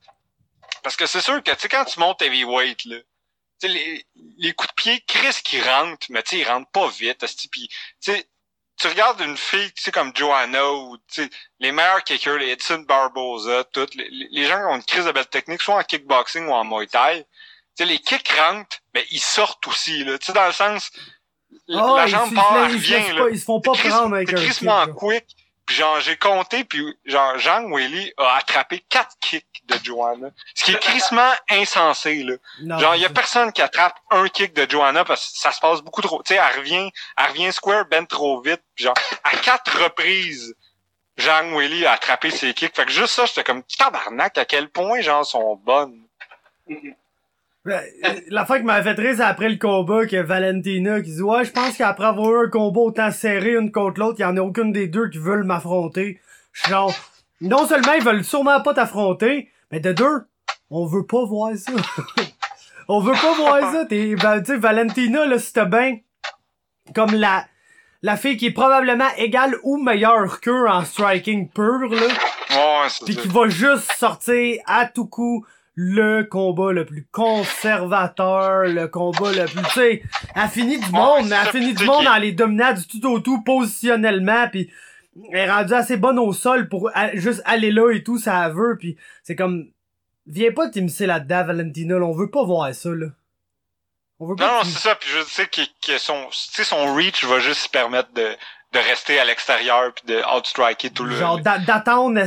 parce 0.83 0.97
que 0.97 1.07
c'est 1.07 1.21
sûr 1.21 1.43
que 1.43 1.53
tu 1.53 1.61
sais 1.61 1.69
quand 1.69 1.85
tu 1.85 2.01
montes 2.01 2.21
heavyweight 2.23 2.85
là, 2.87 2.97
tu 2.99 3.05
sais 3.61 3.69
les, 3.69 4.05
les 4.39 4.53
coups 4.53 4.71
de 4.71 4.75
pied, 4.75 5.05
Chris 5.07 5.41
qui 5.45 5.61
rentrent, 5.61 6.07
mais 6.11 6.23
tu 6.25 6.31
sais 6.31 6.39
ils 6.43 6.49
rentrent 6.49 6.71
pas 6.73 6.89
vite, 6.89 7.25
puis 7.53 7.69
tu 7.69 8.13
sais 8.13 8.27
tu 8.83 8.89
regardes 8.89 9.21
une 9.21 9.37
fille, 9.37 9.73
tu 9.73 9.83
sais, 9.83 9.93
comme 9.93 10.13
Joanna 10.15 10.73
ou, 10.73 10.97
tu 11.09 11.23
sais, 11.23 11.31
les 11.61 11.73
meilleurs 11.73 12.03
kickers, 12.05 12.37
les 12.39 12.51
Edson 12.51 12.81
Barboza, 12.87 13.65
toutes, 13.73 13.95
les, 13.95 14.09
les- 14.11 14.47
gens 14.47 14.59
qui 14.59 14.65
ont 14.67 14.77
une 14.77 14.83
crise 14.85 15.05
de 15.05 15.13
belle 15.13 15.27
technique, 15.29 15.63
soit 15.63 15.77
en 15.77 15.83
kickboxing 15.85 16.47
ou 16.49 16.53
en 16.53 16.65
Muay 16.65 16.87
Thai, 16.89 17.25
tu 17.25 17.27
sais, 17.79 17.85
les 17.85 17.99
kicks 17.99 18.29
rentrent, 18.39 18.79
mais 18.95 19.07
ils 19.11 19.21
sortent 19.21 19.67
aussi, 19.69 20.05
là. 20.05 20.19
Tu 20.19 20.27
sais, 20.27 20.33
dans 20.33 20.47
le 20.47 20.53
sens, 20.53 20.91
Ah, 21.69 21.97
la 21.97 22.07
jambe 22.09 22.35
part, 22.35 22.57
elle 22.67 22.73
revient, 22.73 23.13
là. 23.15 23.25
pas, 23.25 23.31
ils 23.31 23.39
se 23.39 23.45
font 23.45 23.61
pas 23.61 23.73
prendre 23.91 24.15
avec 24.17 24.33
un 24.33 24.37
kick, 24.87 24.95
quick. 24.95 25.25
Puis 25.67 25.77
genre, 25.77 26.01
j'ai 26.01 26.17
compté, 26.17 26.65
puis 26.65 26.85
genre, 27.05 27.39
Jean 27.39 27.71
Willy 27.71 28.13
a 28.17 28.37
attrapé 28.37 28.81
quatre 28.89 29.17
kicks 29.21 29.63
de 29.65 29.77
Joanna. 29.83 30.31
Ce 30.55 30.65
qui 30.65 30.73
est 30.73 30.79
crissement 30.81 31.31
insensé, 31.49 32.23
là. 32.25 32.35
Non, 32.63 32.79
Genre, 32.79 32.95
il 32.97 33.03
y 33.03 33.05
a 33.05 33.11
personne 33.11 33.53
qui 33.53 33.63
attrape 33.63 33.97
un 34.11 34.29
kick 34.29 34.55
de 34.55 34.69
Joanna 34.69 35.05
parce 35.05 35.31
que 35.33 35.39
ça 35.39 35.53
se 35.53 35.61
passe 35.61 35.81
beaucoup 35.81 36.03
trop. 36.03 36.23
Tu 36.23 36.35
sais, 36.35 36.41
elle 36.41 36.59
revient, 36.59 36.91
elle 37.17 37.27
revient 37.29 37.53
square, 37.53 37.85
ben 37.87 38.07
trop 38.07 38.41
vite. 38.41 38.63
Puis 38.75 38.85
genre, 38.85 38.95
à 39.25 39.37
quatre 39.37 39.83
reprises, 39.83 40.55
Jean 41.17 41.57
Willy 41.57 41.87
a 41.87 41.93
attrapé 41.93 42.31
ses 42.31 42.55
kicks. 42.55 42.75
Fait 42.75 42.85
que 42.85 42.93
juste 42.93 43.15
ça, 43.15 43.27
j'étais 43.27 43.45
comme 43.45 43.63
tabarnak 43.63 44.39
à 44.39 44.45
quel 44.45 44.69
point, 44.69 45.01
genre, 45.01 45.25
sont 45.25 45.57
bonnes. 45.57 46.03
Ben, 47.65 47.81
L'affaire 48.29 48.57
qui 48.59 48.65
m'avait 48.65 48.95
fait 48.95 49.01
rire, 49.01 49.15
c'est 49.17 49.23
après 49.23 49.49
le 49.49 49.57
combat 49.57 50.05
que 50.07 50.17
Valentina 50.17 51.01
qui 51.01 51.15
dit 51.15 51.23
Ouais, 51.23 51.45
je 51.45 51.53
pense 51.53 51.77
qu'après 51.77 52.07
avoir 52.07 52.31
eu 52.33 52.47
un 52.47 52.51
combat 52.51 52.81
autant 52.81 53.11
serré 53.13 53.55
une 53.55 53.71
contre 53.71 54.01
l'autre, 54.01 54.17
il 54.19 54.23
y 54.23 54.25
en 54.25 54.37
a 54.37 54.41
aucune 54.41 54.73
des 54.73 54.89
deux 54.89 55.09
qui 55.09 55.19
veulent 55.19 55.45
m'affronter. 55.45 56.21
Je 56.53 56.63
suis 56.63 56.71
genre 56.71 56.93
Non 57.41 57.67
seulement 57.67 57.93
ils 57.93 58.03
veulent 58.03 58.25
sûrement 58.25 58.61
pas 58.63 58.75
t'affronter, 58.75 59.49
mais 59.71 59.79
de 59.81 59.93
deux, 59.93 60.27
on 60.71 60.87
veut 60.87 61.07
pas 61.07 61.25
voir 61.25 61.57
ça. 61.57 61.73
on 62.89 63.01
veut 63.01 63.13
pas 63.13 63.35
voir 63.37 63.73
ça. 63.73 63.85
T'es, 63.85 64.17
ben, 64.17 64.43
Valentina, 64.59 65.25
là, 65.25 65.39
c'était 65.39 65.67
bien 65.67 65.99
comme 66.97 67.15
la, 67.15 67.47
la 68.03 68.17
fille 68.17 68.37
qui 68.37 68.47
est 68.47 68.53
probablement 68.53 69.09
égale 69.19 69.55
ou 69.63 69.77
meilleure 69.81 70.41
qu'eux 70.41 70.67
en 70.69 70.85
striking 70.85 71.49
pur, 71.49 71.79
là. 71.89 72.07
Ouais, 72.51 72.89
c'est 72.89 73.05
Pis 73.07 73.15
ça. 73.15 73.21
qui 73.23 73.29
va 73.29 73.49
juste 73.49 73.93
sortir 73.97 74.61
à 74.67 74.87
tout 74.87 75.07
coup 75.07 75.47
le 75.75 76.23
combat 76.23 76.73
le 76.73 76.85
plus 76.85 77.07
conservateur, 77.11 78.65
le 78.65 78.89
combat 78.89 79.33
le 79.33 79.47
plus, 79.47 79.63
tu 79.63 79.71
sais, 79.71 80.03
elle 80.35 80.49
finit 80.49 80.79
du 80.79 80.91
monde, 80.91 81.29
mais 81.29 81.37
elle 81.43 81.51
finit 81.51 81.75
du 81.75 81.85
monde 81.85 82.07
en 82.07 82.19
les 82.19 82.33
dominant 82.33 82.73
du 82.73 82.87
tout 82.87 83.07
au 83.07 83.21
tout 83.21 83.43
positionnellement, 83.43 84.49
puis 84.49 84.71
elle 85.31 85.39
est 85.39 85.51
rendue 85.51 85.75
assez 85.75 85.97
bonne 85.97 86.19
au 86.19 86.33
sol 86.33 86.69
pour 86.69 86.91
juste 87.15 87.43
aller 87.45 87.71
là 87.71 87.91
et 87.93 88.03
tout, 88.03 88.19
ça 88.19 88.47
elle 88.47 88.55
veut, 88.55 88.77
puis 88.79 88.97
c'est 89.23 89.37
comme, 89.37 89.69
viens 90.27 90.53
pas 90.53 90.69
t'immiscer 90.69 91.07
là-dedans, 91.07 91.47
Valentina, 91.47 91.99
là, 91.99 92.05
on 92.05 92.13
veut 92.13 92.31
pas 92.31 92.45
voir 92.45 92.75
ça, 92.75 92.91
là. 92.91 93.07
On 94.21 94.27
veut 94.27 94.37
pas 94.37 94.47
Non, 94.47 94.59
non, 94.59 94.65
c'est 94.65 94.79
ça. 94.79 94.95
Puis 94.95 95.09
je 95.11 95.25
sais 95.25 95.47
que, 95.47 95.63
que 95.85 95.99
son, 95.99 96.29
tu 96.31 96.37
sais, 96.53 96.65
son 96.65 96.95
reach 96.95 97.25
va 97.25 97.41
juste 97.41 97.63
se 97.63 97.69
permettre 97.69 98.13
de, 98.13 98.29
de 98.73 98.79
rester 98.79 99.19
à 99.21 99.25
l'extérieur 99.27 99.93
puis 99.93 100.05
de 100.15 100.23
outstriker 100.37 100.89
tout 100.91 101.05
le. 101.05 101.15
Genre 101.15 101.39
d'a- 101.39 101.59
d'attendre 101.59 102.19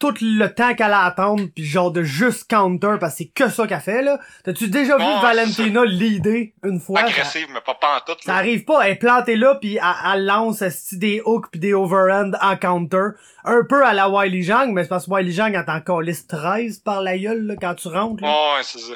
tout 0.00 0.12
le 0.20 0.46
temps 0.48 0.74
qu'elle 0.74 0.92
a 0.92 1.02
à 1.02 1.06
attendre 1.06 1.44
puis 1.54 1.64
genre 1.64 1.92
de 1.92 2.02
juste 2.02 2.50
counter 2.50 2.96
parce 2.98 3.12
que 3.12 3.18
c'est 3.18 3.28
que 3.28 3.48
ça 3.48 3.66
qu'elle 3.68 3.80
fait 3.80 4.02
là. 4.02 4.18
T'as-tu 4.44 4.68
déjà 4.68 4.96
vu 4.96 5.04
Valentina 5.22 5.84
l'idée 5.84 6.54
une 6.64 6.80
fois? 6.80 7.00
Ça, 7.00 7.06
agressive, 7.06 7.46
mais 7.52 7.60
pas, 7.60 7.74
pas 7.74 7.98
en 7.98 8.00
tout. 8.00 8.18
ça 8.20 8.32
là. 8.32 8.38
arrive 8.38 8.64
pas, 8.64 8.80
elle 8.84 8.92
est 8.92 8.96
plantée 8.96 9.36
là 9.36 9.54
puis 9.54 9.76
elle, 9.76 10.12
elle 10.12 10.24
lance 10.26 10.62
des 10.92 11.22
hooks 11.24 11.50
puis 11.52 11.60
des 11.60 11.72
overhand 11.72 12.32
en 12.40 12.56
counter. 12.56 13.10
Un 13.44 13.62
peu 13.68 13.84
à 13.86 13.92
la 13.92 14.08
Wiley 14.08 14.42
Jang, 14.42 14.72
mais 14.72 14.82
c'est 14.82 14.88
parce 14.88 15.06
que 15.06 15.10
Wiley 15.12 15.30
Jang 15.30 15.54
elle 15.54 15.82
t'en 15.84 16.00
liste 16.00 16.28
13 16.30 16.80
par 16.80 17.00
la 17.00 17.16
gueule 17.16 17.46
là, 17.46 17.54
quand 17.60 17.76
tu 17.76 17.86
rentres. 17.88 18.24
Là. 18.24 18.28
Ouais, 18.56 18.62
c'est 18.64 18.80
ça. 18.80 18.94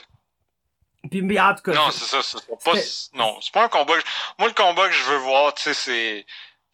Puis 1.11 1.23
mais 1.23 1.41
en 1.41 1.55
tout 1.55 1.63
cas, 1.63 1.73
Non, 1.73 1.91
c'est 1.93 2.05
ça. 2.05 2.19
C'est 2.23 2.47
pas, 2.65 2.73
non, 3.15 3.37
c'est 3.41 3.53
pas 3.55 3.65
un 3.65 3.69
combat. 3.69 3.95
que- 3.95 4.03
Moi, 4.39 4.49
le 4.49 4.55
combat 4.55 4.87
que 4.89 4.95
je 4.95 5.05
veux 5.05 5.17
voir, 5.19 5.55
tu 5.55 5.63
sais, 5.63 5.75
c'est, 5.75 6.27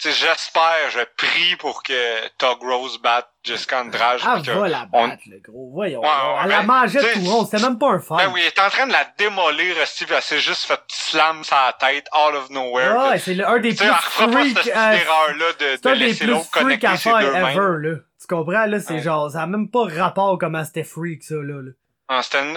j'espère, 0.04 0.90
je 0.90 1.00
prie 1.16 1.56
pour 1.56 1.82
que 1.82 2.26
Tug 2.38 2.58
Rose 2.62 2.98
batte 3.02 3.28
Jessica 3.44 3.80
Andrade. 3.80 4.20
Ah, 4.24 4.40
que 4.44 4.50
va 4.50 4.68
la 4.68 4.86
on- 4.92 5.08
battre, 5.08 5.22
le 5.30 5.38
gros. 5.40 5.70
Voyons. 5.72 6.00
Ouais, 6.00 6.06
ouais, 6.06 6.40
elle 6.44 6.48
la 6.50 6.58
ben, 6.60 6.66
mangeait 6.66 7.00
sais, 7.00 7.12
tout 7.14 7.20
rond. 7.20 7.44
C'était 7.44 7.62
même 7.62 7.78
pas 7.78 7.90
un 7.90 7.98
fight. 8.00 8.18
Ben 8.26 8.32
oui, 8.34 8.40
il 8.42 8.46
est 8.46 8.58
en 8.60 8.68
train 8.70 8.86
de 8.86 8.92
la 8.92 9.06
démolir, 9.18 9.76
Steve, 9.86 10.12
elle 10.14 10.22
s'est 10.22 10.40
juste 10.40 10.64
fait 10.64 10.80
slam 10.88 11.44
sa 11.44 11.74
tête, 11.78 12.06
out 12.14 12.34
of 12.34 12.50
nowhere. 12.50 12.96
Ouais, 13.10 13.18
c'est 13.18 13.34
le- 13.34 13.46
un 13.48 13.58
des 13.58 13.74
plus 13.74 13.84
elle 13.84 13.90
refera 13.92 14.26
pas 14.26 14.32
freak. 14.40 14.58
cette 14.62 14.76
euh, 14.76 14.92
erreur-là 14.92 15.52
de, 15.58 15.66
C'est 15.70 15.82
de 15.84 15.88
un 15.88 15.94
laisser 15.94 16.26
l'autre 16.26 16.50
connecter 16.50 16.96
ses 16.96 17.10
deux 17.10 17.32
mains. 17.32 17.50
ever, 17.50 17.88
là. 17.88 17.94
Tu 18.20 18.26
comprends, 18.26 18.66
là? 18.66 18.80
C'est 18.80 18.94
Ouais. 18.94 19.02
genre, 19.02 19.30
ça 19.30 19.42
a 19.42 19.46
même 19.46 19.70
pas 19.70 19.84
rapport 19.96 20.36
comment 20.38 20.64
c'était 20.64 20.84
freak, 20.84 21.22
ça, 21.22 21.34
là. 21.36 21.62
là. 21.62 21.70
Ah, 22.08 22.22
c'était 22.22 22.40
une- 22.42 22.56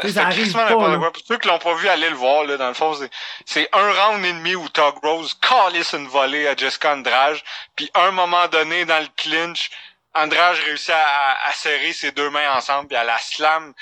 n'importe 0.69 0.99
quoi. 0.99 1.11
Pour 1.11 1.21
ceux 1.25 1.37
qui 1.39 1.47
l'ont 1.47 1.57
pas 1.59 1.73
vu, 1.73 1.87
allez 1.87 2.09
le 2.09 2.15
voir, 2.15 2.43
là, 2.43 2.57
dans 2.57 2.67
le 2.67 2.73
fond, 2.75 2.93
c'est, 2.93 3.09
c'est 3.45 3.67
un 3.73 3.91
round 3.91 4.23
et 4.23 4.31
demi 4.33 4.53
où 4.55 4.69
Tug 4.69 4.93
Rose 5.01 5.33
calisse 5.41 5.93
une 5.93 6.07
volée 6.07 6.47
à 6.47 6.55
Jessica 6.55 6.93
Andrade, 6.93 7.37
puis 7.75 7.89
un 7.95 8.11
moment 8.11 8.47
donné, 8.47 8.85
dans 8.85 8.99
le 8.99 9.07
clinch, 9.17 9.71
Andrade 10.13 10.55
réussit 10.65 10.91
à, 10.91 11.47
à- 11.47 11.51
serrer 11.53 11.93
ses 11.93 12.11
deux 12.11 12.29
mains 12.29 12.51
ensemble, 12.55 12.89
puis 12.89 12.97
à 12.97 13.03
la 13.03 13.17
slam. 13.17 13.73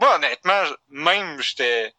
Moi, 0.00 0.16
honnêtement, 0.16 0.62
même, 0.90 1.40
j'étais, 1.40 1.90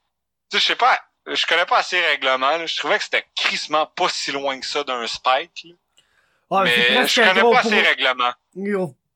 tu 0.51 0.57
sais, 0.57 0.59
je 0.59 0.65
sais 0.65 0.75
pas, 0.75 0.99
je 1.25 1.45
connais 1.45 1.65
pas 1.65 1.77
assez 1.77 1.99
les 1.99 2.05
règlements, 2.07 2.65
je 2.67 2.77
trouvais 2.77 2.97
que 2.97 3.03
c'était 3.05 3.25
crissement 3.35 3.85
pas 3.85 4.09
si 4.09 4.31
loin 4.33 4.59
que 4.59 4.65
ça 4.65 4.83
d'un 4.83 5.07
spike, 5.07 5.61
là. 5.65 5.73
Ouais, 6.51 6.69
c'est 6.69 6.89
mais 6.99 7.07
je 7.07 7.21
connais 7.21 7.33
pas 7.41 7.47
pour... 7.47 7.57
assez 7.57 7.69
les 7.71 7.81
règlements. 7.81 8.33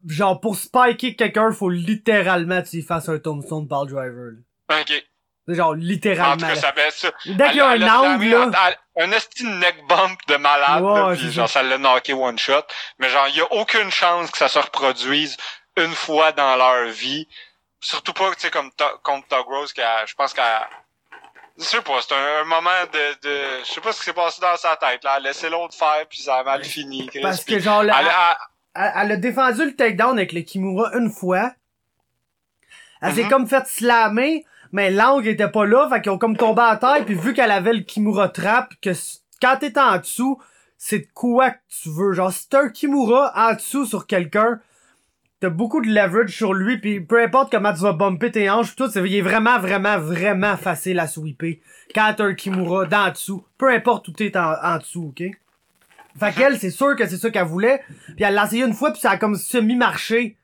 Genre, 0.08 0.40
pour 0.40 0.56
spiker 0.56 1.16
quelqu'un, 1.16 1.52
faut 1.52 1.70
littéralement 1.70 2.62
que 2.62 2.70
tu 2.70 2.82
fasses 2.82 3.10
un 3.10 3.20
tombstone 3.20 3.68
le 3.70 3.92
driver, 3.92 4.32
là. 4.70 4.80
Ok. 4.82 5.06
C'est 5.48 5.56
genre, 5.56 5.70
En 5.70 5.74
littéralement. 5.74 6.36
tout 6.36 6.46
cas, 6.46 6.56
ça 6.56 6.72
ça. 6.92 7.12
Dès 7.26 7.48
qu'il 7.50 7.58
y 7.58 7.60
a 7.62 7.70
un 7.70 7.82
angle, 7.82 8.26
là. 8.30 8.42
en- 8.46 8.50
en- 8.52 9.04
Un 9.04 9.12
esti 9.14 9.44
de 9.44 9.50
neck 9.50 9.76
bump 9.88 10.20
de 10.28 10.36
malade, 10.36 10.84
là, 10.84 11.16
c'est 11.16 11.32
genre 11.32 11.50
ça. 11.50 11.64
l'a 11.64 11.78
knocké 11.78 12.14
one 12.14 12.38
shot. 12.38 12.62
Mais 13.00 13.10
genre, 13.10 13.28
il 13.30 13.38
y 13.38 13.42
a 13.42 13.52
aucune 13.54 13.90
chance 13.92 14.30
que 14.30 14.38
ça 14.38 14.48
se 14.48 14.60
reproduise 14.60 15.38
une 15.78 15.94
fois 15.94 16.32
dans 16.34 16.56
leur 16.56 16.90
vie. 16.90 17.28
Surtout 17.82 18.14
pas, 18.14 18.30
tu 18.36 18.42
sais, 18.42 18.52
comme 18.52 18.70
contre 19.04 19.28
Tug 19.30 19.46
Rose, 19.48 19.74
qui 19.74 19.82
a- 19.82 20.06
je 20.06 20.14
pense 20.16 20.34
qu'à... 20.34 20.70
Je 21.58 21.64
sais 21.64 21.82
pas, 21.82 22.00
c'est 22.02 22.14
un, 22.14 22.42
un 22.42 22.44
moment 22.46 22.70
de, 22.94 23.28
de... 23.28 23.42
Je 23.66 23.72
sais 23.72 23.82
pas 23.82 23.92
ce 23.92 24.00
qui 24.00 24.06
s'est 24.06 24.14
passé 24.14 24.40
dans 24.42 24.56
sa 24.58 24.76
tête, 24.78 25.04
là. 25.04 25.16
Elle 25.18 25.26
a 25.26 25.30
laissé 25.30 25.50
l'autre 25.50 25.74
faire, 25.76 26.06
puis 26.10 26.20
ça 26.22 26.36
a 26.38 26.44
mal 26.44 26.64
fini. 26.64 27.08
Chris, 27.08 27.22
Parce 27.22 27.44
que 27.44 27.60
genre, 27.60 27.82
elle 27.84 27.90
a- 27.92 28.00
elle, 28.02 28.06
elle 28.96 29.12
a 29.12 29.18
défendu 29.18 29.66
le 29.66 29.76
takedown 29.76 30.18
avec 30.18 30.32
le 30.34 30.42
Kimura 30.42 30.98
une 30.98 31.10
fois. 31.12 31.54
Elle 33.02 33.14
s'est 33.14 33.24
Mhm. 33.24 33.30
comme 33.30 33.48
fait 33.48 33.66
slammer, 33.68 34.46
mais 34.72 34.92
l'angle 34.92 35.28
était 35.28 35.50
pas 35.50 35.66
là, 35.66 35.88
fait 35.90 36.02
qu'ils 36.02 36.12
ont 36.12 36.18
comme 36.18 36.36
tombé 36.38 36.62
à 36.62 36.76
terre, 36.78 37.06
puis 37.06 37.16
vu 37.16 37.34
qu'elle 37.34 37.52
avait 37.52 37.74
le 37.74 37.82
Kimura 37.82 38.30
trap, 38.30 38.74
que 38.82 38.90
quand 39.42 39.58
t'es 39.60 39.78
en 39.80 39.98
dessous, 39.98 40.40
c'est 40.78 41.00
de 41.00 41.08
quoi 41.14 41.52
que 41.52 41.58
tu 41.82 41.90
veux. 41.90 42.14
Genre, 42.14 42.32
si 42.32 42.50
t'as 42.50 42.64
un 42.64 42.70
Kimura 42.70 43.32
en 43.36 43.54
dessous 43.54 43.86
sur 43.86 44.06
quelqu'un, 44.06 44.60
t'as 45.40 45.50
beaucoup 45.50 45.80
de 45.82 45.88
leverage 45.88 46.36
sur 46.36 46.54
lui, 46.54 46.78
puis 46.78 47.00
peu 47.00 47.22
importe 47.24 47.50
comment 47.52 47.74
tu 47.74 47.80
vas 47.80 47.94
bumper 47.94 48.32
tes 48.32 48.50
hanches, 48.50 48.72
pis 48.72 48.76
tout, 48.76 48.90
c'est- 48.90 49.00
il 49.06 49.16
est 49.16 49.22
vraiment, 49.22 49.60
vraiment, 49.60 49.98
vraiment 49.98 50.58
facile 50.58 51.00
à 51.00 51.08
sweeper. 51.08 51.56
Quand 51.96 52.14
t'as 52.18 52.26
un 52.26 52.34
Kimura 52.34 52.86
d'en 52.86 53.10
dessous, 53.12 53.46
peu 53.58 53.70
importe 53.72 54.10
où 54.10 54.12
t'es 54.12 54.36
en, 54.38 54.54
en 54.62 54.78
dessous, 54.78 55.14
ok? 55.18 55.24
Fait 56.18 56.34
qu'elle, 56.34 56.58
c'est 56.60 56.70
sûr 56.72 56.96
que 56.96 57.06
c'est 57.08 57.18
ça 57.18 57.30
qu'elle 57.30 57.46
voulait. 57.46 57.82
Puis 58.16 58.24
elle 58.24 58.34
l'a 58.34 58.46
essayé 58.46 58.64
une 58.64 58.74
fois, 58.74 58.92
puis 58.92 59.02
ça 59.02 59.12
a 59.12 59.18
comme 59.18 59.36
semi-marché. 59.36 60.38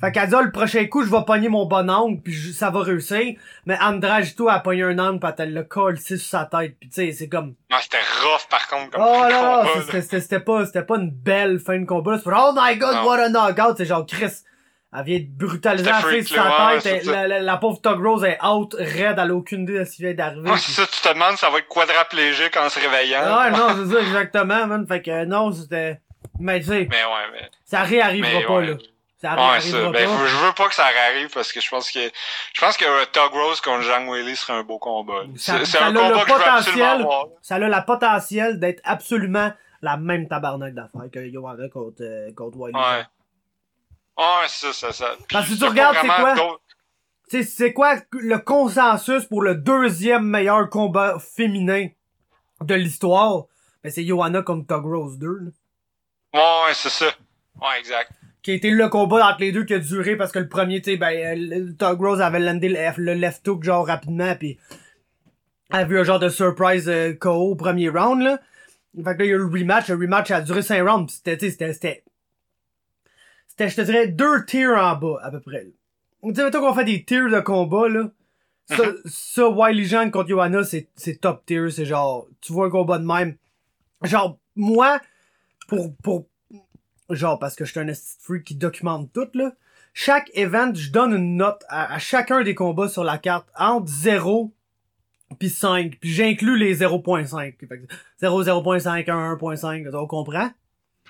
Fait 0.00 0.12
qu'elle 0.12 0.28
dit, 0.28 0.34
ah, 0.38 0.42
le 0.42 0.52
prochain 0.52 0.86
coup, 0.86 1.02
je 1.04 1.10
vais 1.10 1.24
pogner 1.26 1.48
mon 1.48 1.66
bon 1.66 1.90
angle, 1.90 2.20
puis 2.22 2.32
je- 2.32 2.52
ça 2.52 2.70
va 2.70 2.82
réussir. 2.82 3.34
Mais 3.66 3.76
Andragito 3.80 4.48
a 4.48 4.60
pogné 4.60 4.84
un 4.84 4.96
angle, 5.00 5.18
puis 5.18 5.30
elle 5.38 5.52
le 5.54 5.64
colle 5.64 5.98
sur 5.98 6.18
sa 6.20 6.44
tête. 6.44 6.76
Puis 6.78 6.88
tu 6.88 6.94
sais, 6.94 7.12
c'est 7.12 7.28
comme... 7.28 7.54
Non, 7.70 7.78
c'était 7.80 7.96
rough, 8.22 8.48
par 8.48 8.68
contre, 8.68 8.90
comme 8.92 9.02
Oh 9.04 9.24
là 9.28 9.64
c'était- 9.80 10.02
c'était 10.02 10.20
c'était 10.20 10.40
pas, 10.40 10.66
c'était 10.66 10.84
pas 10.84 10.98
une 10.98 11.10
belle 11.10 11.58
fin 11.58 11.80
de 11.80 11.84
combat. 11.84 12.16
C'est 12.22 12.30
oh 12.30 12.52
my 12.54 12.76
god, 12.76 12.94
Non. 12.94 13.06
what 13.06 13.18
a 13.20 13.28
knockout. 13.28 13.76
C'est 13.76 13.86
genre, 13.86 14.06
Chris, 14.06 14.30
elle 14.96 15.04
vient 15.04 15.18
de 15.18 15.26
brutaliser 15.46 15.90
la 15.90 16.00
sur 16.00 16.34
sa 16.34 16.66
ouais, 16.74 16.80
tête. 16.80 17.04
la, 17.04 17.28
la- 17.28 17.40
la 17.40 17.56
pauvre 17.58 17.80
Tug 17.82 18.00
Rose 18.02 18.24
est 18.24 18.38
out, 18.44 18.74
raide, 18.78 19.16
elle 19.18 19.30
a 19.30 19.34
aucune 19.34 19.62
idée 19.62 19.78
de 19.80 19.84
ce 19.84 19.96
qui 19.96 20.02
vient 20.02 20.14
d'arriver. 20.14 20.50
Ouais, 20.50 20.58
c'est 20.58 20.72
ça, 20.72 20.86
tu 20.86 21.00
te 21.00 21.08
demandes, 21.12 21.36
ça 21.36 21.50
va 21.50 21.58
être 21.58 21.68
quadraplégique 21.68 22.56
en 22.56 22.68
se 22.68 22.80
réveillant. 22.80 23.20
Ah 23.24 23.50
non, 23.50 23.68
c'est 23.76 23.94
ça, 23.94 24.00
exactement, 24.00 24.66
man. 24.66 24.86
Fait 24.86 25.02
que 25.02 25.10
euh, 25.10 25.24
non, 25.26 25.52
c'était... 25.52 26.00
Mais 26.40 26.60
tu 26.60 26.66
sais, 26.66 26.88
Mais 26.90 27.04
ouais, 27.04 27.30
mais... 27.32 27.50
ça 27.64 27.82
réarrivera 27.82 28.30
Mais 28.32 28.44
pas, 28.46 28.52
ouais. 28.54 28.66
là. 28.68 28.74
Ça 29.20 29.30
Ouais, 29.34 29.36
réarrivera 29.36 29.82
ça. 29.86 29.90
Ben, 29.90 30.06
pas. 30.08 30.14
faut- 30.16 30.26
je 30.26 30.36
veux 30.46 30.52
pas 30.52 30.68
que 30.68 30.74
ça 30.74 30.84
arrive 30.86 31.28
parce 31.34 31.52
que 31.52 31.60
je 31.60 31.68
pense 31.68 31.90
que 31.90 31.98
je 32.54 32.60
pense 32.60 32.76
que 32.76 33.04
Tug 33.06 33.32
Rose 33.32 33.60
contre 33.60 33.82
Jean 33.82 34.06
Whaley 34.06 34.36
serait 34.36 34.52
un 34.52 34.62
beau 34.62 34.78
combat. 34.78 35.22
Ça- 35.36 35.64
C'est 35.64 35.78
un 35.78 35.86
a 35.88 35.90
le 35.90 35.98
combat 36.00 36.22
que 36.24 36.30
je 36.30 36.34
veux 36.76 36.82
absolument. 36.84 37.28
Ça 37.42 37.56
a 37.56 37.58
la 37.58 37.82
potentiel 37.82 38.60
d'être 38.60 38.80
absolument 38.84 39.52
la 39.82 39.96
même 39.96 40.28
tabarnak 40.28 40.72
d'affaires 40.74 41.10
que 41.12 41.28
Johanna 41.32 41.68
contre, 41.68 42.02
euh, 42.02 42.30
contre 42.36 42.56
Wiley. 42.58 42.78
Ouais. 42.78 43.04
Ouais, 44.18 44.48
ça, 44.48 44.72
ça, 44.72 44.92
ça. 44.92 45.14
Puis 45.16 45.26
Parce 45.32 45.48
que 45.48 45.54
tu 45.54 45.64
regardes, 45.64 45.96
c'est 46.00 46.08
quoi? 46.08 46.60
c'est 47.30 47.72
quoi 47.72 47.94
le 48.12 48.38
consensus 48.38 49.24
pour 49.26 49.42
le 49.42 49.54
deuxième 49.54 50.24
meilleur 50.24 50.68
combat 50.68 51.18
féminin 51.20 51.88
de 52.60 52.74
l'histoire? 52.74 53.44
Ben, 53.84 53.92
c'est 53.92 54.04
Johanna 54.04 54.42
contre 54.42 54.66
Tug 54.66 54.84
Rose 54.84 55.18
2, 55.18 55.26
là. 55.28 55.50
Ouais, 56.34 56.74
c'est 56.74 56.90
ça. 56.90 57.06
Ouais, 57.60 57.78
exact. 57.78 58.12
Qui 58.42 58.50
a 58.52 58.54
été 58.54 58.70
le 58.70 58.88
combat 58.88 59.28
entre 59.28 59.40
les 59.40 59.52
deux 59.52 59.64
qui 59.64 59.74
a 59.74 59.78
duré 59.78 60.16
parce 60.16 60.32
que 60.32 60.38
le 60.40 60.48
premier, 60.48 60.82
tu 60.82 60.92
sais, 60.92 60.96
ben, 60.96 61.12
euh, 61.12 61.72
Tug 61.78 62.00
Rose 62.00 62.20
avait 62.20 62.40
landé 62.40 62.68
le, 62.68 63.14
left 63.14 63.46
hook 63.46 63.62
genre 63.62 63.86
rapidement 63.86 64.34
pis 64.34 64.58
elle 65.70 65.80
a 65.80 65.84
vu 65.84 65.98
un 65.98 66.02
genre 66.02 66.18
de 66.18 66.30
surprise 66.30 66.88
euh, 66.88 67.12
KO 67.12 67.50
au 67.50 67.54
premier 67.54 67.90
round, 67.90 68.22
là. 68.22 68.40
Fait 68.96 69.14
que 69.14 69.18
là, 69.18 69.24
il 69.24 69.28
y 69.28 69.32
a 69.32 69.34
eu 69.34 69.38
le 69.38 69.46
rematch. 69.46 69.88
Le 69.88 69.96
rematch 69.96 70.30
a 70.30 70.40
duré 70.40 70.62
5 70.62 70.88
rounds 70.88 71.06
pis 71.06 71.20
c'était, 71.24 71.50
c'était, 71.72 72.04
c'était, 73.58 73.70
je 73.70 73.76
te 73.76 73.80
dirais, 73.80 74.06
deux 74.06 74.44
tiers 74.44 74.76
en 74.76 74.94
bas, 74.94 75.18
à 75.20 75.32
peu 75.32 75.40
près. 75.40 75.66
Tu 76.22 76.34
sais, 76.34 76.44
mettons 76.44 76.60
qu'on 76.60 76.74
fait 76.74 76.84
des 76.84 77.04
tiers 77.04 77.28
de 77.28 77.40
combat, 77.40 77.88
là. 77.88 78.10
Ça, 78.66 78.84
ça 79.06 79.48
Wiley 79.48 79.84
Jean 79.84 80.10
contre 80.10 80.28
Johanna, 80.28 80.62
c'est, 80.62 80.88
c'est 80.94 81.20
top 81.20 81.44
tier. 81.44 81.70
C'est 81.70 81.84
genre, 81.84 82.28
tu 82.40 82.52
vois 82.52 82.66
un 82.66 82.70
combat 82.70 82.98
de 82.98 83.04
même. 83.04 83.34
Genre, 84.02 84.38
moi, 84.54 85.00
pour, 85.66 85.92
pour, 85.96 86.26
genre, 87.10 87.38
parce 87.38 87.56
que 87.56 87.64
je 87.64 87.72
suis 87.72 87.80
un 87.80 87.92
freak 88.20 88.44
qui 88.44 88.54
documente 88.54 89.12
tout, 89.12 89.28
là. 89.34 89.52
Chaque 89.92 90.30
event, 90.34 90.72
je 90.74 90.92
donne 90.92 91.14
une 91.14 91.36
note 91.36 91.64
à, 91.68 91.94
à 91.94 91.98
chacun 91.98 92.42
des 92.42 92.54
combats 92.54 92.88
sur 92.88 93.02
la 93.02 93.18
carte 93.18 93.48
entre 93.56 93.88
0 93.88 94.52
puis 95.40 95.48
5. 95.48 95.98
Puis 96.00 96.10
j'inclus 96.10 96.56
les 96.56 96.78
0.5. 96.78 97.56
Fait 97.58 97.66
que 97.66 97.74
0, 98.20 98.44
0.5, 98.44 99.10
1, 99.10 99.34
1.5, 99.34 99.96
on 99.96 100.06
comprend? 100.06 100.50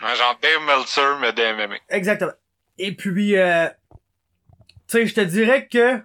Un 0.02 0.14
genre 0.14 0.38
Dave 0.40 0.62
Meltzer, 0.64 1.18
mais 1.20 1.32
MMA. 1.32 1.76
Exactement. 1.88 2.32
Et 2.78 2.94
puis, 2.94 3.36
euh, 3.36 3.66
tu 3.90 3.98
sais, 4.86 5.06
je 5.06 5.14
te 5.14 5.20
dirais 5.20 5.66
que 5.66 6.00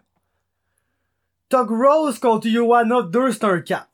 Tug 1.49 1.69
Rose 1.69 2.17
contre 2.17 2.47
Johanna 2.47 3.03
2, 3.03 3.31
c'est 3.31 3.43
un 3.43 3.61
4. 3.61 3.87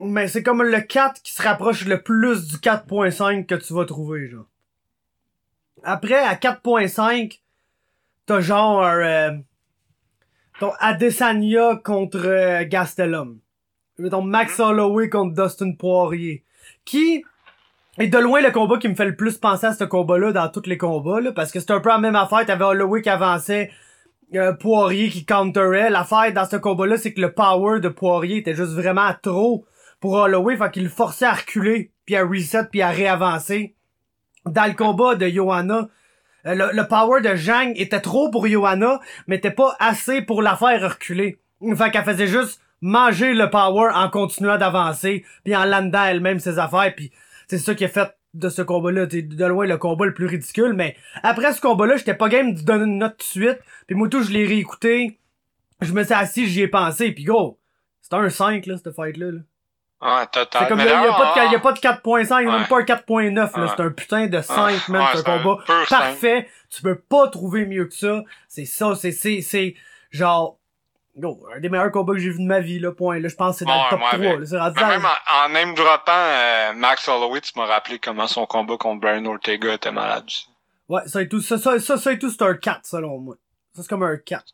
Mais 0.00 0.28
c'est 0.28 0.42
comme 0.42 0.62
le 0.62 0.80
4 0.80 1.20
qui 1.22 1.32
se 1.32 1.42
rapproche 1.42 1.84
le 1.84 2.00
plus 2.02 2.46
du 2.46 2.56
4.5 2.56 3.46
que 3.46 3.56
tu 3.56 3.74
vas 3.74 3.84
trouver, 3.84 4.28
genre. 4.28 4.46
Après, 5.82 6.18
à 6.18 6.34
4.5, 6.36 7.40
t'as 8.26 8.40
genre 8.40 8.82
euh, 8.82 9.32
ton 10.60 10.72
Adesanya 10.78 11.76
contre 11.82 12.24
euh, 12.24 12.64
Gastelum. 12.66 13.40
Ton 14.10 14.22
Max 14.22 14.58
Holloway 14.60 15.08
contre 15.10 15.42
Dustin 15.42 15.72
Poirier. 15.72 16.44
Qui 16.84 17.24
est 17.98 18.06
de 18.08 18.18
loin 18.18 18.40
le 18.40 18.50
combat 18.50 18.78
qui 18.78 18.88
me 18.88 18.94
fait 18.94 19.04
le 19.04 19.16
plus 19.16 19.38
penser 19.38 19.66
à 19.66 19.72
ce 19.72 19.84
combat-là 19.84 20.32
dans 20.32 20.48
tous 20.48 20.66
les 20.66 20.78
combats, 20.78 21.20
là, 21.20 21.32
parce 21.32 21.50
que 21.50 21.60
c'est 21.60 21.72
un 21.72 21.80
peu 21.80 21.88
la 21.88 21.98
même 21.98 22.16
affaire. 22.16 22.46
T'avais 22.46 22.64
Holloway 22.64 23.02
qui 23.02 23.10
avançait, 23.10 23.70
euh, 24.34 24.52
Poirier 24.52 25.08
qui 25.08 25.24
counterait. 25.24 25.90
L'affaire 25.90 26.32
dans 26.32 26.48
ce 26.48 26.56
combat-là, 26.56 26.96
c'est 26.96 27.12
que 27.12 27.20
le 27.20 27.32
power 27.32 27.80
de 27.80 27.88
Poirier 27.88 28.38
était 28.38 28.54
juste 28.54 28.72
vraiment 28.72 29.10
trop 29.22 29.66
pour 30.00 30.14
Holloway, 30.14 30.56
fait 30.56 30.70
qu'il 30.70 30.84
le 30.84 30.88
forçait 30.88 31.26
à 31.26 31.32
reculer, 31.32 31.92
puis 32.06 32.16
à 32.16 32.24
reset, 32.24 32.64
puis 32.70 32.80
à 32.80 32.90
réavancer. 32.90 33.74
Dans 34.46 34.66
le 34.66 34.72
combat 34.72 35.16
de 35.16 35.28
Johanna, 35.28 35.88
euh, 36.46 36.54
le, 36.54 36.70
le 36.72 36.88
power 36.88 37.20
de 37.20 37.36
Zhang 37.36 37.72
était 37.76 38.00
trop 38.00 38.30
pour 38.30 38.46
Johanna, 38.46 39.00
mais 39.26 39.36
était 39.36 39.50
pas 39.50 39.76
assez 39.78 40.22
pour 40.22 40.40
la 40.40 40.56
faire 40.56 40.90
reculer. 40.90 41.38
Fait 41.76 41.90
qu'elle 41.90 42.04
faisait 42.04 42.26
juste 42.26 42.62
manger 42.80 43.34
le 43.34 43.50
power 43.50 43.90
en 43.94 44.08
continuant 44.08 44.56
d'avancer, 44.56 45.24
puis 45.44 45.54
en 45.54 45.66
landant 45.66 46.04
elle-même 46.04 46.38
ses 46.38 46.58
affaires, 46.58 46.94
puis 46.96 47.12
c'est 47.50 47.58
ça 47.58 47.74
qui 47.74 47.84
a 47.84 47.88
fait 47.88 48.08
de 48.32 48.48
ce 48.48 48.62
combat-là, 48.62 49.06
de 49.06 49.44
loin 49.46 49.66
le 49.66 49.76
combat 49.76 50.06
le 50.06 50.14
plus 50.14 50.26
ridicule, 50.26 50.72
mais 50.72 50.96
après 51.24 51.52
ce 51.52 51.60
combat-là, 51.60 51.96
j'étais 51.96 52.14
pas 52.14 52.28
game 52.28 52.54
de 52.54 52.60
donner 52.62 52.84
une 52.84 52.98
note 52.98 53.16
tout 53.18 53.24
de 53.40 53.44
suite, 53.46 53.58
puis 53.88 53.96
moi 53.96 54.08
tout, 54.08 54.22
je 54.22 54.30
l'ai 54.30 54.46
réécouté, 54.46 55.18
je 55.80 55.92
me 55.92 56.04
suis 56.04 56.14
assis, 56.14 56.46
j'y 56.46 56.62
ai 56.62 56.68
pensé, 56.68 57.10
puis 57.10 57.24
gros, 57.24 57.58
c'était 58.00 58.14
un 58.16 58.30
5, 58.30 58.66
là, 58.66 58.76
cette 58.76 58.94
fight-là. 58.94 59.32
Là. 59.32 59.40
Ouais, 60.02 60.26
total. 60.32 60.62
C'est 60.62 60.68
comme, 60.68 60.78
il 60.78 60.86
y 60.86 60.88
a, 60.88 61.00
pas 61.12 61.34
de, 61.46 61.52
y 61.52 61.56
a 61.56 61.58
pas 61.58 61.72
de 61.72 61.78
4.5, 61.80 62.36
Ouais. 62.36 62.44
même 62.46 62.68
pas 62.68 62.78
un 62.78 62.84
4.9, 62.84 63.34
là, 63.34 63.74
c'est 63.76 63.82
un 63.82 63.90
putain 63.90 64.26
de 64.28 64.40
5, 64.40 64.88
man, 64.88 65.02
Ouais, 65.02 65.08
c'est 65.14 65.28
un 65.28 65.38
combat. 65.38 65.64
parfait, 65.88 66.48
tu 66.70 66.82
peux 66.82 67.00
pas 67.00 67.26
trouver 67.26 67.66
mieux 67.66 67.86
que 67.86 67.94
ça, 67.94 68.22
c'est 68.46 68.64
ça, 68.64 68.94
c'est, 68.94 69.10
c'est, 69.10 69.40
c'est, 69.40 69.74
genre, 70.12 70.59
Go, 71.20 71.46
un 71.54 71.60
des 71.60 71.68
meilleurs 71.68 71.92
combats 71.92 72.14
que 72.14 72.18
j'ai 72.18 72.30
vu 72.30 72.38
de 72.38 72.46
ma 72.46 72.60
vie, 72.60 72.78
là, 72.78 72.92
point. 72.92 73.18
Là, 73.20 73.28
je 73.28 73.34
pense 73.36 73.54
que 73.54 73.58
c'est 73.60 73.64
dans 73.66 73.84
le 73.84 73.90
top 73.90 74.00
ouais, 74.00 74.06
3. 74.06 74.18
mais- 74.18 74.26
là, 74.46 74.64
rendu 74.64 74.80
dans- 74.80 74.88
même 74.88 75.04
en, 75.06 75.44
en 75.44 75.48
name 75.50 75.74
droppant 75.74 76.12
euh, 76.12 76.72
Max 76.74 77.06
Holloway, 77.08 77.40
tu 77.40 77.52
m'as 77.56 77.66
rappelé 77.66 77.98
comment 77.98 78.26
son 78.26 78.46
combat 78.46 78.76
contre 78.76 79.00
Brian 79.00 79.24
Ortega 79.26 79.74
était 79.74 79.92
malade. 79.92 80.26
Ouais, 80.88 81.02
ça 81.06 81.22
et 81.22 81.28
tout, 81.28 81.40
ça, 81.40 81.58
ça, 81.58 81.78
ça, 81.78 81.96
ça 81.98 82.12
et 82.12 82.18
tout, 82.18 82.30
c'est 82.30 82.42
un 82.42 82.54
4, 82.54 82.80
selon 82.84 83.18
moi. 83.18 83.36
Ça, 83.76 83.82
c'est 83.82 83.88
comme 83.88 84.02
un 84.02 84.16
4. 84.16 84.44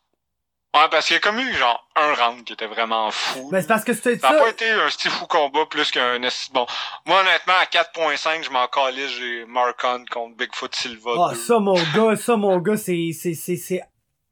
Ouais, 0.75 0.83
parce 0.91 1.07
qu'il 1.07 1.15
y 1.15 1.17
a 1.17 1.19
comme 1.21 1.39
eu 1.39 1.53
genre 1.55 1.87
un 1.95 2.13
round 2.13 2.43
qui 2.43 2.53
était 2.53 2.67
vraiment 2.67 3.09
fou. 3.09 3.49
Ben, 3.49 3.61
c'est 3.61 3.67
parce 3.67 3.83
que 3.83 3.93
c'était 3.93 4.19
Ça 4.19 4.27
ça. 4.29 4.35
a 4.35 4.39
pas 4.39 4.49
été 4.49 4.69
un 4.69 4.89
style 4.91 5.09
fou 5.09 5.25
combat 5.25 5.65
plus 5.67 5.89
qu'un 5.89 6.19
bon. 6.53 6.67
Moi, 7.07 7.21
honnêtement, 7.21 7.53
à 7.59 7.65
4.5, 7.65 8.43
je 8.43 8.51
m'en 8.51 8.67
calais, 8.67 9.07
j'ai 9.07 9.45
Marcon 9.45 10.03
contre 10.11 10.35
Bigfoot 10.35 10.75
Silva. 10.75 11.11
Ah, 11.17 11.29
2. 11.31 11.35
ça, 11.39 11.57
mon 11.59 11.73
gars, 11.95 12.15
ça, 12.15 12.35
mon 12.35 12.57
gars, 12.59 12.77
c'est, 12.77 13.09
c'est, 13.19 13.33
c'est, 13.33 13.55
c'est, 13.55 13.81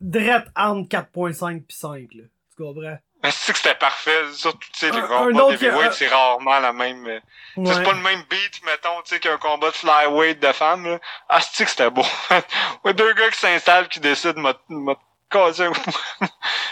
drette 0.02 0.48
entre 0.56 0.88
4.5 0.90 1.66
pis 1.66 1.76
5, 1.76 2.08
là. 2.14 2.24
Tu 2.58 2.64
comprends? 2.64 2.98
Mais 3.24 3.32
c'est 3.32 3.54
que 3.54 3.58
c'était 3.58 3.76
parfait. 3.76 4.32
Surtout, 4.34 4.60
tu 4.72 4.80
sais, 4.80 4.92
les 4.92 5.02
combats 5.02 5.50
d'heavyweight, 5.50 5.88
un- 5.88 5.92
c'est 5.92 6.08
rarement 6.08 6.60
la 6.60 6.74
même. 6.74 7.06
euh, 7.08 7.20
Ouais. 7.58 7.74
C'est 7.74 7.84
pas 7.84 7.94
le 7.94 8.02
même 8.02 8.22
beat, 8.30 8.62
mettons, 8.66 9.02
tu 9.04 9.16
sais, 9.16 9.20
qu'un 9.20 9.38
combat 9.38 9.70
de 9.72 9.76
flyweight 9.76 10.40
de 10.42 10.52
femmes, 10.52 10.86
là. 10.86 11.00
Ah, 11.30 11.40
c'est 11.42 11.64
que 11.66 11.72
c'était 11.72 11.90
beau. 11.90 12.04
ouais, 12.86 12.94
deux 12.94 13.14
gars 13.14 13.30
qui 13.32 13.40
s'installent, 13.40 13.88
qui 13.88 14.00
décident 14.00 14.42
de 14.70 14.96
casser 15.30 15.64
un. 15.64 15.72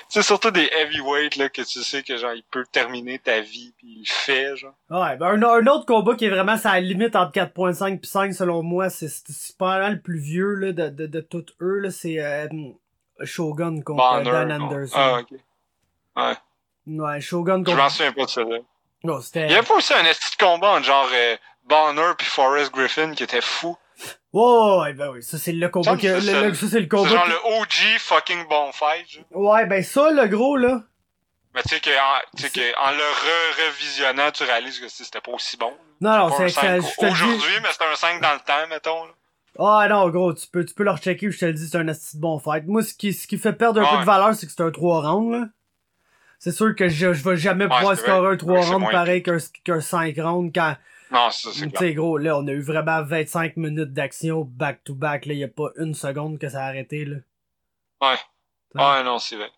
C'est 0.09 0.21
surtout 0.21 0.51
des 0.51 0.69
heavyweight, 0.77 1.37
là, 1.37 1.49
que 1.49 1.63
tu 1.63 1.81
sais 1.81 2.03
que, 2.03 2.17
genre, 2.17 2.33
il 2.33 2.43
peut 2.43 2.65
terminer 2.71 3.17
ta 3.17 3.41
vie, 3.41 3.73
pis 3.79 3.87
il 3.87 3.99
le 4.01 4.05
fait, 4.05 4.55
genre. 4.55 4.75
Ouais, 4.91 5.17
ben, 5.17 5.25
un, 5.27 5.41
un 5.43 5.65
autre 5.67 5.85
combat 5.87 6.15
qui 6.15 6.25
est 6.25 6.29
vraiment 6.29 6.55
à 6.63 6.73
la 6.73 6.79
limite 6.81 7.15
entre 7.15 7.31
4.5 7.31 7.99
pis 7.99 8.07
5, 8.09 8.31
selon 8.33 8.61
moi, 8.61 8.91
c'est, 8.91 9.09
pas 9.57 9.79
mal 9.79 9.93
le 9.93 10.01
plus 10.01 10.19
vieux, 10.19 10.53
là, 10.53 10.71
de, 10.71 10.89
de, 10.89 11.07
de 11.07 11.19
tous 11.21 11.45
eux, 11.61 11.79
là, 11.79 11.89
c'est, 11.89 12.19
euh, 12.19 12.47
Shogun 13.23 13.81
contre. 13.81 14.21
Dan. 14.23 14.51
Anderson. 14.51 14.95
Ah, 14.97 15.19
ok. 15.19 15.39
Ouais. 16.15 16.35
Ouais, 16.87 17.21
Shogun 17.21 17.59
Je 17.59 17.63
contre... 17.63 17.77
m'en 17.77 17.89
souviens 17.89 18.11
pas 18.13 18.25
de 18.25 18.29
ça, 18.29 18.43
là. 18.43 18.57
Non, 19.03 19.21
c'était... 19.21 19.45
Il 19.47 19.51
y 19.51 19.55
avait 19.55 19.65
pas 19.67 19.75
aussi 19.75 19.93
un 19.93 20.03
esti 20.05 20.37
de 20.37 20.43
combat 20.43 20.69
entre 20.71 20.85
genre 20.85 21.09
euh, 21.13 21.35
Bonner 21.65 22.11
puis 22.17 22.27
Forrest 22.27 22.73
Griffin 22.73 23.13
qui 23.13 23.23
était 23.23 23.41
fou. 23.41 23.77
Ouais, 24.33 24.93
ben 24.93 25.09
oui, 25.11 25.21
ça 25.21 25.37
c'est 25.37 25.51
le 25.51 25.69
combat 25.69 25.95
que, 25.95 26.01
c'est 26.01 26.13
le- 26.15 26.21
ça. 26.21 26.41
le- 26.41 26.53
ça 26.55 26.67
c'est 26.67 26.79
le 26.79 26.83
C'est 26.83 26.87
combat 26.87 27.09
genre 27.09 27.23
qui- 27.25 27.29
le 27.29 27.59
OG 27.61 27.99
fucking 27.99 28.47
bon 28.47 28.71
fight. 28.71 29.07
genre. 29.09 29.23
Ouais, 29.31 29.65
ben 29.65 29.83
ça, 29.83 30.09
le 30.09 30.27
gros, 30.27 30.57
là, 30.57 30.81
Mais 31.53 31.61
tu 31.61 31.69
sais 31.69 31.79
que 31.79 31.89
en, 31.91 32.19
tu 32.35 32.43
sais 32.43 32.49
que 32.49 32.79
en 32.79 32.91
le 32.91 33.03
re 33.03 33.67
revisionnant, 33.67 34.31
tu 34.31 34.43
réalises 34.43 34.79
que 34.79 34.87
c'était 34.89 35.21
pas 35.21 35.31
aussi 35.33 35.55
bon. 35.57 35.73
non, 36.01 36.17
non, 36.17 36.35
c'est, 36.37 36.49
c'est, 36.49 36.61
5 36.61 36.81
je 36.81 36.87
te 36.99 37.05
le 37.05 37.11
dis, 37.11 37.13
Aujourd'hui, 37.23 37.53
mais 37.61 37.69
c'était 37.71 37.85
un 37.85 37.95
5 37.95 38.21
dans 38.21 38.33
le 38.33 38.39
temps, 38.39 38.67
mettons. 38.69 39.05
là. 39.05 39.11
Ah 39.59 39.87
non, 39.89 40.09
gros, 40.09 40.33
tu 40.33 40.47
peux, 40.47 40.65
tu 40.65 40.73
peux 40.73 40.83
le 40.83 40.91
rechecker, 40.91 41.29
je 41.31 41.37
te 41.39 41.45
le 41.45 41.53
dis, 41.53 41.67
c'est 41.67 41.77
un 41.77 41.87
asti 41.87 42.17
de 42.17 42.21
bon 42.21 42.39
fight. 42.39 42.65
Moi, 42.65 42.81
ce 42.83 42.93
qui, 42.93 43.13
ce 43.13 43.27
qui 43.27 43.37
fait 43.37 43.53
perdre 43.53 43.81
un 43.81 43.85
peu 43.85 43.99
de 43.99 44.05
valeur, 44.05 44.33
c'est 44.35 44.45
que 44.47 44.51
c'est 44.51 44.63
un 44.63 44.71
3 44.71 45.01
rounds, 45.11 45.31
là. 45.31 45.49
C'est 46.39 46.51
sûr 46.51 46.75
que 46.75 46.89
je, 46.89 47.13
je 47.13 47.23
vais 47.23 47.37
jamais 47.37 47.65
Ouais, 47.65 47.71
pouvoir 47.77 47.97
scorer 47.97 48.33
un 48.33 48.37
3 48.37 48.53
Ouais, 48.55 48.61
c'est 48.61 48.71
rounds 48.73 48.91
pareil 48.91 49.23
qu'un, 49.23 49.37
qu'un 49.63 49.81
5 49.81 50.15
rounds 50.17 50.51
quand, 50.53 50.75
Non, 51.11 51.29
ça 51.31 51.49
c'est 51.53 51.67
tu 51.67 51.69
clair. 51.69 51.79
sais, 51.79 51.93
gros, 51.93 52.17
là, 52.17 52.37
on 52.37 52.47
a 52.47 52.51
eu 52.51 52.61
vraiment 52.61 53.03
25 53.03 53.57
minutes 53.57 53.93
d'action 53.93 54.41
back 54.43 54.83
to 54.83 54.95
back, 54.95 55.25
là, 55.25 55.33
y 55.33 55.43
a 55.43 55.47
pas 55.47 55.69
une 55.77 55.93
seconde 55.93 56.39
que 56.39 56.49
ça 56.49 56.63
a 56.63 56.67
arrêté, 56.67 57.05
là. 57.05 57.17
Ouais. 58.01 58.17
Ouais, 58.75 59.03
non, 59.03 59.19
c'est 59.19 59.35
vrai. 59.35 59.51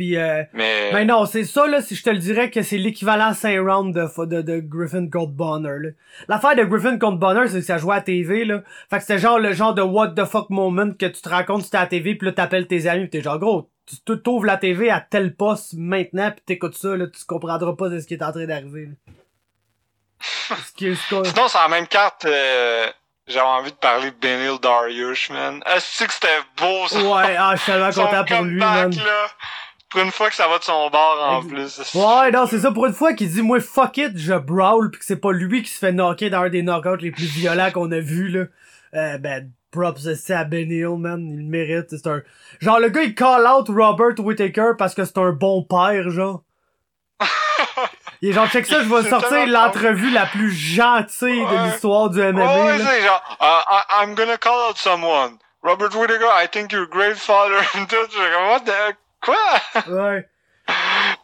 Euh, 0.00 0.44
Mais. 0.52 0.92
Ben 0.92 1.06
non, 1.06 1.26
c'est 1.26 1.44
ça, 1.44 1.66
là, 1.66 1.80
si 1.82 1.94
je 1.94 2.02
te 2.02 2.10
le 2.10 2.18
dirais 2.18 2.50
que 2.50 2.62
c'est 2.62 2.78
l'équivalent 2.78 3.32
5 3.34 3.58
rounds 3.60 3.94
de, 3.94 4.24
de, 4.26 4.42
de 4.42 4.60
Griffin 4.60 5.08
contre 5.08 5.32
Bonner, 5.32 5.76
là. 5.80 5.88
L'affaire 6.28 6.56
de 6.56 6.64
Griffin 6.64 6.98
contre 6.98 7.18
Bonner, 7.18 7.48
c'est 7.48 7.60
que 7.60 7.64
ça 7.66 7.78
jouait 7.78 7.96
à 7.96 8.00
TV, 8.00 8.44
là. 8.44 8.62
Fait 8.90 8.96
que 8.96 9.02
c'était 9.02 9.18
genre 9.18 9.38
le 9.38 9.52
genre 9.52 9.74
de 9.74 9.82
what 9.82 10.10
the 10.10 10.24
fuck 10.24 10.50
moment 10.50 10.92
que 10.92 11.06
tu 11.06 11.20
te 11.20 11.28
racontes 11.28 11.62
sur 11.62 11.70
ta 11.70 11.86
TV 11.86 12.14
pis 12.14 12.24
là 12.24 12.32
t'appelles 12.32 12.66
tes 12.66 12.86
amis 12.86 13.04
pis 13.04 13.10
t'es 13.10 13.22
genre 13.22 13.38
gros, 13.38 13.70
tu 13.86 14.18
t'ouvres 14.20 14.44
la 14.46 14.56
TV 14.56 14.90
à 14.90 15.00
tel 15.00 15.34
poste 15.34 15.74
maintenant 15.76 16.30
pis 16.30 16.42
t'écoutes 16.44 16.76
ça, 16.76 16.96
là, 16.96 17.06
tu 17.06 17.24
comprendras 17.24 17.74
pas 17.74 17.88
de 17.88 18.00
ce 18.00 18.06
qui 18.06 18.14
est 18.14 18.22
en 18.22 18.32
train 18.32 18.46
d'arriver, 18.46 18.90
Sinon, 20.76 21.48
sur 21.48 21.60
la 21.60 21.68
même 21.68 21.86
carte, 21.86 22.24
euh, 22.24 22.86
j'avais 23.26 23.46
envie 23.46 23.70
de 23.70 23.76
parler 23.76 24.10
de 24.10 24.16
Benil 24.16 24.58
Dariush, 24.60 25.30
man. 25.30 25.62
Est-ce 25.66 26.04
que 26.04 26.12
c'était 26.12 26.28
beau, 26.56 26.88
ça? 26.88 26.98
Ouais, 26.98 27.36
ah, 27.38 27.52
je 27.54 27.62
suis 27.62 27.72
tellement 27.72 27.90
content 27.92 28.24
pour 28.24 28.44
lui, 28.44 28.58
man. 28.58 28.90
là. 28.94 29.26
Pour 29.90 30.02
une 30.02 30.10
fois 30.10 30.28
que 30.28 30.34
ça 30.34 30.48
va 30.48 30.58
de 30.58 30.64
son 30.64 30.90
bord, 30.90 31.18
en 31.22 31.42
plus. 31.42 31.94
Ouais, 31.94 32.30
non, 32.30 32.46
c'est 32.46 32.58
ça 32.58 32.70
pour 32.70 32.86
une 32.86 32.92
fois 32.92 33.14
qu'il 33.14 33.30
dit, 33.30 33.40
moi, 33.40 33.58
fuck 33.60 33.96
it, 33.96 34.18
je 34.18 34.34
brawl, 34.34 34.90
pis 34.90 34.98
que 34.98 35.04
c'est 35.04 35.16
pas 35.16 35.32
lui 35.32 35.62
qui 35.62 35.70
se 35.70 35.78
fait 35.78 35.92
knocker 35.92 36.28
dans 36.28 36.42
un 36.42 36.50
des 36.50 36.62
knockouts 36.62 36.96
les 36.96 37.10
plus 37.10 37.24
violents 37.24 37.70
qu'on 37.70 37.90
a 37.92 38.00
vu, 38.00 38.28
là. 38.28 38.44
Euh, 38.94 39.18
ben, 39.18 39.50
props, 39.70 40.14
c'est 40.14 40.34
à 40.34 40.44
Ben 40.44 40.70
Hill, 40.70 40.96
man, 40.98 41.20
il 41.26 41.38
le 41.38 41.50
mérite, 41.50 41.86
c'est 41.90 42.06
un... 42.06 42.22
Genre, 42.60 42.80
le 42.80 42.88
gars, 42.88 43.02
il 43.02 43.14
call 43.14 43.46
out 43.46 43.68
Robert 43.68 44.18
Whittaker 44.18 44.72
parce 44.78 44.94
que 44.94 45.04
c'est 45.04 45.18
un 45.18 45.32
bon 45.32 45.62
père, 45.62 46.10
genre. 46.10 46.42
Il 48.20 48.30
est 48.30 48.32
genre, 48.32 48.48
check 48.48 48.66
ça, 48.66 48.82
je 48.82 48.88
vais 48.88 49.08
sortir 49.08 49.46
l'entrevue 49.46 50.10
la 50.10 50.26
plus 50.26 50.50
gentille 50.50 51.44
de 51.44 51.66
l'histoire 51.66 52.10
du 52.10 52.18
MMA, 52.18 52.32
Ouais, 52.32 52.64
ouais, 52.64 52.78
c'est 52.78 53.02
genre, 53.02 53.22
uh, 53.40 53.62
I, 53.68 53.82
I'm 54.02 54.14
gonna 54.16 54.36
call 54.36 54.70
out 54.70 54.76
someone. 54.76 55.38
Robert 55.62 55.94
Whittaker, 55.94 56.26
I 56.26 56.48
think 56.50 56.72
you're 56.72 56.84
a 56.84 56.88
great 56.88 57.16
father. 57.16 57.54
What 57.74 58.64
the, 58.64 58.96
quoi? 59.20 59.36
Ouais. 59.88 60.28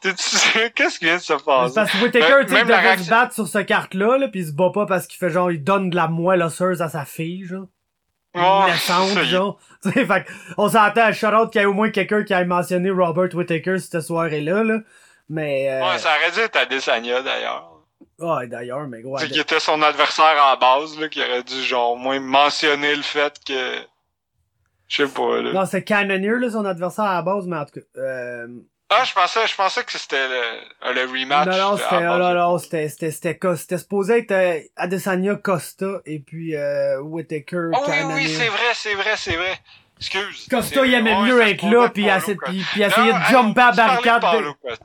Qu'est-ce 0.00 0.98
qui 0.98 1.04
vient 1.06 1.16
de 1.16 1.20
se 1.22 1.32
passer? 1.34 1.74
parce 1.74 1.90
que 1.92 1.96
Whittaker, 2.02 2.46
tu 2.46 2.54
sais, 2.54 2.60
il 2.60 2.66
devait 2.66 2.96
se 2.98 3.10
battre 3.10 3.34
sur 3.34 3.46
ce 3.48 3.58
carte-là, 3.58 4.18
là, 4.18 4.28
pis 4.28 4.40
il 4.40 4.46
se 4.46 4.52
bat 4.52 4.70
pas 4.72 4.86
parce 4.86 5.06
qu'il 5.06 5.18
fait 5.18 5.30
genre, 5.30 5.50
il 5.50 5.62
donne 5.62 5.90
de 5.90 5.96
la 5.96 6.08
moelle 6.08 6.42
osseuse 6.42 6.82
à 6.82 6.88
sa 6.88 7.04
fille, 7.04 7.44
genre. 7.44 7.66
Ça, 8.34 9.00
il- 9.14 9.24
genre. 9.28 9.58
Tu 9.82 9.92
sais, 9.92 10.06
fait 10.06 10.24
que 10.24 10.32
on 10.56 10.68
s'entend 10.68 11.02
à 11.02 11.12
shout-out 11.12 11.50
qu'il 11.52 11.60
y 11.60 11.64
ait 11.64 11.66
au 11.66 11.74
moins 11.74 11.90
quelqu'un 11.90 12.24
qui 12.24 12.32
ait 12.32 12.44
mentionné 12.44 12.90
Robert 12.90 13.28
Whittaker 13.34 13.78
cette 13.78 14.00
soirée-là, 14.00 14.64
là. 14.64 14.78
Mais, 15.28 15.70
euh... 15.70 15.86
Ouais, 15.90 15.98
ça 15.98 16.10
aurait 16.18 16.30
dû 16.32 16.40
être 16.40 16.56
Adesanya, 16.56 17.22
d'ailleurs. 17.22 17.70
ouais, 18.18 18.46
d'ailleurs, 18.46 18.86
mais 18.88 19.02
gros. 19.02 19.18
C'est 19.18 19.26
Ade- 19.26 19.32
qui 19.32 19.40
était 19.40 19.60
son 19.60 19.80
adversaire 19.82 20.36
en 20.52 20.56
base, 20.56 20.98
là, 20.98 21.08
qui 21.08 21.20
aurait 21.20 21.42
dû, 21.42 21.62
genre, 21.62 21.92
au 21.92 21.96
moins 21.96 22.18
mentionner 22.20 22.94
le 22.96 23.02
fait 23.02 23.34
que... 23.46 23.78
Je 24.96 25.06
sais 25.06 25.12
pas, 25.12 25.40
là. 25.42 25.52
Non, 25.52 25.66
c'est 25.66 25.82
Cannoneer, 25.82 26.38
là, 26.38 26.50
son 26.50 26.64
adversaire 26.64 27.04
à 27.06 27.14
la 27.14 27.22
base, 27.22 27.46
mais 27.46 27.56
en 27.56 27.64
tout 27.64 27.80
cas, 27.80 28.00
euh... 28.00 28.46
Ah, 28.90 29.02
je 29.04 29.12
pensais, 29.12 29.44
je 29.46 29.54
pensais 29.56 29.82
que 29.82 29.98
c'était 29.98 30.28
le, 30.28 30.92
le 30.94 31.00
rematch. 31.10 31.48
non, 31.48 31.70
non, 31.70 31.76
c'était, 31.76 32.06
oh, 32.06 32.18
non, 32.18 32.34
non, 32.34 32.58
c'était, 32.58 32.88
c'était, 32.88 33.10
c'était, 33.10 33.34
Cos- 33.36 33.56
c'était 33.56 33.78
supposé 33.78 34.18
être 34.18 34.30
euh, 34.30 34.60
Adesanya 34.76 35.34
Costa, 35.36 36.00
et 36.04 36.20
puis, 36.20 36.54
euh, 36.54 37.00
Whittaker, 37.00 37.70
Oh 37.72 37.84
oui, 37.88 37.94
oui, 38.14 38.28
c'est 38.28 38.48
vrai, 38.48 38.70
c'est 38.74 38.94
vrai, 38.94 39.14
c'est 39.16 39.36
vrai. 39.36 39.58
Excuse. 40.04 40.48
Costa, 40.50 40.84
il 40.84 40.92
aimait 40.92 41.16
mieux 41.22 41.40
être 41.40 41.64
là, 41.64 41.88
puis, 41.88 42.06
essayer, 42.06 43.12
de 43.12 43.30
jumper 43.30 43.60
à 43.60 43.72
barricade. 43.72 44.24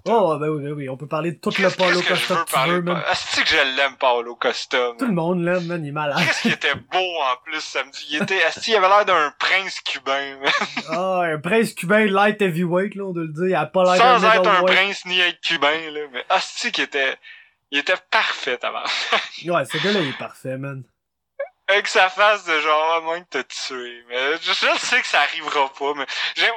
Oh, 0.06 0.38
ben 0.40 0.48
oui, 0.48 0.64
ben 0.64 0.72
oui, 0.74 0.90
on 0.90 0.96
peut 0.96 1.08
parler 1.08 1.34
de 1.34 1.38
tout 1.38 1.52
le 1.60 1.70
Paulo 1.70 2.02
Costa 2.02 2.36
que 2.36 2.52
tu 2.52 2.70
veux, 2.70 2.82
man. 2.82 3.04
Est-ce 3.12 3.42
que 3.42 3.48
je 3.48 3.78
l'aime, 3.78 3.96
Paulo 4.00 4.36
Costa? 4.36 4.94
Tout 4.98 5.06
le 5.06 5.14
monde 5.14 5.44
l'aime, 5.44 5.66
man, 5.66 5.84
il 5.84 5.90
est 5.90 5.92
malade. 5.92 6.20
Qu'est-ce 6.26 6.42
qui 6.44 6.50
était 6.50 6.76
beau 6.76 6.98
en 6.98 7.36
plus 7.44 7.60
samedi? 7.60 8.06
Il 8.12 8.24
était, 8.24 8.38
est-ce 8.38 8.62
qu'il 8.62 8.76
avait 8.76 8.88
l'air 8.88 9.06
d'un 9.06 9.34
prince 9.40 9.82
cubain, 9.82 10.38
man? 10.42 10.52
Ah, 10.90 11.22
un 11.26 11.40
prince 11.40 11.74
cubain 11.74 12.06
light 12.06 12.42
heavyweight, 12.42 12.96
là, 12.96 13.04
on 13.04 13.14
doit 13.14 13.24
le 13.24 13.34
dire. 13.34 13.48
Il 13.48 13.56
a 13.56 13.66
pas 13.66 13.84
l'air 13.84 13.98
Sans 13.98 14.26
être 14.26 14.48
un 14.48 14.64
prince 14.64 15.06
ni 15.06 15.20
être 15.20 15.42
cubain, 15.42 15.92
là. 15.92 16.02
Mais 16.14 16.24
qui 16.72 16.82
était, 16.82 17.16
il 17.72 17.80
était 17.80 17.98
parfait 18.10 18.60
avant? 18.64 18.84
Ouais, 19.46 19.66
ce 19.66 19.78
gars-là, 19.84 20.00
il 20.02 20.10
est 20.10 20.18
parfait, 20.18 20.58
man. 20.58 20.84
Avec 21.70 21.88
sa 21.88 22.10
face 22.10 22.44
de 22.46 22.60
genre, 22.60 22.94
à 22.96 23.02
moins 23.02 23.22
que 23.22 23.28
t'as 23.30 23.44
tué. 23.44 24.04
Mais 24.10 24.38
je, 24.42 24.52
sais 24.54 25.02
que 25.02 25.08
ça 25.08 25.22
arrivera 25.22 25.72
pas, 25.74 25.94
mais 25.96 26.06
j'ai, 26.36 26.50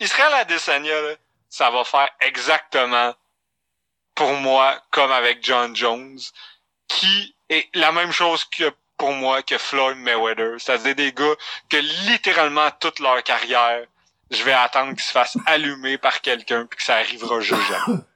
Israël 0.00 0.34
Adesanya, 0.34 1.00
là, 1.00 1.14
ça 1.48 1.70
va 1.70 1.84
faire 1.84 2.08
exactement 2.20 3.14
pour 4.14 4.32
moi 4.34 4.80
comme 4.90 5.12
avec 5.12 5.42
John 5.42 5.74
Jones, 5.74 6.18
qui 6.88 7.34
est 7.48 7.68
la 7.74 7.92
même 7.92 8.12
chose 8.12 8.44
que 8.44 8.72
pour 8.96 9.12
moi 9.12 9.42
que 9.42 9.58
Floyd 9.58 9.98
Mayweather. 9.98 10.60
C'est-à-dire 10.60 10.94
des 10.94 11.12
gars 11.12 11.34
que 11.68 11.76
littéralement 11.76 12.70
toute 12.80 12.98
leur 13.00 13.22
carrière, 13.22 13.84
je 14.30 14.42
vais 14.42 14.52
attendre 14.52 14.92
qu'ils 14.92 15.02
se 15.02 15.12
fassent 15.12 15.38
allumer 15.46 15.98
par 15.98 16.20
quelqu'un 16.20 16.66
puis 16.66 16.78
que 16.78 16.82
ça 16.82 16.96
arrivera 16.96 17.40
jamais. 17.40 17.62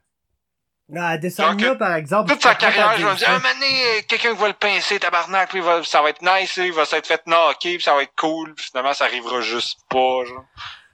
Ah, 0.97 1.10
Adesanya, 1.10 1.74
par 1.74 1.94
exemple. 1.94 2.32
Toute 2.32 2.43
sa 2.43 2.55
carrière, 2.55 2.97
je 2.97 3.05
vais 3.05 3.12
me 3.12 3.16
dire, 3.16 3.28
un 3.28 3.32
moment 3.35 3.55
donné, 3.55 3.66
euh, 3.66 4.01
quelqu'un 4.09 4.35
qui 4.35 4.40
va 4.40 4.48
le 4.48 4.55
pincer, 4.55 4.98
tabarnak, 4.98 5.51
puis 5.51 5.60
va, 5.60 5.82
ça 5.85 6.01
va 6.01 6.10
être 6.10 6.23
nice, 6.23 6.56
il 6.56 6.73
va 6.73 6.86
s'être 6.86 7.06
fait 7.06 7.23
knocker, 7.27 7.74
puis 7.74 7.82
ça 7.82 7.94
va 7.94 8.02
être 8.02 8.15
cool, 8.16 8.55
puis 8.55 8.65
finalement, 8.65 8.94
ça 8.94 9.05
arrivera 9.05 9.40
juste 9.43 9.81
pas, 9.90 10.24
genre. 10.24 10.44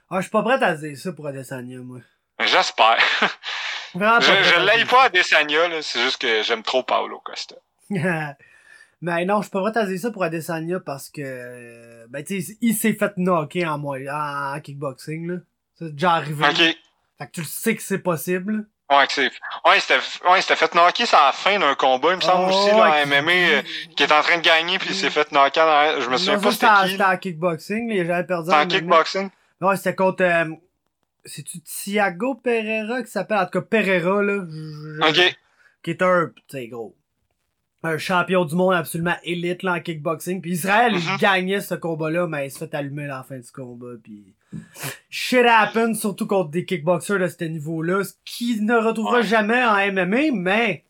Ah, 0.09 0.17
je 0.17 0.21
suis 0.21 0.31
pas 0.31 0.43
prêt 0.43 0.61
à 0.61 0.75
dire 0.75 0.97
ça 0.97 1.13
pour 1.13 1.27
Adesanya, 1.27 1.79
moi. 1.79 1.99
J'espère. 2.39 2.97
Je 3.95 3.99
je 4.01 4.65
l'aille 4.65 4.83
pas 4.83 5.03
à 5.03 5.09
Desania, 5.09 5.69
là, 5.69 5.81
c'est 5.81 6.01
juste 6.01 6.19
que 6.19 6.43
j'aime 6.43 6.63
trop 6.63 6.83
Paolo 6.83 7.21
Costa. 7.23 7.55
Mais 7.89 8.05
non, 9.25 9.37
je 9.37 9.43
suis 9.43 9.51
pas 9.51 9.61
prêt 9.61 9.79
à 9.79 9.85
dire 9.85 9.97
ça 9.97 10.11
pour 10.11 10.23
Adesanya 10.23 10.81
parce 10.81 11.09
que, 11.09 11.21
euh, 11.23 12.05
ben, 12.09 12.21
tu 12.21 12.41
sais, 12.41 12.57
il 12.59 12.75
s'est 12.75 12.93
fait 12.93 13.13
knocker 13.15 13.65
en, 13.65 13.77
moi, 13.77 13.97
en 14.11 14.59
kickboxing, 14.59 15.27
là. 15.27 15.37
C'est 15.79 15.93
déjà 15.93 16.13
arrivé. 16.13 16.45
Ok. 16.45 16.57
Fait 16.57 17.27
que 17.27 17.31
tu 17.31 17.41
le 17.41 17.47
sais 17.47 17.75
que 17.75 17.81
c'est 17.81 17.99
possible. 17.99 18.67
Ouais, 18.91 19.05
c'est, 19.09 19.23
ouais, 19.65 19.79
c'était, 19.79 19.99
ouais, 20.29 20.41
c'était 20.41 20.55
fait 20.55 20.73
knocker 20.75 21.05
à 21.13 21.25
la 21.27 21.31
fin 21.31 21.57
d'un 21.57 21.73
combat, 21.73 22.09
il 22.11 22.17
me 22.17 22.21
semble 22.21 22.51
Oh, 22.51 22.53
aussi, 22.55 22.69
là, 22.69 23.01
en 23.03 23.07
MMA, 23.07 23.31
euh, 23.31 23.61
qui 23.95 24.03
est 24.03 24.11
en 24.11 24.21
train 24.21 24.37
de 24.37 24.43
gagner, 24.43 24.77
puis 24.77 24.89
il 24.91 24.95
s'est 24.95 25.09
fait 25.09 25.31
knocker 25.31 25.65
dans, 25.65 26.01
je 26.01 26.09
me 26.09 26.17
souviens 26.17 26.35
Non, 26.35 26.41
pas 26.41 26.51
c'était 26.51 26.67
qui, 26.83 26.91
C'était 26.91 27.03
en 27.03 27.17
kickboxing, 27.17 27.87
là, 27.89 27.95
il 27.95 28.01
a 28.01 28.05
jamais 28.05 28.23
perdu 28.25 28.51
en 28.51 28.67
kickboxing. 28.67 29.29
Ouais, 29.61 29.75
c'était 29.77 29.95
contre, 29.95 30.23
euh, 30.23 30.45
c'est-tu 31.25 31.61
Thiago 31.61 32.35
Pereira 32.35 33.01
qui 33.01 33.09
s'appelle, 33.09 33.39
en 33.39 33.45
tout 33.45 33.59
cas 33.59 33.61
Pereira, 33.61 34.21
là. 34.21 34.43
Ok. 35.07 35.35
Qui 35.81 35.89
est 35.91 36.01
un, 36.03 36.27
tu 36.47 36.57
sais, 36.57 36.67
gros. 36.67 36.95
Un 37.81 37.97
champion 37.97 38.45
du 38.45 38.55
monde 38.55 38.73
absolument 38.75 39.15
élite, 39.23 39.63
là, 39.63 39.73
en 39.73 39.79
kickboxing. 39.79 40.41
Puis 40.41 40.51
Israël, 40.51 40.93
il 40.95 40.99
Mhm. 41.11 41.17
gagnait 41.17 41.61
ce 41.61 41.73
combat-là, 41.75 42.27
mais 42.27 42.47
il 42.47 42.51
se 42.51 42.59
fait 42.59 42.73
allumer 42.75 43.05
à 43.05 43.17
la 43.17 43.23
fin 43.23 43.37
du 43.37 43.51
combat, 43.51 43.93
puis... 44.03 44.35
Shit 45.09 45.45
happens, 45.45 45.93
surtout 45.95 46.27
contre 46.27 46.49
des 46.51 46.65
kickboxers 46.65 47.19
de 47.19 47.27
ce 47.27 47.43
niveau-là, 47.45 48.03
ce 48.03 48.13
qui 48.25 48.59
ne 48.61 48.75
retrouvera 48.75 49.17
Ouais. 49.17 49.23
jamais 49.23 49.63
en 49.63 49.75
MMA, 49.91 50.31
mais... 50.33 50.83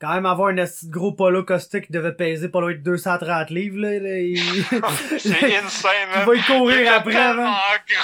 Quand 0.00 0.12
même 0.12 0.26
avoir 0.26 0.48
un 0.48 0.56
gros 0.90 1.12
polo 1.12 1.44
Costa 1.44 1.80
qui 1.80 1.90
devait 1.92 2.12
peser 2.14 2.48
pas 2.50 2.60
loin 2.60 2.72
de 2.72 2.78
230 2.78 3.48
livres, 3.50 3.78
là, 3.78 3.98
là, 4.00 4.18
il... 4.18 4.38
C'est 5.18 5.56
insane, 5.64 5.92
il 6.10 6.16
man. 6.18 6.26
va 6.26 6.34
y 6.34 6.38
Il 6.38 6.44
courir 6.44 6.92
après, 6.94 7.34
man. 7.34 7.54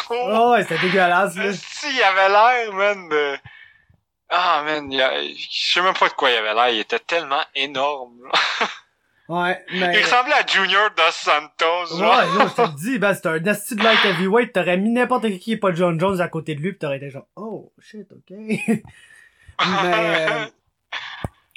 gros. 0.06 0.14
Oh, 0.32 0.52
ouais, 0.52 0.62
c'était 0.62 0.78
dégueulasse, 0.80 1.36
là. 1.36 1.52
Si, 1.52 1.86
il 1.94 2.02
avait 2.02 2.28
l'air, 2.28 2.72
man, 2.72 3.08
de... 3.08 3.34
Ah, 4.30 4.62
man, 4.64 4.90
il 4.90 5.00
a- 5.02 5.20
je 5.24 5.72
sais 5.72 5.82
même 5.82 5.92
pas 5.92 6.08
de 6.08 6.14
quoi 6.14 6.30
il 6.30 6.36
avait 6.36 6.54
l'air. 6.54 6.68
Il 6.70 6.78
était 6.80 7.00
tellement 7.00 7.42
énorme. 7.54 8.16
Ouais, 9.30 9.64
mais... 9.72 9.96
Il 9.96 10.02
ressemblait 10.02 10.34
à 10.34 10.44
Junior 10.44 10.90
Dos 10.90 11.12
Santos, 11.12 11.96
genre. 11.96 12.18
Ouais, 12.18 12.26
non, 12.36 12.48
je 12.48 12.54
te 12.54 12.62
le 12.62 12.76
dis, 12.76 12.98
ben, 12.98 13.14
c'est 13.14 13.26
un 13.26 13.46
asti 13.46 13.76
de 13.76 13.84
light 13.84 14.04
heavyweight, 14.04 14.52
t'aurais 14.52 14.76
mis 14.76 14.90
n'importe 14.90 15.28
qui 15.28 15.38
qui 15.38 15.52
est 15.52 15.56
pas 15.56 15.72
John 15.72 16.00
Jones 16.00 16.20
à 16.20 16.26
côté 16.26 16.56
de 16.56 16.60
lui 16.60 16.72
pis 16.72 16.80
t'aurais 16.80 16.96
été 16.96 17.10
genre, 17.10 17.28
oh, 17.36 17.72
shit, 17.78 18.08
ok. 18.10 18.36
Mais, 18.36 18.82
euh, 19.60 20.46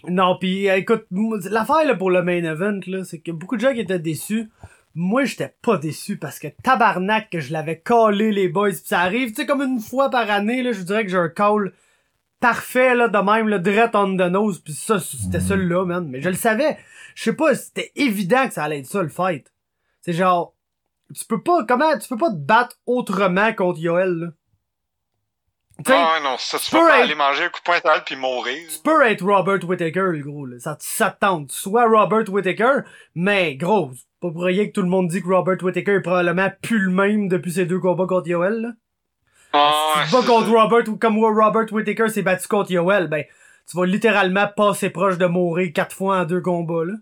non, 0.07 0.37
pis 0.37 0.69
euh, 0.69 0.75
écoute, 0.75 1.07
l'affaire, 1.49 1.83
là, 1.85 1.95
pour 1.95 2.11
le 2.11 2.21
main 2.21 2.43
event, 2.43 2.79
là, 2.85 3.03
c'est 3.05 3.21
que 3.21 3.31
beaucoup 3.31 3.55
de 3.55 3.61
gens 3.61 3.73
qui 3.73 3.79
étaient 3.79 3.97
déçus, 3.97 4.51
moi, 4.93 5.25
j'étais 5.25 5.55
pas 5.63 5.77
déçu 5.77 6.17
parce 6.17 6.37
que 6.37 6.49
tabarnak 6.61 7.31
que 7.31 7.39
je 7.39 7.51
l'avais 7.51 7.79
collé, 7.79 8.31
les 8.31 8.49
boys, 8.49 8.69
pis 8.69 8.81
ça 8.85 8.99
arrive, 8.99 9.29
tu 9.29 9.37
sais, 9.37 9.45
comme 9.47 9.63
une 9.63 9.79
fois 9.79 10.11
par 10.11 10.29
année, 10.29 10.61
là, 10.61 10.73
je 10.73 10.81
dirais 10.83 11.05
que 11.05 11.09
j'ai 11.09 11.17
un 11.17 11.29
call 11.29 11.73
parfait, 12.43 12.93
là, 12.93 13.07
de 13.07 13.17
même, 13.17 13.47
le 13.47 13.57
direct 13.59 13.95
on 13.95 14.17
the 14.17 14.29
nose, 14.29 14.59
pis 14.59 14.73
ça, 14.73 14.99
c'était 14.99 15.39
celui-là, 15.39 15.85
man. 15.85 16.07
Mais 16.09 16.21
je 16.21 16.27
le 16.29 16.35
savais. 16.35 16.77
Je 17.15 17.23
sais 17.23 17.33
pas, 17.35 17.55
c'était 17.55 17.91
évident 17.95 18.47
que 18.47 18.53
ça 18.53 18.63
allait 18.65 18.79
être 18.79 18.85
ça, 18.85 19.01
le 19.01 19.07
fight. 19.09 19.51
C'est 20.01 20.11
genre, 20.13 20.53
tu 21.15 21.23
peux 21.25 21.41
pas, 21.41 21.63
comment, 21.65 21.97
tu 21.97 22.07
peux 22.09 22.17
pas 22.17 22.31
te 22.31 22.35
battre 22.37 22.75
autrement 22.85 23.53
contre 23.53 23.79
Yoel, 23.79 24.13
là. 24.13 24.27
Ah, 25.87 26.19
non, 26.23 26.35
ça, 26.37 26.59
tu 26.59 26.65
tu 26.65 26.71
peux 26.71 26.77
peux 26.79 26.87
pas 26.87 26.97
être- 26.99 27.03
aller 27.05 27.15
manger 27.15 27.45
un 27.45 27.49
coup 27.49 27.59
de 27.59 27.63
poing 27.63 27.79
sale 27.79 28.03
puis 28.05 28.15
mourir. 28.15 28.61
tu 28.71 28.79
peux 28.83 29.01
être 29.07 29.23
Robert 29.25 29.63
Whittaker, 29.67 30.09
le 30.11 30.19
gros, 30.19 30.45
là. 30.45 30.59
Ça, 30.59 30.77
ça 30.79 31.09
te 31.11 31.19
tente. 31.19 31.51
Soit 31.51 31.87
Robert 31.87 32.29
Whittaker, 32.31 32.81
mais 33.15 33.55
gros, 33.55 33.91
c'est 33.93 34.05
pas 34.21 34.31
pour 34.31 34.43
rien 34.43 34.67
que 34.67 34.71
tout 34.71 34.81
le 34.83 34.87
monde 34.89 35.07
dit 35.07 35.21
que 35.21 35.27
Robert 35.27 35.57
Whittaker 35.63 35.93
est 35.95 36.01
probablement 36.01 36.49
plus 36.61 36.79
le 36.79 36.91
même 36.91 37.27
depuis 37.27 37.51
ses 37.53 37.65
deux 37.65 37.79
combats 37.79 38.05
contre 38.05 38.27
Yoel, 38.27 38.61
là. 38.61 38.69
Ah, 39.53 40.03
si 40.05 40.09
tu 40.09 40.15
vas 40.15 40.27
contre. 40.27 40.49
Robert 40.49 40.87
ou 40.87 40.97
comme 40.97 41.23
Robert 41.23 41.71
Whittaker 41.71 42.09
s'est 42.09 42.23
battu 42.23 42.47
contre 42.47 42.71
Yoel, 42.71 43.07
ben, 43.07 43.23
tu 43.69 43.77
vas 43.77 43.85
littéralement 43.85 44.47
passer 44.47 44.89
proche 44.89 45.17
de 45.17 45.25
mourir 45.25 45.71
quatre 45.73 45.95
fois 45.95 46.17
en 46.17 46.23
deux 46.25 46.41
combats, 46.41 46.85
là. 46.85 46.93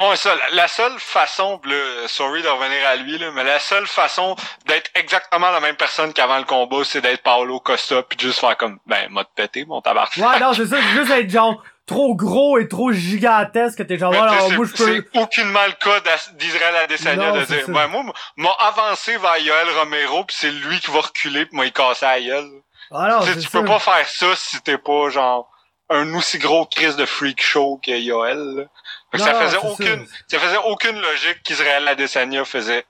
Ouais, 0.00 0.16
ça, 0.16 0.34
la, 0.52 0.66
seule 0.66 0.98
façon, 0.98 1.60
là, 1.64 2.08
sorry 2.08 2.42
de 2.42 2.48
revenir 2.48 2.88
à 2.88 2.96
lui, 2.96 3.18
là, 3.18 3.30
mais 3.30 3.44
la 3.44 3.60
seule 3.60 3.86
façon 3.86 4.34
d'être 4.66 4.90
exactement 4.96 5.50
la 5.50 5.60
même 5.60 5.76
personne 5.76 6.12
qu'avant 6.12 6.38
le 6.38 6.44
combat, 6.44 6.82
c'est 6.82 7.00
d'être 7.00 7.22
Paolo 7.22 7.60
Costa 7.60 8.02
puis 8.02 8.18
juste 8.18 8.40
faire 8.40 8.56
comme, 8.56 8.80
ben, 8.86 9.08
m'a 9.10 9.24
pété, 9.24 9.64
mon 9.64 9.80
tabarnak. 9.80 10.16
Ouais, 10.16 10.40
non, 10.40 10.54
c'est 10.54 10.66
ça, 10.66 10.80
juste 10.80 11.10
être 11.10 11.30
genre 11.30 11.62
trop 11.92 12.14
gros 12.14 12.58
et 12.58 12.68
trop 12.68 12.92
gigantesque 12.92 13.78
que 13.78 13.82
t'es 13.82 13.98
genre, 13.98 14.12
alors, 14.14 14.50
moi 14.52 14.66
je 14.66 14.72
peux. 14.72 15.02
C'est 15.12 15.18
aucunement 15.20 15.66
le 15.66 15.72
cas 15.72 16.00
d'Israël 16.34 16.76
Adesanya 16.76 17.32
de 17.32 17.44
dire, 17.44 17.68
ben, 17.68 17.86
moi, 17.88 18.04
m'a 18.36 18.50
avancé 18.60 19.16
vers 19.18 19.38
Yoel 19.38 19.68
Romero 19.78 20.24
puis 20.24 20.36
c'est 20.38 20.50
lui 20.50 20.80
qui 20.80 20.90
va 20.90 21.00
reculer 21.00 21.46
pis 21.46 21.54
m'a 21.56 21.68
casser 21.70 22.06
la 22.06 22.20
gueule. 22.20 22.50
Non, 22.90 23.20
Tu 23.40 23.48
peux 23.48 23.64
pas 23.64 23.78
faire 23.78 24.06
ça 24.08 24.34
si 24.36 24.60
t'es 24.62 24.78
pas, 24.78 25.08
genre, 25.10 25.48
un 25.90 26.14
aussi 26.14 26.38
gros 26.38 26.66
crise 26.66 26.96
de 26.96 27.06
freak 27.06 27.42
show 27.42 27.80
que 27.84 27.90
Yoel, 27.90 28.38
là. 28.38 28.62
Fait 29.10 29.18
que 29.18 29.22
Non, 29.22 29.24
ça 29.26 29.34
faisait 29.34 29.56
aucune, 29.58 30.06
ça. 30.28 30.38
faisait 30.38 30.56
aucune 30.64 30.98
logique 31.00 31.42
qu'Israël 31.44 31.86
Adesanya 31.88 32.44
faisait, 32.44 32.84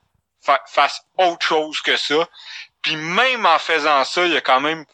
fa- 0.45 0.62
fasse 0.66 1.03
autre 1.19 1.45
chose 1.45 1.81
que 1.81 1.97
ça. 1.97 2.29
Puis 2.81 2.97
même 2.97 3.45
en 3.47 3.59
faisant 3.59 4.05
ça, 4.05 4.24
il 4.24 4.33
y 4.33 4.37
a 4.37 4.41
quand 4.41 4.61
même 4.61 4.85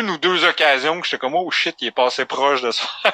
une 0.00 0.10
ou 0.10 0.18
deux 0.18 0.44
occasions 0.44 1.00
que 1.00 1.06
j'étais 1.06 1.18
comme, 1.18 1.34
oh 1.34 1.50
shit, 1.50 1.74
il 1.80 1.88
est 1.88 1.92
passé 1.92 2.24
proche 2.24 2.62
de 2.62 2.70
se 2.70 2.80
faire, 2.82 3.12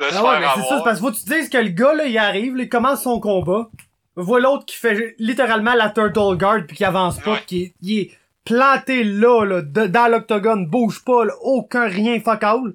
de 0.00 0.04
se 0.10 0.14
Ah 0.16 0.22
ouais, 0.24 0.30
faire 0.40 0.40
mais 0.56 0.62
c'est 0.62 0.68
ça, 0.68 0.80
parce 0.84 0.96
que 1.00 1.04
faut 1.06 1.10
que 1.12 1.16
tu 1.18 1.24
te 1.24 1.34
dises 1.34 1.48
que 1.48 1.58
le 1.58 1.68
gars, 1.68 1.94
là, 1.94 2.04
il 2.04 2.18
arrive, 2.18 2.56
là, 2.56 2.62
il 2.64 2.68
commence 2.68 3.02
son 3.02 3.20
combat, 3.20 3.68
voit 4.16 4.40
l'autre 4.40 4.64
qui 4.66 4.76
fait 4.76 5.14
littéralement 5.18 5.74
la 5.74 5.90
turtle 5.90 6.36
guard 6.36 6.60
puis 6.66 6.76
qui 6.76 6.84
avance 6.84 7.18
pas, 7.20 7.32
Ouais. 7.32 7.42
qui 7.46 7.62
est, 7.62 7.74
il 7.82 7.98
est 8.00 8.10
planté 8.44 9.02
là, 9.04 9.44
là, 9.44 9.62
de- 9.62 9.86
dans 9.86 10.08
l'octogone, 10.10 10.66
bouge 10.66 11.04
pas, 11.04 11.24
là, 11.24 11.32
aucun 11.42 11.86
rien 11.88 12.20
fuck 12.20 12.42
all. 12.42 12.74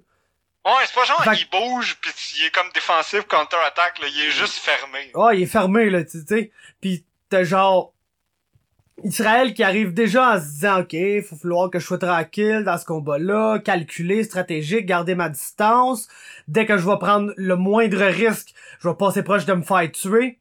Ouais, 0.63 0.71
c'est 0.85 0.93
pas 0.93 1.05
genre, 1.05 1.23
Fait- 1.23 1.35
il 1.35 1.49
bouge 1.49 1.97
pis 2.01 2.09
il 2.39 2.45
est 2.45 2.51
comme 2.51 2.69
défensif 2.73 3.21
counter-attaque, 3.27 3.99
là, 3.99 4.07
il 4.13 4.21
est 4.27 4.31
juste 4.31 4.57
fermé. 4.59 5.11
Ah, 5.15 5.29
il 5.33 5.43
est 5.43 5.47
fermé, 5.47 5.89
là, 5.89 6.03
tu 6.03 6.19
sais. 6.27 6.51
Pis 6.81 7.03
t'as 7.29 7.43
genre... 7.43 7.93
Israël 9.03 9.53
qui 9.53 9.63
arrive 9.63 9.93
déjà 9.93 10.33
en 10.33 10.39
se 10.39 10.45
disant, 10.45 10.79
OK, 10.81 10.95
faut 11.27 11.35
falloir 11.35 11.69
que 11.69 11.79
je 11.79 11.85
sois 11.85 11.97
tranquille 11.97 12.63
dans 12.63 12.77
ce 12.77 12.85
combat-là, 12.85 13.59
calculer, 13.59 14.23
stratégique, 14.23 14.85
garder 14.85 15.15
ma 15.15 15.29
distance. 15.29 16.07
Dès 16.47 16.65
que 16.65 16.77
je 16.77 16.87
vais 16.87 16.97
prendre 16.99 17.33
le 17.37 17.55
moindre 17.55 18.03
risque, 18.03 18.53
je 18.79 18.89
vais 18.89 18.95
passer 18.95 19.23
proche 19.23 19.45
de 19.45 19.53
me 19.53 19.61
faire 19.61 19.91
tuer. 19.91 20.39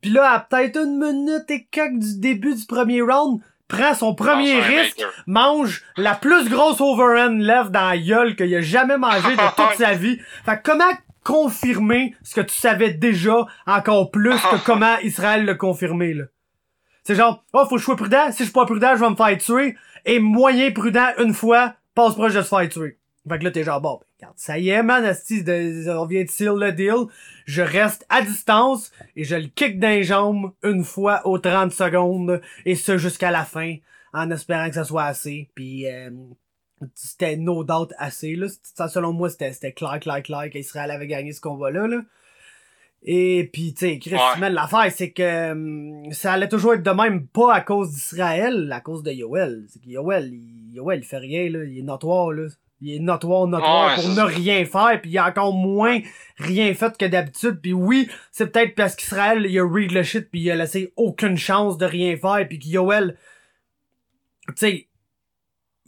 Puis 0.00 0.10
là, 0.10 0.32
à 0.32 0.40
peut-être 0.40 0.76
une 0.76 0.98
minute 0.98 1.50
et 1.50 1.66
quelques 1.70 1.98
du 1.98 2.18
début 2.18 2.54
du 2.54 2.66
premier 2.66 3.00
round, 3.00 3.40
prend 3.68 3.94
son 3.94 4.14
premier 4.14 4.60
risque, 4.60 5.02
mange 5.26 5.82
la 5.96 6.14
plus 6.14 6.48
grosse 6.48 6.80
overhand 6.80 7.38
left 7.38 7.70
dans 7.70 7.88
la 7.88 7.98
gueule 7.98 8.36
qu'il 8.36 8.54
a 8.54 8.60
jamais 8.60 8.98
mangé 8.98 9.34
de 9.34 9.56
toute 9.56 9.78
sa 9.78 9.94
vie. 9.94 10.18
Fait 10.44 10.56
que 10.58 10.62
comment 10.62 10.92
confirmer 11.24 12.14
ce 12.22 12.34
que 12.34 12.42
tu 12.42 12.54
savais 12.54 12.92
déjà 12.92 13.46
encore 13.66 14.10
plus 14.10 14.36
que 14.36 14.56
comment 14.66 14.98
Israël 14.98 15.46
l'a 15.46 15.54
confirmé, 15.54 16.12
là? 16.12 16.24
C'est 17.04 17.14
genre, 17.14 17.44
oh, 17.52 17.64
faut 17.68 17.76
que 17.76 17.80
je 17.80 17.84
sois 17.84 17.96
prudent. 17.96 18.32
Si 18.32 18.38
je 18.38 18.44
suis 18.44 18.52
pas 18.52 18.64
prudent, 18.64 18.94
je 18.94 19.00
vais 19.00 19.10
me 19.10 19.16
faire 19.16 19.38
tuer. 19.38 19.76
Et 20.06 20.18
moyen 20.18 20.70
prudent, 20.72 21.08
une 21.18 21.34
fois, 21.34 21.74
passe 21.94 22.14
proche 22.14 22.34
de 22.34 22.42
se 22.42 22.48
faire 22.48 22.68
tuer. 22.68 22.98
Fait 23.28 23.38
que 23.38 23.44
là, 23.44 23.50
t'es 23.50 23.64
genre, 23.64 23.80
bon, 23.80 24.00
ben, 24.00 24.06
regarde, 24.18 24.34
ça 24.36 24.58
y 24.58 24.68
est, 24.70 24.82
man, 24.82 25.04
asti, 25.04 25.42
on 25.88 26.06
vient 26.06 26.24
de 26.24 26.30
seal 26.30 26.56
le 26.56 26.72
deal. 26.72 27.06
Je 27.46 27.62
reste 27.62 28.04
à 28.08 28.22
distance 28.22 28.90
et 29.16 29.24
je 29.24 29.36
le 29.36 29.46
kick 29.46 29.78
dans 29.78 29.88
les 29.88 30.02
jambes 30.02 30.52
une 30.62 30.84
fois 30.84 31.26
aux 31.26 31.38
30 31.38 31.72
secondes. 31.72 32.40
Et 32.64 32.74
ce, 32.74 32.98
jusqu'à 32.98 33.30
la 33.30 33.44
fin, 33.44 33.76
en 34.12 34.30
espérant 34.30 34.68
que 34.68 34.74
ça 34.74 34.84
soit 34.84 35.04
assez. 35.04 35.50
Puis, 35.54 35.86
euh, 35.86 36.10
c'était 36.94 37.36
no 37.36 37.64
doubt 37.64 37.92
assez, 37.98 38.36
là. 38.36 38.46
Ça, 38.62 38.88
selon 38.88 39.12
moi, 39.12 39.30
c'était, 39.30 39.72
clair, 39.72 39.98
clair, 40.00 40.22
clair 40.22 40.50
qu'Israël 40.50 40.90
avait 40.90 41.06
gagné 41.06 41.32
ce 41.32 41.40
combat-là, 41.40 41.86
là. 41.86 42.00
Et 43.06 43.50
puis, 43.52 43.74
tu 43.74 43.80
sais, 43.86 43.98
Chris, 43.98 44.14
Ouais. 44.40 44.48
l'affaire, 44.50 44.90
c'est 44.90 45.10
que 45.12 45.52
hum, 45.52 46.10
ça 46.12 46.32
allait 46.32 46.48
toujours 46.48 46.72
être 46.74 46.82
de 46.82 46.90
même, 46.90 47.26
pas 47.26 47.54
à 47.54 47.60
cause 47.60 47.90
d'Israël, 47.92 48.72
à 48.72 48.80
cause 48.80 49.02
de 49.02 49.12
Yoel. 49.12 49.64
C'est 49.68 49.80
que 49.82 49.88
Yoel, 49.88 50.30
il, 50.32 50.72
Yoel, 50.74 51.00
il 51.00 51.04
fait 51.04 51.18
rien, 51.18 51.50
là. 51.50 51.64
Il 51.64 51.78
est 51.78 51.82
notoire, 51.82 52.32
là. 52.32 52.46
Il 52.80 52.94
est 52.96 52.98
notoire, 52.98 53.46
notoire 53.46 53.96
Ouais, 53.96 54.02
pour 54.02 54.14
ne 54.14 54.22
rien 54.22 54.64
faire, 54.64 55.00
puis 55.00 55.10
il 55.12 55.18
a 55.18 55.28
encore 55.28 55.52
moins 55.54 56.00
rien 56.38 56.72
fait 56.74 56.96
que 56.98 57.04
d'habitude. 57.06 57.60
Puis 57.62 57.72
oui, 57.72 58.08
c'est 58.32 58.50
peut-être 58.50 58.74
parce 58.74 58.96
qu'Israël, 58.96 59.46
il 59.48 59.58
a 59.58 59.64
read 59.66 59.92
le 59.92 60.02
shit, 60.02 60.28
puis 60.30 60.40
il 60.40 60.50
a 60.50 60.56
laissé 60.56 60.92
aucune 60.96 61.36
chance 61.36 61.78
de 61.78 61.86
rien 61.86 62.16
faire, 62.16 62.46
puis 62.48 62.58
que 62.58 62.66
Yoel, 62.68 63.16
tu 64.48 64.54
sais, 64.56 64.88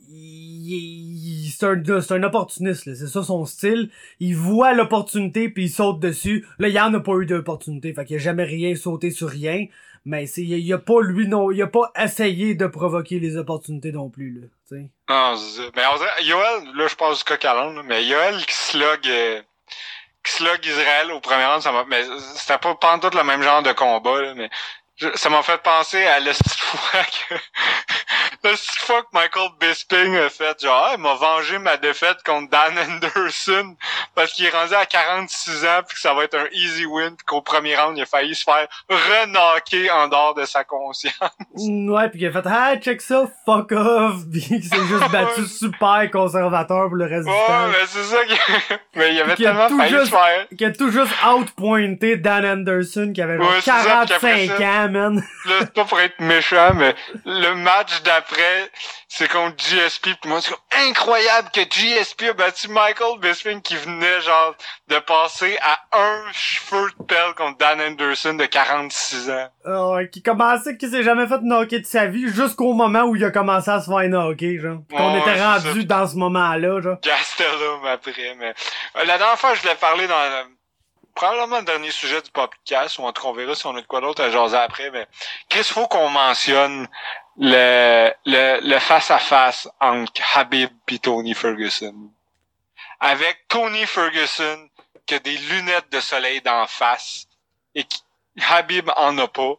il- 0.08 1.05
c'est 1.50 2.12
un, 2.12 2.22
opportuniste, 2.22 2.84
c'est 2.94 3.06
ça 3.06 3.22
son 3.22 3.44
style. 3.44 3.90
Il 4.20 4.36
voit 4.36 4.72
l'opportunité 4.74 5.48
puis 5.48 5.64
il 5.64 5.70
saute 5.70 6.00
dessus. 6.00 6.46
Là, 6.58 6.68
il 6.68 6.78
en 6.80 6.92
a 6.94 7.00
pas 7.00 7.12
eu 7.14 7.26
d'opportunité, 7.26 7.92
fait 7.92 8.04
qu'il 8.04 8.16
a 8.16 8.18
jamais 8.20 8.44
rien 8.44 8.74
sauté 8.76 9.10
sur 9.10 9.28
rien. 9.28 9.66
Mais 10.04 10.26
c'est, 10.26 10.42
il, 10.42 10.72
a- 10.72 10.78
pas 10.78 11.02
lui 11.02 11.26
non, 11.26 11.50
il 11.50 11.60
a 11.62 11.66
pas 11.66 11.90
essayé 12.00 12.54
de 12.54 12.68
provoquer 12.68 13.18
les 13.18 13.36
opportunités 13.36 13.90
non 13.90 14.08
plus 14.08 14.30
là. 14.40 14.46
tu 14.68 14.76
sais. 14.76 14.88
Non, 15.08 15.36
c'est 15.36 15.62
ça. 15.62 15.68
mais 15.74 15.82
on 15.92 15.96
dirait, 15.96 16.24
Yoel, 16.24 16.76
là, 16.76 16.86
je 16.86 16.94
passe 16.94 17.18
du 17.18 17.24
coq 17.24 17.44
mais 17.84 18.04
Yoel 18.04 18.36
qui 18.46 18.54
slog, 18.54 19.00
euh, 19.08 19.42
qui 20.24 20.32
slog 20.32 20.64
Israël 20.64 21.10
au 21.10 21.18
premier 21.20 21.44
round, 21.44 21.60
ça 21.60 21.72
m'a, 21.72 21.84
mais 21.88 22.04
c'était 22.36 22.58
pas 22.58 22.76
pantoute 22.76 23.16
le 23.16 23.24
même 23.24 23.42
genre 23.42 23.64
de 23.64 23.72
combat, 23.72 24.32
mais 24.36 24.48
ça 25.14 25.28
m'a 25.28 25.42
fait 25.42 25.60
penser 25.62 26.04
à 26.04 26.18
que, 26.20 27.34
la 28.50 28.56
fois 28.56 29.02
que 29.02 29.08
Michael 29.12 29.48
Bisping 29.60 30.16
a 30.16 30.28
fait, 30.30 30.60
genre, 30.62 30.88
ah, 30.90 30.94
il 30.96 31.00
m'a 31.02 31.14
vengé 31.14 31.58
ma 31.58 31.76
défaite 31.76 32.18
contre 32.24 32.50
Dan 32.50 32.72
Anderson 33.04 33.76
parce 34.14 34.32
qu'il 34.32 34.46
est 34.46 34.50
rendu 34.50 34.74
à 34.74 34.86
46 34.86 35.64
ans 35.64 35.80
puis 35.86 35.94
que 35.94 36.00
ça 36.00 36.14
va 36.14 36.24
être 36.24 36.36
un 36.36 36.46
easy 36.52 36.86
win 36.86 37.10
puis 37.16 37.24
qu'au 37.26 37.42
premier 37.42 37.76
round, 37.76 37.96
il 37.96 38.02
a 38.02 38.06
failli 38.06 38.34
se 38.34 38.44
faire 38.44 38.66
renaquer 38.88 39.90
en 39.90 40.08
dehors 40.08 40.34
de 40.34 40.44
sa 40.44 40.64
conscience. 40.64 41.14
Mm, 41.56 41.90
Ouais, 41.90 42.08
puis 42.10 42.20
il 42.20 42.26
a 42.26 42.32
fait 42.32 42.46
ah 42.46 42.76
check 42.76 43.00
ça, 43.00 43.24
fuck 43.44 43.72
off, 43.72 44.14
puis 44.32 44.46
il 44.50 44.64
s'est 44.64 44.76
juste 44.86 45.10
battu 45.10 45.46
super 45.46 46.08
conservateur 46.10 46.86
pour 46.88 46.96
le 46.96 47.04
reste 47.06 47.24
du 47.26 47.30
Ouais, 47.30 47.68
mais 47.70 47.86
c'est 47.86 48.02
ça 48.04 48.24
qui... 48.24 48.34
mais 48.96 49.14
il 49.14 49.20
avait 49.20 49.36
tellement 49.36 49.68
failli 49.68 49.90
juste- 49.90 50.06
se 50.06 50.10
faire. 50.10 50.46
Qui 50.56 50.64
a 50.64 50.70
tout 50.72 50.90
juste 50.90 51.12
outpointé 51.24 52.16
Dan 52.16 52.44
Anderson 52.44 53.12
qui 53.14 53.22
avait 53.22 53.36
genre 53.38 53.48
Ouais, 53.50 53.60
c'est 53.60 53.70
ça, 53.70 54.04
puis 54.06 54.14
après 54.14 54.46
45 54.46 54.58
ça- 54.58 54.64
ans, 54.84 54.88
man. 54.90 55.16
Là, 55.46 55.54
c'est 55.60 55.72
pas 55.72 55.84
pour 55.84 56.00
être 56.00 56.18
méchant, 56.20 56.72
mais 56.74 56.94
le 57.24 57.54
match 57.54 58.02
d'après, 58.02 58.35
après, 58.36 58.70
c'est 59.08 59.30
contre 59.30 59.56
GSP. 59.64 60.10
Puis 60.20 60.28
moi, 60.30 60.40
c'est 60.40 60.50
comme 60.50 60.60
incroyable 60.88 61.48
que 61.52 61.60
GSP 61.62 62.24
a 62.30 62.32
battu 62.34 62.68
Michael 62.68 63.18
Bisping 63.18 63.62
qui 63.62 63.76
venait 63.76 64.20
genre 64.20 64.54
de 64.88 64.98
passer 64.98 65.58
à 65.62 65.78
un 65.98 66.22
cheveu 66.32 66.90
de 66.98 67.04
pelle 67.04 67.34
contre 67.34 67.56
Dan 67.58 67.80
Anderson 67.80 68.34
de 68.34 68.44
46 68.46 69.30
ans. 69.30 69.48
Ah 69.64 70.04
qui 70.12 70.22
commençait, 70.22 70.76
qui 70.76 70.90
s'est 70.90 71.02
jamais 71.02 71.26
fait 71.26 71.40
knocker 71.42 71.80
de 71.80 71.86
sa 71.86 72.06
vie 72.06 72.28
jusqu'au 72.28 72.72
moment 72.74 73.02
où 73.04 73.16
il 73.16 73.24
a 73.24 73.30
commencé 73.30 73.70
à 73.70 73.80
se 73.80 73.86
faire 73.86 74.08
knocker, 74.08 74.58
genre. 74.60 74.78
Qu'on 74.90 75.18
était 75.18 75.42
rendu 75.42 75.84
dans 75.84 76.06
ce 76.06 76.16
moment-là, 76.16 76.80
genre. 76.82 76.96
Gastelum 77.02 77.86
après, 77.86 78.34
mais 78.38 78.54
euh, 78.96 79.04
la 79.04 79.18
dernière 79.18 79.38
fois, 79.38 79.54
je 79.54 79.62
voulais 79.62 79.74
parler 79.76 80.06
dans 80.06 80.14
le- 80.22 80.54
probablement 81.14 81.58
le 81.60 81.64
dernier 81.64 81.90
sujet 81.90 82.20
du 82.20 82.30
podcast, 82.30 82.98
ou 82.98 83.04
en 83.06 83.12
tout 83.12 83.22
cas, 83.22 83.28
on 83.28 83.32
verra 83.32 83.54
si 83.54 83.66
on 83.66 83.74
a 83.74 83.80
de 83.80 83.86
quoi 83.86 84.02
d'autre 84.02 84.22
à 84.22 84.28
jaser 84.30 84.56
après, 84.58 84.90
mais 84.90 85.06
Chris, 85.48 85.64
faut 85.64 85.86
qu'on 85.86 86.10
mentionne 86.10 86.86
le 87.38 88.10
le 88.24 88.60
le 88.62 88.78
face-à-face 88.78 89.68
entre 89.80 90.22
Habib 90.34 90.70
et 90.88 90.98
Tony 90.98 91.34
Ferguson. 91.34 92.10
Avec 93.00 93.46
Tony 93.48 93.84
Ferguson 93.86 94.68
qui 95.06 95.14
a 95.14 95.18
des 95.18 95.36
lunettes 95.36 95.90
de 95.92 96.00
soleil 96.00 96.40
d'en 96.40 96.66
face 96.66 97.26
et 97.74 97.84
qui, 97.84 98.02
Habib 98.50 98.90
en 98.96 99.16
a 99.18 99.28
pas. 99.28 99.54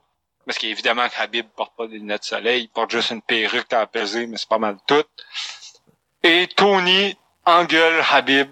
Parce 0.45 0.59
qu'évidemment 0.59 1.09
que 1.09 1.19
Habib 1.19 1.47
porte 1.55 1.75
pas 1.75 1.87
des 1.87 1.97
lunettes 1.97 2.21
de 2.21 2.27
soleil, 2.27 2.63
il 2.63 2.69
porte 2.69 2.91
juste 2.91 3.11
une 3.11 3.21
perruque 3.21 3.73
à 3.73 3.85
peser, 3.85 4.27
mais 4.27 4.37
c'est 4.37 4.47
pas 4.47 4.59
mal 4.59 4.77
tout. 4.87 5.03
Et 6.23 6.47
Tony 6.47 7.17
engueule 7.45 8.03
Habib 8.11 8.49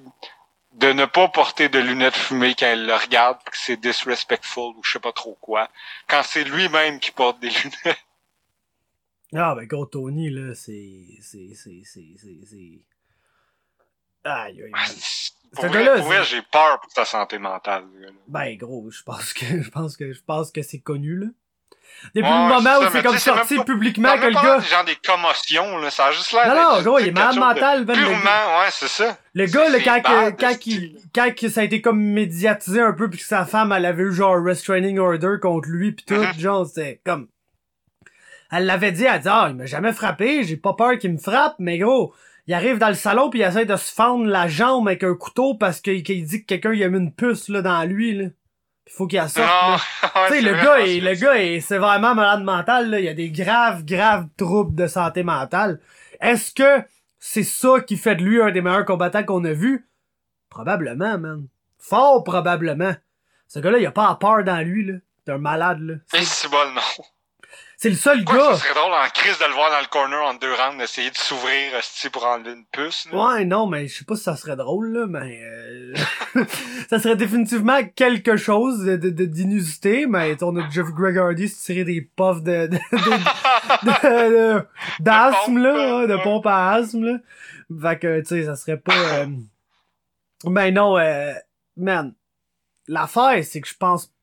de 0.73 0.91
ne 0.91 1.06
pas 1.06 1.30
porter 1.30 1.69
de 1.69 1.80
lunettes 1.80 2.15
fumées 2.18 2.53
quand 2.53 2.65
elle 2.65 2.85
le 2.85 2.95
regarde, 2.95 3.38
que 3.45 3.57
c'est 3.57 3.77
disrespectful 3.77 4.73
ou 4.76 4.81
je 4.84 4.91
sais 4.91 4.99
pas 4.99 5.14
trop 5.14 5.38
quoi, 5.39 5.69
quand 6.07 6.22
c'est 6.23 6.43
lui-même 6.43 6.99
qui 6.99 7.11
porte 7.11 7.39
des 7.39 7.49
lunettes. 7.64 8.05
Ah, 9.34 9.56
ben, 9.56 9.65
gros 9.65 9.85
Tony, 9.85 10.30
là, 10.30 10.53
c'est, 10.56 10.91
c'est, 11.22 11.49
c'est, 11.56 11.81
c'est, 11.84 12.14
c'est, 12.18 12.38
c'est... 12.49 12.81
Aïe, 14.23 14.61
aïe, 14.64 14.72
aïe. 14.73 14.95
Pour 15.53 15.65
vrai, 15.68 16.23
j'ai 16.23 16.41
peur 16.52 16.80
pour 16.81 16.91
sa 16.91 17.06
santé 17.06 17.38
mentale. 17.38 17.85
Ben, 18.27 18.56
gros, 18.57 18.89
je 18.91 19.03
pense 19.03 19.34
que, 19.34 19.61
je 19.61 19.69
pense 19.69 19.95
que, 19.97 20.11
je 20.14 20.22
pense 20.22 20.52
que 20.52 20.61
c'est 20.61 20.80
connu, 20.80 21.18
là. 21.18 21.27
Depuis 22.14 22.27
Ouais, 22.30 22.30
le 22.49 22.53
moment 22.61 22.80
où 22.80 22.91
c'est 22.91 23.03
comme 23.03 23.18
sorti 23.18 23.56
pas- 23.56 23.64
publiquement 23.64 24.18
que 24.18 24.26
le 24.26 24.34
gars... 24.34 24.60
genre 24.60 24.84
des 24.84 24.95
commotions, 24.97 25.77
là, 25.77 25.89
ça 25.89 26.07
a 26.07 26.11
juste 26.11 26.34
l'air 26.34 26.47
Non, 26.47 26.76
non, 26.77 26.81
gros, 26.81 26.99
il 26.99 27.07
est 27.07 27.11
malade 27.11 27.38
mental, 27.38 27.85
Ben, 27.85 27.93
Purement, 27.95 28.60
ouais, 28.60 28.69
c'est 28.72 28.88
ça. 28.89 29.18
Le 29.34 29.45
gars, 29.45 29.69
là, 29.69 29.80
quand, 29.80 30.02
bad, 30.02 30.35
quand, 30.38 30.49
c'est- 30.52 30.65
il, 30.72 30.97
quand 31.14 31.31
ça 31.49 31.61
a 31.61 31.64
été 31.64 31.81
comme 31.81 32.02
médiatisé 32.02 32.81
un 32.81 32.91
peu, 32.91 33.10
puis 33.10 33.19
que 33.19 33.26
sa 33.26 33.45
femme, 33.45 33.72
elle 33.72 33.85
avait 33.85 34.03
eu 34.03 34.11
genre 34.14 34.35
un 34.35 34.43
restraining 34.43 34.97
order 34.99 35.35
contre 35.41 35.69
lui, 35.69 35.93
pis 35.93 36.03
tout, 36.03 36.15
Mhm. 36.15 36.34
genre, 36.39 36.65
c'était 36.68 37.02
comme... 37.06 37.27
Elle 38.51 38.65
l'avait 38.65 38.91
dit, 38.91 39.03
elle 39.05 39.19
dit, 39.22 39.27
ah, 39.30 39.47
il 39.49 39.55
m'a 39.55 39.65
jamais 39.65 39.91
frappé, 39.93 40.43
j'ai 40.43 40.57
pas 40.57 40.73
peur 40.73 40.97
qu'il 40.97 41.11
me 41.13 41.17
frappe, 41.17 41.55
mais 41.59 41.77
gros, 41.77 42.13
il 42.47 42.53
arrive 42.53 42.77
dans 42.77 42.89
le 42.89 42.93
salon 42.93 43.30
puis 43.30 43.39
il 43.39 43.43
essaie 43.43 43.65
de 43.65 43.76
se 43.76 43.91
fendre 43.91 44.26
la 44.26 44.47
jambe 44.47 44.88
avec 44.88 45.03
un 45.03 45.15
couteau 45.15 45.55
parce 45.55 45.81
qu'il 45.81 46.03
dit 46.03 46.41
que 46.41 46.45
quelqu'un 46.45 46.73
il 46.73 46.84
a 46.84 46.89
mis 46.89 46.99
une 46.99 47.13
puce, 47.13 47.49
là, 47.49 47.61
dans 47.61 47.84
lui, 47.84 48.15
là. 48.15 48.26
Il 48.88 48.93
faut 48.93 49.07
qu'il 49.07 49.17
la 49.17 49.27
sorte, 49.27 49.47
là. 49.47 49.76
ouais, 50.03 50.27
Tu 50.27 50.34
sais, 50.35 50.41
c'est 50.41 50.41
le 50.41 50.53
gars, 50.63 50.80
est, 50.80 50.99
le 50.99 51.13
gars 51.15 51.38
est 51.41 51.59
sévèrement 51.59 52.13
malade 52.13 52.43
mental, 52.43 52.91
là. 52.91 52.99
Il 52.99 53.05
y 53.05 53.09
a 53.09 53.15
des 53.15 53.31
graves, 53.31 53.84
graves 53.84 54.27
troubles 54.38 54.76
de 54.76 54.85
santé 54.85 55.23
mentale. 55.23 55.80
Est-ce 56.22 56.51
que 56.53 56.85
c'est 57.19 57.41
ça 57.43 57.80
qui 57.81 57.97
fait 57.97 58.15
de 58.15 58.23
lui 58.23 58.39
un 58.39 58.51
des 58.51 58.61
meilleurs 58.61 58.85
combattants 58.85 59.23
qu'on 59.23 59.43
a 59.43 59.53
vu? 59.53 59.88
Probablement, 60.49 61.17
man. 61.17 61.47
Fort 61.80 62.23
probablement. 62.23 62.93
Ce 63.47 63.57
gars-là, 63.59 63.80
il 63.80 63.85
a 63.88 63.91
pas 63.91 64.07
à 64.09 64.15
peur 64.15 64.43
dans 64.43 64.63
lui, 64.63 64.85
là. 64.85 64.93
C'est 65.26 65.34
un 65.34 65.38
malade, 65.39 65.80
là. 65.81 65.95
c'est- 66.05 66.23
c'est 66.23 66.47
bon, 66.49 66.57
non. 66.76 66.81
C'est 67.77 67.89
le 67.89 67.95
seul 67.95 68.23
Quoi, 68.23 68.38
gars. 68.38 68.53
ça 68.56 68.60
serait 68.64 68.73
drôle 68.73 68.93
en 68.93 69.07
crise 69.14 69.38
de 69.38 69.45
le 69.45 69.53
voir 69.53 69.69
dans 69.69 69.80
le 69.81 69.88
corner 69.88 70.22
en 70.23 70.34
deux 70.35 70.53
rounds, 70.53 70.77
d'essayer 70.77 71.10
de 71.11 71.18
s'ouvrir, 71.18 71.72
pour 72.11 72.26
enlever 72.26 72.52
une 72.53 72.65
puce, 72.72 73.07
là. 73.11 73.18
Ouais, 73.35 73.45
non, 73.45 73.68
mais 73.68 73.88
je 73.88 73.97
sais 73.97 74.06
pas 74.06 74.15
si 74.15 74.23
ça 74.23 74.35
serait 74.38 74.56
drôle, 74.56 74.93
là, 74.93 75.06
mais 75.07 75.39
euh, 75.43 75.93
ça 76.89 76.99
serait 76.99 77.15
définitivement 77.18 77.84
quelque 77.84 78.38
chose 78.38 78.80
de, 78.85 78.95
de, 78.95 79.10
de- 79.10 79.26
d'inusité, 79.26 80.06
mais 80.07 80.41
on 80.43 80.56
a 80.56 80.64
déjà 80.64 80.84
vu 80.84 80.93
Greg 80.93 81.18
Hardy 81.18 81.49
se 81.49 81.64
tirer 81.65 81.84
des 81.84 82.02
puffs 82.02 82.41
de, 82.43 82.69
d'asthme, 84.99 85.56
De 85.56 85.64
là, 85.64 86.07
de 86.07 86.23
pompe 86.23 86.47
à 86.47 86.73
asthme, 86.73 87.03
là. 87.03 87.18
Fait 87.81 87.99
que, 87.99 88.19
tu 88.22 88.26
sais, 88.27 88.45
ça 88.45 88.56
serait 88.56 88.77
pas... 88.77 88.93
euh, 88.95 89.27
Mais 90.45 90.72
non, 90.72 90.97
euh, 90.97 91.34
man, 91.77 92.14
l'affaire, 92.88 93.43
c'est 93.43 93.61
que 93.61 93.68
je 93.68 93.76
pense 93.76 94.14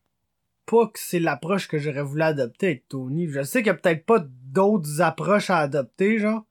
pas 0.65 0.87
que 0.87 0.99
c'est 0.99 1.19
l'approche 1.19 1.67
que 1.67 1.77
j'aurais 1.77 2.01
voulu 2.01 2.21
adopter 2.21 2.67
avec 2.67 2.87
Tony. 2.89 3.27
Je 3.27 3.43
sais 3.43 3.59
qu'il 3.59 3.67
y 3.67 3.71
a 3.71 3.75
peut-être 3.75 4.05
pas 4.05 4.19
d'autres 4.19 5.01
approches 5.01 5.49
à 5.49 5.57
adopter, 5.57 6.19
genre. 6.19 6.43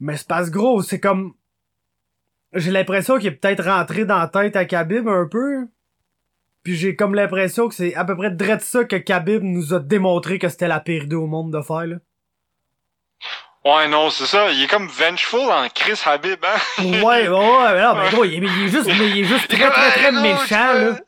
Mais 0.00 0.16
c'est 0.16 0.28
que 0.28 0.50
gros, 0.50 0.82
c'est 0.82 1.00
comme. 1.00 1.34
J'ai 2.54 2.70
l'impression 2.70 3.18
qu'il 3.18 3.26
est 3.26 3.32
peut-être 3.32 3.64
rentré 3.64 4.04
dans 4.04 4.18
la 4.18 4.28
tête 4.28 4.56
à 4.56 4.64
Khabib 4.64 5.06
un 5.08 5.26
peu. 5.26 5.68
Puis 6.62 6.76
j'ai 6.76 6.96
comme 6.96 7.14
l'impression 7.14 7.68
que 7.68 7.74
c'est 7.74 7.94
à 7.94 8.04
peu 8.04 8.16
près 8.16 8.30
de 8.30 8.58
ça 8.60 8.84
que 8.84 8.96
Khabib 8.96 9.42
nous 9.42 9.74
a 9.74 9.80
démontré 9.80 10.38
que 10.38 10.48
c'était 10.48 10.68
la 10.68 10.80
pire 10.80 11.04
idée 11.04 11.16
au 11.16 11.26
monde 11.26 11.52
de 11.52 11.62
faire, 11.62 11.86
là. 11.86 11.96
Ouais, 13.64 13.88
non, 13.88 14.08
c'est 14.08 14.26
ça. 14.26 14.50
Il 14.50 14.62
est 14.62 14.66
comme 14.66 14.86
vengeful 14.86 15.50
en 15.50 15.68
Chris 15.68 16.00
Habib, 16.06 16.38
hein. 16.44 16.82
Ouais, 16.82 17.02
ouais, 17.02 17.28
ouais, 17.28 17.72
mais 17.74 17.82
non, 17.82 17.94
mais 17.96 18.10
gros, 18.12 18.24
il 18.24 18.34
est, 18.34 18.46
il 18.46 18.64
est 18.64 18.68
juste, 18.68 18.86
il 18.86 19.18
est 19.18 19.24
juste 19.24 19.48
très, 19.48 19.70
très, 19.70 19.90
très 19.90 20.12
non, 20.12 20.22
méchant, 20.22 20.72
là. 20.72 21.00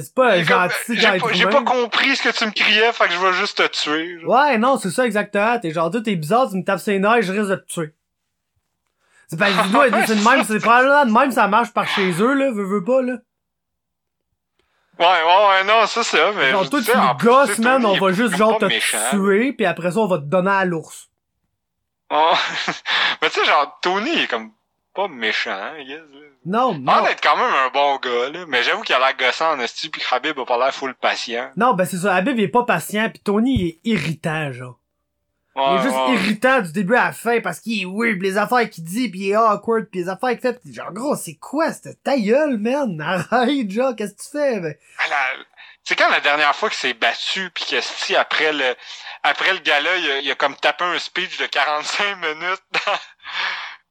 C'est 0.00 0.14
pas, 0.14 0.40
c'est 0.40 0.46
pas 0.46 0.68
gentil 0.68 0.74
J'ai 0.98 1.18
pas, 1.18 1.32
j'ai 1.32 1.46
pas 1.46 1.62
compris 1.62 2.16
ce 2.16 2.22
que 2.22 2.36
tu 2.36 2.46
me 2.46 2.50
criais, 2.50 2.92
fait 2.92 3.06
que 3.06 3.12
je 3.12 3.18
vais 3.18 3.32
juste 3.34 3.58
te 3.58 3.66
tuer. 3.66 4.20
genre. 4.20 4.30
Ouais, 4.30 4.58
non, 4.58 4.78
c'est 4.78 4.90
ça 4.90 5.04
exactement. 5.06 5.58
T'es 5.58 5.70
genre, 5.70 5.90
t'es 5.90 6.16
bizarre, 6.16 6.48
tu 6.50 6.56
me 6.56 6.64
tapes 6.64 6.80
ses 6.80 6.98
nerfs, 6.98 7.22
je 7.22 7.32
risque 7.32 7.50
de 7.50 7.56
te 7.56 7.66
tuer. 7.66 7.94
C'est 9.28 9.38
pas, 9.38 9.46
c'est 9.50 10.06
c'est 10.06 10.16
de 10.16 10.28
même, 10.28 10.44
c'est 10.44 10.58
probablement 10.60 11.04
de 11.04 11.12
même, 11.12 11.30
ça 11.30 11.48
marche 11.48 11.72
par 11.72 11.86
chez 11.88 12.10
eux, 12.22 12.34
là, 12.34 12.50
veux, 12.50 12.64
veux 12.64 12.84
pas, 12.84 13.02
là. 13.02 13.18
Ouais, 14.98 15.04
ouais, 15.04 15.48
ouais, 15.48 15.64
non, 15.64 15.86
ça 15.86 16.02
c'est 16.02 16.16
ça, 16.16 16.32
mais. 16.34 16.50
Genre, 16.50 16.70
toi, 16.70 16.80
dis, 16.80 16.90
tu 16.90 16.96
me 16.96 17.24
gosses, 17.24 17.58
man, 17.58 17.84
on 17.84 17.98
va 17.98 18.12
juste, 18.12 18.36
genre, 18.36 18.58
te 18.58 19.10
tuer, 19.10 19.52
puis 19.52 19.66
après 19.66 19.90
ça, 19.90 19.98
on 19.98 20.06
va 20.06 20.18
te 20.18 20.24
donner 20.24 20.50
à 20.50 20.64
l'ours. 20.64 21.10
Oh. 22.10 22.32
mais 23.20 23.30
tu 23.30 23.40
sais, 23.40 23.46
genre, 23.46 23.78
Tony 23.82 24.10
il 24.14 24.22
est 24.22 24.26
comme 24.26 24.52
pas 24.96 25.08
méchant, 25.08 25.50
hein, 25.52 25.74
là. 25.86 25.96
Non, 26.48 26.72
Il 26.80 26.88
a 26.88 26.96
non. 27.00 27.04
d'être 27.04 27.20
quand 27.22 27.36
même 27.36 27.52
un 27.54 27.68
bon 27.70 27.96
gars, 27.98 28.30
là. 28.30 28.44
Mais 28.48 28.62
j'avoue 28.62 28.82
qu'il 28.82 28.94
a 28.94 28.98
l'air 28.98 29.16
gossant 29.16 29.52
en 29.52 29.60
esti, 29.60 29.88
pis 29.90 30.00
que 30.00 30.14
Habib 30.14 30.38
a 30.38 30.44
pas 30.44 30.56
l'air 30.58 30.74
full 30.74 30.94
patient. 30.94 31.50
Non, 31.56 31.74
ben 31.74 31.84
c'est 31.84 31.98
ça, 31.98 32.14
Habib, 32.14 32.38
il 32.38 32.44
est 32.44 32.48
pas 32.48 32.64
patient, 32.64 33.08
puis 33.10 33.20
Tony, 33.20 33.54
il 33.54 33.66
est 33.68 33.80
irritant, 33.84 34.50
genre. 34.52 34.78
Il 35.58 35.78
est 35.78 35.82
juste 35.84 35.94
ouais. 35.96 36.12
irritant 36.14 36.60
du 36.60 36.70
début 36.72 36.96
à 36.96 37.06
la 37.06 37.12
fin 37.12 37.40
parce 37.40 37.60
qu'il 37.60 37.80
est 37.80 37.86
weird, 37.86 38.18
pis 38.18 38.24
les 38.26 38.36
affaires 38.36 38.68
qu'il 38.68 38.84
dit, 38.84 39.08
pis 39.10 39.18
il 39.20 39.30
est 39.30 39.36
awkward, 39.36 39.86
pis 39.90 39.98
les 40.00 40.08
affaires 40.10 40.30
qu'il 40.30 40.40
fait, 40.40 40.60
pis 40.62 40.74
genre, 40.74 40.92
gros, 40.92 41.16
c'est 41.16 41.36
quoi 41.36 41.72
cette 41.72 42.02
ta 42.02 42.18
gueule, 42.18 42.58
man? 42.58 43.00
Arrête, 43.30 43.70
genre, 43.70 43.96
qu'est-ce 43.96 44.12
que 44.14 44.22
tu 44.22 44.30
fais, 44.30 44.60
ben? 44.60 44.74
La- 45.08 45.44
C'est 45.82 45.96
quand 45.96 46.10
la 46.10 46.20
dernière 46.20 46.54
fois 46.54 46.68
qu'il 46.68 46.78
s'est 46.78 46.92
battu, 46.94 47.48
pis 47.50 47.64
que 47.70 47.80
si 47.80 48.14
après 48.14 48.52
le 48.52 48.74
après 49.22 49.52
le 49.54 49.60
gala, 49.60 49.96
il 49.96 50.10
a, 50.10 50.18
il 50.20 50.30
a 50.30 50.34
comme 50.34 50.54
tapé 50.56 50.84
un 50.84 50.98
speech 50.98 51.38
de 51.38 51.46
45 51.46 52.16
minutes 52.16 52.62
dans... 52.72 52.92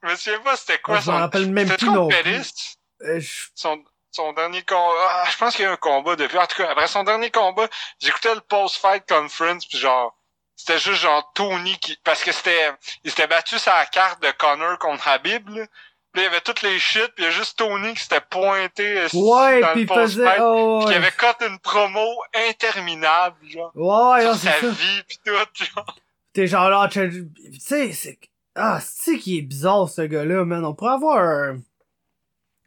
Je 0.06 0.12
me 0.12 0.16
souviens 0.16 0.40
pas 0.40 0.56
c'était 0.56 0.80
quoi 0.80 0.98
Ah, 0.98 1.02
je 1.02 1.10
m'en 1.12 1.18
son... 1.18 1.22
rappelle 1.22 1.52
même 1.52 1.70
plus 1.70 1.88
non? 1.88 2.10
Euh, 2.12 3.20
je- 3.20 3.48
son, 3.56 3.84
son 4.12 4.34
dernier 4.34 4.62
combat. 4.64 4.94
Ah, 5.10 5.28
je 5.32 5.38
pense 5.38 5.56
qu'il 5.56 5.64
y 5.64 5.68
a 5.68 5.72
eu 5.72 5.74
un 5.74 5.78
combat 5.78 6.16
depuis. 6.16 6.38
En 6.38 6.46
tout 6.48 6.58
cas, 6.58 6.70
après 6.70 6.88
son 6.88 7.04
dernier 7.04 7.32
combat, 7.32 7.68
j'écoutais 8.00 8.34
le 8.36 8.42
post-fight 8.42 9.04
conference, 9.08 9.66
puis 9.66 9.78
genre, 9.78 10.16
c'était 10.56 10.80
juste 10.80 11.02
genre 11.02 11.32
Tony 11.34 11.78
qui. 11.80 11.98
Parce 12.04 12.24
que 12.24 12.32
c'était. 12.32 12.72
Il 13.04 13.10
s'était 13.12 13.28
battu 13.28 13.58
sur 13.60 13.74
la 13.74 13.86
carte 13.86 14.22
de 14.22 14.32
Connor 14.32 14.78
contre 14.80 15.08
Habib, 15.08 15.50
là. 15.50 15.66
Puis 16.14 16.22
il 16.22 16.24
y 16.24 16.28
avait 16.28 16.40
toutes 16.40 16.62
les 16.62 16.80
shit, 16.80 17.08
puis 17.16 17.24
il 17.24 17.24
y 17.26 17.28
a 17.28 17.32
juste 17.32 17.58
Tony 17.58 17.94
qui 17.94 18.04
s'était 18.04 18.22
pointé 18.22 19.00
euh, 19.00 19.08
Ouais, 19.14 19.60
dans 19.60 19.74
pis 19.74 19.80
le 19.80 19.82
il 19.82 19.88
faisait, 19.90 20.40
oh, 20.40 20.86
ouais. 20.88 20.96
avait 20.96 21.12
cut 21.12 21.46
une 21.46 21.60
promo 21.60 22.08
interminable, 22.48 23.36
genre. 23.50 23.72
Ouais, 23.76 24.22
sur 24.22 24.36
sa 24.36 24.54
ça. 24.62 24.68
vie, 24.70 25.04
pis 25.10 25.20
tout, 25.26 25.34
genre. 25.34 25.96
T'es 26.32 26.48
genre 26.48 26.70
là, 26.70 26.88
tu 26.90 27.28
sais, 27.60 27.92
c'est, 27.92 28.18
ah, 28.56 28.80
c'est 28.82 29.18
qui 29.18 29.38
est 29.38 29.42
bizarre, 29.42 29.90
ce 29.90 30.02
gars-là, 30.02 30.46
man? 30.46 30.64
On 30.66 30.74
pourrait 30.74 30.94
avoir 30.94 31.20
un, 31.20 31.62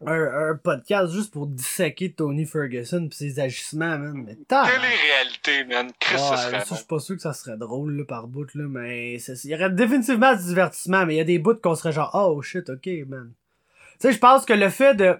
un, 0.05 0.51
un 0.51 0.55
podcast 0.55 1.13
juste 1.13 1.33
pour 1.33 1.47
disséquer 1.47 2.13
Tony 2.13 2.45
Ferguson 2.45 3.07
pis 3.09 3.17
ses 3.17 3.39
agissements, 3.39 3.97
man. 3.97 4.23
Mais 4.25 4.37
t'as. 4.47 4.65
Quelle 4.65 4.83
est 4.83 5.57
réalité, 5.57 5.65
man? 5.65 5.91
Chris, 5.99 6.19
ce 6.19 6.27
ça, 6.27 6.37
serait 6.37 6.59
je 6.69 6.75
suis 6.75 6.85
pas 6.85 6.99
sûr 6.99 7.15
que 7.15 7.21
ça 7.21 7.33
serait 7.33 7.57
drôle, 7.57 7.97
là, 7.97 8.05
par 8.05 8.27
bout, 8.27 8.53
là, 8.55 8.65
mais 8.67 9.15
il 9.15 9.49
y 9.49 9.55
aurait 9.55 9.71
définitivement 9.71 10.35
du 10.35 10.43
divertissement, 10.43 11.05
mais 11.05 11.15
il 11.15 11.17
y 11.17 11.21
a 11.21 11.25
des 11.25 11.39
bouts 11.39 11.55
qu'on 11.55 11.75
serait 11.75 11.91
genre, 11.91 12.11
oh 12.13 12.41
shit, 12.41 12.69
ok, 12.69 12.87
man. 13.07 13.31
Tu 13.99 14.07
sais, 14.07 14.13
je 14.13 14.19
pense 14.19 14.45
que 14.45 14.53
le 14.53 14.69
fait 14.69 14.95
de, 14.95 15.17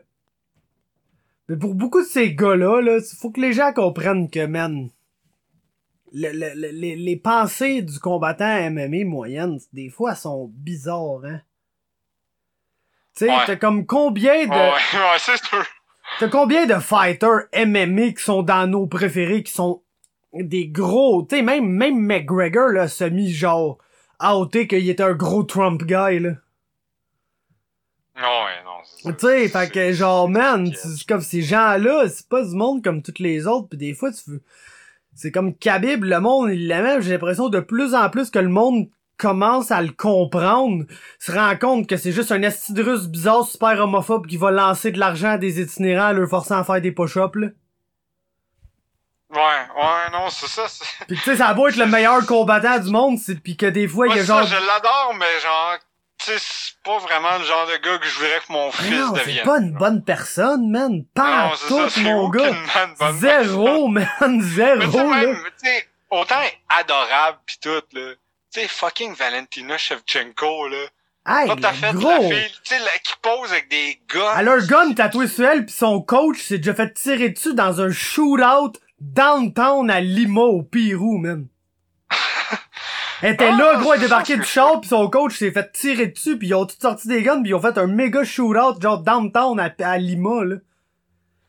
mais 1.49 1.57
pour 1.57 1.73
beaucoup 1.73 2.01
de 2.01 2.05
ces 2.05 2.35
gars-là, 2.35 2.79
là, 2.79 2.99
faut 3.17 3.31
que 3.31 3.41
les 3.41 3.53
gens 3.53 3.73
comprennent 3.73 4.29
que, 4.29 4.45
man, 4.45 4.89
le- 6.13 6.31
le- 6.31 6.53
le- 6.55 6.71
les, 6.71 6.95
les 6.95 7.15
pensées 7.17 7.81
du 7.81 7.99
combattant 7.99 8.69
MMA 8.69 9.05
moyenne, 9.05 9.59
des 9.73 9.89
fois, 9.89 10.15
sont 10.15 10.51
bizarres, 10.53 11.21
hein. 11.25 11.41
Tu 13.15 13.25
sais, 13.25 13.31
Ouais. 13.31 13.45
t'as 13.45 13.55
comme 13.57 13.85
combien 13.85 14.45
de... 14.45 14.49
Ouais, 14.51 14.57
ouais, 14.93 15.17
c'est 15.19 15.37
sûr. 15.43 15.65
T'as 16.19 16.27
combien 16.29 16.65
de 16.65 16.75
fighters 16.75 17.43
MMA 17.53 18.13
qui 18.13 18.23
sont 18.23 18.43
dans 18.43 18.65
nos 18.67 18.87
préférés, 18.87 19.43
qui 19.43 19.51
sont 19.51 19.81
des 20.33 20.67
gros, 20.67 21.23
tu 21.23 21.35
sais, 21.37 21.41
même, 21.41 21.67
même 21.69 21.99
McGregor, 21.99 22.69
là, 22.69 22.87
semi 22.87 23.31
genre 23.31 23.77
outé 24.21 24.67
qu'il 24.67 24.89
était 24.89 25.03
un 25.03 25.13
gros 25.13 25.43
Trump 25.43 25.83
guy, 25.83 26.19
là. 26.19 26.31
Non, 28.15 28.43
ouais, 28.45 28.63
non. 28.65 29.13
Tu 29.13 29.19
sais, 29.19 29.47
fait 29.47 29.71
que 29.71 29.93
genre, 29.93 30.27
man, 30.27 30.71
c'est 30.75 31.07
comme 31.07 31.21
ces 31.21 31.41
gens-là, 31.41 32.09
c'est 32.09 32.27
pas 32.27 32.43
du 32.43 32.53
monde 32.55 32.83
comme 32.83 33.01
toutes 33.01 33.19
les 33.19 33.47
autres, 33.47 33.69
pis 33.69 33.77
des 33.77 33.93
fois, 33.93 34.11
tu 34.11 34.31
veux... 34.31 34.41
C'est 35.21 35.31
comme 35.33 35.53
Khabib, 35.53 36.05
le 36.05 36.21
monde, 36.21 36.49
il 36.49 36.69
l'aimait, 36.69 37.01
j'ai 37.01 37.11
l'impression 37.11 37.49
de 37.49 37.59
plus 37.59 37.93
en 37.93 38.09
plus 38.09 38.29
que 38.29 38.39
le 38.39 38.47
monde 38.47 38.87
commence 39.17 39.69
à 39.69 39.81
le 39.81 39.91
comprendre, 39.91 40.85
se 41.19 41.33
rend 41.33 41.57
compte 41.57 41.87
que 41.87 41.97
c'est 41.97 42.13
juste 42.13 42.31
un 42.31 42.39
russe 42.39 43.07
bizarre, 43.09 43.43
super 43.45 43.77
homophobe, 43.81 44.27
qui 44.27 44.37
va 44.37 44.49
lancer 44.49 44.93
de 44.93 44.97
l'argent 44.97 45.31
à 45.31 45.37
des 45.37 45.59
itinérants, 45.59 46.13
leur 46.13 46.29
forçant 46.29 46.55
à 46.57 46.63
faire 46.63 46.79
des 46.79 46.93
push-ups, 46.93 47.35
là. 47.35 47.47
Ouais, 49.31 49.37
ouais, 49.75 50.11
non, 50.13 50.29
c'est 50.29 50.47
ça. 50.47 50.69
c'est- 50.69 51.05
Pis 51.05 51.15
tu 51.15 51.21
sais, 51.21 51.35
ça 51.35 51.47
a 51.49 51.53
beau 51.53 51.67
être 51.67 51.75
le 51.75 51.85
meilleur 51.85 52.25
combattant 52.25 52.79
du 52.79 52.89
monde, 52.89 53.19
pis 53.43 53.57
que 53.57 53.65
des 53.65 53.89
fois, 53.89 54.07
il 54.07 54.15
y 54.15 54.19
a 54.19 54.25
ça, 54.25 54.37
genre... 54.41 54.47
je 54.47 54.53
l'adore, 54.55 55.13
mais 55.19 55.39
genre, 55.41 55.77
c'est 56.19 56.73
pas 56.83 56.97
vraiment 56.99 57.37
le 57.37 57.43
genre 57.45 57.67
de 57.67 57.77
gars 57.77 57.97
que 57.97 58.07
je 58.07 58.15
voudrais 58.19 58.39
que 58.45 58.51
mon 58.51 58.71
fils 58.71 58.89
non, 58.91 59.13
c'est 59.15 59.21
devienne. 59.25 59.45
pas 59.45 59.57
une 59.59 59.71
bonne 59.73 60.03
personne, 60.03 60.69
man. 60.69 61.03
Pas 61.13 61.51
c'est 61.55 61.67
tout, 61.67 61.77
ça, 61.79 61.89
c'est 61.89 62.01
mon 62.01 62.29
gars. 62.29 62.51
Zéro, 63.13 63.87
man, 63.89 64.41
zéro, 64.41 64.79
là. 64.79 65.03
même, 65.21 65.37
autant 66.09 66.41
adorable 66.77 67.37
pis 67.45 67.59
tout, 67.59 67.69
là. 67.93 68.13
Tu 68.51 68.61
sais, 68.61 68.67
fucking 68.67 69.13
Valentina 69.13 69.77
Shevchenko, 69.77 70.67
là. 70.69 70.77
Hey, 71.27 71.47
Pas 71.61 71.73
fait 71.73 71.93
gros. 71.93 72.09
la 72.09 72.19
fille, 72.21 72.51
tu 72.63 72.73
sais, 72.75 72.79
la- 72.79 72.97
qui 73.03 73.13
pose 73.21 73.51
avec 73.51 73.69
des 73.69 73.99
gars. 74.11 74.35
Elle 74.39 74.47
a 74.47 74.53
un 74.53 74.65
gun 74.65 74.93
tatoué 74.93 75.27
sur 75.27 75.45
elle, 75.47 75.65
pis 75.65 75.73
son 75.73 76.01
coach 76.01 76.41
s'est 76.41 76.57
déjà 76.57 76.73
fait 76.73 76.91
tirer 76.93 77.29
dessus 77.29 77.53
dans 77.53 77.81
un 77.81 77.91
shootout 77.91 78.73
downtown 78.99 79.91
à 79.91 79.99
Lima, 80.01 80.41
au 80.41 80.63
Pérou, 80.63 81.17
man. 81.19 81.47
Elle 83.21 83.33
était 83.33 83.49
Ah, 83.51 83.57
là, 83.57 83.75
gros, 83.77 83.93
elle 83.93 84.07
ça, 84.07 84.21
du 84.21 84.43
char, 84.43 84.79
pis 84.81 84.87
son 84.87 85.09
coach 85.09 85.37
s'est 85.37 85.51
fait 85.51 85.71
tirer 85.71 86.07
dessus, 86.07 86.37
pis 86.37 86.47
ils 86.47 86.53
ont 86.55 86.65
tous 86.65 86.77
sorti 86.79 87.07
des 87.07 87.21
guns, 87.21 87.41
pis 87.41 87.49
ils 87.49 87.53
ont 87.53 87.61
fait 87.61 87.77
un 87.77 87.87
méga 87.87 88.23
shootout, 88.23 88.79
genre 88.81 88.99
downtown 88.99 89.59
à, 89.59 89.73
à 89.83 89.97
Lima, 89.97 90.43
là. 90.45 90.55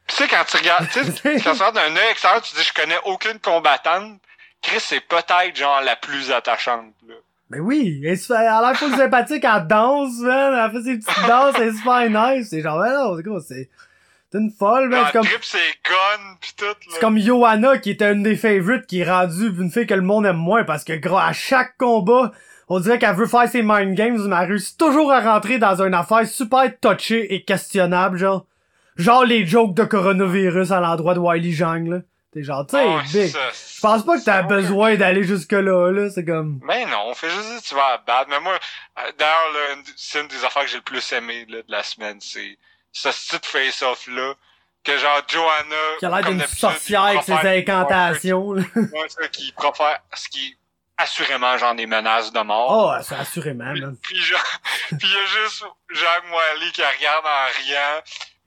Tu 0.09 0.17
sais, 0.17 0.27
quand 0.27 0.45
tu 0.49 0.57
regardes, 0.57 0.89
tu 0.91 1.05
sais, 1.05 1.41
quand 1.45 1.53
tu 1.53 1.63
regardes 1.63 1.77
d'un 1.77 1.97
œil 1.97 2.11
extérieur, 2.11 2.43
tu 2.43 2.57
dis, 2.57 2.63
je 2.63 2.73
connais 2.73 2.99
aucune 3.05 3.39
combattante. 3.39 4.21
Chris, 4.63 4.81
c'est 4.81 5.01
peut-être, 5.01 5.55
genre, 5.57 5.81
la 5.83 5.97
plus 5.97 6.33
attachante, 6.33 6.93
là. 7.09 7.15
Ben 7.51 7.61
oui, 7.61 8.01
elle, 8.05 8.17
elle 8.31 8.37
a 8.37 8.61
l'air 8.61 8.77
full 8.77 8.95
sympathique, 8.97 9.45
elle 9.45 9.67
danse, 9.67 10.19
man, 10.21 10.55
elle 10.55 10.71
fait 10.71 10.85
ses 10.85 10.99
petites 10.99 11.27
danses, 11.27 11.55
elle 11.59 11.69
est 11.69 11.77
super 11.77 12.09
nice, 12.09 12.49
c'est 12.49 12.61
genre, 12.61 12.79
ben 12.79 12.93
non, 12.93 13.17
c'est 13.17 13.23
gros, 13.25 13.41
c'est, 13.41 13.69
c'est 14.31 14.39
une 14.39 14.51
folle, 14.53 14.89
man, 14.89 14.99
Genre, 15.01 15.07
c'est 15.07 15.13
comme, 15.13 15.27
trip 15.27 15.45
ses 15.45 15.59
guns 15.85 16.37
pis 16.41 16.55
tout, 16.57 16.65
là. 16.65 16.75
C'est 16.91 17.01
comme 17.01 17.19
Johanna 17.19 17.79
qui 17.79 17.91
était 17.91 18.13
une 18.13 18.23
des 18.23 18.37
favorites 18.37 18.87
qui 18.87 19.01
est 19.01 19.11
rendue 19.11 19.49
une 19.59 19.71
fille 19.71 19.87
que 19.87 19.95
le 19.95 20.03
monde 20.03 20.27
aime 20.27 20.37
moins 20.37 20.65
parce 20.65 20.85
que 20.85 20.93
gros 20.93 21.19
à 21.19 21.33
chaque 21.33 21.77
combat, 21.79 22.31
on 22.69 22.79
dirait 22.81 22.99
qu'elle 22.99 23.17
veut 23.17 23.27
faire 23.27 23.49
ses 23.49 23.63
mind 23.63 23.95
games 23.95 24.19
mais 24.29 24.37
elle 24.41 24.49
réussit 24.49 24.79
toujours 24.79 25.13
à 25.13 25.21
rentrer 25.21 25.59
dans 25.59 25.83
une 25.83 25.95
affaire 25.95 26.27
super 26.27 26.71
touchée 26.81 27.35
et 27.35 27.45
questionnable 27.45 28.19
genre. 28.19 28.47
Genre 28.97 29.25
les 29.25 29.47
jokes 29.47 29.75
de 29.75 29.85
coronavirus 29.85 30.73
à 30.73 30.81
l'endroit 30.81 31.15
de 31.15 31.21
Wiley 31.21 31.53
Zhang 31.53 31.89
là. 31.89 31.99
T'es 32.33 32.45
genre, 32.45 32.65
tu 32.65 32.77
sais, 32.77 32.85
Ouais, 32.87 33.01
c'est 33.07 33.23
big. 33.25 33.33
ça. 33.33 33.39
Je 33.77 33.81
pense 33.81 34.05
pas 34.05 34.17
que 34.19 34.25
t'as 34.25 34.43
besoin 34.43 34.95
d'aller 34.95 35.25
jusque 35.25 35.51
là 35.53 35.91
là, 35.91 36.11
c'est 36.11 36.25
comme. 36.25 36.61
Mais 36.63 36.85
non, 36.87 37.07
on 37.09 37.15
fait 37.15 37.29
juste 37.29 37.49
dire 37.51 37.61
tu 37.63 37.75
vas 37.75 37.95
à 37.95 37.99
battre. 37.99 38.29
Mais 38.31 38.39
moi, 38.39 38.53
euh, 38.55 39.11
d'ailleurs, 39.19 39.53
là, 39.53 39.83
c'est 39.97 40.21
une 40.21 40.29
des 40.29 40.45
affaires 40.45 40.63
que 40.63 40.69
j'ai 40.69 40.77
le 40.77 40.83
plus 40.83 41.13
aimé 41.13 41.45
là, 41.49 41.59
de 41.59 41.73
la 41.73 41.83
semaine. 41.83 42.19
C'est 42.21 42.57
ce 42.93 43.09
petit 43.37 43.49
face-off-là. 43.49 44.35
Que 44.83 44.97
genre 44.97 45.21
Johanna. 45.29 45.77
Qui 45.99 46.07
a 46.07 46.09
l'air 46.09 46.25
d'une 46.31 46.47
sorcière 46.47 47.03
avec 47.03 47.23
ses 47.23 47.33
incantations. 47.33 48.55
là. 48.55 48.63
Ouais, 48.75 49.09
ça, 49.09 49.29
qui 49.29 49.53
profère 49.53 50.01
ce 50.15 50.29
qui 50.31 50.57
assurément 50.97 51.57
genre 51.59 51.75
des 51.75 51.87
menaces 51.87 52.33
de 52.33 52.41
mort. 52.41 52.95
Oh, 52.97 53.03
c'est 53.03 53.15
assurément, 53.15 53.73
man. 53.75 53.97
Puis 54.03 54.17
genre, 54.17 54.41
puis 54.89 54.99
il 55.03 55.11
y 55.11 55.17
a 55.19 55.27
juste 55.27 55.65
Jacques 55.91 56.25
Moali 56.31 56.73
qui 56.73 56.83
regarde 56.83 57.27
en 57.27 57.47
riant. 57.63 58.03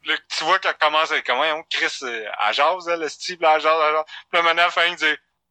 Là, 0.05 0.15
tu 0.35 0.43
vois 0.43 0.57
qu'elle 0.59 0.73
commence 0.77 1.11
à 1.11 1.21
comment 1.21 1.43
on 1.55 1.63
Chris 1.69 1.99
euh, 2.01 2.25
à 2.39 2.51
jase, 2.51 2.87
elle, 2.89 2.99
le 3.01 3.09
style, 3.09 3.37
à 3.45 3.59
jase, 3.59 3.65
à 3.79 3.91
jase. 3.93 4.03
Puis 4.31 4.37
là, 4.37 4.41
maintenant, 4.41 4.69
fin, 4.69 4.85
il 4.87 4.95
dit 4.95 5.05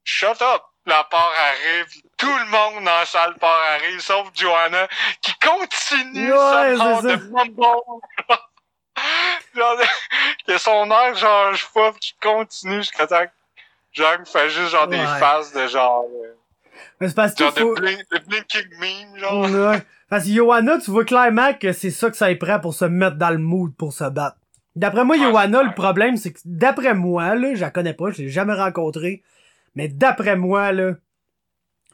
Shut 0.05 0.43
up! 0.43 0.63
La 0.85 1.05
part 1.05 1.33
arrive, 1.39 1.87
tout 2.19 2.27
le 2.39 2.45
monde 2.47 2.85
dans 2.85 2.99
la 2.99 3.07
salle 3.07 3.37
part 3.37 3.57
arrive, 3.75 4.01
sauf 4.01 4.29
Joanna, 4.35 4.89
qui 5.21 5.33
continue 5.39 6.33
Ouais, 6.33 6.77
sa 6.77 7.01
ça. 7.01 7.03
de 7.03 7.17
mumble. 7.31 7.63
genre, 9.55 9.77
que 10.47 10.59
son 10.59 10.91
air 10.91 11.17
change 11.17 11.69
pas, 11.73 11.93
pis 11.93 11.99
qui 12.01 12.15
continue 12.21 12.77
jusqu'à 12.77 13.07
temps 13.07 13.25
que 13.95 14.25
fait 14.25 14.49
juste 14.49 14.71
genre 14.71 14.89
des 14.89 14.97
faces 14.97 15.53
de 15.53 15.67
genre, 15.67 16.07
euh, 16.25 16.35
Mais 17.01 17.09
c'est 17.09 17.15
parce 17.15 17.35
que 17.35 17.45
genre 17.45 17.53
faut... 17.53 17.75
de, 17.75 17.81
blink, 17.81 18.01
de 18.11 18.19
blinking 18.27 18.69
meme, 18.81 19.19
genre. 19.19 19.51
Ouais. 19.51 19.83
Parce 20.09 20.25
que 20.25 20.31
Johanna, 20.31 20.79
tu 20.79 20.91
vois 20.91 21.05
clairement 21.05 21.55
que 21.55 21.73
c'est 21.73 21.91
ça 21.91 22.11
que 22.11 22.17
ça 22.17 22.31
y 22.31 22.37
prend 22.37 22.61
pour 22.61 22.75
se 22.75 22.85
mettre 22.85 23.17
dans 23.17 23.31
le 23.31 23.39
mood 23.39 23.75
pour 23.77 23.93
se 23.93 24.05
battre. 24.05 24.37
D'après 24.75 25.05
moi, 25.05 25.17
Ouais, 25.17 25.23
Johanna, 25.23 25.63
le 25.63 25.75
problème, 25.75 26.17
c'est 26.17 26.33
que 26.33 26.41
d'après 26.45 26.95
moi, 26.95 27.35
là, 27.35 27.55
je 27.55 27.61
la 27.61 27.71
connais 27.71 27.93
pas, 27.95 28.11
je 28.11 28.23
l'ai 28.23 28.29
jamais 28.29 28.55
rencontrée, 28.55 29.23
mais 29.75 29.89
d'après 29.89 30.37
moi, 30.37 30.73
là, 30.73 30.95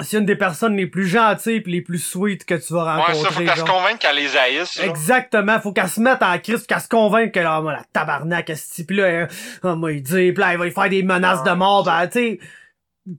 c'est 0.00 0.18
une 0.18 0.24
des 0.26 0.36
personnes 0.36 0.76
les 0.76 0.86
plus 0.86 1.06
gentilles 1.06 1.60
pis 1.60 1.70
les 1.70 1.82
plus 1.82 1.98
sweet 1.98 2.44
que 2.44 2.54
tu 2.54 2.72
vas 2.72 2.84
Ouais, 2.84 3.02
rencontrer. 3.02 3.22
ça, 3.22 3.30
faut 3.30 3.40
qu'elle 3.44 3.56
se 3.56 3.64
convainque 3.64 3.98
qu'elle 3.98 4.16
les 4.16 4.36
haïsse. 4.36 4.78
Exactement, 4.80 5.58
faut 5.60 5.72
qu'elle 5.72 5.88
se 5.88 6.00
mette 6.00 6.22
en 6.22 6.38
crise, 6.38 6.66
qu'elle 6.66 6.80
se 6.80 6.88
convainque 6.88 7.32
que 7.32 7.40
là, 7.40 7.60
moi, 7.60 7.72
la 7.72 7.84
tabarnak, 7.92 8.50
ce 8.56 8.74
type-là, 8.74 9.26
oh, 9.64 9.76
moi, 9.76 9.92
il 9.92 10.02
dit, 10.02 10.32
pis 10.32 10.40
là, 10.40 10.52
il 10.52 10.58
va 10.58 10.66
y 10.66 10.70
faire 10.70 10.88
des 10.88 11.02
menaces 11.02 11.42
de 11.42 11.50
mort, 11.50 11.84
ben, 11.84 12.06
tu 12.06 12.12
sais, 12.18 12.38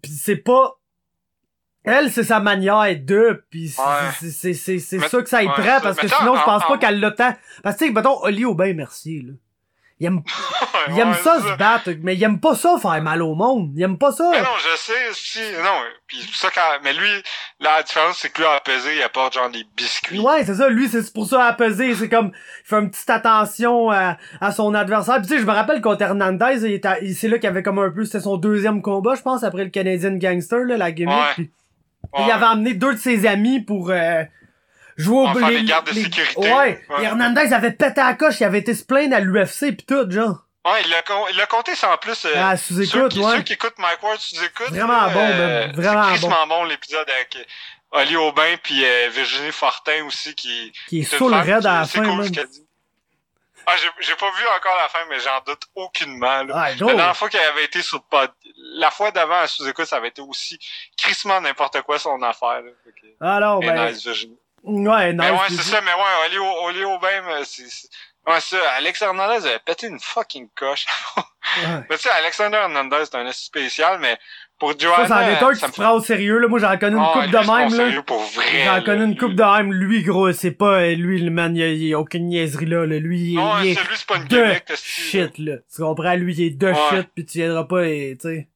pis 0.02 0.12
c'est 0.12 0.36
pas, 0.38 0.76
elle, 1.84 2.12
c'est 2.12 2.24
sa 2.24 2.40
manière 2.40 2.86
de, 3.00 3.44
pis 3.50 3.70
c'est, 3.70 3.82
Ouais. 3.82 3.88
c'est, 4.20 4.32
c'est, 4.32 4.54
c'est, 4.54 4.80
c'est 4.80 4.98
Mais- 5.00 5.08
ça 5.08 5.22
que 5.22 5.30
ça 5.30 5.42
y 5.44 5.48
ouais, 5.48 5.54
prend, 5.54 5.80
parce 5.82 5.98
que 5.98 6.08
sinon, 6.08 6.36
je 6.36 6.42
en- 6.42 6.46
pense 6.46 6.64
en- 6.64 6.68
pas 6.68 6.78
qu'elle 6.78 7.00
l'a 7.00 7.12
tant, 7.12 7.34
parce 7.64 7.76
que, 7.76 7.80
tu 7.84 7.88
sais, 7.88 7.94
mettons, 7.94 8.22
Oli 8.24 8.46
Aubin, 8.46 8.74
merci, 8.74 9.22
là. 9.22 9.34
Il 10.00 10.08
aime, 10.08 10.22
il 10.88 10.98
aime 10.98 11.10
Ouais, 11.10 11.16
ça 11.16 11.42
se 11.42 11.58
battre, 11.58 11.92
mais 12.02 12.16
il 12.16 12.24
aime 12.24 12.40
pas 12.40 12.56
ça 12.56 12.78
faire 12.82 13.02
mal 13.02 13.22
au 13.22 13.36
monde. 13.36 13.72
Il 13.76 13.84
aime 13.84 13.98
pas 13.98 14.12
ça. 14.14 14.30
Mais 14.32 14.42
non, 14.42 14.48
je 14.58 14.78
sais, 14.78 14.94
si, 15.14 15.40
non, 15.62 15.82
puis 16.08 16.18
ça 16.34 16.50
quand, 16.54 16.62
mais 16.84 16.94
lui, 16.94 17.10
la 17.60 17.84
différence, 17.84 18.18
c'est 18.18 18.30
que 18.30 18.42
lui, 18.42 18.48
à 18.48 18.62
peser, 18.62 18.96
il 18.96 19.02
apporte 19.02 19.34
genre 19.34 19.50
des 19.50 19.66
biscuits. 19.76 20.20
Ouais, 20.20 20.46
c'est 20.46 20.56
ça. 20.56 20.70
Lui, 20.70 20.88
c'est 20.88 21.12
pour 21.14 21.28
ça 21.28 21.44
à 21.44 21.54
peser. 21.54 21.94
C'est 21.96 22.08
comme, 22.08 22.32
il 22.64 22.68
fait 22.68 22.78
une 22.78 22.90
petite 22.90 23.10
attention 23.10 23.92
à, 23.92 24.18
à 24.40 24.52
son 24.52 24.74
adversaire. 24.74 25.18
Puis 25.18 25.28
tu 25.28 25.34
sais, 25.34 25.40
je 25.40 25.46
me 25.46 25.52
rappelle 25.52 25.82
contre 25.82 26.02
Hernandez, 26.02 26.66
il 26.66 26.74
était, 26.74 27.14
c'est 27.14 27.28
là 27.28 27.38
qu'il 27.38 27.50
avait 27.50 27.64
comme 27.64 27.80
un 27.80 27.92
peu, 27.92 28.06
c'était 28.06 28.22
son 28.22 28.38
deuxième 28.38 28.82
combat, 28.82 29.16
je 29.16 29.22
pense, 29.22 29.44
après 29.44 29.66
le 29.66 29.70
Canadian 29.70 30.14
Gangster, 30.14 30.60
là, 30.60 30.78
la 30.78 30.92
gimmick. 30.92 31.16
Ouais. 31.16 31.34
Puis 31.36 31.52
Ouais. 32.14 32.26
Il 32.26 32.32
avait 32.32 32.46
amené 32.46 32.74
deux 32.74 32.94
de 32.94 33.00
ses 33.00 33.28
amis 33.28 33.60
pour 33.60 33.92
euh, 33.92 34.24
jouer 35.00 35.30
au 35.30 35.34
faire 35.40 35.48
des 35.50 35.64
gardes 35.64 35.88
de 35.88 35.94
sécurité. 35.94 36.40
Ouais. 36.40 36.86
Ouais. 36.90 37.02
Et 37.02 37.04
Hernandez 37.06 37.54
avait 37.54 37.72
pété 37.72 38.00
à 38.02 38.06
la 38.10 38.14
coche, 38.14 38.40
il 38.40 38.44
avait 38.44 38.60
été 38.60 38.74
se 38.76 38.84
plaindre 38.84 39.16
à 39.16 39.20
l'UFC 39.20 39.72
pis 39.76 39.86
tout, 39.86 40.10
genre. 40.12 40.46
Ouais, 40.66 40.82
il 40.84 40.90
l'a, 40.92 41.02
con- 41.02 41.26
il 41.32 41.38
l'a 41.38 41.46
compté 41.46 41.74
sans 41.74 41.96
plus, 41.98 42.26
euh, 42.26 42.34
Ah, 42.36 42.58
ceux, 42.58 42.74
sous-écoute, 42.86 43.14
qui, 43.14 43.20
ouais. 43.22 43.38
ceux 43.38 43.42
qui 43.44 43.54
écoutent 43.54 43.78
Mike 43.80 44.04
Ward 44.04 44.20
sous-écoute. 44.20 44.70
Vraiment 44.70 45.06
là, 45.06 45.10
bon, 45.10 45.20
euh, 45.20 45.68
man. 45.68 45.76
Vraiment 45.76 46.04
c'est 46.04 46.10
crissement 46.20 46.48
bon. 46.48 46.64
l'épisode 46.66 47.10
avec 47.10 47.36
euh, 47.38 48.00
Oli 48.02 48.16
Aubin 48.18 48.56
puis 48.62 48.84
euh, 48.86 49.10
Virginie 49.10 49.52
Fortin 49.54 50.04
aussi, 50.06 50.36
qui, 50.36 50.72
Qui 50.90 51.00
est 51.00 51.04
c'est 51.04 51.14
une 51.14 51.18
sous 51.18 51.30
le 51.30 51.36
femme 51.38 51.48
raid 51.48 51.62
qui- 51.62 51.68
à 51.68 51.80
la 51.80 51.86
fin, 51.86 52.04
cool 52.04 52.26
ce 52.26 52.30
dit. 52.30 52.66
Ah, 53.68 53.76
j'ai, 53.78 53.88
j'ai 54.08 54.16
pas 54.16 54.32
vu 54.32 54.44
encore 54.58 54.76
la 54.82 54.90
fin, 54.90 55.00
mais 55.10 55.20
j'en 55.20 55.40
doute 55.46 55.62
aucunement, 55.76 56.44
là. 56.44 56.56
Ouais, 56.56 56.70
La 56.72 56.76
dernière 56.76 57.16
fois 57.18 57.30
qu'elle 57.30 57.42
avait 57.52 57.66
été 57.66 57.82
sur 57.84 57.98
le 58.00 58.04
pod, 58.10 58.32
la 58.76 58.90
fois 58.90 59.12
d'avant 59.12 59.40
à 59.42 59.48
sous-écoute, 59.48 59.86
ça 59.86 59.98
avait 59.98 60.08
été 60.08 60.22
aussi 60.24 60.58
crissement 60.98 61.40
n'importe 61.40 61.80
quoi 61.84 62.00
son 62.00 62.20
affaire, 62.24 62.62
là. 62.64 62.72
Que- 62.86 63.26
Alors, 63.26 63.64
Et 63.64 63.68
ben. 63.68 63.92
nice, 63.92 64.04
Virginie. 64.04 64.39
Ouais, 64.64 65.14
nice. 65.14 65.22
Mais 65.22 65.32
ouais, 65.32 65.38
puis- 65.48 65.56
c'est 65.58 65.64
ça, 65.72 65.82
mais 65.82 65.92
ouais, 65.92 66.28
Oli, 66.28 66.38
Oli 66.78 66.84
Aubin, 66.86 67.22
mais 67.28 67.44
c'est, 67.46 67.68
c'est- 67.70 67.90
ouais, 68.28 68.40
ça, 68.40 68.58
Alex 68.78 69.02
Hernandez 69.02 69.46
avait 69.48 69.60
pété 69.66 69.88
une 69.88 70.00
fucking 70.00 70.50
coche. 70.56 70.86
Ouais. 71.18 71.24
mais 71.90 71.98
tu 71.98 72.04
sais, 72.04 72.10
Alexander 72.10 72.58
Hernandez, 72.58 72.98
c'est 73.06 73.16
un 73.16 73.26
assez 73.26 73.46
spécial, 73.46 74.00
mais 74.00 74.18
pour 74.60 74.72
Ça, 74.72 74.78
Joanna, 74.80 75.08
c'en 75.08 75.20
est 75.22 75.42
un 75.44 75.54
qui 75.54 75.60
ça 75.60 75.68
se 75.68 75.72
prend 75.82 75.92
au 75.94 76.02
sérieux, 76.02 76.38
là. 76.38 76.48
Moi, 76.50 76.60
j'en 76.60 76.78
connais 76.78 76.98
une 76.98 77.02
Ah, 77.04 77.12
coupe 77.14 77.22
lui, 77.24 77.32
de 77.32 77.38
même, 77.78 77.96
là. 77.96 78.02
pour 78.04 78.22
vrai. 78.24 78.66
J'en 78.66 78.84
connais 78.84 79.06
une 79.06 79.18
coupe 79.18 79.34
de 79.36 79.44
même. 79.44 79.72
Lui, 79.74 80.04
gros, 80.04 80.32
c'est 80.34 80.52
pas, 80.52 80.82
euh, 80.82 80.96
lui, 80.96 81.22
le 81.22 81.32
man, 81.32 81.56
il 81.56 81.78
y 81.88 81.94
a, 81.94 82.00
aucune 82.00 82.28
niaiserie 82.28 82.66
là, 82.66 82.86
là. 82.86 83.00
Lui, 83.00 83.32
il, 83.32 83.36
Non, 83.36 83.58
est 83.60 83.74
celui, 83.76 83.96
c'est 83.96 84.06
pas 84.06 84.18
une 84.18 84.26
de 84.28 84.54
shit, 84.76 85.38
là. 85.38 85.54
Tu 85.74 85.82
comprends? 85.82 86.14
Lui, 86.16 86.34
il 86.36 86.44
est 86.48 86.50
de 86.50 86.68
Ouais. 86.68 86.76
shit, 86.90 87.08
pis 87.16 87.26
tu 87.26 87.38
viendras 87.38 87.64
pas, 87.64 87.86
et, 87.88 88.18
tu 88.22 88.28
sais. 88.28 88.48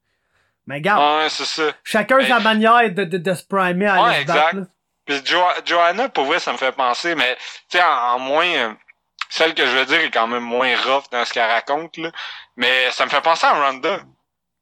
Mais 0.68 0.76
regarde, 0.76 1.24
Ouais, 1.24 1.30
c'est 1.30 1.46
ça. 1.46 1.72
chacun 1.84 2.18
Mais- 2.18 2.28
sa 2.28 2.40
manière 2.40 2.90
de, 2.94 3.04
de, 3.06 3.18
de 3.18 3.34
se 3.34 3.44
primer 3.46 3.86
à 3.88 3.96
Ouais, 4.04 4.10
battre, 4.10 4.20
exact. 4.22 4.54
là. 4.54 4.62
Puis 5.06 5.22
jo 5.26 5.42
Joanna, 5.66 6.10
pour 6.10 6.26
vrai, 6.26 6.40
ça 6.40 6.54
me 6.54 6.58
fait 6.58 6.72
penser, 6.72 7.16
mais 7.16 7.36
tu 7.70 7.78
sais, 7.78 7.84
en, 7.84 8.16
en 8.16 8.20
moins, 8.20 8.46
euh, 8.46 8.74
celle 9.30 9.54
que 9.54 9.66
je 9.66 9.72
veux 9.72 9.86
dire 9.86 10.00
est 10.00 10.12
quand 10.12 10.28
même 10.28 10.44
moins 10.44 10.76
rough 10.84 11.06
dans 11.12 11.26
ce 11.26 11.34
qu'elle 11.34 11.50
raconte, 11.50 11.98
là. 11.98 12.12
Mais 12.56 12.92
ça 12.92 13.06
me 13.06 13.10
fait 13.10 13.22
penser 13.22 13.46
à 13.46 13.54
Ronda. 13.54 14.00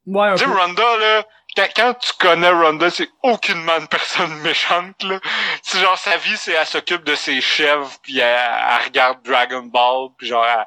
Ouais, 0.08 0.34
Tu 0.36 0.46
sais. 0.46 0.46
Ronda, 0.46 0.98
là, 0.98 1.24
quand, 1.56 1.68
quand 1.76 1.94
tu 1.96 2.14
connais 2.14 2.50
Ronda, 2.50 2.90
c'est 2.90 3.10
aucunement 3.22 3.78
une 3.78 3.88
personne 3.88 4.34
méchante, 4.42 5.04
là. 5.04 5.20
C'est 5.62 5.80
genre, 5.80 5.98
sa 5.98 6.18
vie, 6.18 6.38
c'est 6.38 6.54
elle 6.54 6.66
s'occupe 6.66 7.04
de 7.04 7.16
ses 7.16 7.42
chèvres, 7.42 7.92
puis 8.02 8.20
elle, 8.20 8.26
elle 8.26 8.86
regarde 8.86 9.22
Dragon 9.24 9.64
Ball, 9.64 10.10
puis 10.18 10.28
genre, 10.28 10.46
elle, 10.46 10.66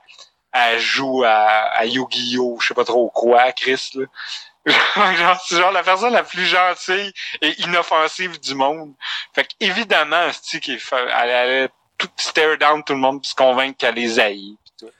elle 0.53 0.79
joue 0.81 1.25
à, 1.25 1.39
à 1.73 1.85
Yu-Gi-Oh!, 1.87 2.59
je 2.61 2.69
sais 2.69 2.75
pas 2.75 2.85
trop 2.85 3.11
quoi, 3.11 3.53
Chris, 3.53 3.91
là. 3.95 4.05
genre, 5.16 5.41
c'est 5.47 5.57
genre 5.57 5.73
la 5.73 5.82
personne 5.82 6.12
la 6.12 6.23
plus 6.23 6.47
gentille 6.47 7.12
et 7.43 7.61
inoffensive 7.62 8.41
du 8.41 8.55
monde. 8.55 8.95
Fait 9.35 9.47
qu'évidemment, 9.59 10.28
c'est 10.43 10.61
qui 10.61 10.78
elle 10.93 11.31
allait 11.31 11.69
tout 11.99 12.09
stare 12.16 12.57
down 12.59 12.82
tout 12.85 12.95
le 12.95 12.99
monde 13.01 13.23
pis 13.23 13.28
se 13.31 13.35
convaincre 13.35 13.77
qu'elle 13.78 13.95
les 13.95 14.19
haït. 14.19 14.57
pis 14.65 14.73
tout. 14.81 14.91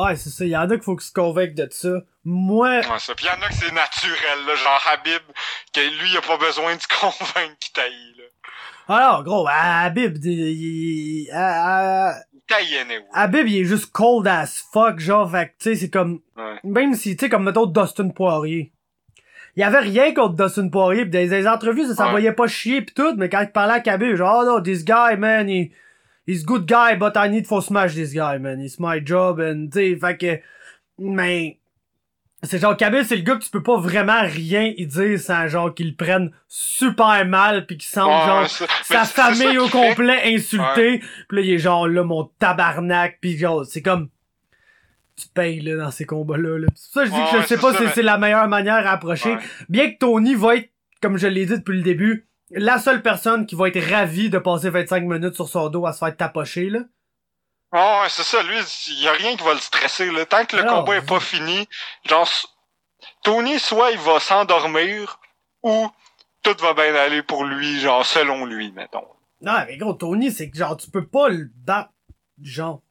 Ouais, 0.00 0.16
c'est 0.16 0.30
ça. 0.30 0.44
Il 0.44 0.50
y 0.50 0.56
en 0.56 0.62
a 0.68 0.74
qu'il 0.74 0.82
faut 0.82 0.96
qu'ils 0.96 1.06
se 1.08 1.12
convainquent 1.12 1.54
de 1.54 1.68
ça. 1.70 1.88
Moi, 2.24 2.78
Ouais, 2.80 2.98
ça. 2.98 3.14
Puis 3.14 3.26
y 3.26 3.30
en 3.30 3.42
a 3.42 3.48
que 3.48 3.54
c'est 3.54 3.72
naturel, 3.72 4.44
là, 4.46 4.54
genre 4.54 4.82
Habib, 4.92 5.22
que 5.72 5.80
lui, 5.80 6.10
il 6.10 6.16
a 6.16 6.20
pas 6.22 6.36
besoin 6.38 6.74
de 6.76 6.80
se 6.80 6.88
convaincre 7.00 7.56
qu'il 7.60 7.72
taille, 7.72 8.14
là. 8.18 8.96
alors, 8.96 9.24
gros, 9.24 9.46
Habib, 9.50 10.16
il- 10.24 10.32
il- 11.26 11.30
ah, 11.32 12.10
ah, 12.12 12.14
Il 12.32 12.40
taille 12.46 12.76
anyway. 12.78 13.04
Habib, 13.12 13.46
il 13.48 13.62
est 13.62 13.64
juste 13.64 13.90
cold 13.92 14.26
as 14.26 14.62
fuck, 14.72 14.98
genre, 15.00 15.30
fait 15.30 15.46
que, 15.48 15.52
tu 15.52 15.70
sais, 15.70 15.76
c'est 15.76 15.90
comme, 15.90 16.20
Ouais. 16.36 16.60
même 16.64 16.94
si, 16.94 17.16
tu 17.16 17.24
sais, 17.24 17.30
comme, 17.30 17.44
mettons, 17.44 17.66
Dustin 17.66 18.08
Poirier. 18.10 18.72
Il 19.56 19.60
y 19.60 19.62
avait 19.62 19.78
rien 19.78 20.12
contre 20.14 20.34
Dustin 20.34 20.68
Poirier, 20.68 21.04
pis 21.04 21.10
dans 21.12 21.18
les 21.20 21.46
entrevues, 21.48 21.86
ça 21.86 21.94
s'envoyait 21.94 22.32
pas 22.32 22.46
chier 22.48 22.82
pis 22.82 22.92
tout, 22.94 23.14
mais 23.16 23.28
quand 23.28 23.40
il 23.42 23.50
parlait 23.52 23.80
à 23.88 23.92
Habib, 23.92 24.16
genre, 24.16 24.42
oh 24.42 24.46
no, 24.46 24.60
this 24.60 24.84
guy, 24.84 25.16
man, 25.16 25.48
he, 25.48 25.70
he's 26.26 26.44
good 26.44 26.66
guy, 26.66 26.96
but 26.98 27.12
I 27.16 27.28
need 27.30 27.46
to 27.48 27.60
smash 27.60 27.94
this 27.94 28.12
guy, 28.12 28.38
man, 28.40 28.60
it's 28.60 28.80
my 28.80 29.00
job, 29.04 29.38
and, 29.40 29.68
tu 29.72 29.78
sais, 29.92 29.96
fait 29.96 30.16
que, 30.18 30.40
mais, 30.98 31.58
c'est 32.42 32.58
genre, 32.58 32.76
Khabib, 32.76 33.04
c'est 33.04 33.16
le 33.16 33.22
gars 33.22 33.36
que 33.36 33.44
tu 33.44 33.50
peux 33.50 33.62
pas 33.62 33.78
vraiment 33.78 34.20
rien 34.22 34.72
y 34.76 34.86
dire 34.86 35.18
sans, 35.18 35.46
genre, 35.48 35.72
qu'il 35.72 35.90
le 35.90 35.94
prenne 35.96 36.30
super 36.46 37.24
mal 37.24 37.64
pis 37.64 37.78
qu'il 37.78 37.88
sente, 37.88 38.08
Ouais, 38.08 38.26
genre, 38.26 38.48
ça- 38.48 38.66
sa 38.82 39.04
famille 39.06 39.56
au 39.56 39.68
complet 39.68 40.20
insultée. 40.34 40.98
Puis 41.28 41.38
là, 41.38 41.40
il 41.42 41.50
est 41.54 41.58
genre 41.58 41.88
là, 41.88 42.04
mon 42.04 42.24
tabarnak. 42.38 43.16
Puis 43.22 43.38
genre, 43.38 43.64
c'est 43.64 43.80
comme... 43.80 44.08
Tu 45.16 45.28
payes 45.28 45.60
là 45.60 45.76
dans 45.76 45.90
ces 45.90 46.06
combats-là. 46.06 46.58
Là. 46.58 46.66
Ça 46.74 47.04
je 47.04 47.10
dis 47.10 47.16
Ouais, 47.16 47.30
que 47.30 47.42
je 47.42 47.46
sais 47.46 47.58
pas 47.58 47.72
si 47.74 47.84
c'est 47.94 48.02
la 48.02 48.18
meilleure 48.18 48.48
manière 48.48 48.86
à 48.86 48.92
approcher. 48.92 49.34
Ouais. 49.34 49.42
Bien 49.68 49.90
que 49.92 49.98
Tony 49.98 50.34
va 50.34 50.56
être, 50.56 50.70
comme 51.00 51.18
je 51.18 51.28
l'ai 51.28 51.46
dit 51.46 51.56
depuis 51.56 51.76
le 51.76 51.82
début, 51.82 52.28
la 52.50 52.78
seule 52.78 53.02
personne 53.02 53.46
qui 53.46 53.54
va 53.54 53.68
être 53.68 53.80
ravie 53.90 54.30
de 54.30 54.38
passer 54.38 54.70
25 54.70 55.04
minutes 55.04 55.34
sur 55.34 55.48
son 55.48 55.68
dos 55.68 55.86
à 55.86 55.92
se 55.92 55.98
faire 55.98 56.16
tapocher, 56.16 56.70
là. 56.70 56.80
Ouais, 57.72 57.80
ouais, 57.80 58.08
c'est 58.08 58.22
ça, 58.22 58.42
lui, 58.42 58.56
il 58.88 59.02
y 59.02 59.08
a 59.08 59.12
rien 59.12 59.36
qui 59.36 59.42
va 59.42 59.54
le 59.54 59.60
stresser, 59.60 60.10
là. 60.10 60.24
Tant 60.26 60.44
que 60.44 60.56
le 60.56 60.62
Alors, 60.62 60.84
combat 60.84 60.96
est 60.96 61.06
pas 61.06 61.18
fini, 61.18 61.68
genre, 62.08 62.28
Tony, 63.24 63.58
soit 63.58 63.90
il 63.90 63.98
va 63.98 64.20
s'endormir, 64.20 65.18
ou 65.62 65.90
tout 66.42 66.56
va 66.60 66.74
bien 66.74 66.94
aller 66.94 67.22
pour 67.22 67.44
lui, 67.44 67.80
genre, 67.80 68.06
selon 68.06 68.44
lui, 68.44 68.70
mettons. 68.72 69.06
Non, 69.40 69.54
mais 69.66 69.76
gros, 69.76 69.94
Tony, 69.94 70.30
c'est 70.30 70.50
que 70.50 70.56
genre, 70.56 70.76
tu 70.76 70.88
peux 70.90 71.06
pas 71.06 71.28
le 71.28 71.50
battre, 71.56 71.90
genre. 72.40 72.82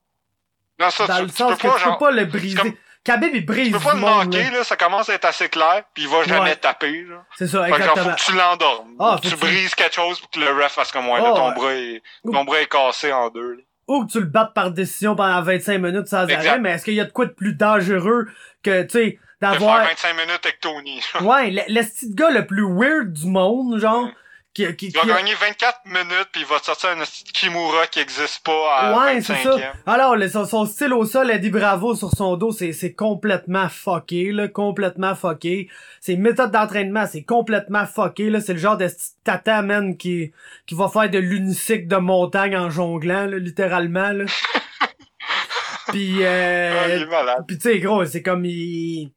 Non, 0.79 0.89
ça, 0.89 1.07
Dans 1.07 1.15
tu, 1.17 1.21
le 1.23 1.29
tu 1.29 1.35
sens 1.35 1.51
peux 1.51 1.57
que 1.57 1.67
pas, 1.67 1.77
tu 1.77 1.83
genre, 1.83 1.97
peux 1.97 2.05
pas 2.05 2.11
le 2.11 2.25
briser. 2.25 2.57
comme- 2.57 2.73
Khabib, 3.03 3.35
il 3.35 3.45
brise 3.45 3.67
tu 3.67 3.73
peux 3.73 3.79
pas 3.79 3.93
le 3.95 3.99
manquer, 3.99 4.49
là. 4.49 4.63
ça 4.63 4.77
commence 4.77 5.09
à 5.09 5.15
être 5.15 5.25
assez 5.25 5.49
clair, 5.49 5.83
puis 5.93 6.03
il 6.03 6.09
va 6.09 6.23
jamais 6.23 6.51
Ouais. 6.51 6.55
taper. 6.55 7.05
C'est 7.37 7.47
ça, 7.47 7.65
Fait 7.65 7.71
que 7.71 7.77
genre, 7.83 7.87
faut 7.87 7.91
exactement. 7.99 8.15
que 8.15 8.21
tu 8.21 8.31
l'endormes. 8.33 8.95
Ah, 8.97 9.17
tu 9.21 9.35
brises 9.35 9.75
quelque 9.75 9.93
chose 9.95 10.21
pour 10.21 10.29
que 10.29 10.39
le 10.39 10.47
ref 10.51 10.71
fasse 10.71 10.91
comme 10.93 11.03
moi, 11.05 11.19
Oh, 11.21 11.25
là, 11.25 11.31
ton 11.33 11.49
ouais. 11.49 11.53
bras 11.55 11.73
est, 11.73 12.01
ton 12.31 12.43
bras 12.45 12.61
est 12.61 12.67
cassé 12.71 13.11
en 13.11 13.29
deux, 13.29 13.55
là. 13.55 13.61
ou 13.89 14.05
que 14.05 14.11
tu 14.13 14.19
le 14.21 14.25
battes 14.25 14.53
par 14.53 14.71
décision 14.71 15.17
pendant 15.17 15.41
25 15.41 15.79
minutes 15.79 16.07
sans 16.07 16.23
Exact. 16.25 16.47
arrêt, 16.47 16.59
mais 16.59 16.71
est-ce 16.71 16.85
qu'il 16.85 16.93
y 16.93 17.01
a 17.01 17.05
de 17.05 17.11
quoi 17.11 17.25
de 17.25 17.31
plus 17.33 17.53
dangereux 17.53 18.29
que, 18.63 18.83
tu 18.83 18.89
sais, 18.91 19.19
d'avoir... 19.41 19.83
25 19.83 20.13
minutes 20.13 20.39
avec 20.45 20.61
Tony. 20.61 21.03
Ouais, 21.19 21.51
le, 21.51 21.61
le 21.67 21.81
petit 21.83 22.15
gars 22.15 22.29
le 22.29 22.47
plus 22.47 22.65
weird 22.65 23.11
du 23.11 23.27
monde, 23.27 23.79
genre, 23.81 24.07
qui, 24.53 24.75
qui, 24.75 24.87
Il 24.87 24.93
va 24.95 25.05
gagner 25.05 25.33
24 25.33 25.79
minutes, 25.85 26.27
puis 26.31 26.41
il 26.41 26.45
va 26.47 26.59
sortir 26.59 26.89
un 26.91 27.03
Kimura 27.33 27.87
qui 27.87 27.99
existe 27.99 28.43
pas 28.45 28.75
à 28.77 28.97
Ouais, 28.97 29.19
c'est 29.21 29.33
25e. 29.33 29.43
ça. 29.59 29.73
Alors, 29.87 30.15
le- 30.15 30.29
son, 30.29 30.45
son 30.45 30.65
style 30.65 30.93
au 30.93 31.05
sol, 31.05 31.31
Eddie 31.31 31.49
Bravo 31.49 31.95
sur 31.95 32.11
son 32.11 32.35
dos, 32.37 32.51
c'est, 32.51 32.93
complètement 32.93 33.67
fucké, 33.69 34.31
là, 34.31 34.47
complètement 34.47 35.15
fucké. 35.15 35.69
Ses 36.01 36.17
méthodes 36.17 36.51
d'entraînement, 36.51 37.05
c'est 37.07 37.23
complètement 37.23 37.85
fucké, 37.87 38.29
là. 38.29 38.41
C'est 38.41 38.53
le 38.53 38.59
genre 38.59 38.77
de 38.77 38.87
tata, 39.23 39.61
man, 39.63 39.97
qui, 39.97 40.31
qui 40.67 40.75
va 40.75 40.87
faire 40.87 41.09
de 41.09 41.17
l'unicycle 41.17 41.87
de 41.87 41.95
montagne 41.97 42.55
en 42.55 42.69
jonglant, 42.69 43.25
là, 43.25 43.37
littéralement, 43.39 44.11
là. 44.11 44.25
Puis, 45.87 46.17
euh, 46.21 46.71
Ah, 46.83 46.89
il. 46.89 47.45
Pis 47.47 47.57
tu 47.57 47.69
sais, 47.69 47.79
gros, 47.79 48.05
c'est 48.05 48.21
comme 48.21 48.45
il 48.45 49.11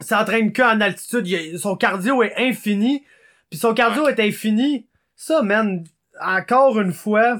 s'entraîne 0.00 0.52
que 0.52 0.62
en 0.62 0.80
altitude. 0.80 1.26
Il- 1.28 1.58
son 1.58 1.76
cardio 1.76 2.22
est 2.22 2.34
infini. 2.38 3.04
Puis 3.52 3.58
son 3.58 3.74
cardio 3.74 4.08
est 4.08 4.18
infini. 4.18 4.86
Ça, 5.14 5.42
man, 5.42 5.84
encore 6.18 6.80
une 6.80 6.94
fois, 6.94 7.36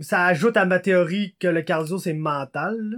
ça 0.00 0.24
ajoute 0.24 0.56
à 0.56 0.64
ma 0.64 0.78
théorie 0.78 1.36
que 1.38 1.46
le 1.46 1.60
cardio, 1.60 1.98
c'est 1.98 2.14
mental. 2.14 2.74
là. 2.80 2.96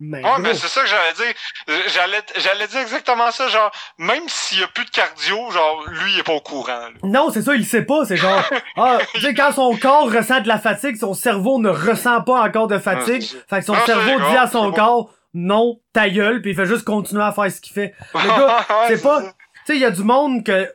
Mais, 0.00 0.22
gros, 0.22 0.38
mais 0.38 0.54
c'est 0.54 0.68
ça 0.68 0.80
que 0.80 0.88
j'allais 0.88 1.12
dire. 1.12 1.84
J'allais, 1.94 2.22
j'allais 2.38 2.66
dire 2.66 2.80
exactement 2.80 3.30
ça, 3.30 3.46
genre, 3.48 3.70
même 3.98 4.22
s'il 4.26 4.60
y 4.60 4.62
a 4.62 4.68
plus 4.68 4.86
de 4.86 4.90
cardio, 4.90 5.50
genre, 5.50 5.84
lui, 5.86 6.14
il 6.14 6.18
est 6.20 6.22
pas 6.22 6.32
au 6.32 6.40
courant, 6.40 6.72
là. 6.72 6.88
Non, 7.02 7.30
c'est 7.30 7.42
ça, 7.42 7.54
il 7.54 7.66
sait 7.66 7.82
pas. 7.84 8.06
C'est 8.06 8.16
genre, 8.16 8.42
ah, 8.78 8.98
tu 9.14 9.20
sais, 9.20 9.34
quand 9.34 9.52
son 9.52 9.76
corps 9.76 10.10
ressent 10.10 10.40
de 10.40 10.48
la 10.48 10.58
fatigue, 10.58 10.96
son 10.96 11.12
cerveau 11.12 11.58
ne 11.58 11.68
ressent 11.68 12.22
pas 12.22 12.40
encore 12.42 12.68
de 12.68 12.78
fatigue. 12.78 13.22
Ah, 13.32 13.36
fait 13.50 13.60
que 13.60 13.66
son 13.66 13.74
Ah, 13.74 13.84
cerveau 13.84 14.18
dit 14.30 14.36
à 14.38 14.48
son 14.48 14.72
corps, 14.72 15.10
non, 15.34 15.78
ta 15.92 16.08
gueule, 16.08 16.40
puis 16.40 16.52
il 16.52 16.56
fait 16.56 16.64
juste 16.66 16.84
continuer 16.84 17.22
à 17.22 17.32
faire 17.32 17.52
ce 17.52 17.60
qu'il 17.60 17.74
fait. 17.74 17.94
Le 18.14 18.26
gars, 18.26 18.66
Ouais, 18.70 18.96
c'est 18.96 19.02
pas-. 19.02 19.20
Tu 19.22 19.28
sais, 19.66 19.74
il 19.76 19.80
y 19.82 19.84
a 19.84 19.90
du 19.90 20.02
monde 20.02 20.42
que... 20.42 20.72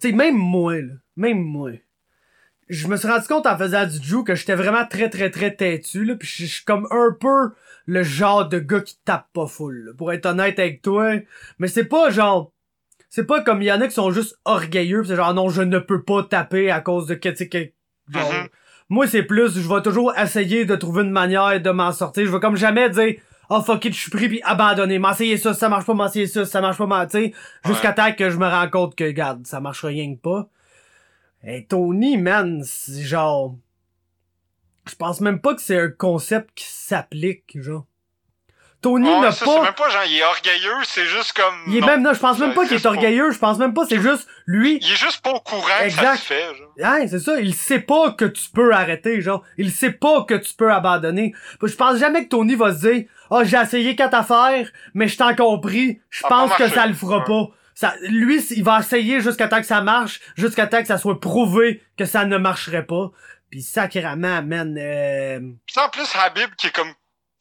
Tu 0.00 0.10
sais, 0.10 0.14
même 0.14 0.36
moi, 0.36 0.80
là, 0.80 0.92
même 1.16 1.42
moi, 1.42 1.70
je 2.68 2.88
me 2.88 2.96
suis 2.96 3.08
rendu 3.08 3.26
compte 3.26 3.46
en 3.46 3.58
faisant 3.58 3.86
du 3.86 4.02
jiu 4.02 4.24
que 4.24 4.34
j'étais 4.34 4.54
vraiment 4.54 4.86
très, 4.86 5.10
très, 5.10 5.30
très 5.30 5.54
têtu, 5.54 6.04
là, 6.04 6.16
pis 6.16 6.26
je 6.26 6.46
suis 6.46 6.64
comme 6.64 6.86
un 6.90 7.16
peu 7.18 7.50
le 7.86 8.02
genre 8.02 8.48
de 8.48 8.58
gars 8.58 8.80
qui 8.80 8.98
tape 9.04 9.28
pas 9.32 9.46
full, 9.46 9.84
là, 9.86 9.92
pour 9.96 10.12
être 10.12 10.26
honnête 10.26 10.58
avec 10.58 10.82
toi. 10.82 11.12
Mais 11.58 11.68
c'est 11.68 11.84
pas 11.84 12.10
genre... 12.10 12.52
C'est 13.10 13.26
pas 13.26 13.42
comme 13.42 13.62
il 13.62 13.66
y 13.66 13.72
en 13.72 13.80
a 13.80 13.86
qui 13.86 13.94
sont 13.94 14.10
juste 14.10 14.36
orgueilleux, 14.44 15.02
pis 15.02 15.08
c'est 15.08 15.16
genre, 15.16 15.34
non, 15.34 15.48
je 15.48 15.62
ne 15.62 15.78
peux 15.78 16.02
pas 16.02 16.24
taper 16.24 16.70
à 16.70 16.80
cause 16.80 17.06
de 17.06 17.14
que, 17.14 17.28
tu 17.28 17.48
que... 17.48 17.70
genre, 18.08 18.32
Mhm. 18.32 18.48
Moi, 18.90 19.06
c'est 19.06 19.22
plus, 19.22 19.58
je 19.58 19.68
vais 19.68 19.80
toujours 19.82 20.14
essayer 20.18 20.66
de 20.66 20.76
trouver 20.76 21.04
une 21.04 21.10
manière 21.10 21.58
de 21.60 21.70
m'en 21.70 21.90
sortir. 21.90 22.26
Je 22.26 22.30
vais 22.30 22.40
comme 22.40 22.56
jamais 22.56 22.90
dire, 22.90 23.14
oh 23.50 23.62
fuck 23.62 23.84
it, 23.84 23.94
je 23.94 24.00
suis 24.00 24.10
pris 24.10 24.28
puis 24.28 24.40
abandonner. 24.42 24.98
M'essayer 24.98 25.36
ça, 25.36 25.54
ça 25.54 25.68
marche 25.68 25.86
pas, 25.86 25.94
m'essayer 25.94 26.26
ça, 26.26 26.44
ça 26.44 26.60
marche 26.60 26.78
pas, 26.78 27.06
tu. 27.06 27.34
Jusqu'à 27.64 27.92
temps 27.92 28.12
que 28.12 28.30
je 28.30 28.36
me 28.38 28.46
rends 28.46 28.68
compte 28.68 28.94
que, 28.94 29.04
regarde, 29.04 29.46
ça 29.46 29.60
marche 29.60 29.84
rien 29.84 30.14
que 30.14 30.20
pas. 30.20 30.48
Et 31.42 31.66
Tony, 31.66 32.16
man, 32.16 32.62
c'est 32.64 33.02
genre... 33.02 33.56
Je 34.88 34.94
pense 34.96 35.20
même 35.20 35.40
pas 35.40 35.54
que 35.54 35.62
c'est 35.62 35.78
un 35.78 35.90
concept 35.90 36.50
qui 36.54 36.66
s'applique, 36.66 37.60
genre. 37.60 37.86
Tony 38.84 39.08
Ouais, 39.08 39.20
n'a 39.20 39.32
ça, 39.32 39.46
pas... 39.46 39.50
c'est 39.56 39.62
même 39.62 39.72
pas 39.74 39.88
genre, 39.88 40.02
il 40.06 40.18
est 40.18 40.24
orgueilleux, 40.24 40.84
c'est 40.84 41.06
juste 41.06 41.32
comme. 41.32 41.54
Il 41.68 41.76
est 41.78 41.80
non. 41.80 41.86
même, 41.86 42.02
non, 42.02 42.12
je 42.12 42.18
pense 42.20 42.38
même 42.38 42.50
Ça 42.50 42.54
pas 42.54 42.66
qu'il 42.66 42.76
est 42.76 42.84
orgueilleux, 42.86 43.30
je 43.32 43.38
pense 43.38 43.56
même 43.58 43.72
pas, 43.72 43.86
c'est 43.88 43.98
juste, 43.98 44.28
lui, 44.46 44.78
Il 44.82 44.92
est 44.92 44.96
juste 44.96 45.22
pas 45.22 45.30
au 45.32 45.40
courant 45.40 45.62
que 45.80 45.84
Exact. 45.84 46.02
ça 46.02 46.16
se 46.16 46.22
fait, 46.26 46.54
genre. 46.54 46.68
Hein, 46.84 47.06
c'est 47.08 47.18
ça, 47.18 47.40
il 47.40 47.54
sait 47.54 47.80
pas 47.80 48.12
que 48.12 48.26
tu 48.26 48.50
peux 48.54 48.74
arrêter, 48.74 49.22
genre. 49.22 49.42
Il 49.56 49.72
sait 49.72 49.92
pas 49.92 50.24
que 50.24 50.34
tu 50.34 50.52
peux 50.52 50.70
abandonner. 50.70 51.34
Je 51.62 51.74
pense 51.74 51.98
jamais 51.98 52.24
que 52.24 52.28
Tony 52.28 52.54
va 52.56 52.74
se 52.74 52.86
dire, 52.86 53.04
ah, 53.30 53.42
j'ai 53.42 53.56
essayé 53.56 53.96
quatre 53.96 54.14
affaires, 54.14 54.70
mais 54.92 55.08
je 55.08 55.16
t'en 55.16 55.34
compris. 55.34 56.00
Je 56.10 56.20
Ça 56.20 56.28
pense 56.28 56.52
que 56.54 56.68
ça 56.68 56.86
le 56.86 56.92
fera 56.94 57.18
Ouais. 57.20 57.24
pas. 57.26 57.48
Ça, 57.74 57.94
lui, 58.02 58.40
il 58.50 58.62
va 58.62 58.80
essayer 58.80 59.20
jusqu'à 59.20 59.48
temps 59.48 59.60
que 59.60 59.66
ça 59.66 59.80
marche, 59.80 60.20
jusqu'à 60.36 60.66
temps 60.66 60.80
que 60.82 60.86
ça 60.86 60.98
soit 60.98 61.18
prouvé 61.20 61.82
que 61.96 62.04
ça 62.04 62.24
ne 62.26 62.36
marcherait 62.36 62.84
pas. 62.86 63.10
Puis 63.50 63.62
sacrément, 63.62 64.42
man, 64.42 64.76
euh... 64.78 65.40
Puis 65.66 65.76
en 65.84 65.88
plus, 65.88 66.06
Habib, 66.24 66.50
qui 66.56 66.66
est 66.68 66.70
comme, 66.70 66.92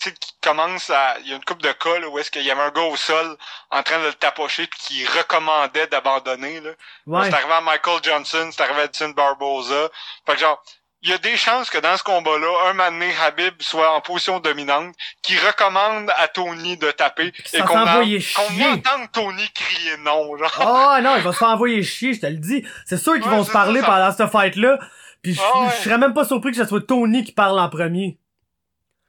sais, 0.09 0.13
qui 0.13 0.31
commence 0.41 0.89
à, 0.89 1.17
il 1.21 1.29
y 1.29 1.33
a 1.33 1.35
une 1.35 1.43
couple 1.45 1.63
de 1.63 1.71
cas, 1.71 1.99
là, 1.99 2.07
où 2.09 2.19
est-ce 2.19 2.31
qu'il 2.31 2.43
y 2.43 2.51
avait 2.51 2.61
un 2.61 2.71
gars 2.71 2.81
au 2.83 2.95
sol, 2.95 3.37
en 3.71 3.83
train 3.83 3.99
de 3.99 4.05
le 4.07 4.13
tapocher, 4.13 4.67
puis 4.67 4.79
qui 4.79 5.05
recommandait 5.05 5.87
d'abandonner, 5.87 6.59
là. 6.61 6.71
ouais. 7.07 7.25
C'est 7.29 7.33
arrivé 7.35 7.53
à 7.53 7.61
Michael 7.61 7.99
Johnson, 8.03 8.49
c'est 8.51 8.61
arrivé 8.63 8.81
à 8.81 8.83
Edson 8.85 9.09
Barboza. 9.09 9.89
Fait 10.25 10.33
que 10.33 10.39
genre, 10.39 10.61
il 11.05 11.09
y 11.09 11.13
a 11.13 11.17
des 11.17 11.35
chances 11.35 11.69
que 11.69 11.77
dans 11.79 11.97
ce 11.97 12.03
combat-là, 12.03 12.69
un 12.69 12.75
donné, 12.75 13.11
Habib 13.25 13.55
soit 13.61 13.93
en 13.93 13.99
position 13.99 14.39
dominante, 14.39 14.95
qui 15.21 15.37
recommande 15.37 16.09
à 16.15 16.29
Tony 16.29 16.77
de 16.77 16.91
taper, 16.91 17.33
et 17.53 17.59
qu'on 17.61 17.77
en- 17.81 18.01
chier. 18.19 18.65
entende 18.67 19.11
Tony 19.11 19.49
crier 19.53 19.97
non, 19.97 20.37
genre. 20.37 20.53
Ah 20.61 21.01
non, 21.01 21.15
il 21.17 21.21
va 21.23 21.33
se 21.33 21.37
faire 21.39 21.49
envoyer 21.49 21.83
chier, 21.83 22.13
je 22.13 22.21
te 22.21 22.25
le 22.27 22.37
dis. 22.37 22.65
C'est 22.85 22.97
sûr 22.97 23.13
qu'ils 23.15 23.23
Ouais, 23.23 23.29
vont 23.31 23.43
se 23.43 23.51
parler 23.51 23.81
ça, 23.81 23.85
pendant 23.87 24.11
cette 24.13 24.31
fight-là. 24.31 24.79
Puis 25.21 25.33
je 25.35 25.41
Ah 25.41 25.59
ouais. 25.63 25.69
je 25.77 25.83
serais 25.83 25.97
même 25.97 26.13
pas 26.13 26.23
surpris 26.25 26.51
que 26.51 26.57
ce 26.57 26.65
soit 26.65 26.85
Tony 26.85 27.23
qui 27.25 27.31
parle 27.33 27.59
en 27.59 27.69
premier. 27.69 28.17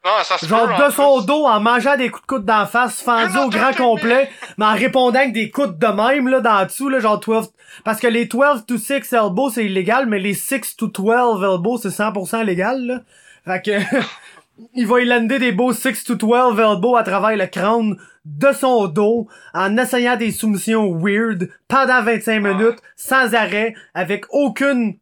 Non, 0.05 0.13
ça 0.23 0.37
se 0.37 0.47
Genre 0.47 0.69
peut, 0.77 0.85
de 0.85 0.91
son 0.91 1.19
plus. 1.19 1.27
dos, 1.27 1.47
en 1.47 1.61
mangeant 1.61 1.97
des 1.97 2.11
coups 2.11 2.23
de 2.23 2.27
coude 2.27 2.45
d'en 2.45 2.67
face, 2.67 3.01
fendu 3.01 3.39
au 3.39 3.49
grand 3.49 3.73
complet, 3.73 4.29
mais 4.59 4.67
en 4.67 4.75
répondant 4.75 5.19
avec 5.19 5.33
des 5.33 5.51
coups 5.51 5.79
de 5.79 5.87
même, 5.87 6.29
là, 6.29 6.41
dans 6.41 6.65
dessous, 6.65 6.89
là, 6.89 7.01
genre 7.01 7.21
12... 7.21 7.51
Parce 7.85 8.01
que 8.01 8.07
les 8.07 8.27
12 8.27 8.67
to 8.67 8.77
6 8.77 9.13
elbows, 9.13 9.51
c'est 9.51 9.65
illégal, 9.65 10.07
mais 10.07 10.19
les 10.19 10.35
6 10.35 10.77
to 10.77 10.89
12 10.89 11.43
elbows, 11.43 11.79
c'est 11.79 11.89
100% 11.89 12.45
légal, 12.45 12.85
là. 12.87 13.01
Fait 13.45 13.63
que... 13.63 13.97
il 14.75 14.87
va 14.87 15.01
y 15.01 15.05
lander 15.05 15.39
des 15.39 15.53
beaux 15.53 15.73
6 15.73 16.05
to 16.05 16.15
12 16.15 16.59
elbows 16.59 16.97
à 16.97 17.03
travers 17.03 17.37
le 17.37 17.47
crâne 17.47 17.97
de 18.25 18.53
son 18.53 18.87
dos, 18.87 19.27
en 19.53 19.77
essayant 19.77 20.17
des 20.17 20.31
soumissions 20.31 20.95
weird, 20.97 21.51
pendant 21.69 22.03
25 22.03 22.41
minutes, 22.41 22.79
sans 22.97 23.35
arrêt, 23.35 23.75
avec 23.95 24.25
aucune 24.31 24.97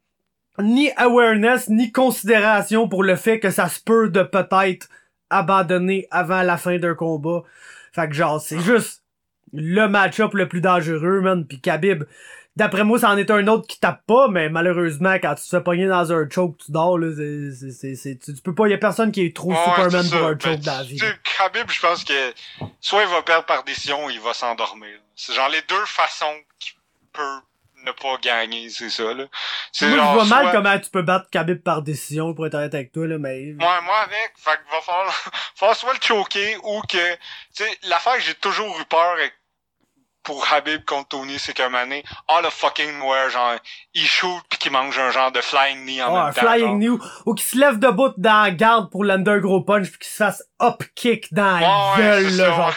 ni 0.58 0.90
awareness, 0.96 1.68
ni 1.68 1.92
considération 1.92 2.88
pour 2.88 3.02
le 3.02 3.16
fait 3.16 3.40
que 3.40 3.50
ça 3.50 3.68
se 3.68 3.80
peut 3.80 4.08
de 4.10 4.22
peut-être 4.22 4.88
abandonner 5.30 6.06
avant 6.10 6.42
la 6.42 6.56
fin 6.58 6.78
d'un 6.78 6.94
combat. 6.94 7.42
Fait 7.92 8.08
que 8.08 8.14
genre, 8.14 8.40
c'est 8.40 8.60
juste... 8.60 9.02
le 9.54 9.86
match-up 9.86 10.32
le 10.34 10.48
plus 10.48 10.60
dangereux, 10.60 11.20
man. 11.20 11.46
Puis 11.46 11.60
Khabib, 11.60 12.04
d'après 12.56 12.84
moi, 12.84 12.98
c'en 12.98 13.16
est 13.18 13.30
un 13.30 13.46
autre 13.48 13.66
qui 13.66 13.78
tape 13.80 14.00
pas, 14.06 14.28
mais 14.28 14.48
malheureusement, 14.48 15.14
quand 15.14 15.34
tu 15.34 15.44
te 15.44 15.48
fais 15.48 15.60
pogner 15.62 15.86
dans 15.86 16.10
un 16.12 16.26
choke, 16.30 16.56
tu 16.58 16.72
dors, 16.72 16.98
là. 16.98 17.08
c'est- 17.14 17.50
c'est- 17.52 17.70
c'est- 17.70 17.94
c'est- 17.94 18.34
tu, 18.34 18.42
peux 18.42 18.54
pas, 18.54 18.68
y 18.68 18.72
a 18.74 18.78
personne 18.78 19.12
qui 19.12 19.24
est 19.26 19.36
trop 19.36 19.50
Ouais, 19.52 19.58
Superman 19.64 20.08
pour 20.08 20.26
un 20.26 20.32
Ben, 20.34 20.40
choke 20.40 20.60
dans 20.60 20.76
la 20.78 20.82
vie. 20.84 20.96
tu 20.96 21.04
sais, 21.06 21.12
Khabib, 21.36 21.70
je 21.70 21.80
pense 21.80 22.04
que 22.04 22.12
soit 22.80 23.02
il 23.02 23.08
va 23.08 23.20
perdre 23.22 23.44
par 23.46 23.62
décision 23.64 24.06
ou 24.06 24.10
il 24.10 24.20
va 24.20 24.32
s'endormir. 24.32 24.98
C'est 25.16 25.34
genre 25.34 25.48
les 25.50 25.60
deux 25.68 25.84
façons 25.86 26.34
qu'il 26.58 26.74
peut 27.12 27.40
ne 27.84 27.92
pas 27.92 28.16
gagner, 28.22 28.68
c'est 28.70 28.90
ça, 28.90 29.12
là. 29.14 29.24
C'est 29.72 29.86
Moi, 29.88 29.98
je 29.98 30.02
vois 30.02 30.24
mal 30.24 30.52
comment 30.52 30.78
tu 30.78 30.90
peux 30.90 31.02
battre 31.02 31.28
Khabib 31.30 31.62
par 31.62 31.82
décision, 31.82 32.34
pour 32.34 32.46
être 32.46 32.54
honnête 32.54 32.74
avec 32.74 32.92
toi, 32.92 33.06
là, 33.06 33.18
mais... 33.18 33.52
Ouais, 33.52 33.80
moi 33.82 33.98
avec, 34.00 34.32
fait 34.36 34.50
qu'il 34.62 34.70
va 34.70 34.80
falloir, 34.80 35.14
falloir 35.56 35.76
soit 35.76 35.92
le 35.94 36.00
choquer 36.00 36.56
ou 36.62 36.80
que, 36.82 37.14
tu 37.14 37.64
sais, 37.64 37.78
l'affaire 37.84 38.14
que 38.16 38.22
j'ai 38.22 38.34
toujours 38.34 38.78
eu 38.80 38.84
peur 38.84 39.12
avec- 39.12 39.34
pour 40.23 40.47
Habib 40.53 40.85
contre 40.85 41.09
Tony, 41.09 41.39
c'est 41.39 41.53
qu'un 41.53 41.69
moment 41.69 41.82
donné, 41.85 42.05
ah 42.28 42.40
le 42.43 42.51
fucking 42.51 42.99
noir, 42.99 43.28
genre, 43.31 43.55
il 43.94 44.07
shoot 44.07 44.40
pis 44.49 44.59
qu'il 44.59 44.73
mange 44.73 44.99
un 44.99 45.11
genre 45.11 45.32
de 45.32 45.40
flying 45.40 45.85
knee 45.85 46.03
en 46.03 46.15
Ah, 46.15 46.24
même 46.27 46.35
temps. 46.35 46.40
flying 46.43 46.78
new, 46.78 46.99
ou 47.27 47.35
qui 47.35 47.44
se 47.44 47.59
lève 47.59 47.78
debout 47.78 48.12
dans 48.16 48.43
la 48.43 48.51
garde 48.51 48.90
pour 48.90 49.05
l'under 49.05 49.39
gros 49.40 49.62
punch 49.62 49.89
puis 49.90 49.99
qui 49.99 50.09
se 50.09 50.16
fasse 50.16 50.43
up 50.62 50.82
kick 50.94 51.32
dans 51.35 51.59
la 51.59 51.93
ouais, 51.93 51.99
gueule, 51.99 52.36
là, 52.36 52.44
ça, 52.51 52.57
genre, 52.57 52.73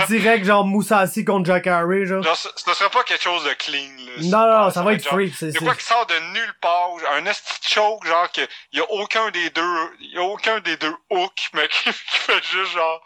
ça. 0.00 0.06
direct, 0.06 0.44
genre 0.44 0.64
Moussassi 0.64 1.24
contre 1.24 1.46
Jack 1.46 1.66
Harry, 1.68 2.04
genre. 2.06 2.22
Genre, 2.22 2.36
ce, 2.36 2.48
ce 2.56 2.74
serait 2.74 2.90
pas 2.90 3.04
quelque 3.04 3.22
chose 3.22 3.44
de 3.44 3.52
clean, 3.54 3.90
là. 3.98 4.12
Non, 4.24 4.30
pas- 4.30 4.64
non, 4.64 4.70
ça 4.70 4.82
va 4.82 4.92
être 4.94 5.04
genre- 5.04 5.12
freak, 5.14 5.34
c'est, 5.38 5.56
quoi 5.58 5.74
qui 5.76 5.84
sort 5.84 6.06
de 6.06 6.14
nulle 6.34 6.54
part, 6.60 6.88
un 7.12 7.24
esti 7.26 7.54
choke, 7.74 8.04
genre 8.06 8.30
que 8.32 8.40
y 8.72 8.80
a 8.80 8.90
aucun 8.90 9.30
des 9.30 9.50
deux, 9.50 9.90
y 10.00 10.18
a 10.18 10.22
aucun 10.22 10.58
des 10.60 10.76
deux 10.76 10.94
hooks, 11.10 11.50
mais 11.54 11.68
qui, 11.68 11.90
qui 11.90 11.92
fait 11.92 12.42
juste 12.44 12.72
genre, 12.72 13.00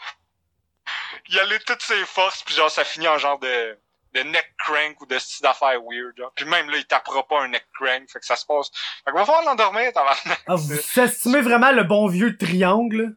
y 1.32 1.38
aller 1.40 1.58
toutes 1.66 1.82
ses 1.82 2.04
forces, 2.04 2.42
puis 2.42 2.54
genre 2.54 2.70
ça 2.70 2.84
finit 2.84 3.08
en 3.08 3.18
genre 3.18 3.38
de, 3.38 3.78
de 4.14 4.20
neck 4.20 4.54
crank 4.58 5.00
ou 5.00 5.06
de 5.06 5.18
style 5.18 5.42
d'affaires 5.42 5.80
weird, 5.82 6.16
genre. 6.16 6.32
Puis 6.34 6.44
même 6.44 6.68
là, 6.70 6.76
il 6.78 6.84
tapera 6.86 7.26
pas 7.26 7.42
un 7.42 7.48
neck 7.48 7.66
crank, 7.78 8.08
fait 8.10 8.18
que 8.20 8.26
ça 8.26 8.36
se 8.36 8.44
passe. 8.46 8.70
Fait 9.04 9.10
qu'on 9.10 9.18
va 9.18 9.24
falloir 9.24 9.44
l'endormir, 9.44 9.92
tabarnak. 9.92 10.42
Ah, 10.46 10.54
vous 10.56 11.00
estimez 11.00 11.40
vraiment 11.40 11.72
le 11.72 11.84
bon 11.84 12.06
vieux 12.08 12.36
triangle? 12.36 13.14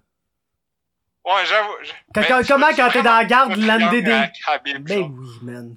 Ouais, 1.26 1.46
j'avoue. 1.46 1.74
Quand- 2.14 2.42
tu 2.42 2.48
comment 2.54 2.68
quand 2.76 2.90
t'es 2.92 3.02
dans 3.02 3.16
la 3.16 3.26
garde, 3.26 3.52
triangle 3.54 4.02
des- 4.02 4.12
Ben 4.80 5.12
oui, 5.18 5.30
man. 5.42 5.76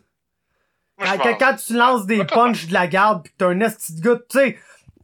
Moi, 0.99 1.07
Quand, 1.17 1.37
quand- 1.39 1.57
tu 1.57 1.73
lances 1.75 2.07
des 2.07 2.25
punches 2.25 2.67
de 2.67 2.75
la 2.75 2.87
garde 2.87 3.23
pis 3.23 3.31
que 3.31 3.37
t'as 3.39 3.47
un 3.49 3.61
esti 3.61 3.95
de 3.95 4.01
gars, 4.03 4.17
tu 4.29 4.39
sais, 4.39 4.59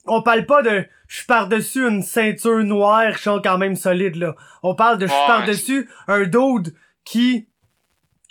on 0.07 0.23
parle 0.23 0.45
pas 0.45 0.61
de 0.63 0.87
je 1.07 1.17
suis 1.19 1.27
par-dessus 1.27 1.87
une 1.89 2.03
ceinture 2.03 2.59
noire, 2.65 3.13
je 3.13 3.19
suis 3.19 3.31
quand 3.43 3.59
même 3.59 3.77
solide, 3.77 4.17
là. 4.17 4.35
On 4.63 4.75
parle 4.75 4.99
de 4.99 5.07
je 5.07 5.13
suis 5.13 5.21
Ouais, 5.21 5.27
par-dessus 5.27 5.91
un 6.09 6.23
dude 6.25 6.75
qui 7.05 7.49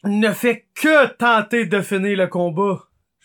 ne 0.04 0.32
fait 0.32 0.66
que 0.76 1.08
tenter 1.08 1.66
de 1.66 1.82
finir 1.82 2.18
le 2.18 2.28
combat 2.28 2.80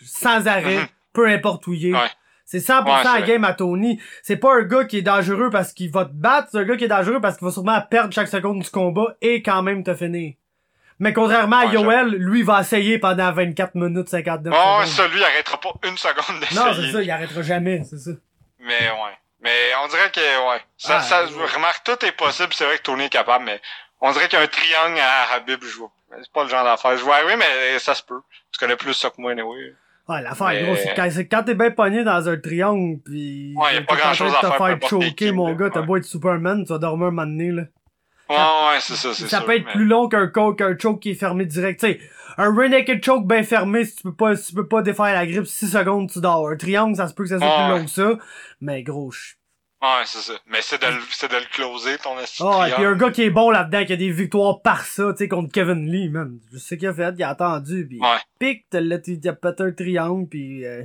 sans 0.04 0.46
arrêt, 0.46 0.76
Mhm. 0.78 0.86
peu 1.12 1.26
importe 1.28 1.66
où 1.66 1.72
il 1.74 1.86
est. 1.86 1.92
Ouais. 1.92 2.10
C'est 2.44 2.60
100% 2.60 3.12
Ouais, 3.14 3.20
la 3.20 3.26
game 3.26 3.44
à 3.44 3.52
Tony. 3.52 4.00
C'est 4.22 4.36
pas 4.38 4.54
un 4.54 4.62
gars 4.62 4.84
qui 4.84 4.98
est 4.98 5.02
dangereux 5.02 5.50
parce 5.50 5.72
qu'il 5.72 5.90
va 5.90 6.04
te 6.06 6.12
battre, 6.14 6.48
c'est 6.52 6.58
un 6.58 6.64
gars 6.64 6.76
qui 6.76 6.84
est 6.84 6.88
dangereux 6.88 7.20
parce 7.20 7.36
qu'il 7.36 7.46
va 7.46 7.52
sûrement 7.52 7.80
perdre 7.90 8.12
chaque 8.14 8.28
seconde 8.28 8.60
du 8.62 8.70
combat 8.70 9.16
et 9.20 9.42
quand 9.42 9.62
même 9.62 9.82
te 9.84 9.94
finir. 9.94 10.34
Mais 11.00 11.12
contrairement 11.12 11.58
à 11.58 11.66
Yoel, 11.66 12.08
lui 12.16 12.42
va 12.42 12.60
essayer 12.62 12.98
pendant 12.98 13.30
24 13.32 13.74
minutes 13.74 14.08
59 14.08 14.52
Ouais, 14.52 14.86
secondes. 14.86 14.86
ça, 14.86 15.08
lui, 15.08 15.18
il 15.18 15.24
arrêtera 15.24 15.60
pas 15.60 15.70
une 15.84 15.96
seconde 15.98 16.40
d'essayer. 16.40 16.58
Non, 16.60 16.72
c'est 16.74 16.90
ça, 16.92 17.02
il 17.02 17.10
arrêtera 17.10 17.42
jamais, 17.42 17.82
c'est 17.84 17.98
ça. 17.98 18.10
Mais 18.60 18.68
ouais. 18.90 19.16
Mais 19.40 19.50
on 19.84 19.88
dirait 19.88 20.10
que 20.10 20.20
ouais. 20.20 20.60
Ça, 20.76 20.96
Ah, 20.96 21.02
ça 21.02 21.24
ouais. 21.26 21.46
remarque 21.54 21.84
tout 21.84 22.04
est 22.04 22.12
possible, 22.12 22.52
c'est 22.54 22.64
vrai 22.64 22.78
que 22.78 22.82
Tony 22.82 23.04
est 23.04 23.08
capable, 23.10 23.44
mais 23.44 23.60
on 24.00 24.12
dirait 24.12 24.28
qu'il 24.28 24.38
y 24.38 24.42
a 24.42 24.44
un 24.44 24.48
triangle 24.48 24.98
à 25.00 25.34
Habib, 25.34 25.62
vois. 25.76 25.90
C'est 26.22 26.32
pas 26.32 26.44
le 26.44 26.48
genre 26.48 26.64
d'affaire. 26.64 26.96
Je 26.96 27.04
vois 27.04 27.16
oui, 27.26 27.32
mais 27.38 27.78
ça 27.78 27.94
se 27.94 28.02
peut. 28.02 28.20
Tu 28.52 28.58
connais 28.58 28.76
plus 28.76 28.94
ça 28.94 29.10
que 29.10 29.20
moi, 29.20 29.32
anyway. 29.32 29.74
Ouais, 30.08 30.22
l'affaire, 30.22 30.46
Mais- 30.48 30.62
gros, 30.62 30.74
c'est 30.76 30.94
quand, 30.94 31.06
quand 31.30 31.42
t'es 31.44 31.54
bien 31.54 31.70
pogné 31.70 32.02
dans 32.02 32.26
un 32.28 32.36
triangle, 32.38 32.98
pis 33.04 33.52
Ouais, 33.56 33.74
y 33.74 33.76
a 33.76 33.82
pas 33.82 33.96
grand-chose 33.96 34.30
de 34.32 34.36
à 34.36 34.40
te 34.40 34.46
faire, 34.46 34.56
peu 34.56 34.64
faire 34.86 34.88
choquer, 34.88 35.32
mon 35.32 35.52
gars, 35.52 35.68
t'as 35.70 35.82
beau 35.82 35.96
être 35.98 36.04
Superman, 36.04 36.64
tu 36.64 36.72
vas 36.72 36.78
dormir 36.78 37.08
un 37.08 37.10
moment 37.10 37.26
donné, 37.26 37.50
là. 37.50 37.62
Ouais, 38.30 38.36
ouais, 38.36 38.78
c'est 38.80 38.94
ça, 38.94 39.12
c'est 39.12 39.26
Ça 39.28 39.38
sûr, 39.38 39.46
peut 39.46 39.56
être 39.56 39.66
mais- 39.66 39.72
plus 39.72 39.84
long 39.84 40.08
qu'un 40.08 40.30
choke, 40.34 40.62
choke 40.80 41.00
qui 41.00 41.10
est 41.10 41.14
fermé 41.14 41.44
direct. 41.44 41.80
Tu 41.80 41.86
sais, 41.92 42.00
un 42.38 42.54
rear 42.54 42.70
naked 42.70 43.04
choke 43.04 43.26
bien 43.26 43.42
fermé, 43.42 43.84
si 43.84 43.96
tu 43.96 44.02
peux 44.04 44.14
pas, 44.14 44.34
si 44.36 44.48
tu 44.50 44.54
peux 44.54 44.66
pas 44.68 44.80
défaire 44.80 45.12
la 45.14 45.26
grippe 45.26 45.46
6 45.46 45.68
secondes, 45.70 46.10
tu 46.10 46.20
dors. 46.20 46.48
Un 46.48 46.56
triangle, 46.56 46.96
ça 46.96 47.06
se 47.08 47.14
peut 47.14 47.24
que 47.24 47.28
ça 47.30 47.38
soit 47.38 47.46
Ouais, 47.46 47.64
plus 47.68 47.78
long 47.78 47.84
que 47.84 47.90
ça. 47.90 48.24
Mais 48.62 48.82
gros, 48.82 49.10
je... 49.10 49.34
Ouais, 49.80 50.02
c'est 50.06 50.18
ça. 50.18 50.32
Mais 50.48 50.60
c'est 50.60 50.80
de, 50.82 50.86
le- 50.88 51.00
c'est 51.10 51.30
de 51.30 51.36
le 51.36 51.44
closer, 51.52 51.98
ton 51.98 52.18
esti 52.18 52.42
de 52.42 52.48
Oh, 52.48 52.64
et 52.64 52.72
puis 52.72 52.84
un 52.84 52.96
gars 52.96 53.10
qui 53.12 53.22
est 53.22 53.30
bon 53.30 53.50
là-dedans, 53.50 53.84
qui 53.84 53.92
a 53.92 53.96
des 53.96 54.10
victoires 54.10 54.60
par 54.60 54.84
ça, 54.84 55.04
tu 55.12 55.18
sais, 55.18 55.28
contre 55.28 55.52
Kevin 55.52 55.86
Lee, 55.90 56.08
man. 56.08 56.40
Je 56.52 56.58
sais 56.58 56.76
qu'il 56.76 56.88
a 56.88 56.94
fait, 56.94 57.14
il 57.16 57.22
a 57.22 57.28
attendu, 57.30 57.86
pis 57.86 58.00
Ouais. 58.00 58.16
pique, 58.40 58.66
t'as 58.70 58.80
a 58.80 59.32
pété 59.32 59.62
un 59.62 59.70
triangle, 59.72 60.28
pis 60.28 60.64
euh, 60.64 60.82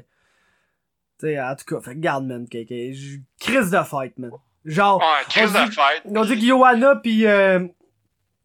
tu 1.20 1.26
sais, 1.28 1.42
en 1.42 1.56
tout 1.56 1.66
cas, 1.66 1.82
fait 1.82 1.96
que 1.96 2.00
garde, 2.02 2.26
man, 2.26 2.48
que, 2.48 2.64
que, 2.64 2.94
crise 3.40 3.72
de 3.72 3.82
fight, 3.84 4.18
man. 4.20 4.30
Genre, 4.66 5.00
Ouais, 5.00 5.24
crise 5.28 5.52
de 5.52 5.58
fête. 5.72 6.04
on 6.06 6.24
dit 6.26 6.40
que 6.40 6.46
Johanna 6.46 6.96
pis 6.98 7.26
euh, 7.26 7.66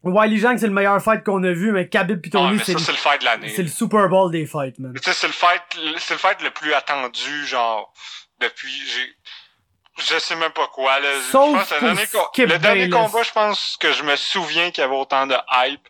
Wiley 0.03 0.39
Jang, 0.39 0.57
c'est 0.59 0.67
le 0.67 0.73
meilleur 0.73 1.03
fight 1.03 1.23
qu'on 1.25 1.43
a 1.45 1.53
vu, 1.53 1.73
mais 1.73 1.89
Khabib 1.89 2.21
pis 2.23 2.31
Tony, 2.31 2.57
le, 2.57 2.65
c'est 2.65 2.73
le 2.73 2.79
fight 2.79 3.21
de 3.21 3.25
l'année. 3.27 3.49
c'est 3.51 3.63
le 3.63 3.69
Super 3.69 4.09
Bowl 4.09 4.33
des 4.33 4.47
fights, 4.47 4.79
man. 4.79 4.95
Tu 4.95 5.03
sais, 5.03 5.13
c'est 5.13 5.27
le 5.27 5.33
fight, 5.35 5.63
c'est 5.99 6.15
le 6.15 6.19
fight 6.19 6.43
le 6.43 6.51
plus 6.51 6.73
attendu, 6.73 7.45
genre, 7.47 7.93
depuis, 8.41 8.71
j'ai, 8.71 9.15
je 9.99 10.19
sais 10.19 10.37
même 10.37 10.53
pas 10.53 10.67
quoi, 10.69 10.99
là. 11.01 11.09
Je 11.15 11.31
Sauf 11.31 11.55
pense 11.57 11.69
que 11.69 11.75
le 11.75 11.81
dernier, 11.81 12.07
co- 12.07 12.27
Skip 12.33 12.49
le 12.49 12.59
dernier 12.59 12.87
Bayless. 12.89 12.95
combat, 13.07 13.23
je 13.23 13.33
pense 13.33 13.77
que 13.79 13.93
je 13.93 14.03
me 14.03 14.17
souviens 14.17 14.71
qu'il 14.71 14.83
y 14.83 14.85
avait 14.85 14.97
autant 14.97 15.27
de 15.27 15.37
hype. 15.53 15.87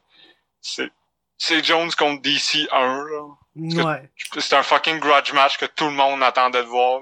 C'est, 0.60 0.90
c'est 1.36 1.64
Jones 1.64 1.90
contre 1.92 2.22
DC 2.22 2.68
1, 2.72 3.08
genre. 3.08 3.38
que- 3.54 3.82
Ouais. 3.84 4.10
C'est 4.38 4.54
un 4.56 4.62
fucking 4.62 4.98
grudge 4.98 5.32
match 5.32 5.56
que 5.58 5.66
tout 5.66 5.84
le 5.86 5.92
monde 5.92 6.22
attendait 6.22 6.62
de 6.62 6.68
voir, 6.68 7.00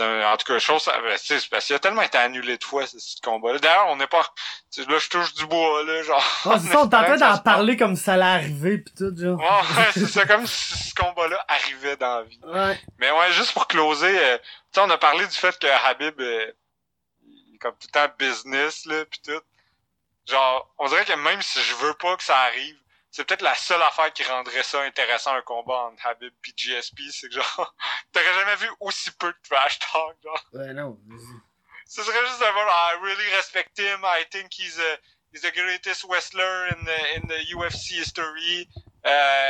en 0.00 0.36
tout 0.36 0.46
cas, 0.52 0.58
chose, 0.58 0.82
ça- 0.82 1.00
ben, 1.00 1.16
c'est 1.20 1.48
parce 1.48 1.66
qu'il 1.66 1.74
a 1.74 1.78
tellement 1.78 2.02
été 2.02 2.16
annulé 2.18 2.56
de 2.58 2.64
fois, 2.64 2.86
ce, 2.86 2.98
ce 2.98 3.20
combat-là. 3.22 3.58
D'ailleurs, 3.58 3.88
on 3.88 3.96
n'est 3.96 4.06
pas, 4.06 4.22
tu 4.72 4.82
sais, 4.82 4.90
là, 4.90 4.98
je 4.98 5.08
touche 5.08 5.34
du 5.34 5.46
bois, 5.46 5.82
là, 5.84 6.02
genre. 6.02 6.24
Ah, 6.44 6.58
c'est 6.60 6.68
ça, 6.72 6.80
on 6.82 6.88
tentait 6.88 7.16
d'en 7.18 7.38
parler 7.38 7.76
comme 7.76 7.96
si 7.96 8.04
ça 8.04 8.14
allait 8.14 8.24
arriver 8.24 8.78
pis 8.78 8.92
tout, 8.94 9.12
genre. 9.16 9.38
Ouais, 9.40 9.76
ouais, 9.82 9.88
c'est 9.92 10.06
ça, 10.06 10.24
comme 10.26 10.46
si 10.46 10.90
ce 10.90 10.94
combat-là 10.94 11.44
arrivait 11.48 11.96
dans 11.96 12.18
la 12.18 12.22
vie. 12.22 12.40
Ouais. 12.44 12.80
Mais 12.98 13.10
ouais, 13.10 13.32
juste 13.32 13.52
pour 13.52 13.66
closer, 13.66 14.16
euh, 14.18 14.38
tu 14.38 14.44
sais, 14.74 14.80
on 14.80 14.90
a 14.90 14.98
parlé 14.98 15.26
du 15.26 15.34
fait 15.34 15.58
que 15.58 15.66
Habib 15.86 16.20
euh, 16.20 16.52
il 17.26 17.54
est 17.54 17.58
comme 17.58 17.72
tout 17.72 17.88
le 17.88 17.92
temps 17.92 18.14
business, 18.18 18.86
là, 18.86 19.04
pis 19.06 19.20
tout. 19.22 19.40
Genre, 20.28 20.72
on 20.78 20.88
dirait 20.88 21.04
que 21.04 21.12
même 21.14 21.42
si 21.42 21.60
je 21.60 21.74
veux 21.76 21.94
pas 21.94 22.16
que 22.16 22.22
ça 22.22 22.36
arrive, 22.38 22.76
c'est 23.10 23.24
peut-être 23.26 23.42
la 23.42 23.54
seule 23.54 23.82
affaire 23.82 24.12
qui 24.12 24.22
rendrait 24.24 24.62
ça 24.62 24.82
intéressant 24.82 25.34
un 25.34 25.42
combat 25.42 25.88
entre 25.90 26.06
Habib 26.06 26.32
pis 26.42 26.54
GSP, 26.56 27.00
c'est 27.10 27.28
que 27.28 27.34
genre, 27.34 27.74
t'aurais 28.12 28.34
jamais 28.34 28.56
vu 28.56 28.68
aussi 28.80 29.10
peu 29.12 29.28
de 29.32 29.38
trash 29.48 29.78
talk, 29.80 30.16
genre. 30.22 30.44
Ouais, 30.52 30.72
non. 30.72 30.98
Ce 31.86 32.02
serait 32.02 32.20
juste 32.26 32.38
voir, 32.38 32.92
I 32.94 32.98
really 33.02 33.34
respect 33.36 33.76
him, 33.78 34.04
I 34.04 34.24
think 34.30 34.52
he's 34.52 34.78
a, 34.78 34.96
he's 35.32 35.42
the 35.42 35.52
greatest 35.52 36.04
wrestler 36.08 36.68
in 36.70 36.84
the, 36.84 37.16
in 37.16 37.26
the 37.28 37.40
UFC 37.52 37.98
history, 37.98 38.68
uh, 39.04 39.08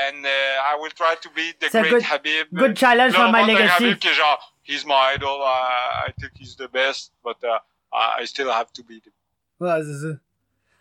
and 0.08 0.24
uh, 0.24 0.62
I 0.64 0.76
will 0.80 0.90
try 0.92 1.16
to 1.20 1.28
beat 1.34 1.60
the 1.60 1.66
un 1.76 1.82
great 1.82 1.90
good- 1.92 2.02
Habib. 2.04 2.46
Good 2.54 2.76
challenge 2.76 3.12
Là, 3.14 3.26
for 3.26 3.32
my 3.32 3.42
legacy. 3.44 3.84
Habib 3.84 3.98
qui 4.00 4.08
est 4.08 4.14
genre, 4.14 4.38
he's 4.62 4.86
my 4.86 5.12
idol, 5.14 5.42
I, 5.42 6.06
I 6.08 6.12
think 6.18 6.32
he's 6.38 6.56
the 6.56 6.68
best, 6.68 7.12
but 7.22 7.36
uh, 7.44 7.58
I 7.92 8.22
I 8.22 8.24
still 8.24 8.50
have 8.50 8.72
to 8.72 8.82
beat 8.84 9.04
him. 9.04 9.12
Ouais, 9.60 9.82
c'est 9.82 10.00
ça. 10.00 10.18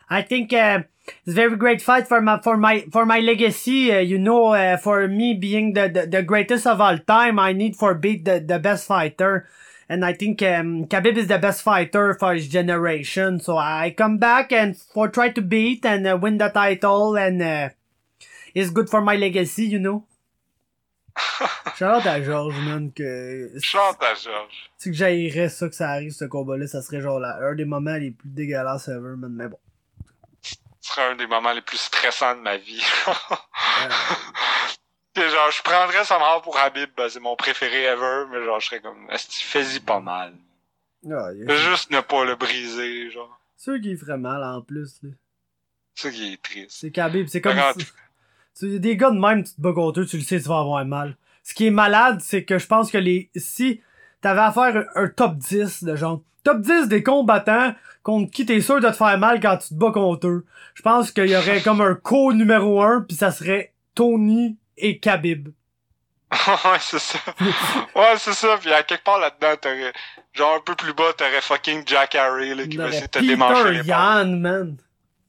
I 0.09 0.21
think 0.23 0.53
uh, 0.53 0.83
it's 1.25 1.29
a 1.29 1.31
very 1.31 1.55
great 1.55 1.81
fight 1.81 2.07
for 2.07 2.21
my 2.21 2.39
for 2.41 2.57
my 2.57 2.85
for 2.91 3.05
my 3.05 3.19
legacy. 3.19 3.91
Uh, 3.91 3.99
you 3.99 4.17
know, 4.17 4.53
uh, 4.53 4.77
for 4.77 5.07
me 5.07 5.33
being 5.33 5.73
the, 5.73 5.87
the 5.89 6.07
the 6.07 6.23
greatest 6.23 6.67
of 6.67 6.81
all 6.81 6.97
time, 6.97 7.39
I 7.39 7.53
need 7.53 7.75
for 7.75 7.93
beat 7.93 8.25
the 8.25 8.39
the 8.39 8.59
best 8.59 8.87
fighter, 8.87 9.47
and 9.87 10.05
I 10.05 10.13
think 10.13 10.41
um, 10.41 10.85
Khabib 10.85 11.17
is 11.17 11.27
the 11.27 11.37
best 11.37 11.61
fighter 11.61 12.13
for 12.13 12.33
his 12.33 12.47
generation. 12.47 13.39
So 13.39 13.57
I 13.57 13.93
come 13.95 14.17
back 14.17 14.51
and 14.51 14.77
for 14.77 15.09
try 15.09 15.29
to 15.29 15.41
beat 15.41 15.85
and 15.85 16.07
uh, 16.07 16.17
win 16.21 16.37
the 16.37 16.49
title, 16.49 17.17
and 17.17 17.41
uh, 17.41 17.69
it's 18.53 18.69
good 18.69 18.89
for 18.89 19.01
my 19.01 19.15
legacy. 19.15 19.65
You 19.65 19.79
know. 19.79 20.05
Shout 21.75 21.95
out 21.95 22.05
à 22.05 22.23
George, 22.23 22.55
man, 22.65 22.91
que 22.91 23.51
Chante 23.61 24.01
à 24.01 24.13
Georges. 24.15 24.69
si 24.77 24.89
que 24.89 24.95
j'haïrais 24.95 25.49
ça 25.49 25.67
que 25.67 25.75
ça 25.75 25.89
arrive 25.89 26.11
ce 26.11 26.25
combat-là, 26.25 26.67
ça 26.67 26.81
serait 26.81 27.01
genre 27.01 27.19
là, 27.19 27.39
un 27.41 27.55
des 27.55 27.65
moments 27.65 27.95
les 27.95 28.11
plus 28.11 28.29
dégueulasses 28.29 28.87
ever, 28.87 29.15
man. 29.17 29.31
Mais 29.31 29.47
bon. 29.47 29.57
Ce 30.89 30.95
serait 30.95 31.11
un 31.11 31.15
des 31.15 31.27
moments 31.27 31.51
les 31.53 31.61
plus 31.61 31.77
stressants 31.77 32.35
de 32.35 32.41
ma 32.41 32.57
vie. 32.57 32.83
Genre, 35.15 35.51
je 35.51 35.61
prendrais 35.61 36.03
sa 36.03 36.17
mort 36.17 36.41
pour 36.41 36.57
Habib, 36.57 36.89
ben, 36.97 37.07
c'est 37.09 37.19
mon 37.19 37.35
préféré 37.35 37.83
ever, 37.83 38.23
mais 38.31 38.43
genre, 38.45 38.59
je 38.59 38.67
serais 38.67 38.79
comme, 38.79 39.05
est-ce 39.11 39.27
fais-y 39.43 39.79
pas 39.81 39.99
mal. 39.99 40.33
a- 41.11 41.55
Juste 41.55 41.91
ne 41.91 41.99
pas 41.99 42.23
le 42.25 42.35
briser, 42.35 43.11
genre. 43.11 43.37
sûr 43.57 43.79
qu'il 43.81 43.97
ferait 43.97 44.17
mal 44.17 44.41
en 44.43 44.61
plus, 44.61 44.97
là. 45.03 45.09
C'est 45.93 46.07
ça 46.09 46.13
qui 46.15 46.33
est 46.33 46.41
triste. 46.41 46.71
C'est 46.79 46.91
Khabib, 46.91 47.27
c'est 47.27 47.41
comme 47.41 47.59
si- 47.77 47.85
tu 48.57 48.79
des 48.79 48.95
gars 48.97 49.11
de 49.11 49.19
même, 49.19 49.43
tu 49.43 49.53
te 49.53 49.61
bats 49.61 49.73
contre 49.73 49.99
eux, 49.99 50.05
tu 50.05 50.17
le 50.17 50.23
sais, 50.23 50.39
tu 50.41 50.47
vas 50.47 50.59
avoir 50.59 50.85
mal. 50.85 51.17
Ce 51.43 51.53
qui 51.53 51.67
est 51.67 51.71
malade, 51.71 52.21
c'est 52.21 52.45
que 52.45 52.57
je 52.57 52.65
pense 52.67 52.89
que 52.89 52.97
les 52.97 53.29
si 53.35 53.81
t'avais 54.21 54.41
à 54.41 54.51
faire 54.51 54.85
un, 54.95 55.03
un 55.03 55.07
top 55.07 55.35
10 55.35 55.83
de 55.83 55.95
genre. 55.95 56.21
Top 56.43 56.61
10 56.61 56.87
des 56.87 57.03
combattants 57.03 57.73
contre 58.03 58.31
qui 58.31 58.45
t'es 58.45 58.61
sûr 58.61 58.79
de 58.79 58.87
te 58.87 58.95
faire 58.95 59.17
mal 59.17 59.39
quand 59.41 59.57
tu 59.57 59.69
te 59.69 59.73
bats 59.73 59.91
contre 59.91 60.27
eux. 60.27 60.45
Je 60.73 60.81
pense 60.81 61.11
qu'il 61.11 61.27
y 61.27 61.35
aurait 61.35 61.61
comme 61.61 61.81
un 61.81 61.95
co 61.95 62.33
numéro 62.33 62.81
1 62.81 63.01
puis 63.01 63.17
ça 63.17 63.31
serait 63.31 63.73
Tony 63.93 64.57
et 64.77 64.99
Khabib. 64.99 65.49
ouais, 66.47 66.77
c'est 66.79 66.99
ça. 66.99 67.19
ouais, 67.95 68.13
c'est 68.17 68.33
ça. 68.33 68.57
Puis 68.59 68.71
à 68.71 68.83
quelque 68.83 69.03
part 69.03 69.19
là-dedans, 69.19 69.55
t'aurais, 69.59 69.93
genre 70.33 70.55
un 70.55 70.61
peu 70.63 70.75
plus 70.75 70.93
bas, 70.93 71.11
t'aurais 71.17 71.41
fucking 71.41 71.83
Jack 71.85 72.15
Harry, 72.15 72.53
là, 72.53 72.67
qui 72.67 72.77
va 72.77 72.89
essayer 72.89 73.07
de 73.07 73.07
te 73.07 73.19
démancher 73.19 73.71
les 73.71 73.79
Peter 73.79 73.89
Yan, 73.89 74.39
man. 74.39 74.77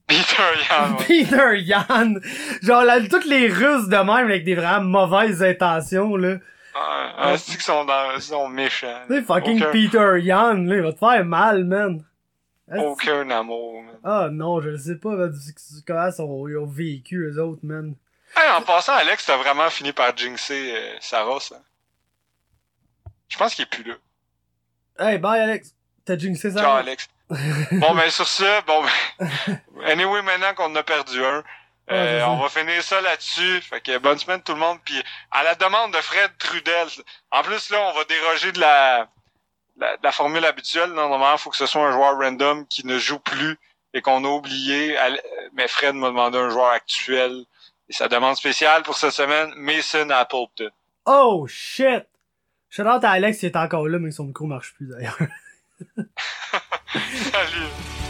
Peter 0.07 0.43
Yan, 0.69 0.97
ouais. 0.97 1.05
Peter 1.07 1.59
Yan. 1.59 2.13
Genre, 2.61 2.83
là, 2.83 3.01
toutes 3.09 3.25
les 3.25 3.47
Russes 3.47 3.87
de 3.87 3.97
même 3.97 4.25
avec 4.27 4.43
des 4.43 4.55
vraiment 4.55 5.07
mauvaises 5.07 5.41
intentions, 5.41 6.15
là. 6.15 6.37
Ouais, 6.73 7.25
ouais, 7.31 7.37
c'est 7.37 7.51
qu'ils 7.53 7.61
sont 7.61 7.85
dans, 7.85 8.11
ils 8.15 8.21
sont 8.21 8.47
méchants. 8.47 9.01
Sais, 9.09 9.21
fucking 9.21 9.61
Aucun- 9.61 9.71
Peter 9.71 10.19
Yan, 10.21 10.65
là, 10.65 10.75
il 10.75 10.81
va 10.81 10.93
te 10.93 10.99
faire 10.99 11.25
mal, 11.25 11.65
man. 11.65 12.03
Aucun 12.77 13.29
amour, 13.29 13.83
man. 13.83 13.95
Ah 14.03 14.29
non, 14.31 14.61
je 14.61 14.77
sais 14.77 14.95
pas 14.95 15.15
man, 15.15 15.31
comment 15.85 16.07
ils 16.07 16.21
ont, 16.21 16.47
ils 16.47 16.57
ont 16.57 16.65
vécu, 16.65 17.17
eux 17.29 17.41
autres, 17.41 17.59
man. 17.63 17.95
Hey, 18.35 18.49
en 18.51 18.61
passant, 18.61 18.93
Alex, 18.93 19.25
t'as 19.25 19.35
vraiment 19.37 19.69
fini 19.69 19.91
par 19.91 20.15
jinxer 20.15 20.73
euh, 20.75 20.95
Sarah, 21.01 21.39
ça. 21.41 21.57
Je 23.27 23.37
pense 23.37 23.55
qu'il 23.55 23.63
est 23.63 23.69
plus 23.69 23.83
là. 23.83 23.95
Hey, 24.99 25.17
bye, 25.17 25.39
Alex. 25.41 25.75
T'as 26.05 26.17
jinxé 26.17 26.51
ça? 26.51 26.61
Ciao, 26.61 26.77
Alex. 26.77 27.09
bon, 27.29 27.95
ben, 27.95 28.09
sur 28.09 28.27
ce, 28.27 28.65
bon, 28.65 28.83
ben, 28.83 29.59
anyway, 29.85 30.21
maintenant 30.21 30.53
qu'on 30.55 30.71
en 30.71 30.75
a 30.75 30.83
perdu 30.83 31.23
un, 31.23 31.43
euh, 31.91 32.19
c'est 32.19 32.19
ça. 32.19 32.29
on 32.29 32.37
va 32.37 32.49
finir 32.49 32.83
ça 32.83 33.01
là-dessus. 33.01 33.61
Fait 33.61 33.81
que 33.81 33.97
bonne 33.97 34.17
semaine 34.17 34.41
tout 34.41 34.53
le 34.53 34.59
monde. 34.59 34.79
Puis 34.83 35.01
à 35.31 35.43
la 35.43 35.55
demande 35.55 35.93
de 35.93 35.97
Fred 35.97 36.31
Trudel, 36.37 36.87
en 37.31 37.43
plus 37.43 37.69
là, 37.69 37.79
on 37.89 37.93
va 37.93 38.03
déroger 38.05 38.51
de 38.51 38.59
la, 38.59 39.07
la, 39.77 39.97
de 39.97 40.03
la 40.03 40.11
formule 40.11 40.45
habituelle. 40.45 40.91
Normalement, 40.91 41.33
il 41.33 41.39
faut 41.39 41.49
que 41.49 41.57
ce 41.57 41.65
soit 41.65 41.87
un 41.87 41.91
joueur 41.91 42.17
random 42.17 42.67
qui 42.67 42.85
ne 42.85 42.97
joue 42.97 43.19
plus 43.19 43.57
et 43.93 44.01
qu'on 44.01 44.23
a 44.23 44.27
oublié. 44.27 44.97
Mais 45.53 45.67
Fred 45.67 45.95
m'a 45.95 46.07
demandé 46.07 46.37
un 46.37 46.49
joueur 46.49 46.71
actuel. 46.71 47.45
Et 47.89 47.93
sa 47.93 48.07
demande 48.07 48.37
spéciale 48.37 48.83
pour 48.83 48.95
cette 48.97 49.11
semaine, 49.11 49.51
Mason 49.57 50.09
Appleton. 50.11 50.69
Oh, 51.05 51.45
shit! 51.47 52.05
Shout 52.69 52.83
out 52.83 53.03
à 53.03 53.11
Alex, 53.11 53.43
il 53.43 53.47
est 53.47 53.57
encore 53.57 53.85
là, 53.89 53.99
mais 53.99 54.11
son 54.11 54.23
micro 54.23 54.45
marche 54.45 54.73
plus, 54.75 54.87
d'ailleurs. 54.87 55.17
Salut! 57.31 58.00